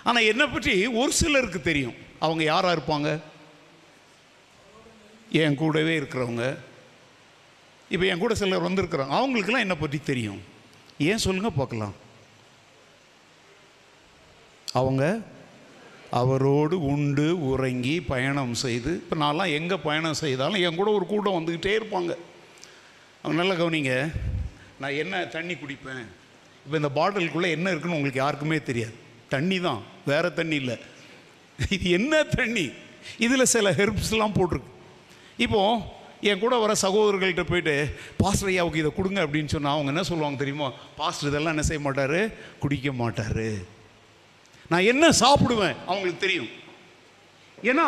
ஆனால் 0.04 0.28
என்னை 0.32 0.46
பற்றி 0.46 0.86
ஒரு 0.86 1.12
சிலருக்கு 1.12 1.60
தெரியும். 1.60 1.94
அவங்க 2.18 2.42
யாராக 2.42 2.76
இருப்பாங்க? 2.76 3.20
என் 5.30 5.54
கூடவே 5.54 5.98
இருக்கிறவங்க. 5.98 6.58
இப்போ 7.88 8.06
என் 8.06 8.18
கூட 8.18 8.34
சிலர் 8.34 8.66
வந்திருக்கிறாங்க. 8.68 9.16
அவங்களுக்கெல்லாம் 9.18 9.66
என்னை 9.66 9.76
பற்றி 9.76 10.00
தெரியும். 10.00 10.42
ஏன் 10.98 11.24
சொல்லுங்கள் 11.24 11.58
பார்க்கலாம். 11.60 11.94
அவங்க 14.78 15.04
அவரோடு 16.20 16.76
உண்டு 16.92 17.26
உறங்கி 17.50 17.94
பயணம் 18.10 18.54
செய்து 18.64 18.90
இப்போ 19.02 19.16
நான்லாம் 19.22 19.54
எங்கே 19.58 19.76
பயணம் 19.86 20.20
செய்தாலும் 20.22 20.62
என் 20.66 20.78
கூட 20.80 20.90
ஒரு 20.98 21.06
கூட்டம் 21.12 21.36
வந்துக்கிட்டே 21.38 21.72
இருப்பாங்க. 21.78 22.12
அவங்க 23.22 23.38
நல்லா 23.40 23.56
கவனிங்க 23.60 23.94
நான் 24.82 24.98
என்ன 25.02 25.24
தண்ணி 25.34 25.54
குடிப்பேன்? 25.62 26.04
இப்போ 26.64 26.76
இந்த 26.80 26.90
பாட்டிலுக்குள்ளே 26.98 27.50
என்ன 27.56 27.70
இருக்குன்னு 27.72 27.98
உங்களுக்கு 27.98 28.22
யாருக்குமே 28.22 28.58
தெரியாது. 28.70 28.96
தண்ணி 29.34 29.58
தான் 29.66 29.80
வேறு 30.10 30.28
தண்ணி 30.40 30.56
இல்லை. 30.62 30.76
இது 31.74 31.86
என்ன 31.98 32.14
தண்ணி? 32.38 32.66
இதில் 33.26 33.52
சில 33.54 33.70
ஹெர்ப்ஸ்லாம் 33.78 34.36
போட்டிருக்கு. 34.38 34.72
இப்போது 35.44 35.94
என் 36.30 36.42
கூட 36.42 36.54
வர 36.64 36.72
சகோதரர்கள்ட்ட 36.82 37.44
போயிட்டு 37.52 37.74
பாஸ்டர் 38.20 38.50
ஐயாவுக்கு 38.52 38.82
இதை 38.82 38.90
கொடுங்க 38.98 39.20
அப்படின்னு 39.26 39.52
சொன்னால் 39.54 39.76
அவங்க 39.76 39.90
என்ன 39.94 40.04
சொல்லுவாங்க 40.10 40.38
தெரியுமா? 40.42 40.68
பாஸ்டர் 41.00 41.30
இதெல்லாம் 41.30 41.54
என்ன 41.56 41.66
செய்ய 41.70 41.82
மாட்டார்? 41.86 42.20
குடிக்க 42.62 42.92
மாட்டார். 43.02 43.48
நான் 44.68 44.88
என்ன 44.88 45.08
சாப்பிடுவேன் 45.20 45.76
அவங்களுக்கு 45.86 46.24
தெரியும் 46.24 46.52
ஏன்னா 47.58 47.86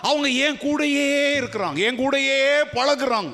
அவங்க 0.00 0.28
என் 0.46 0.62
கூடையே 0.62 1.08
இருக்கிறாங்க 1.40 1.78
என் 1.78 2.00
கூடையே 2.00 2.38
பழகுறாங்க 2.72 3.32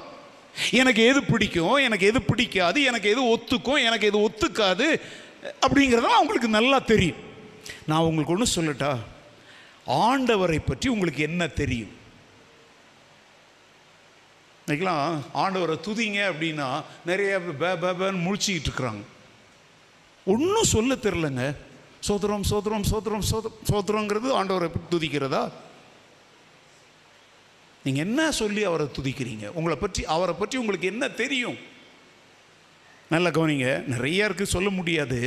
எனக்கு 0.72 1.02
எது 1.04 1.20
பிடிக்கும் 1.22 1.78
எனக்கு 1.78 2.06
எது 2.06 2.20
பிடிக்காது 2.22 2.78
எனக்கு 2.82 3.08
எது 3.08 3.22
ஒத்துக்கும் 3.34 3.84
எனக்கு 3.84 4.06
எது 4.06 4.18
ஒத்துக்காது 4.28 4.88
அப்படிங்கிறதெல்லாம் 5.60 6.18
அவங்களுக்கு 6.18 6.48
நல்லா 6.48 6.78
தெரியும் 6.84 7.22
நான் 7.86 8.00
உங்களுக்கு 8.00 8.34
ஒன்று 8.34 8.54
சொல்லட்டா 8.56 8.92
ஆண்டவரை 10.00 10.58
பற்றி 10.60 10.88
உங்களுக்கு 10.88 11.22
என்ன 11.22 11.46
தெரியும் 11.52 11.94
இன்னைக்கெல்லாம் 14.66 15.06
ஆண்டவரை 15.34 15.76
துதிங்க 15.80 16.20
அப்படின்னா 16.32 16.68
நிறைய 17.06 17.38
பே 17.62 17.70
பேன்னு 17.80 18.24
முழிச்சிக்கிட்டு 18.26 18.68
இருக்கிறாங்க 18.68 19.04
ஒன்றும் 20.26 20.72
சொல்ல 20.74 20.94
தெரிலங்க 20.94 21.44
சோதரம் 22.00 22.44
சோதரம் 22.50 22.86
சோதரம் 22.90 23.26
சோதரம் 23.30 23.58
சோதரங்கிறது 23.70 24.28
ஆண்டவரை 24.38 24.68
துதிக்கிறதா? 24.90 25.42
நீங்கள் 27.84 28.04
என்ன 28.06 28.30
சொல்லி 28.30 28.64
அவரை 28.64 28.86
துதிக்கிறீங்க? 28.86 29.46
உங்களை 29.58 29.76
பற்றி 29.76 30.04
அவரை 30.04 30.34
பற்றி 30.38 30.56
உங்களுக்கு 30.58 30.86
என்ன 30.86 31.08
தெரியும்? 31.08 31.58
நல்ல 33.08 33.30
கவனிங்க 33.30 33.68
நிறைய 33.86 34.24
இருக்கு 34.24 34.46
சொல்ல 34.46 34.70
முடியாது. 34.70 35.20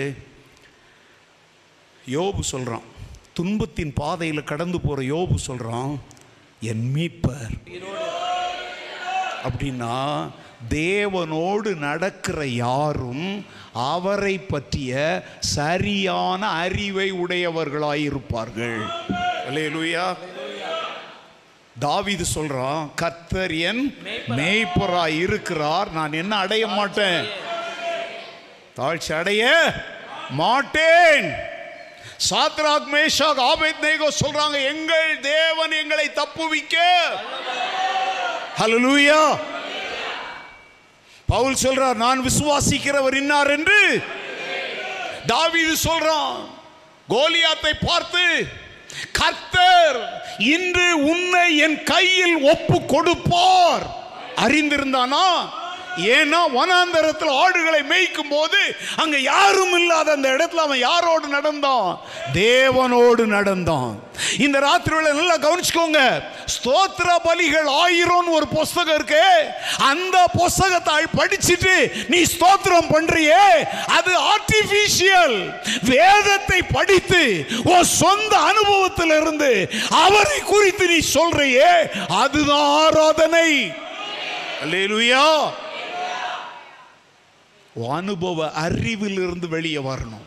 யோபு 2.08 2.40
சொல்கிறான் 2.40 2.88
துன்பத்தின் 3.34 3.94
பாதையில் 3.94 4.50
கடந்து 4.52 4.82
போகிற 4.82 5.16
யோபு 5.16 5.36
சொல்கிறான் 5.36 6.00
என் 6.62 6.86
மீட்பர். 6.96 7.54
அப்படின்னா 9.44 9.94
தேவனோடு 10.70 11.76
நடக்கிற 11.78 12.46
யாரும் 12.46 13.46
அவரை 13.74 14.38
பற்றிய 14.38 15.24
சரியான 15.40 16.48
அறிவை 16.48 17.14
உடையவர்களாயிருப்பார்கள். 17.14 18.86
அல்லேலூயா 19.50 20.16
தாவீது 21.80 22.26
சொல்றான் 22.36 22.90
கர்த்தர் 22.96 23.52
என் 23.52 23.98
மேய்ப்பராய் 24.28 25.18
இருக்கிறார். 25.20 25.92
நான் 25.92 26.14
என்ன 26.14 26.36
அடைய 26.36 26.68
மாட்டேன்? 26.68 27.28
தாழ்ச்சி 28.76 29.14
அடைய 29.14 29.74
மாட்டேன். 30.30 31.34
சாத்ராக் 32.30 32.88
மேஷாக் 32.94 33.40
ஆபேத் 33.40 33.82
நேகோ 33.82 34.08
சொல்றாங்க 34.26 34.66
எங்கள் 34.66 35.20
தேவன் 35.20 35.72
எங்களை 35.72 36.10
தப்புவிக்க. 36.10 36.76
ஹalleluya 38.58 39.38
பவுல் 41.26 41.54
சொல்றார் 41.54 41.94
நான் 41.94 42.26
விசுவாசிக்கிறவர் 42.26 43.16
இன்னார் 43.16 43.50
என்று? 43.50 44.04
தாவீது 45.26 45.76
சொல்றான் 45.84 46.38
கோலியாத்தை 47.10 47.74
பார்த்து 47.86 48.48
கர்த்தர் 49.12 50.24
இன்று 50.40 51.04
உன்னை 51.04 51.58
என் 51.58 51.84
கையில் 51.84 52.42
ஒப்பு 52.42 52.86
கொடுப்பார். 52.86 53.86
அறிந்திருந்தானா? 54.36 55.28
ஏன்னா 55.98 56.38
வனாந்தரத்தில் 56.56 57.38
ஆடுகளை 57.38 57.82
மேய்க்கும் 57.82 58.30
போது 58.30 58.58
அங்க 58.96 59.18
யாரும் 59.18 59.80
இல்லாத 59.80 60.12
அந்த 60.12 60.30
இடத்துல 60.30 60.56
அவன் 60.56 60.84
யாரோடு 60.86 61.28
நடந்தான்? 61.28 62.02
தேவனோடு 62.34 63.26
நடந்தான். 63.26 64.00
இந்த 64.40 64.60
ராத்திரியில 64.60 65.14
நல்லா 65.14 65.36
கவனிச்சுக்கோங்க. 65.36 66.24
ஸ்தோத்திர 66.46 67.10
பலிகள் 67.24 67.68
ஆயிரம்னு 67.68 68.30
ஒரு 68.30 68.48
புஸ்தகம் 68.48 68.96
இருக்கு. 68.96 69.24
அந்த 69.78 70.28
புஸ்தகத்தை 70.34 70.94
படிச்சுட்டு 71.18 71.92
நீ 72.08 72.22
ஸ்தோத்திரம் 72.22 72.92
பண்றியே. 72.94 73.64
அது 73.88 74.12
ஆர்டிபிஷியல் 74.20 75.54
வேதத்தை 75.82 76.62
படித்து 76.72 77.46
உன் 77.64 77.84
சொந்த 77.84 78.38
அனுபவத்தில் 78.38 79.22
இருந்து 79.22 79.70
அவரை 79.90 80.40
குறித்து 80.40 80.88
நீ 80.88 81.00
சொல்றியே. 81.14 81.74
அதுதான் 82.10 82.86
ஆராதனை. 82.86 83.72
அல்லேலூயா 84.64 85.28
அனுபவ 87.76 88.70
அறிவிலிருந்து 88.70 89.48
வெளியே 89.48 89.78
வரணும். 89.78 90.26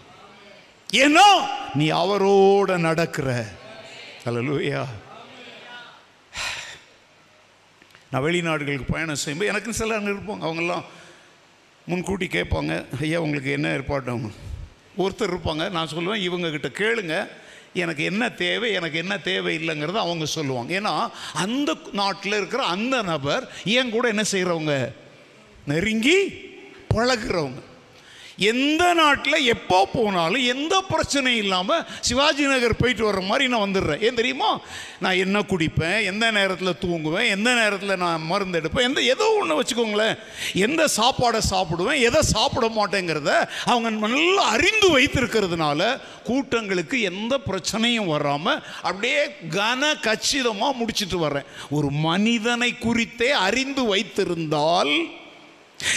ஏன்னா 0.93 1.47
நீ 1.75 1.91
அவரோட 1.91 2.79
நடக்கிற. 2.79 3.45
அலலூயா 4.25 4.85
நான் 8.11 8.23
வெளிநாடுகளுக்கு 8.23 8.85
பயணம் 8.91 9.15
செய்யும்போது 9.15 9.51
எனக்கு 9.51 9.73
சில 9.73 10.01
இருப்பாங்க. 10.01 10.43
அவங்கெல்லாம் 10.43 10.85
முன்கூட்டி 11.87 12.27
கேட்பாங்க 12.27 13.01
ஐயா 13.01 13.21
உங்களுக்கு 13.21 13.51
என்ன 13.51 13.69
ஏற்பாடு? 13.69 14.17
ஒருத்தர் 14.99 15.39
இருப்பாங்க. 15.39 15.71
நான் 15.71 15.89
சொல்லுவேன் 15.95 16.27
இவங்கக்கிட்ட 16.29 16.71
கேளுங்க. 16.79 17.29
எனக்கு 17.75 18.05
என்ன 18.05 18.29
தேவை 18.29 18.73
எனக்கு 18.73 18.99
என்ன 18.99 19.19
தேவை 19.19 19.59
இல்லைங்கிறத 19.59 19.93
அவங்க 19.93 20.25
சொல்லுவாங்க. 20.25 20.81
ஏன்னா 20.81 21.11
அந்த 21.35 21.77
நாட்டில் 21.93 22.33
இருக்கிற 22.33 22.63
அந்த 22.63 23.03
நபர் 23.03 23.53
என் 23.65 23.91
கூட 23.91 24.09
என்ன 24.09 24.23
செய்கிறவங்க 24.33 24.93
நெருங்கி 25.67 26.45
பழகுறவங்க. 26.95 27.63
எந்த 28.39 28.95
நாட்டில் 28.95 29.45
எப்போ 29.45 29.89
போனாலும் 29.93 30.43
எந்த 30.45 30.85
பிரச்சனையும் 30.91 31.43
இல்லாமல் 31.45 31.85
சிவாஜி 32.01 32.45
நகர் 32.47 32.77
போயிட்டு 32.77 33.13
வர்ற 33.13 33.27
மாதிரி 33.27 33.49
நான் 33.49 33.73
வந்துடுறேன். 33.73 34.03
ஏன் 34.03 34.15
தெரியுமா? 34.15 34.61
நான் 35.01 35.17
என்ன 35.17 35.41
குடிப்பேன் 35.41 36.03
எந்த 36.03 36.31
நேரத்தில் 36.31 36.81
தூங்குவேன் 36.81 37.29
எந்த 37.29 37.55
நேரத்தில் 37.55 37.97
நான் 37.97 38.23
மருந்து 38.23 38.61
எடுப்பேன் 38.61 38.83
எந்த 38.83 39.03
ஏதோ 39.03 39.37
ஒன்று 39.41 39.63
வச்சுக்கோங்களேன். 39.63 40.15
எந்த 40.53 40.89
சாப்பாடை 40.97 41.41
சாப்பிடுவேன் 41.51 42.01
எதை 42.01 42.23
சாப்பிட 42.23 42.69
மாட்டேங்கிறத 42.69 43.49
அவங்க 43.65 43.91
நல்லா 43.91 44.43
அறிந்து 44.43 44.99
வைத்திருக்கிறதுனால 44.99 46.01
கூட்டங்களுக்கு 46.25 47.01
எந்த 47.01 47.41
பிரச்சனையும் 47.51 48.07
வராமல் 48.07 48.63
அப்படியே 48.83 49.27
கன 49.51 49.95
கச்சிதமாக 50.01 50.73
முடிச்சிட்டு 50.73 51.19
வர்றேன். 51.19 51.45
ஒரு 51.71 51.91
மனிதனை 51.91 52.79
குறித்தே 52.79 53.31
அறிந்து 53.31 53.85
வைத்திருந்தால் 53.95 55.25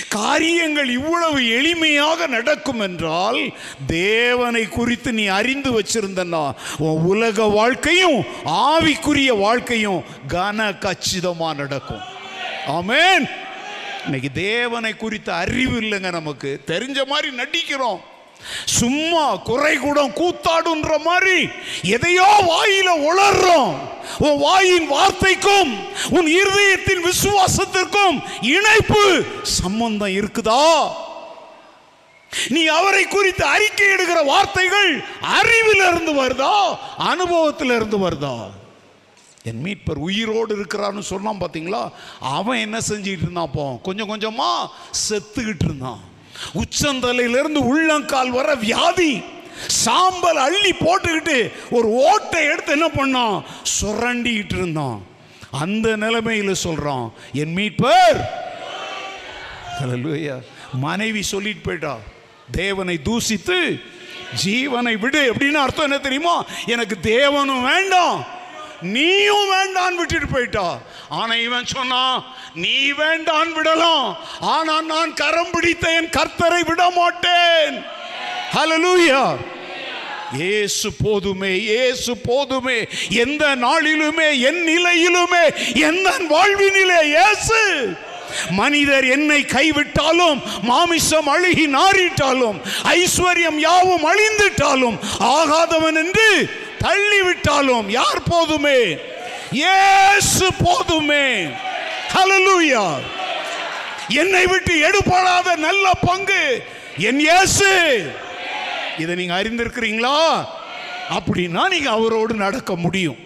காரியங்கள் 0.09 0.89
இவ்வளவு 0.89 1.39
எளிமையாக 1.39 2.27
நடக்கும் 2.27 2.79
என்றால் 2.79 3.53
தேவனை 3.87 4.67
குறித்து 4.67 5.13
நீ 5.13 5.25
அறிந்து 5.25 5.81
வச்சிருந்தனா. 5.81 6.55
உன் 6.77 7.01
உலக 7.01 7.43
வாழ்க்கையும் 7.43 8.25
ஆவிக்குரிய 8.45 9.37
வாழ்க்கையும் 9.37 10.03
கன 10.27 10.77
கச்சிதமாக 10.77 11.55
நடக்கும். 11.55 12.01
ஆமேன். 12.67 13.29
இன்னைக்கு 14.03 14.31
தேவனை 14.33 14.95
குறித்த 14.95 15.35
அறிவு 15.35 15.81
இல்லைங்க 15.81 16.11
நமக்கு. 16.11 16.61
தெரிஞ்ச 16.67 17.05
மாதிரி 17.05 17.35
நடிக்கிறோம். 17.35 17.99
சும்மா 18.65 19.35
குறை 19.35 19.77
கூட 19.77 20.07
கூத்தாடுன்ற 20.07 21.01
மாதிரி 21.03 21.47
எதையோ 21.81 22.27
வாயில 22.49 22.89
உளர்றோம். 23.11 23.75
உன் 24.19 24.37
வாயின் 24.37 24.87
வார்த்தைக்கும் 24.87 25.73
உன் 26.09 26.25
இருதயத்தின் 26.25 27.03
விசுவாசத்திற்கும் 27.03 28.23
இணைப்பு 28.41 29.23
சம்பந்தம் 29.41 30.09
இருக்குதா? 30.09 30.91
நீ 32.49 32.65
அவரை 32.65 33.07
குறித்து 33.07 33.45
அறிக்கை 33.45 33.87
எடுக்கிற 33.87 34.25
வார்த்தைகள் 34.25 34.99
அறிவிலிருந்து 35.21 36.13
வருதா? 36.13 36.77
அனுபவத்திலிருந்து 36.97 38.09
வருதா? 38.09 38.49
என் 39.43 39.61
மீட்பர் 39.65 39.97
உயிரோடு 39.97 40.57
இருக்கிறான்னு 40.57 40.99
சொன்னான் 40.99 41.39
பார்த்தீங்களா 41.39 41.91
அவன் 42.19 42.57
என்ன 42.57 42.77
செஞ்சுக்கிட்டு 42.89 43.27
இருந்தான் 43.27 43.45
அப்போ 43.45 43.79
கொஞ்சம் 43.83 44.09
கொஞ்சமா 44.09 44.67
செத்துக்கிட்டு 45.09 45.63
இருந்தான். 45.63 46.08
உச்சந்தலையிலிருந்து 46.53 47.57
உள்ளங்கால் 47.57 48.29
வர 48.29 48.55
வியாதி 48.55 49.23
சாம்பல் 49.67 50.37
அள்ளி 50.37 50.71
போட்டுக்கிட்டு 50.71 51.51
ஒரு 51.69 51.87
ஓட்டை 51.87 52.43
எடுத்து 52.45 52.71
என்ன 52.71 52.87
பண்ணோம் 52.87 53.43
சுரண்டிக்கிட்டு 53.81 54.55
இருந்தோம் 54.55 55.07
அந்த 55.51 55.95
நிலைமையில் 55.95 56.53
சொல்கிறோம் 56.53 57.13
என் 57.33 57.55
மீட்பர். 57.55 58.19
மனைவி 60.73 61.21
சொல்லிட்டு 61.21 61.59
போயிட்டா 61.63 61.97
தேவனை 62.51 62.99
தூசித்து 63.03 63.81
ஜீவனை 64.45 64.97
விடு. 64.97 65.33
அப்படின்னு 65.33 65.61
அர்த்தம் 65.63 65.83
என்ன 65.83 65.97
தெரியுமா? 65.97 66.45
எனக்கு 66.65 66.97
தேவனும் 67.01 67.63
வேண்டாம். 67.63 68.25
நீயும் 68.81 69.47
வேண்டான் 69.49 69.95
விட்டுட்டு 69.95 70.27
போயிட்டா. 70.27 70.79
ஆனா 71.09 71.33
இவன் 71.33 71.65
சொன்னான் 71.65 72.25
நீ 72.53 72.91
வேண்டான் 72.91 73.53
விடலாம். 73.53 74.17
ஆனா 74.39 74.81
நான் 74.81 75.13
கரம் 75.13 75.51
பிடித்த 75.51 75.91
என் 75.91 76.11
கர்த்தரை 76.17 76.61
விட 76.65 76.89
மாட்டேன். 76.89 77.75
ஹalleluya 78.53 79.37
இயேசு 80.39 80.87
போதுமே 81.03 81.53
இயேசு 81.55 82.17
போதுமே. 82.17 82.87
எந்த 83.09 83.55
நாளிலுமே 83.55 84.29
என் 84.49 84.61
நிலையிலுமே 84.69 85.45
எந்த 85.73 86.09
வாழ்வினிலே 86.33 87.01
இயேசு 87.03 87.59
மனிதர் 88.51 89.05
என்னை 89.05 89.45
கைவிட்டாலும் 89.45 90.41
மாமிசம் 90.61 91.27
அழுகி 91.27 91.65
நாறிட்டாலும் 91.77 92.57
ஐஸ்வர்யம் 92.83 93.59
யாவும் 93.67 94.05
அழிந்துட்டாலும் 94.11 94.97
ஆகாதவன் 95.37 95.95
என்று 95.95 96.29
தள்ளிவிட்டாலும் 96.85 97.89
யார் 97.89 98.23
போதுமே? 98.23 98.97
இயேசு 99.51 100.53
போதுமே. 100.63 101.47
ஹalleluya 102.13 103.01
என்னை 104.07 104.45
விட்டு 104.45 104.73
எடுபடாத 104.89 105.55
நல்ல 105.55 105.91
பங்கு 106.01 106.65
என் 106.97 107.19
இயேசு. 107.19 107.69
இதை 108.97 109.15
நீங்க 109.15 109.33
அறிந்திருக்கிறீங்களா? 109.41 110.47
அப்படின்னா 111.17 111.67
நீங்க 111.67 111.89
அவரோடு 111.89 112.33
நடக்க 112.33 112.75
முடியும். 112.75 113.19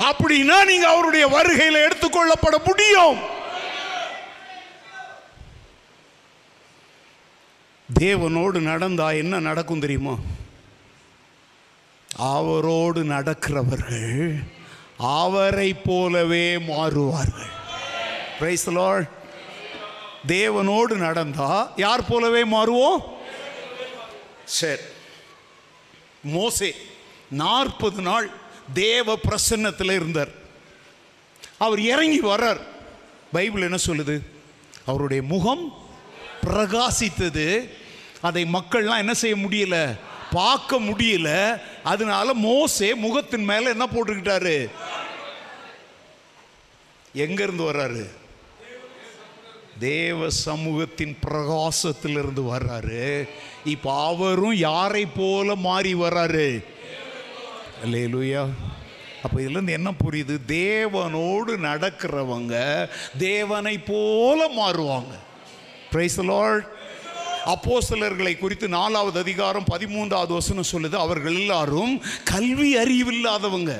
அப்படின்னா 0.00 0.64
நீங்க 0.64 0.88
அவருடைய 0.88 1.28
வருகையில் 1.28 1.84
எடுத்துக்கொள்ளப்பட 1.86 2.56
முடியும். 2.64 3.18
தேவனோடு 8.00 8.58
நடந்தா 8.60 9.10
என்ன 9.10 9.38
நடக்கும் 9.38 9.80
தெரியுமா? 9.80 10.14
அவரோடு 12.16 13.04
நடக்கிறவர்கள் 13.04 14.44
அவரை 14.98 15.74
போலவே 15.74 16.56
மாறுவார்கள். 16.56 17.50
பிரைஸ் 18.38 18.70
தேவனோடு 20.26 20.96
நடந்தா 20.96 21.72
யார் 21.76 22.06
போலவே 22.06 22.44
மாறுவோம்? 22.44 22.96
சரி. 24.44 24.80
மோசே 26.22 26.74
நாற்பது 27.30 28.02
நாள் 28.02 28.30
தேவ 28.72 29.18
பிரசன்னத்தில் 29.28 29.92
இருந்தார். 29.92 30.28
அவர் 31.58 31.80
இறங்கி 31.80 32.22
வர்றார். 32.22 32.60
பைபிள் 33.32 33.62
என்ன 33.62 33.76
சொல்லுது? 33.86 34.20
அவருடைய 34.86 35.22
முகம் 35.22 35.72
பிரகாசித்தது. 36.46 37.70
அதை 38.20 38.44
மக்கள்லாம் 38.44 38.98
என்ன 38.98 39.14
செய்ய 39.14 39.36
முடியல? 39.36 39.98
பார்க்க 40.34 40.80
முடியல. 40.80 41.60
அதனால 41.82 42.34
மோசே 42.34 42.94
முகத்தின் 42.94 43.44
மேல 43.44 43.70
என்ன 43.70 43.86
போட்டுக்கிட்டாரு? 43.86 44.70
எங்க 47.12 47.42
இருந்து 47.42 47.72
வர்றாரு? 47.72 48.04
தேவ 49.78 50.30
சமூகத்தின் 50.30 51.18
பிரகாசத்திலிருந்து 51.26 52.42
வர்றாரு. 52.52 53.28
இப்ப 53.64 54.04
அவரும் 54.04 54.54
யாரை 54.54 55.06
போல 55.06 55.54
மாறி 55.54 55.94
வர்றாரு? 55.94 56.48
அல்லேலூயா. 57.84 58.42
அப்போ 59.22 59.40
இதுலேருந்து 59.40 59.70
என்ன 59.70 59.90
புரியுது? 59.90 60.36
தேவனோடு 60.48 61.52
நடக்கிறவங்க 61.68 62.54
தேவனை 63.18 63.78
போல 63.78 64.48
மாறுவாங்க. 64.58 65.14
பிரைஸ் 65.90 66.20
லார்ட் 66.20 66.66
அப்போஸ்தலர்களை 67.52 68.38
குறித்து 68.38 68.66
நாலாவது 68.68 69.18
அதிகாரம் 69.18 69.66
பதிமூன்றாவது 69.72 70.32
வசனம் 70.38 70.70
சொல்லுது 70.72 70.96
அவர்கள் 71.04 71.34
எல்லாரும் 71.34 71.94
கல்வி 72.32 72.70
அறிவில்லாதவங்க 72.82 73.72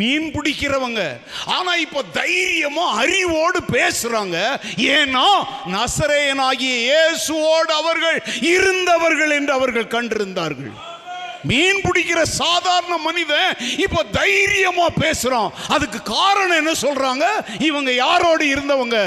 மீன் 0.00 0.28
பிடிக்கிறவங்க 0.34 1.02
ஆனால் 1.56 1.80
இப்போ 1.80 2.02
தைரியமாக 2.18 2.98
அறிவோடு 3.02 3.60
பேசுகிறாங்க 3.76 4.36
ஏன்னா 4.96 5.28
நசரேயனாகிய 5.76 6.74
இயேசுவோடு 6.90 7.72
அவர்கள் 7.82 8.18
இருந்தவர்கள் 8.54 9.32
என்று 9.38 9.52
அவர்கள் 9.52 9.94
கண்டிருந்தார்கள். 9.96 10.74
மீன் 11.44 11.82
பிடிக்கிற 11.86 12.20
சாதாரண 12.22 12.94
மனிதன் 12.98 13.50
இப்போ 13.84 14.00
தைரியமா 14.20 14.86
பேசுறான். 15.00 15.50
அதுக்கு 15.68 15.98
காரணம் 16.02 16.60
என்ன 16.62 16.72
சொல்றாங்க? 16.86 17.24
இவங்க 17.58 17.90
யாரோடு 18.04 18.44
இருந்தவங்க? 18.54 18.98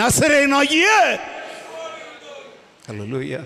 நசரேனாகிய 0.00 0.86
அல்லேலூயா 2.90 3.40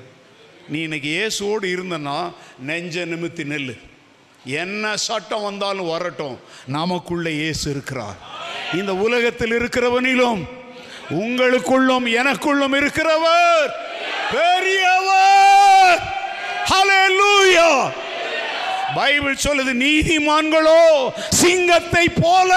நீ 0.68 0.80
இன்னைக்கு 0.80 1.08
இயேசுவோடு 1.08 1.64
இருந்தனா 1.64 2.32
நெஞ்ச 2.58 3.04
நிமித்தி 3.04 3.44
நெல் 3.44 3.76
என்ன 4.44 4.96
சட்டம் 4.96 5.42
வந்தாலும் 5.42 5.88
வரட்டும். 5.88 6.38
நமக்குள்ள 6.66 7.30
இயேசு 7.30 7.70
இருக்கிறார். 7.70 8.16
இந்த 8.74 8.94
உலகத்தில் 8.94 9.50
இருக்கிறவனிலும் 9.50 10.42
உங்களுக்குள்ளும் 11.10 12.06
எனக்குள்ளும் 12.20 12.76
இருக்கிறவர். 12.80 13.70
பெரியவர். 14.32 16.00
ஹalleluya 16.70 17.92
பைபிள் 18.94 19.42
சொல்லுது 19.44 19.72
நீதிமான்களோ 19.84 20.80
சிங்கத்தை 21.30 22.08
போல 22.20 22.52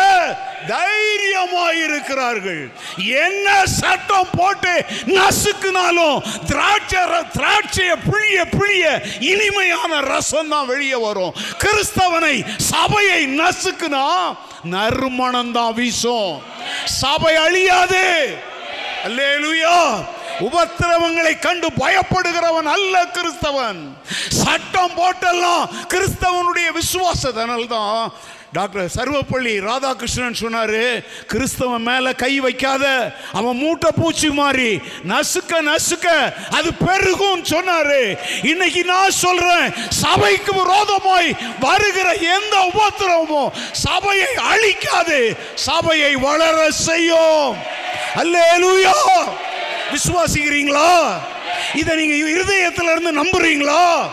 தைரியமாயிருக்கிறார்கள். 0.68 2.72
என்ன 3.08 3.66
சட்டம் 3.66 4.28
போட்டு 4.32 4.86
நசுக்குனாலும் 5.06 6.46
திராட்சை 6.46 7.00
ர- 7.00 7.26
திராட்சைய 7.38 7.96
புளிய 8.10 8.46
புளிய 8.46 9.02
இனிமையான 9.20 10.00
ரசம் 10.00 10.50
தான் 10.50 10.66
வெளியே 10.66 10.96
வரும். 10.96 11.34
கிறிஸ்தவனை 11.58 12.58
சபையை 12.58 13.40
நசுக்குனா 13.40 14.38
நறுமணம் 14.64 15.52
தான் 15.52 15.74
வீசும். 15.74 16.42
சபை 16.86 17.36
அழியாது. 17.36 18.38
அல்லேலுயா. 19.04 20.06
உபத்திரவங்களை 20.40 21.40
கண்டு 21.40 21.68
பயப்படுகிறவன் 21.68 22.64
அல்ல 22.64 23.06
கிறிஸ்தவன். 23.06 23.98
சட்டம் 24.30 24.92
போட்டெல்லாம் 24.98 25.70
கிறிஸ்தவனுடைய 25.94 26.72
விசுவாசத்தினால் 26.72 27.68
தான் 27.68 28.14
டாக்டர் 28.54 28.90
சர்வப்பள்ளி 28.96 29.62
ராதாகிருஷ்ணன் 29.62 30.38
சொன்னாரு 30.42 31.04
கிறிஸ்தவன் 31.34 31.84
மேல 31.84 32.14
கை 32.14 32.40
வைக்காத 32.40 33.16
அவன் 33.34 33.58
மூட்டை 33.58 33.90
பூச்சி 33.96 34.30
மாறி 34.30 34.80
நசுக்க 35.08 35.62
நசுக்க 35.62 36.34
அது 36.50 36.74
பெருகும் 36.74 37.44
சொன்னாரு. 37.44 38.18
இன்னைக்கு 38.44 38.84
நான் 38.84 39.12
சொல்றேன் 39.12 39.74
சபைக்கு 39.90 40.54
விரோதமாய் 40.54 41.36
வருகிற 41.60 42.14
எந்த 42.14 42.72
உபத்திரமும் 42.74 43.52
சபையை 43.72 44.28
அழிக்காது. 44.36 45.38
சபையை 45.54 46.16
வளர 46.16 46.72
செய்யும். 46.72 47.58
அல்லேலூயா! 48.16 48.96
விசுவாசிக்கிறீங்களா? 49.92 51.20
இதை 51.76 51.96
நீங்க 51.96 52.30
இருதயத்துல 52.30 52.92
இருந்து 52.92 53.24
நம்புறீங்களா? 53.24 54.10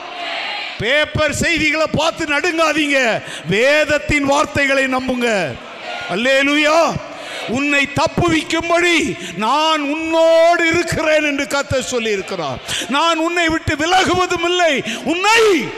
பேப்பர் 0.78 1.34
செய்திகளை 1.34 1.86
பார்த்து 1.92 2.24
நடுங்காதீங்க. 2.24 3.22
வேதத்தின் 3.48 4.24
வார்த்தைகளை 4.24 4.84
நம்புங்க. 4.84 5.54
அல்லேலுயா. 6.08 6.96
உன்னை 7.48 7.88
தப்புவிக்கும்படி 7.94 9.18
நான் 9.36 9.80
உன்னோடு 9.80 10.68
இருக்கிறேன் 10.68 11.22
என்று 11.22 11.44
கத்த 11.44 11.80
சொல்லி 11.80 12.10
இருக்கிறார் 12.10 12.58
நான் 12.88 13.18
உன்னை 13.18 13.48
விட்டு 13.48 13.76
விலகுவதும் 13.76 14.44
இல்லை. 14.44 14.82
உன்னை 15.04 15.68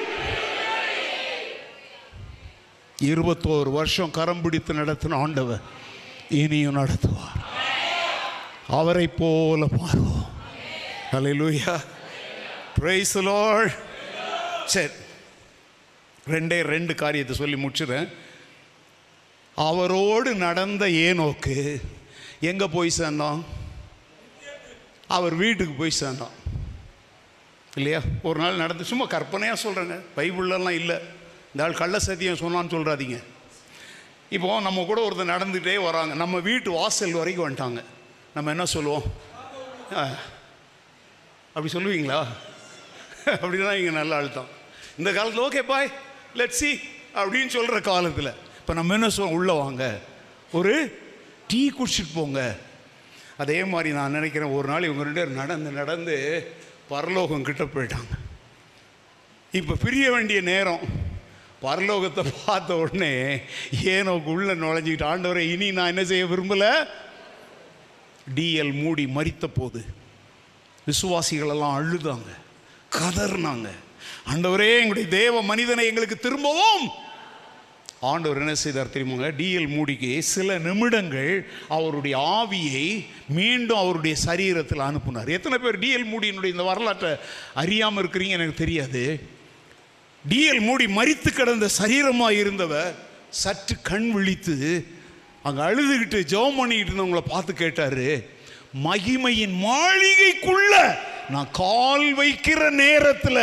இருபத்தோரு 3.03 3.73
வருஷம் 3.73 4.11
கரம் 4.11 4.41
பிடித்து 4.41 4.75
நடத்தின 4.75 5.21
ஆண்டவர் 5.21 5.61
இனியும் 6.29 6.77
நடத்துவார். 6.77 7.45
அவரை 8.69 9.07
போல 9.07 9.65
மாறுவோம். 9.65 10.27
ஹalleluya 11.13 11.79
பிரைஸ் 12.79 13.19
the 13.19 13.71
சரி. 14.67 14.93
ரெண்டே 16.29 16.61
ரெண்டு 16.61 16.95
காரியத்தை 16.95 17.37
சொல்லி 17.37 17.67
முடிச்சுறேன் 17.67 18.13
அவரோடு 19.55 20.35
நடந்த 20.35 20.87
ஏனோக்கு 20.87 21.81
எங்கே 22.41 22.67
போய் 22.67 22.91
சேர்ந்தான்? 22.91 23.45
அவர் 25.09 25.35
வீட்டுக்கு 25.35 25.73
போய் 25.73 25.91
சேர்ந்தான். 25.91 26.31
இல்லையா? 27.75 28.01
ஒரு 28.23 28.41
நாள் 28.41 28.55
நடந்து 28.55 28.85
சும்மா 28.85 29.07
கற்பனையாக 29.07 29.69
சொல்கிறேங்க 29.69 30.01
பைபிள்லலாம் 30.17 30.71
இல்லை. 30.71 30.97
இந்த 31.47 31.63
ஆள் 31.63 31.73
கள்ள 31.73 31.99
சத்தியம் 31.99 32.37
சொன்னான்னு 32.37 32.73
சொல்கிறாதீங்க 32.73 33.23
இப்போ 34.31 34.61
நம்ம 34.61 34.85
கூட 34.85 35.09
ஒருத்தர் 35.09 35.35
நடந்துகிட்டே 35.35 35.83
வராங்க. 35.83 36.15
நம்ம 36.15 36.39
வீட்டு 36.39 36.71
வாசல் 36.71 37.13
வரைக்கும் 37.13 37.49
வந்துட்டாங்க. 37.49 37.85
நம்ம 38.35 38.51
என்ன 38.51 38.65
சொல்லுவோம்? 38.65 39.03
ஆ, 39.95 40.09
அப்படி 41.55 41.73
சொல்லுவீங்களா? 41.73 42.27
அப்படின்னா 43.25 43.79
இங்கே 43.79 43.91
நல்ல 43.91 44.17
அழுத்தம் 44.17 44.56
இந்த 44.99 45.13
காலத்தில் 45.13 45.45
ஓகே 45.47 45.67
பாய் 45.67 45.91
லெட் 46.35 46.59
சி 46.61 46.79
அப்படின்னு 47.15 47.47
சொல்கிற 47.47 47.81
காலத்தில். 47.81 48.33
இப்போ 48.61 48.75
நம்ம 48.75 48.95
என்ன 48.95 49.09
சொல்லுவோம்? 49.09 49.39
உள்ளே 49.39 49.53
வாங்க. 49.53 50.01
ஒரு 50.53 50.75
டீ 51.47 51.71
குடிச்சிட்டு 51.71 52.15
போங்க. 52.15 52.57
அதே 53.37 53.65
மாதிரி 53.65 53.95
நான் 53.95 54.17
நினைக்கிறேன் 54.19 54.55
ஒரு 54.59 54.69
நாள் 54.69 54.83
இவங்க 54.83 55.03
ரெண்டு 55.03 55.21
பேரும் 55.21 55.41
நடந்து 55.43 55.71
நடந்து 55.71 56.17
பரலோகம் 56.89 57.43
கிட்ட 57.43 57.65
போயிட்டாங்க. 57.65 58.15
இப்போ 59.53 59.75
பிரிய 59.75 60.11
வேண்டிய 60.11 60.41
நேரம். 60.41 60.81
பரலோகத்தை 61.63 62.33
பார்த்த 62.47 62.77
உடனே 62.77 63.41
ஏனோக்கு 63.83 64.31
உள்ள 64.37 64.55
நுழைஞ்சிக்கிட்டு 64.55 65.11
ஆண்டவரை 65.13 65.45
இனி 65.53 65.71
நான் 65.71 65.87
என்ன 65.87 66.05
செய்ய 66.05 66.25
விரும்பலை? 66.25 66.73
டிஎல் 68.35 68.75
மூடி 68.83 69.05
மறித்த 69.05 69.47
போது 69.55 69.85
விசுவாசிகளெல்லாம் 70.87 71.77
அழுதாங்க 71.79 72.33
கதறினாங்க. 72.99 73.69
ஆண்டவரே 74.33 74.71
எங்களுடைய 74.81 75.09
தேவ 75.21 75.43
மனிதனை 75.51 75.83
எங்களுக்கு 75.91 76.17
திரும்பவும். 76.27 76.87
ஆண்டவர் 78.11 78.41
என்ன 78.43 78.55
செய்தார் 78.63 78.93
தெரியுமாங்க 78.95 79.29
டிஎல் 79.39 79.71
மூடிக்கு 79.75 80.11
சில 80.33 80.57
நிமிடங்கள் 80.67 81.31
அவருடைய 81.77 82.17
ஆவியை 82.39 82.89
மீண்டும் 83.39 83.81
அவருடைய 83.83 84.15
சரீரத்தில் 84.27 84.87
அனுப்புனார். 84.89 85.31
எத்தனை 85.37 85.59
பேர் 85.65 85.81
டிஎல் 85.85 86.11
மூடியினுடைய 86.13 86.55
இந்த 86.55 86.67
வரலாற்றை 86.71 87.13
அறியாமல் 87.63 88.03
இருக்கிறீங்க 88.03 88.39
எனக்கு 88.39 88.63
தெரியாது. 88.63 89.05
டிஎல் 90.25 90.63
மூடி 90.69 90.87
மரித்து 90.99 91.31
கிடந்த 91.33 91.67
சரீரமாக 91.81 92.39
இருந்தவர் 92.43 92.93
சற்று 93.43 93.77
கண் 93.91 94.09
விழித்து 94.17 94.57
அங்கே 95.47 95.63
அழுதுகிட்டு 95.69 96.19
ஜெபம் 96.33 96.59
பண்ணிக்கிட்டு 96.61 96.93
இருந்தவங்கள 96.93 97.23
பார்த்து 97.33 97.53
கேட்டாரு 97.63 98.09
மகிமையின் 98.87 99.57
மாளிகைக்குள்ள 99.67 100.73
நான் 101.35 101.51
கால் 101.63 102.09
வைக்கிற 102.21 102.61
நேரத்தில் 102.83 103.43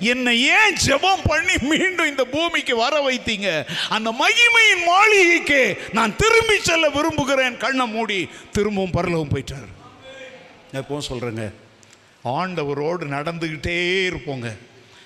என்னை 0.00 0.42
ஏன் 0.42 0.74
ஜெபம் 0.86 1.24
பண்ணி 1.24 1.52
மீண்டும் 1.60 2.06
இந்த 2.06 2.24
பூமிக்கு 2.24 2.76
வர 2.76 3.10
வைத்தீங்க? 3.10 3.66
அந்த 3.88 4.10
மகிமையின் 4.10 4.84
மாளிகைக்கு 4.86 5.80
நான் 5.92 6.16
திரும்பி 6.16 6.58
செல்ல 6.60 6.90
விரும்புகிறேன். 6.90 7.56
கண்ணை 7.56 7.86
மூடி 7.86 8.28
திரும்பவும் 8.52 8.90
பரலவும் 8.90 9.28
போயிட்டார். 9.28 9.68
எப்பவும் 10.72 11.08
சொல்கிறேங்க 11.08 11.52
ஆண்டவரோடு 12.24 13.04
நடந்துக்கிட்டே 13.10 13.78
இருப்போங்க. 14.08 14.56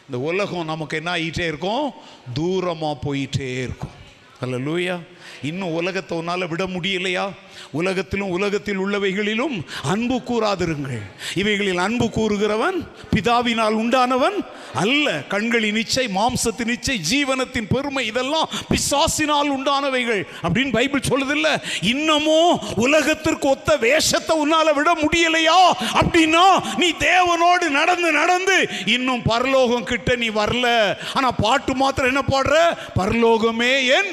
இந்த 0.07 0.19
உலகம் 0.19 0.65
நமக்கு 0.65 0.97
என்ன 0.97 1.15
ஆகிட்டே 1.15 1.47
இருக்கும்? 1.47 1.93
தூரமாக 2.35 2.99
போயிட்டே 3.07 3.63
இருக்கும். 3.63 4.01
அல்லேலூயா 4.41 5.01
இன்னும் 5.43 5.73
உலகத்தை 5.73 6.19
உன்னால் 6.19 6.49
விட 6.49 6.65
முடியலையா? 6.67 7.31
உலகத்திலும் 7.71 8.29
உலகத்தில் 8.29 8.81
உள்ளவைகளிலும் 8.81 9.65
அன்பு 9.83 10.15
கூறாதிருங்கள். 10.15 11.03
இவைகளில் 11.35 11.79
அன்பு 11.79 12.11
கூறுகிறவன் 12.11 12.79
பிதாவினால் 13.15 13.77
உண்டானவன் 13.83 14.37
அல்ல. 14.75 15.23
கண்களின் 15.29 15.77
இச்சை 15.77 16.07
மாம்சத்தின் 16.07 16.69
இச்சை 16.69 17.01
ஜீவனத்தின் 17.11 17.69
பெருமை 17.69 18.07
இதெல்லாம் 18.07 18.51
பிசாசினால் 18.71 19.51
உண்டானவைகள் 19.57 20.23
அப்படின்னு 20.43 20.73
பைபிள் 20.73 21.09
சொல்லுதில்ல. 21.09 21.49
இன்னமும் 21.81 22.61
உலகத்திற்கு 22.77 23.49
ஒத்த 23.49 23.77
வேஷத்தை 23.77 24.37
உன்னால 24.45 24.75
விட 24.75 24.93
முடியலையா? 25.03 25.61
அப்படின்னா 25.95 26.47
நீ 26.77 26.91
தேவனோடு 26.99 27.69
நடந்து 27.69 28.13
நடந்து 28.13 28.69
இன்னும் 28.87 29.23
பரலோகம் 29.23 29.85
கிட்ட 29.85 30.17
நீ 30.17 30.29
வரல. 30.29 30.97
ஆனா 31.15 31.31
பாட்டு 31.31 31.75
மாத்திரம் 31.75 32.11
என்ன 32.15 32.23
பாடுற? 32.29 32.57
பரலோகமே 32.97 33.73
என் 33.99 34.13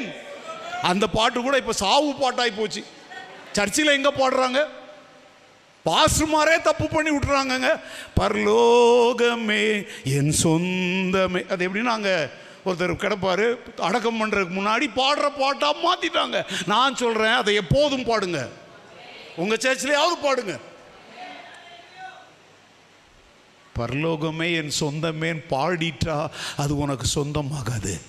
அந்த 0.82 1.08
பாட்டு 1.08 1.42
கூட 1.42 1.58
இப்போ 1.58 1.74
சாவு 1.74 2.12
பாட்டாகி 2.22 2.54
போச்சு. 2.58 2.84
சர்ச்சில் 3.52 3.96
எங்கே 3.98 4.12
பாடுறாங்க? 4.20 4.60
பாசுமாரே 5.86 6.62
தப்பு 6.62 6.88
பண்ணி 6.88 7.12
விட்டுறாங்கங்க. 7.12 7.70
பரலோகமே 8.20 9.88
என் 10.04 10.34
சொந்தமே. 10.44 11.42
அது 11.52 11.68
எப்படின்னா 11.68 11.94
நாங்கள் 11.96 12.30
ஒருத்தர் 12.66 12.94
கிடப்பாரு 13.04 13.46
அடக்கம் 13.88 14.20
பண்ணுறதுக்கு 14.22 14.58
முன்னாடி 14.60 14.88
பாடுற 15.02 15.26
பாட்டாக 15.38 15.76
மாற்றிட்டாங்க 15.86 16.46
நான் 16.66 16.96
சொல்கிறேன் 16.96 17.38
அதை 17.42 17.56
எப்போதும் 17.56 18.10
பாடுங்க. 18.12 18.50
உங்கள் 19.36 19.62
சர்ச்சிலேயாவது 19.66 20.18
பாடுங்க. 20.28 20.60
பரலோகமே 23.80 24.48
என் 24.56 24.74
சொந்தமேன் 24.80 25.42
பாடிட்டா 25.50 26.28
அது 26.58 26.78
உனக்கு 26.78 27.08
சொந்தமாகாது. 27.16 28.02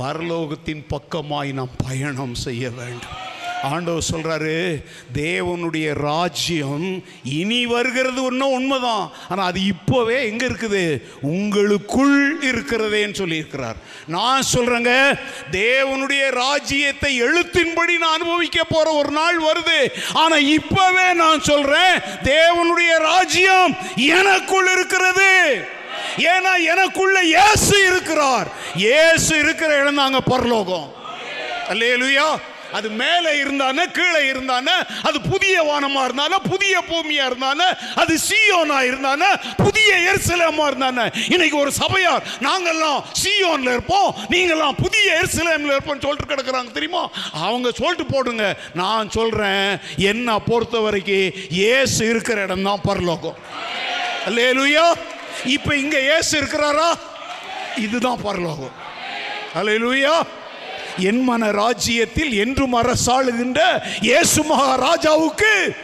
பரலோகத்தின் 0.00 0.82
பக்கமாய் 0.90 1.52
நாம் 1.52 1.76
பயணம் 1.88 2.34
செய்ய 2.34 2.70
வேண்டும். 2.70 3.30
ஆண்டவர் 3.62 4.08
சொல்கிறாரு 4.12 4.84
தேவனுடைய 5.14 5.94
ராஜ்யம் 5.94 6.86
இனி 7.22 7.66
வருகிறது 7.66 8.22
ஒன்றும் 8.22 8.52
உண்மைதான். 8.52 9.12
ஆனால் 9.28 9.46
அது 9.46 9.60
இப்போவே 9.60 10.16
எங்கே 10.30 10.46
இருக்குது? 10.46 11.02
உங்களுக்குள் 11.20 12.42
இருக்கிறதேன்னு 12.42 13.18
சொல்லியிருக்கிறார். 13.20 13.78
நான் 14.06 14.48
சொல்கிறேங்க 14.54 15.18
தேவனுடைய 15.50 16.30
ராஜ்யத்தை 16.30 17.22
எழுத்தின்படி 17.22 17.98
நான் 17.98 18.16
அனுபவிக்க 18.20 18.64
போகிற 18.64 18.90
ஒரு 18.92 19.10
நாள் 19.10 19.38
வருது. 19.42 19.80
ஆனால் 20.12 20.48
இப்போவே 20.58 21.14
நான் 21.14 21.40
சொல்கிறேன் 21.40 21.94
தேவனுடைய 22.22 22.98
ராஜ்யம் 22.98 23.76
எனக்குள் 23.96 24.72
இருக்கிறது. 24.72 25.30
ஏன்னா 26.16 26.52
எனக்குள்ள 26.72 27.22
இயேசு 27.22 27.86
இருக்கிறார். 27.86 28.48
இயேசு 28.76 29.38
இருக்கிற 29.38 29.80
இடம் 29.80 29.94
தாங்க 29.94 30.20
பரலோகம். 30.20 30.88
அல்லேலுயா. 31.68 32.30
அது 32.78 32.88
மேலே 32.90 33.30
இருந்தானே 33.42 33.84
கீழே 33.92 34.32
இருந்தானே 34.32 34.74
அது 35.02 35.20
புதிய 35.20 35.62
வானமாக 35.62 36.04
இருந்தானே 36.08 36.36
புதிய 36.50 36.74
பூமியாக 36.90 37.28
இருந்தானே 37.30 37.66
அது 37.94 38.18
சியோனாக 38.28 38.86
இருந்தானே 38.90 39.28
புதிய 39.56 39.90
எருசலேமா 40.10 40.64
இருந்தானே. 40.70 41.04
இன்னைக்கு 41.28 41.56
ஒரு 41.58 41.72
சபையார் 41.72 42.24
நாங்கள்லாம் 42.40 43.02
சியோனில் 43.22 43.72
இருப்போம் 43.72 44.14
நீங்கள்லாம் 44.28 44.80
புதிய 44.84 45.20
எருசலேம்ல 45.20 45.74
இருப்போம் 45.74 46.00
சொல்லிட்டு 46.00 46.34
கிடக்குறாங்க 46.34 46.72
தெரியுமா? 46.72 47.10
அவங்க 47.32 47.70
சொல்லிட்டு 47.70 48.06
போடுங்க 48.14 48.56
நான் 48.72 49.10
சொல்கிறேன் 49.10 49.78
என்ன 49.96 50.38
பொறுத்த 50.38 50.78
வரைக்கும் 50.78 51.34
ஏசு 51.50 52.08
இருக்கிற 52.08 52.42
இடம் 52.42 52.62
தான் 52.62 52.80
பரலோகம். 52.80 53.38
அல்லேலூயா. 54.26 54.94
இப்ப 55.44 55.76
இங்க 55.76 56.00
ஏசு 56.00 56.40
இருக்கிறாரா? 56.40 56.98
இதுதான் 57.76 58.22
பரலோகம். 58.22 58.72
அல்லேலூயா 59.54 60.22
என் 60.98 61.22
மன 61.22 61.50
ராஜ்யத்தில் 61.50 62.32
என்றும் 62.32 62.74
அரசாளுகின்ற 62.74 63.82
இயேசு 64.00 64.42
மகாராஜாவுக்கு. 64.42 65.76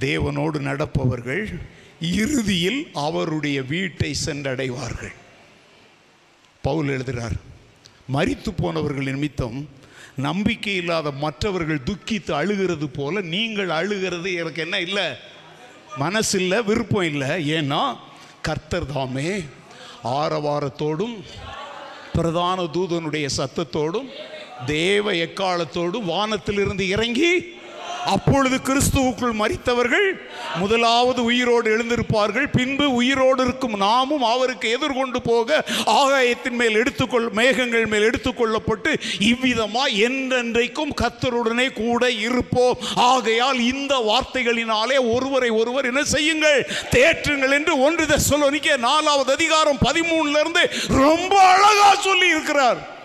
தேவனோடு 0.00 0.58
நடப்பவர்கள் 0.58 1.60
இறுதியில் 2.00 2.90
அவருடைய 2.94 3.62
வீட்டை 3.62 4.16
சென்றடைவார்கள். 4.24 5.12
பவுல் 6.62 6.88
எழுதுகிறார் 6.88 7.32
மறித்து 8.12 8.50
போனவர்கள் 8.56 9.04
நிமித்தம் 9.04 9.68
நம்பிக்கை 10.16 10.74
இல்லாத 10.74 11.10
மற்றவர்கள் 11.10 11.80
துக்கித்து 11.84 12.32
அழுகிறது 12.32 12.88
போல 12.88 13.20
நீங்கள் 13.20 13.68
அழுகிறது 13.68 14.34
எனக்கு 14.34 14.62
என்ன 14.62 14.80
இல்லை? 14.80 15.04
மனசு 15.98 16.40
இல்லை 16.40 16.62
விருப்பம் 16.62 17.02
இல்லை. 17.02 17.52
ஏன்னா 17.52 17.96
கர்த்தர் 18.42 18.86
தாமே 18.86 19.44
ஆரவாரத்தோடும் 20.04 21.24
பிரதான 22.12 22.62
தூதனுடைய 22.62 23.28
சத்தத்தோடும் 23.36 24.10
தேவ 24.66 25.12
எக்காலத்தோடும் 25.12 26.04
வானத்திலிருந்து 26.04 26.88
இறங்கி 26.88 27.58
அப்பொழுது 28.06 28.56
கிறிஸ்துவுக்குள் 28.56 29.32
மறித்தவர்கள் 29.32 30.20
முதலாவது 30.56 31.24
உயிரோடு 31.24 31.78
எழுந்திருப்பார்கள். 31.78 32.46
பின்பு 32.52 32.92
உயிரோடு 32.92 33.44
இருக்கும் 33.44 33.76
நாமும் 33.76 34.22
அவருக்கு 34.22 34.70
எதிர்கொண்டு 34.70 35.22
போக 35.22 35.64
ஆகாயத்தின் 35.86 36.50
மேல் 36.50 36.74
எடுத்துக்கொள் 36.74 37.30
மேகங்கள் 37.30 37.86
மேல் 37.86 38.10
எடுத்துக்கொள்ளப்பட்டு 38.10 39.00
இவ்விதமா 39.18 39.84
என்றென்றைக்கும் 39.94 40.94
கத்தருடனே 41.00 41.72
கூட 41.72 42.10
இருப்போம். 42.10 42.78
ஆகையால் 42.94 43.60
இந்த 43.60 43.96
வார்த்தைகளினாலே 43.96 45.12
ஒருவரை 45.12 45.50
ஒருவர் 45.50 45.84
என்ன 45.84 46.04
செய்யுங்கள்? 46.04 46.68
தேற்றுங்கள் 46.90 47.52
என்று 47.52 47.80
ஒன்று 47.80 48.04
தெசலோனிக்கே 48.04 48.76
நாலாவது 48.76 49.32
அதிகாரம் 49.32 49.78
பதிமூணுல 49.84 50.40
இருந்து 50.40 50.70
ரொம்ப 50.88 51.40
அழகா 51.40 51.94
சொல்லி 51.94 52.28
இருக்கிறார். 52.28 52.98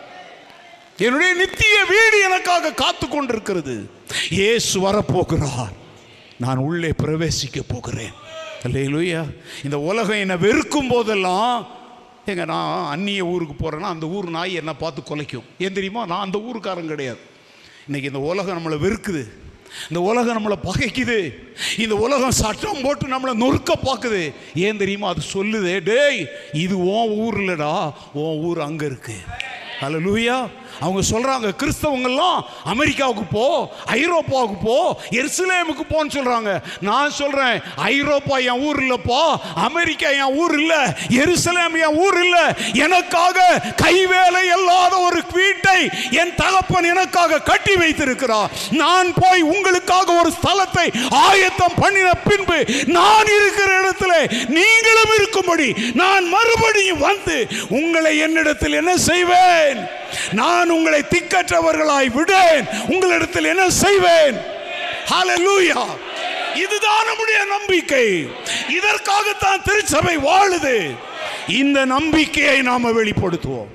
என்னுடைய 0.97 1.33
நித்திய 1.33 1.85
வீடு 1.85 2.21
எனக்காக 2.23 2.73
காத்து 2.73 3.07
கொண்டிருக்கிறது. 3.07 3.89
இயேசு 4.29 4.79
வரப்போகிறார். 4.79 5.73
நான் 6.37 6.57
உள்ளே 6.57 6.91
பிரவேசிக்க 7.03 7.59
போகிறேன். 7.67 8.13
அல்லேலூயா. 8.63 9.23
இந்த 9.63 9.79
உலகம் 9.79 10.19
என்னை 10.19 10.37
வெறுக்கும் 10.37 10.87
போதெல்லாம் 10.87 11.67
எங்க 12.25 12.45
நான் 12.45 12.85
அந்நிய 12.85 13.25
ஊருக்கு 13.25 13.55
போகிறேன்னா 13.55 13.91
அந்த 13.95 14.07
ஊர் 14.07 14.29
நாய் 14.29 14.53
என்னை 14.53 14.73
பார்த்து 14.73 15.01
குலைக்கும். 15.01 15.43
ஏன் 15.59 15.73
தெரியுமா? 15.73 16.05
நான் 16.05 16.19
அந்த 16.19 16.37
ஊருக்காரன் 16.37 16.91
கிடையாது. 16.93 17.19
இன்னைக்கு 17.85 18.11
இந்த 18.11 18.19
உலகம் 18.19 18.57
நம்மளை 18.57 18.77
வெறுக்குது. 18.85 19.23
இந்த 19.89 20.01
உலகம் 20.01 20.37
நம்மளை 20.37 20.57
பகைக்குது. 20.63 21.33
இந்த 21.77 21.95
உலகம் 21.95 22.31
சட்டம் 22.31 22.81
போட்டு 22.83 23.07
நம்மளை 23.07 23.33
நொறுக்க 23.43 23.73
பார்க்குது. 23.83 24.33
ஏன் 24.55 24.77
தெரியுமா? 24.77 25.07
அது 25.07 25.21
சொல்லுதே 25.33 25.83
டேய் 25.83 26.27
இது 26.53 26.79
உன் 26.79 27.09
ஊர் 27.09 27.41
உன் 28.13 28.37
ஊர் 28.43 28.61
அங்கே 28.61 28.85
இருக்குது 28.85 29.23
அல்ல 29.81 29.97
லூயா 29.97 30.49
அவங்க 30.79 31.01
சொல்கிறாங்க 31.11 31.49
கிறிஸ்தவங்கள்லாம் 31.57 32.39
அமெரிக்காவுக்கு 32.63 33.25
போ 33.31 33.45
ஐரோப்பாவுக்கு 33.91 34.57
போ 34.63 34.77
எருசலேமுக்கு 35.11 35.85
போன்னு 35.89 36.15
சொல்கிறாங்க 36.17 36.51
நான் 36.79 37.11
சொல்கிறேன் 37.11 37.61
ஐரோப்பா 37.75 38.37
என் 38.37 38.61
ஊர் 38.61 38.79
இல்லைப்பா 38.83 39.21
அமெரிக்கா 39.55 40.09
என் 40.09 40.35
ஊர் 40.35 40.59
இல்லை 40.59 40.81
எருசலேம் 41.23 41.75
என் 41.77 41.97
ஊர் 41.97 42.17
இல்லை. 42.23 42.45
எனக்காக 42.73 43.39
கைவேலை 43.83 44.43
இல்லாத 44.57 44.93
ஒரு 44.97 45.23
வீட்டை 45.33 45.77
என் 46.11 46.35
தகப்பன் 46.35 46.83
எனக்காக 46.83 47.39
கட்டி 47.41 47.75
வைத்திருக்கிறார். 47.75 48.51
நான் 48.71 49.13
போய் 49.13 49.41
உங்களுக்காக 49.41 50.13
ஒரு 50.13 50.31
ஸ்தலத்தை 50.39 50.85
ஆயத்தம் 51.09 51.77
பண்ணின 51.79 52.13
பின்பு 52.27 52.57
நான் 52.85 53.31
இருக்கிற 53.37 53.69
இடத்துல 53.81 54.13
நீங்களும் 54.47 55.13
இருக்கும்படி 55.15 55.69
நான் 55.93 56.25
மறுபடியும் 56.27 56.99
வந்து 56.99 57.37
உங்களை 57.69 58.17
என்னிடத்தில் 58.17 58.73
என்ன 58.73 58.97
செய்வேன்? 58.97 59.79
நான் 60.31 60.64
உங்களை 60.69 61.01
திக்கற்றவர்களாய் 61.01 62.11
விடேன் 62.11 62.91
உங்களிடத்தில் 62.91 63.43
என்ன 63.43 63.69
செய்வேன்? 63.69 64.35
ஹalleluya 65.09 65.85
இதுதான் 66.55 67.05
நம்முடைய 67.05 67.43
நம்பிக்கை. 67.49 68.27
இதற்காகத்தான் 68.69 69.61
திருச்சபை 69.63 70.17
வாழுது. 70.17 70.95
இந்த 71.47 71.85
நம்பிக்கையை 71.85 72.61
நாம 72.61 72.89
வெளிப்படுத்துவோம். 72.89 73.67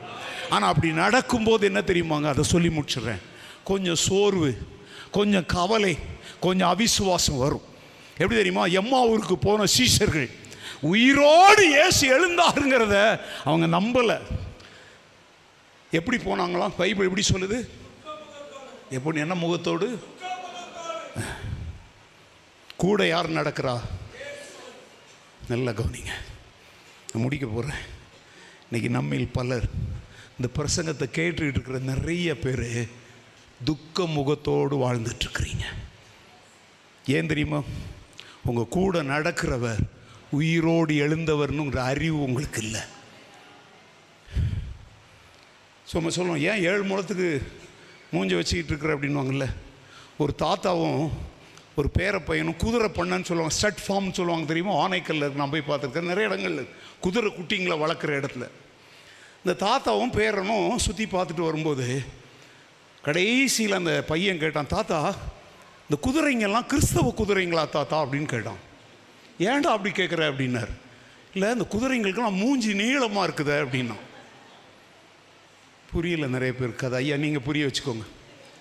ஆனா 0.51 0.67
அப்படி 0.67 0.93
நடக்கும்போது 0.93 1.67
என்ன 1.67 1.81
தெரியுமாங்க? 1.81 2.27
அதை 2.27 2.45
சொல்லி 2.45 2.69
முடிச்சிடுறேன். 2.69 3.21
கொஞ்சம் 3.65 3.95
சோர்வு 3.95 4.59
கொஞ்சம் 5.11 5.47
கவலை 5.47 5.99
கொஞ்சம் 6.41 6.79
அவிசுவாசம் 6.79 7.39
வரும். 7.39 7.63
எப்படி 8.13 8.35
தெரியுமா? 8.35 8.67
எம்மா 8.67 9.01
ஊருக்கு 9.01 9.39
போன 9.39 9.65
சீஷர்கள் 9.79 10.31
உயிரோடு 10.81 11.85
ஏசு 11.85 12.07
எழுந்தாருங்கிறத 12.07 13.21
அவங்க 13.45 13.79
நம்பலை. 13.79 14.19
எப்படி 15.91 16.17
போனாங்களாம் 16.17 16.77
பைபிள் 16.77 17.09
எப்படி 17.09 17.27
சொல்லுது? 17.33 17.69
எப்படி 18.91 19.21
என்ன 19.21 19.35
முகத்தோடு? 19.35 19.99
கூட 22.77 23.07
யார் 23.07 23.31
நடக்கிறா? 23.31 23.81
நல்லா 25.49 25.71
கவனிங்க. 25.71 26.13
நான் 27.13 27.23
முடிக்க 27.23 27.47
போகிறேன் 27.47 27.79
இன்னைக்கு 28.63 28.91
நம்மில் 28.99 29.33
பலர் 29.33 29.67
இந்த 30.41 30.49
பிரசங்கத்தை 30.57 31.07
கேட்டுக்கிட்டு 31.19 31.57
இருக்கிற 31.57 31.79
நிறைய 31.79 32.39
பேர் 32.39 32.89
துக்க 33.65 34.07
முகத்தோடு 34.07 34.77
வாழ்ந்துட்டுருக்குறீங்க 34.77 35.65
ஏன் 37.07 37.27
தெரியுமா? 37.27 37.63
உங்கள் 38.45 38.69
கூட 38.69 39.03
நடக்கிறவர் 39.03 39.83
உயிரோடு 40.31 40.95
எழுந்தவர்னுங்கிற 40.95 41.77
அறிவு 41.77 42.23
உங்களுக்கு 42.23 42.63
இல்லை. 42.63 42.81
சும்மா 45.91 46.11
சொல்லுவோம் 46.11 46.41
ஏன் 46.41 46.63
ஏழு 46.63 46.85
முழத்துக்கு 46.85 47.43
மூஞ்சி 48.11 48.35
வச்சுக்கிட்டு 48.35 48.73
இருக்கிற? 48.73 48.97
அப்படின்வாங்கல்ல 48.97 49.47
ஒரு 50.19 50.33
தாத்தாவும் 50.39 51.11
ஒரு 51.77 51.91
பேர 51.99 52.25
பையனும் 52.25 52.57
குதிரை 52.57 52.89
பண்ணன்னு 52.89 53.29
சொல்லுவாங்க 53.29 53.55
ஸ்டட் 53.57 53.83
ஃபார்ம்னு 53.87 54.13
சொல்லுவாங்க 54.13 54.47
தெரியுமா? 54.47 54.89
ஆனைக்கல்ல 54.89 55.25
இருக்கு 55.25 55.41
நான் 55.43 55.51
போய் 55.51 55.69
பார்த்துருக்கேன். 55.69 56.11
நிறைய 56.13 56.31
இடங்கள்ல 56.31 56.69
குதிரை 57.01 57.33
குட்டிங்களை 57.39 57.77
வளர்க்குற 57.83 58.13
இடத்துல. 58.21 58.47
இந்த 59.45 59.55
தாத்தாவும் 59.67 60.17
பேரனும் 60.19 60.77
சுற்றி 60.77 61.05
பார்த்துட்டு 61.05 61.45
வரும்போது 61.45 62.03
கடைசியில் 63.03 63.73
அந்த 63.73 64.05
பையன் 64.07 64.39
கேட்டான் 64.39 64.67
தாத்தா 64.67 65.15
இந்த 65.89 65.99
குதிரைங்கெல்லாம் 66.07 66.67
கிறிஸ்தவ 66.67 67.15
குதிரைங்களா 67.17 67.69
தாத்தா? 67.69 68.05
அப்படின்னு 68.05 68.31
கேட்டான். 68.35 68.61
ஏன்டா 69.39 69.73
அப்படி 69.77 70.03
கேட்குற 70.03 70.23
அப்படின்னார். 70.31 70.73
இல்லை 71.35 71.51
இந்த 71.51 71.67
குதிரைங்களுக்கெல்லாம் 71.73 72.41
மூஞ்சி 72.43 72.75
நீளமாக 72.75 73.27
இருக்குதே 73.29 73.57
அப்படின்னா 73.67 73.99
புரியல 75.93 76.27
நிறைய 76.35 76.53
பேருக்கு 76.55 76.87
அது 76.87 76.97
ஐயா 77.01 77.17
நீங்கள் 77.25 77.47
புரிய 77.47 77.63
வச்சுக்கோங்க. 77.67 78.07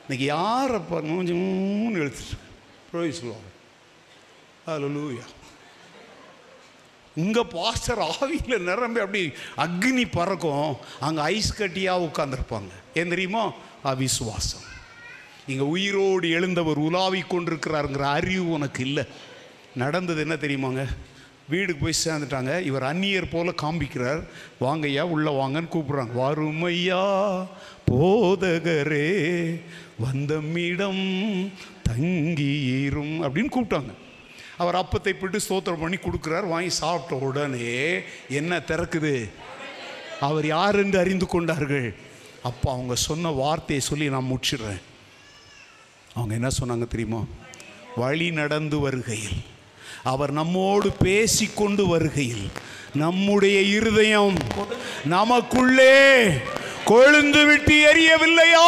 இன்னைக்கு 0.03 0.26
யாரை 0.35 0.80
பாரு 0.89 1.06
மூணு 1.10 1.97
எழுத்துட்டு 2.03 2.38
ப்ரோய் 2.91 3.18
சொல்லுவாங்க 3.18 3.49
அதில் 4.69 4.95
லூயா 4.95 5.26
உங்கள் 7.23 7.51
பாஸ்டர் 7.53 8.01
ஆவியில் 8.07 8.65
நிரம்பி 8.69 8.99
அப்படி 9.06 9.22
அக்னி 9.65 10.06
பறக்கும். 10.11 10.76
அங்கே 11.07 11.22
ஐஸ் 11.34 11.51
கட்டியாக 11.61 12.06
உட்காந்துருப்பாங்க 12.07 12.72
ஏன் 12.99 13.14
தெரியுமா? 13.14 13.43
அவிசுவாசம். 13.91 14.65
இங்கே 15.51 15.65
உயிரோடு 15.76 16.27
எழுந்தவர் 16.38 16.80
உலாவி 16.88 17.22
கொண்டிருக்கிறாருங்கிற 17.22 18.06
அறிவு 18.19 18.45
உனக்கு 18.57 18.81
இல்லை. 18.88 19.06
நடந்தது 19.76 20.22
என்ன 20.26 20.35
தெரியுமாங்க? 20.35 20.84
வீடுக்கு 21.49 21.81
போய் 21.84 22.01
சேர்ந்துட்டாங்க. 22.05 22.61
இவர் 22.61 22.84
அந்நியர் 22.84 23.31
போல 23.31 23.51
காண்பிக்கிறார். 23.61 24.21
வாங்கய்யா 24.61 25.01
உள்ளே 25.01 25.31
வாங்கன்னு 25.31 25.73
கூப்பிட்றாங்க. 25.76 26.13
வறுமையா 26.15 27.03
போதகரே 27.91 29.07
வந்தமிடம் 29.99 31.03
தங்கியிரும் 31.89 33.15
அப்படின்னு 33.26 33.53
கூப்பிட்டாங்க. 33.55 33.93
அவர் 34.57 34.76
அப்பத்தை 34.76 35.11
போட்டு 35.11 35.39
ஸ்தோத்திரம் 35.49 35.80
பண்ணி 35.80 35.95
கொடுக்குறார். 35.95 36.47
வாங்கி 36.47 36.69
சாப்பிட்ட 36.69 37.26
உடனே 37.26 38.01
என்ன 38.30 38.57
திறக்குது? 38.57 39.30
அவர் 40.19 40.45
யார் 40.45 40.76
என்று 40.76 40.99
அறிந்து 40.99 41.26
கொண்டார்கள்? 41.26 41.95
அப்போ 42.43 42.71
அவங்க 42.71 42.95
சொன்ன 42.95 43.31
வார்த்தையை 43.31 43.85
சொல்லி 43.85 44.09
நான் 44.09 44.30
முடிச்சிடுறேன். 44.31 44.81
அவங்க 46.13 46.34
என்ன 46.34 46.49
சொன்னாங்க 46.59 46.88
தெரியுமா? 46.88 47.23
வழி 47.95 48.31
நடந்து 48.31 48.80
வருகையில் 48.80 49.39
அவர் 50.03 50.31
நம்மோடு 50.31 50.91
பேசிக்கொண்டு 51.03 51.88
வருகையில் 51.88 52.47
நம்முடைய 52.95 53.61
இருதயம் 53.61 54.38
நமக்குள்ளே 55.05 55.95
கொழுந்து 56.85 57.45
விட்டு 57.45 57.73
எரியவில்லையா? 57.93 58.67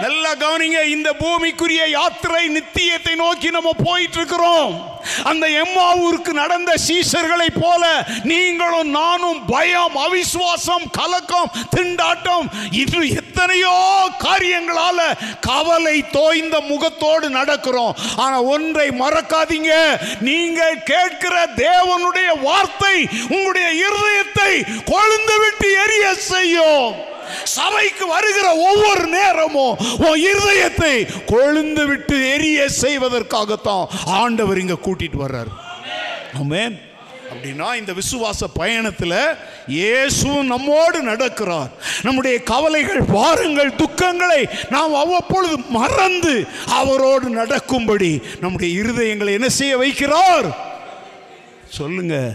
நல்லா 0.00 0.34
கவனிங்க 0.34 0.84
இந்த 0.84 1.12
பூமிக்குரிய 1.12 1.90
யாத்திரை 1.90 2.48
நித்தியத்தை 2.48 3.14
நோக்கி 3.14 3.48
நம்ம 3.50 3.70
போயிட்டு 3.84 4.16
இருக்கிறோம் 4.16 4.97
அந்த 5.30 5.44
எம்மாவூருக்கு 5.62 6.32
நடந்த 6.42 6.74
சீசர்களை 6.86 7.48
போல 7.60 7.82
நீங்களும் 8.24 8.90
நானும் 8.90 9.40
பயம் 9.44 9.96
அவிசுவாசம் 10.06 10.86
கலக்கம் 10.98 11.50
திண்டாட்டம் 11.76 12.46
இது 12.82 13.00
எத்தனையோ 13.20 13.76
காரியங்களால 14.26 15.00
கவலை 15.40 15.96
தோய்ந்த 16.10 16.56
முகத்தோடு 16.60 17.26
நடக்கிறோம். 17.30 17.96
ஆனா 18.16 18.42
ஒன்றை 18.54 18.88
மறக்காதீங்க. 18.88 19.72
நீங்கள் 20.20 20.82
கேட்கிற 20.82 21.34
தேவனுடைய 21.56 22.30
வார்த்தை 22.40 22.96
உங்களுடைய 23.28 23.68
இருதயத்தை 23.84 24.52
கொழுந்து 24.92 25.36
விட்டு 25.44 25.68
எரிய 25.84 26.14
செய்யும். 26.14 26.94
சபைக்கு 27.44 28.06
வருகிற 28.06 28.54
ஒவ்வொரு 28.54 29.06
நேரமும் 29.06 29.78
உன் 29.98 30.22
இருதயத்தை 30.24 30.94
கொழுந்து 31.26 31.86
விட்டு 31.86 32.32
எரிய 32.34 32.68
செய்வதற்காகத்தான் 32.80 33.88
ஆண்டவர் 34.04 34.58
இங்க 34.58 34.74
கூட்டிட்டு 34.74 35.16
வர்றார். 35.16 35.48
ஆமென். 36.40 36.86
அப்படின்னா 37.32 37.74
இந்த 37.74 37.92
விசுவாச 37.92 38.44
பயணத்தில் 38.54 39.36
இயேசு 39.66 40.28
நம்மோடு 40.28 41.02
நடக்கிறார். 41.02 41.70
நம்முடைய 42.02 42.42
கவலைகள் 42.42 43.00
வாருங்கள் 43.00 43.70
துக்கங்களை 43.70 44.48
நாம் 44.70 44.94
அவ்வப்பொழுது 44.94 45.58
மறந்து 45.68 46.46
அவரோடு 46.66 47.28
நடக்கும்படி 47.30 48.22
நம்முடைய 48.40 48.82
இருதயங்களை 48.82 49.32
என்ன 49.32 49.48
செய்ய 49.48 49.76
வைக்கிறார்? 49.78 50.48
சொல்லுங்கள் 51.68 52.34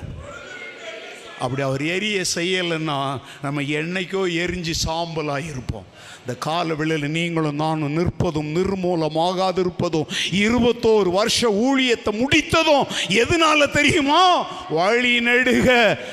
அப்படி 1.44 1.61
அவர் 1.61 1.84
எரிய 1.95 2.18
செய்யலைன்னா 2.36 2.99
நம்ம 3.41 3.61
என்னைக்கோ 3.61 4.22
எரிஞ்சு 4.44 4.74
சாம்பலாக 4.86 5.49
இருப்போம். 5.49 5.88
இந்த 6.20 6.34
கால 6.40 6.74
வேளையில் 6.74 7.10
நீங்களும் 7.10 7.56
நானும் 7.56 7.95
நிற்பதும் 7.98 8.49
நிர்மூலமாகாதிருப்பதும் 8.57 10.11
இருபத்தோரு 10.44 11.10
வருஷ 11.18 11.40
ஊழியத்தை 11.65 12.11
முடித்ததும் 12.22 12.88
எதனால 13.07 13.70
தெரியுமா? 13.72 14.24
வழி 14.70 15.14
நெடுக 15.20 15.68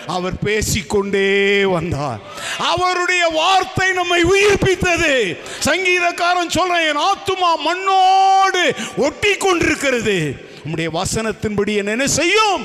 அவர் 0.07 0.39
பேசிக்கொண்டே 0.39 1.65
வந்தார். 1.65 2.21
அவருடைய 2.73 3.27
வார்த்தை 3.41 3.89
நம்மை 3.93 4.21
உயிர்ப்பித்தது. 4.35 5.15
சங்கீதக்காரன் 5.65 6.55
சொல்றேன் 6.59 6.87
என் 6.91 7.05
ஆத்துமா 7.11 7.53
மண்ணோடு 7.69 8.65
ஒட்டி 8.97 9.35
கொண்டிருக்கிறது 9.37 10.19
நம்முடைய 10.63 10.89
வசனத்தின்படி 10.91 11.75
என்ன 11.83 12.07
செய்யும்? 12.21 12.65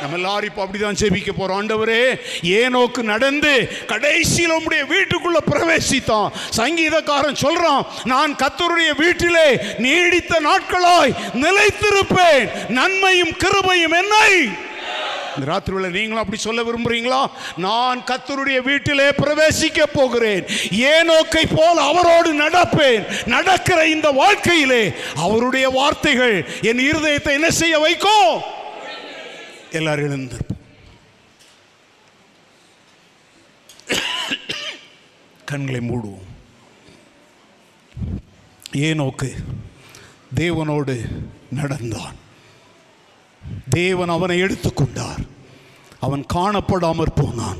நம்ம 0.00 0.16
எல்லாரும் 0.16 0.48
இப்போ 0.48 0.64
அப்படிதான் 0.64 0.98
ஜெபிக்க 1.00 1.30
போறோம். 1.38 1.58
ஆண்டவரே 1.58 2.20
ஏனோக்கு 2.42 3.02
நடந்து 3.02 3.68
கடைசியில் 3.86 4.52
உம்முடைய 4.52 4.82
வீட்டுக்குள்ள 4.94 5.38
பிரவேசித்தான். 5.50 6.28
சங்கீதக்காரன் 6.56 7.42
சொல்றான் 7.42 7.86
நான் 8.04 8.34
கத்தருடைய 8.34 8.90
வீட்டிலே 8.96 9.48
நீடித்த 9.78 10.40
நாட்களாய் 10.40 11.14
நிலைத்திருப்பேன். 11.44 12.48
நன்மையும் 12.68 13.34
கிருபையும் 13.44 13.96
என்னை. 14.02 14.30
இந்த 15.36 15.52
ராத்திரியில் 15.52 15.96
நீங்களும் 15.96 16.16
அப்படி 16.16 16.40
சொல்ல 16.40 16.62
விரும்புறீங்களா? 16.62 17.30
நான் 17.56 18.04
கத்தருடைய 18.04 18.62
வீட்டிலே 18.62 19.08
பிரவேசிக்க 19.08 19.82
போகிறேன். 19.92 20.44
ஏனோக்கை 20.70 21.44
போல் 21.54 21.76
அவரோடு 21.76 22.32
நடப்பேன். 22.32 23.26
நடக்கிற 23.26 23.86
இந்த 23.86 24.10
வாழ்க்கையிலே 24.10 24.92
அவருடைய 25.16 25.68
வார்த்தைகள் 25.68 26.48
என் 26.62 26.78
இருதயத்தை 26.90 27.32
என்ன 27.32 27.50
செய்ய 27.50 27.78
வைக்கும்? 27.78 28.56
எல்லாரும் 29.70 30.10
எழுந்திருப்போம் 30.10 30.56
கண்களை 35.44 35.90
மூடுவோம். 35.90 36.26
ஏனோக்கு 38.72 39.34
தேவனோடு 40.34 41.22
நடந்தான். 41.50 42.14
தேவன் 43.68 44.08
அவனை 44.08 44.42
எடுத்துக்கொண்டார் 44.42 45.28
அவன் 46.00 46.24
காணப்படாமற் 46.34 47.14
போனான். 47.14 47.58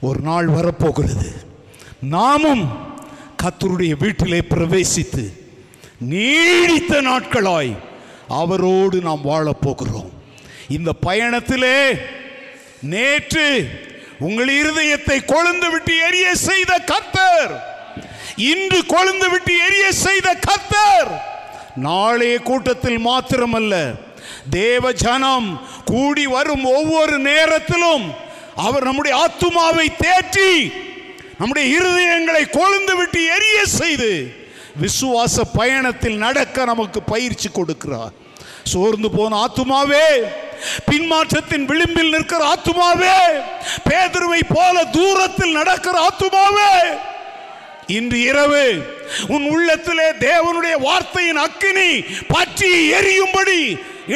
ஒரு 0.00 0.20
நாள் 0.20 0.46
வரப்போகிறது. 0.46 1.46
நாமும் 2.00 2.96
கத்தருடைய 3.42 3.96
வீட்டிலே 3.98 4.38
பிரவேசித்து 4.38 5.32
நீடித்த 5.98 7.02
நாட்களாய் 7.02 7.76
அவரோடு 8.28 9.00
நாம் 9.00 9.22
வாழப் 9.22 9.60
போகிறோம். 9.60 10.17
இந்த 10.76 10.90
பயணத்திலே 11.06 11.78
நேற்று 12.92 13.46
உங்கள் 14.26 14.50
இருதயத்தை 14.60 15.18
கொழுந்து 15.34 15.68
விட்டு 15.70 15.92
எரிய 16.08 16.28
செய்த 16.48 16.72
கத்தர் 16.92 17.52
இன்று 18.50 18.80
கொழுந்து 18.94 19.28
விட்டு 19.30 19.52
எரிய 19.66 19.86
செய்த 20.06 20.28
கத்தர் 20.48 21.10
நாளைய 21.86 22.36
கூட்டத்தில் 22.40 23.00
மாத்திரமல்ல 23.06 23.74
தேவ 24.50 24.92
ஜனம் 25.04 25.48
கூடி 25.84 26.24
வரும் 26.26 26.64
ஒவ்வொரு 26.78 27.16
நேரத்திலும் 27.30 28.06
அவர் 28.66 28.86
நம்முடைய 28.88 29.14
ஆத்துமாவை 29.24 29.86
தேற்றி 30.04 30.52
நம்முடைய 31.38 31.66
இருதயங்களை 31.78 32.44
கொழுந்து 32.58 32.94
விட்டு 32.96 33.20
எரிய 33.36 33.58
செய்து 33.80 34.12
விசுவாச 34.80 35.44
பயணத்தில் 35.58 36.18
நடக்க 36.18 36.64
நமக்கு 36.64 37.00
பயிற்சி 37.02 37.48
கொடுக்கிறார். 37.50 38.14
சோர்ந்து 38.72 39.08
போன 39.16 39.32
ஆத்துமாவே 39.44 40.08
பின்மாற்றத்தின் 40.90 41.66
விளிம்பில் 41.70 42.12
நிற்கிற 42.14 42.40
ஆத்துமாவே 42.52 43.18
பேதுருவை 43.88 44.40
போல 44.54 44.76
தூரத்தில் 44.96 45.56
நடக்கிற 45.58 45.96
ஆத்துமாவே. 46.08 46.72
இன்று 47.96 48.18
இரவு 48.30 48.64
உன் 49.34 49.44
உள்ளத்திலே 49.50 50.08
தேவனுடைய 50.26 50.74
வார்த்தையின் 50.86 51.40
அக்கினி 51.46 51.90
பற்றி 52.34 52.72
எரியும்படி 52.92 53.60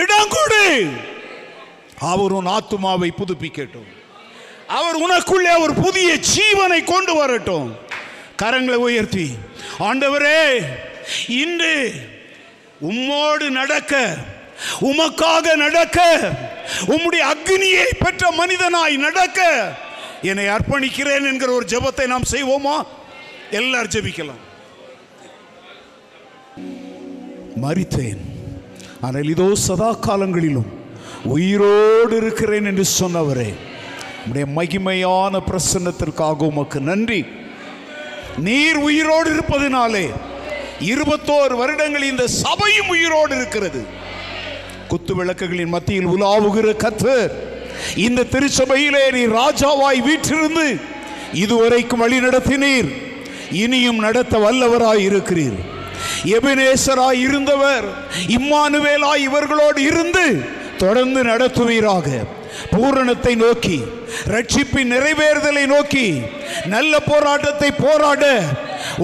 இடம் 0.01 0.33
கொடு. 0.35 0.67
அவர் 2.13 2.33
உன் 2.39 2.51
ஆத்துமாவை 2.57 3.11
புதுப்பிக்கட்டும். 3.21 3.91
அவர் 4.79 4.99
உனக்குள்ளே 5.05 5.55
ஒரு 5.65 5.75
புதிய 5.85 6.11
ஜீவனை 6.35 6.81
கொண்டு 6.85 7.15
வரட்டும். 7.15 7.69
கரங்களை 8.43 8.79
உயர்த்தி 8.89 9.27
ஆண்டவரே 9.89 10.45
இன்று 11.43 11.75
உம்மோடு 12.91 13.47
நடக்க 13.61 13.95
உமக்காக 14.91 15.57
நடக்க 15.57 15.99
உம்முடைய 16.93 17.23
அக்னியை 17.35 17.87
பெற்ற 18.05 18.31
மனிதனாய் 18.41 18.97
நடக்க 19.07 19.41
என்னை 20.31 20.47
அர்ப்பணிக்கிறேன் 20.47 21.29
என்கிற 21.31 21.53
ஒரு 21.53 21.67
ஜெபத்தை 21.73 22.07
நாம் 22.07 22.31
செய்வோமா? 22.35 22.77
எல்லாரும் 23.59 23.95
ஜெபிக்கலாம். 23.95 24.43
மரித்தேன் 27.65 28.23
ஆனால் 29.01 29.31
இதோ 29.35 29.49
சதா 29.67 29.91
காலங்களிலும் 30.07 30.71
உயிரோடு 31.37 32.15
இருக்கிறேன் 32.17 32.69
என்று 32.71 32.85
சொன்னவரே 33.01 33.51
உடைய 34.29 34.47
மகிமையான 34.59 35.41
பிரசன்னத்திற்காக 35.49 36.47
உமக்கு 36.53 36.81
நன்றி. 36.81 37.21
நீர் 38.47 38.79
உயிரோடு 38.89 39.29
இருப்பதினாலே 39.35 40.07
இருபத்தோரு 40.93 41.55
வருடங்கள் 41.63 42.11
இந்த 42.13 42.25
சபையும் 42.43 42.89
உயிரோடு 42.89 43.33
இருக்கிறது. 43.37 43.83
குத்து 44.93 45.13
விளக்குகளின் 45.19 45.73
மத்தியில் 45.75 46.11
உலாவுகிற 46.15 46.71
கத்தர் 46.85 47.33
இந்த 48.07 48.27
திருச்சபையிலே 48.33 49.05
நீ 49.17 49.23
ராஜாவாய் 49.39 50.01
வீற்றிருந்து 50.09 50.67
இதுவரைக்கும் 51.43 52.03
வழி 52.03 52.19
நடத்தினீர். 52.25 52.91
இனியும் 53.65 54.01
நடத்த 54.05 54.35
வல்லவராய் 54.45 55.03
இருக்கிறீர். 55.09 55.57
எபினேசராய் 56.37 57.21
இருந்தவர் 57.27 57.87
இம்மானுவேலாய் 58.37 59.25
இவர்களோடு 59.29 59.81
இருந்து 59.91 60.27
தொடர்ந்து 60.83 61.21
நடத்துவீராக. 61.31 62.07
பூரணத்தை 62.73 63.35
நோக்கி 63.43 63.79
ரட்சிப்பின் 64.35 64.91
நிறைவேறுதலை 64.95 65.65
நோக்கி 65.75 66.07
நல்ல 66.75 66.93
போராட்டத்தை 67.11 67.71
போராட 67.85 68.25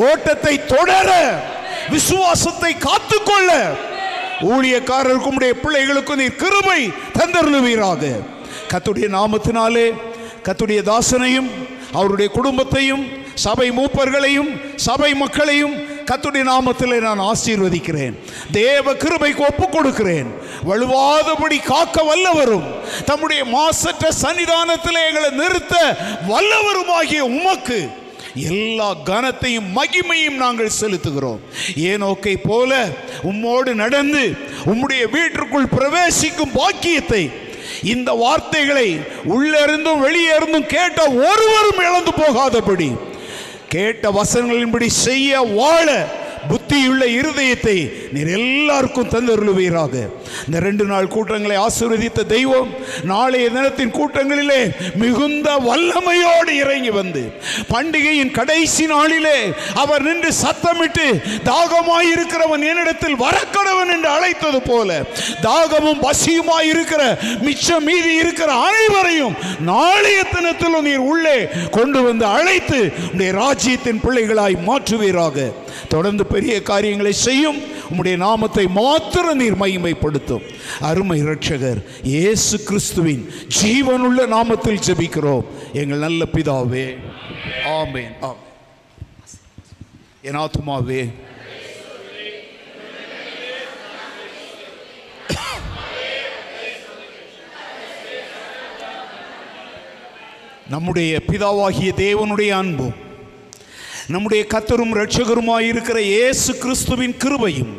ஓட்டத்தை 0.08 0.54
தொடர 0.74 1.10
விசுவாசத்தை 1.94 2.72
காத்துக்கொள்ள 2.86 3.52
ஊழியக்காரருக்கும் 4.40 5.34
உடைய 5.34 5.54
பிள்ளைகளுக்கும் 5.62 6.16
நீர் 6.16 6.36
கிருபை 6.36 6.92
தந்தருளுவீராக. 7.18 8.02
கத்துடைய 8.72 9.08
நாமத்தினாலே 9.16 9.92
கத்துடைய 10.44 10.80
தாசனையும் 10.82 11.50
அவருடைய 11.92 12.30
குடும்பத்தையும் 12.30 13.04
சபை 13.34 13.70
மூப்பர்களையும் 13.70 14.76
சபை 14.76 15.14
மக்களையும் 15.14 15.74
கத்துடைய 16.06 16.44
நாமத்திலே 16.44 17.00
நான் 17.00 17.18
ஆசீர்வதிக்கிறேன். 17.18 18.14
தேவ 18.52 18.92
கிருபைக்கு 18.92 19.42
ஒப்பு 19.48 19.68
கொடுக்கிறேன் 19.68 20.34
வலுவாதபடி 20.68 21.58
காக்க 21.62 22.02
வல்லவரும் 22.02 22.66
தம்முடைய 23.04 23.44
மாசற்ற 23.44 24.08
சன்னிதானத்தில் 24.22 25.06
எங்களை 25.08 25.30
நிறுத்த 25.30 25.96
வல்லவருமாகிய 26.28 27.18
உமக்கு 27.18 27.88
எல்லா 28.42 28.94
கனத்தையும் 29.04 29.76
மகிமையும் 29.76 30.36
நாங்கள் 30.36 30.76
செலுத்துகிறோம். 30.80 31.38
ஏனோக்கை 31.76 32.36
போல 32.42 32.88
உம்மோடு 33.22 33.74
நடந்து 33.74 34.36
உம்முடைய 34.66 35.10
வீட்டிற்குள் 35.10 35.66
பிரவேசிக்கும் 35.66 36.52
பாக்கியத்தை 36.52 37.30
இந்த 37.82 38.12
வார்த்தைகளை 38.12 39.00
உள்ளிருந்தும் 39.24 40.00
வெளியே 40.00 40.36
இருந்தும் 40.36 40.66
கேட்ட 40.66 41.08
ஒருவரும் 41.08 41.78
இழந்து 41.78 42.12
போகாதபடி 42.12 42.90
கேட்ட 43.68 44.10
வசனங்களின்படி 44.10 44.86
செய்ய 44.86 45.40
வாழ 45.40 46.06
புத்தியுள்ள 46.50 47.02
இருதயத்தை 47.18 47.76
நீர் 48.12 48.30
எல்லாருக்கும் 48.38 49.10
தந்தருளுவீராக. 49.14 49.94
இந்த 50.46 50.58
ரெண்டு 50.66 50.84
நாள் 50.84 51.12
கூட்டங்களை 51.14 51.56
ஆசீர்வதித்த 51.66 52.26
தெய்வம் 52.26 52.70
நாளைய 53.04 53.46
தினத்தின் 53.50 53.94
கூட்டங்களிலே 53.98 54.60
மிகுந்த 54.94 55.48
வல்லமையோடு 55.68 56.52
இறங்கி 56.62 56.90
வந்து 56.90 57.22
பண்டிகையின் 57.72 58.30
கடைசி 58.30 58.86
நாளிலே 58.86 59.38
அவர் 59.74 60.02
நின்று 60.02 60.32
சத்தமிட்டு 60.42 61.06
தாகமாயிருக்கிறவன் 61.50 62.66
என்னிடத்தில் 62.70 63.20
வரக்கடவன் 63.24 63.92
என்று 63.96 64.08
அழைத்தது 64.08 64.62
போல 64.62 64.90
தாகமும் 65.40 66.02
பசியுமாய் 66.02 66.70
இருக்கிற 66.72 67.02
மிச்சம் 67.40 67.84
மீதி 67.84 68.12
இருக்கிற 68.14 68.50
அனைவரையும் 68.68 69.36
நாளைய 69.70 70.18
தினத்திலும் 70.34 70.86
நீர் 70.88 71.06
உள்ளே 71.12 71.38
கொண்டு 71.70 72.02
வந்து 72.02 72.24
அழைத்து 72.36 72.80
உடைய 73.12 73.32
ராஜ்யத்தின் 73.32 74.02
பிள்ளைகளாய் 74.04 74.56
மாற்றுவீராக. 74.68 75.36
தொடர்ந்து 75.88 76.24
பெரிய 76.38 76.56
காரியங்களை 76.72 77.12
செய்யும். 77.26 77.60
உம்முடைய 77.90 78.16
நாமத்தை 78.26 78.64
மாத்திரம் 78.80 79.38
நீர் 79.42 79.60
மகிமைப்படுத்தும். 79.62 80.44
அருமை 80.88 81.16
இரட்சகர் 81.22 81.80
இயேசு 82.14 82.56
கிறிஸ்துவின் 82.68 83.22
ஜீவனுள்ள 83.60 84.26
நாமத்தில் 84.34 84.84
ஜெபிக்கிறோம். 84.88 85.46
எங்கள் 85.80 86.04
நல்ல 86.06 86.24
பிதாவே 86.34 86.84
ஆமேன். 87.78 88.12
ஆம் 88.28 88.44
என் 90.28 90.38
ஆத்துமாவே 90.44 91.02
நம்முடைய 100.72 101.20
பிதாவாகிய 101.28 101.90
தேவனுடைய 102.04 102.50
அன்பும் 102.62 102.96
நம்முடைய 104.08 104.44
கத்தரும் 104.48 104.92
இரட்சகருமாய் 104.94 105.66
இருக்கிற 105.72 106.00
இயேசு 106.00 106.56
கிறிஸ்துவின் 106.56 107.16
கிருபையும் 107.24 107.74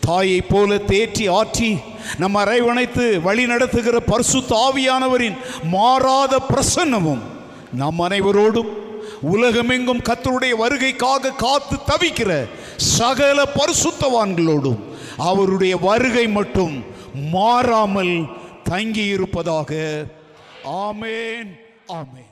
தாயைப் 0.00 0.48
போல 0.48 0.74
தேற்றி 0.74 1.24
ஆற்றி 1.30 1.70
நம் 2.18 2.34
அரைவணைத்து 2.34 3.22
வழி 3.22 3.46
நடத்துகிற 3.46 4.00
பரிசுத்த 4.00 4.54
தாவியானவரின் 4.54 5.36
மாறாத 5.62 6.40
பிரசன்னமும் 6.48 7.22
நம் 7.72 8.00
அனைவரோடும் 8.00 8.70
உலகமெங்கும் 9.20 10.02
கத்தருடைய 10.08 10.54
வருகைக்காக 10.62 11.34
காத்து 11.36 11.76
தவிக்கிற 11.90 12.30
சகல 12.76 13.48
பரிசுத்தவான்களோடும் 13.58 14.80
அவருடைய 15.16 15.76
வருகை 15.76 16.28
மட்டும் 16.28 16.84
மாறாமல் 17.30 18.14
தங்கியிருப்பதாக. 18.70 19.70
ஆமேன். 20.64 21.50
ஆமேன். 21.92 22.27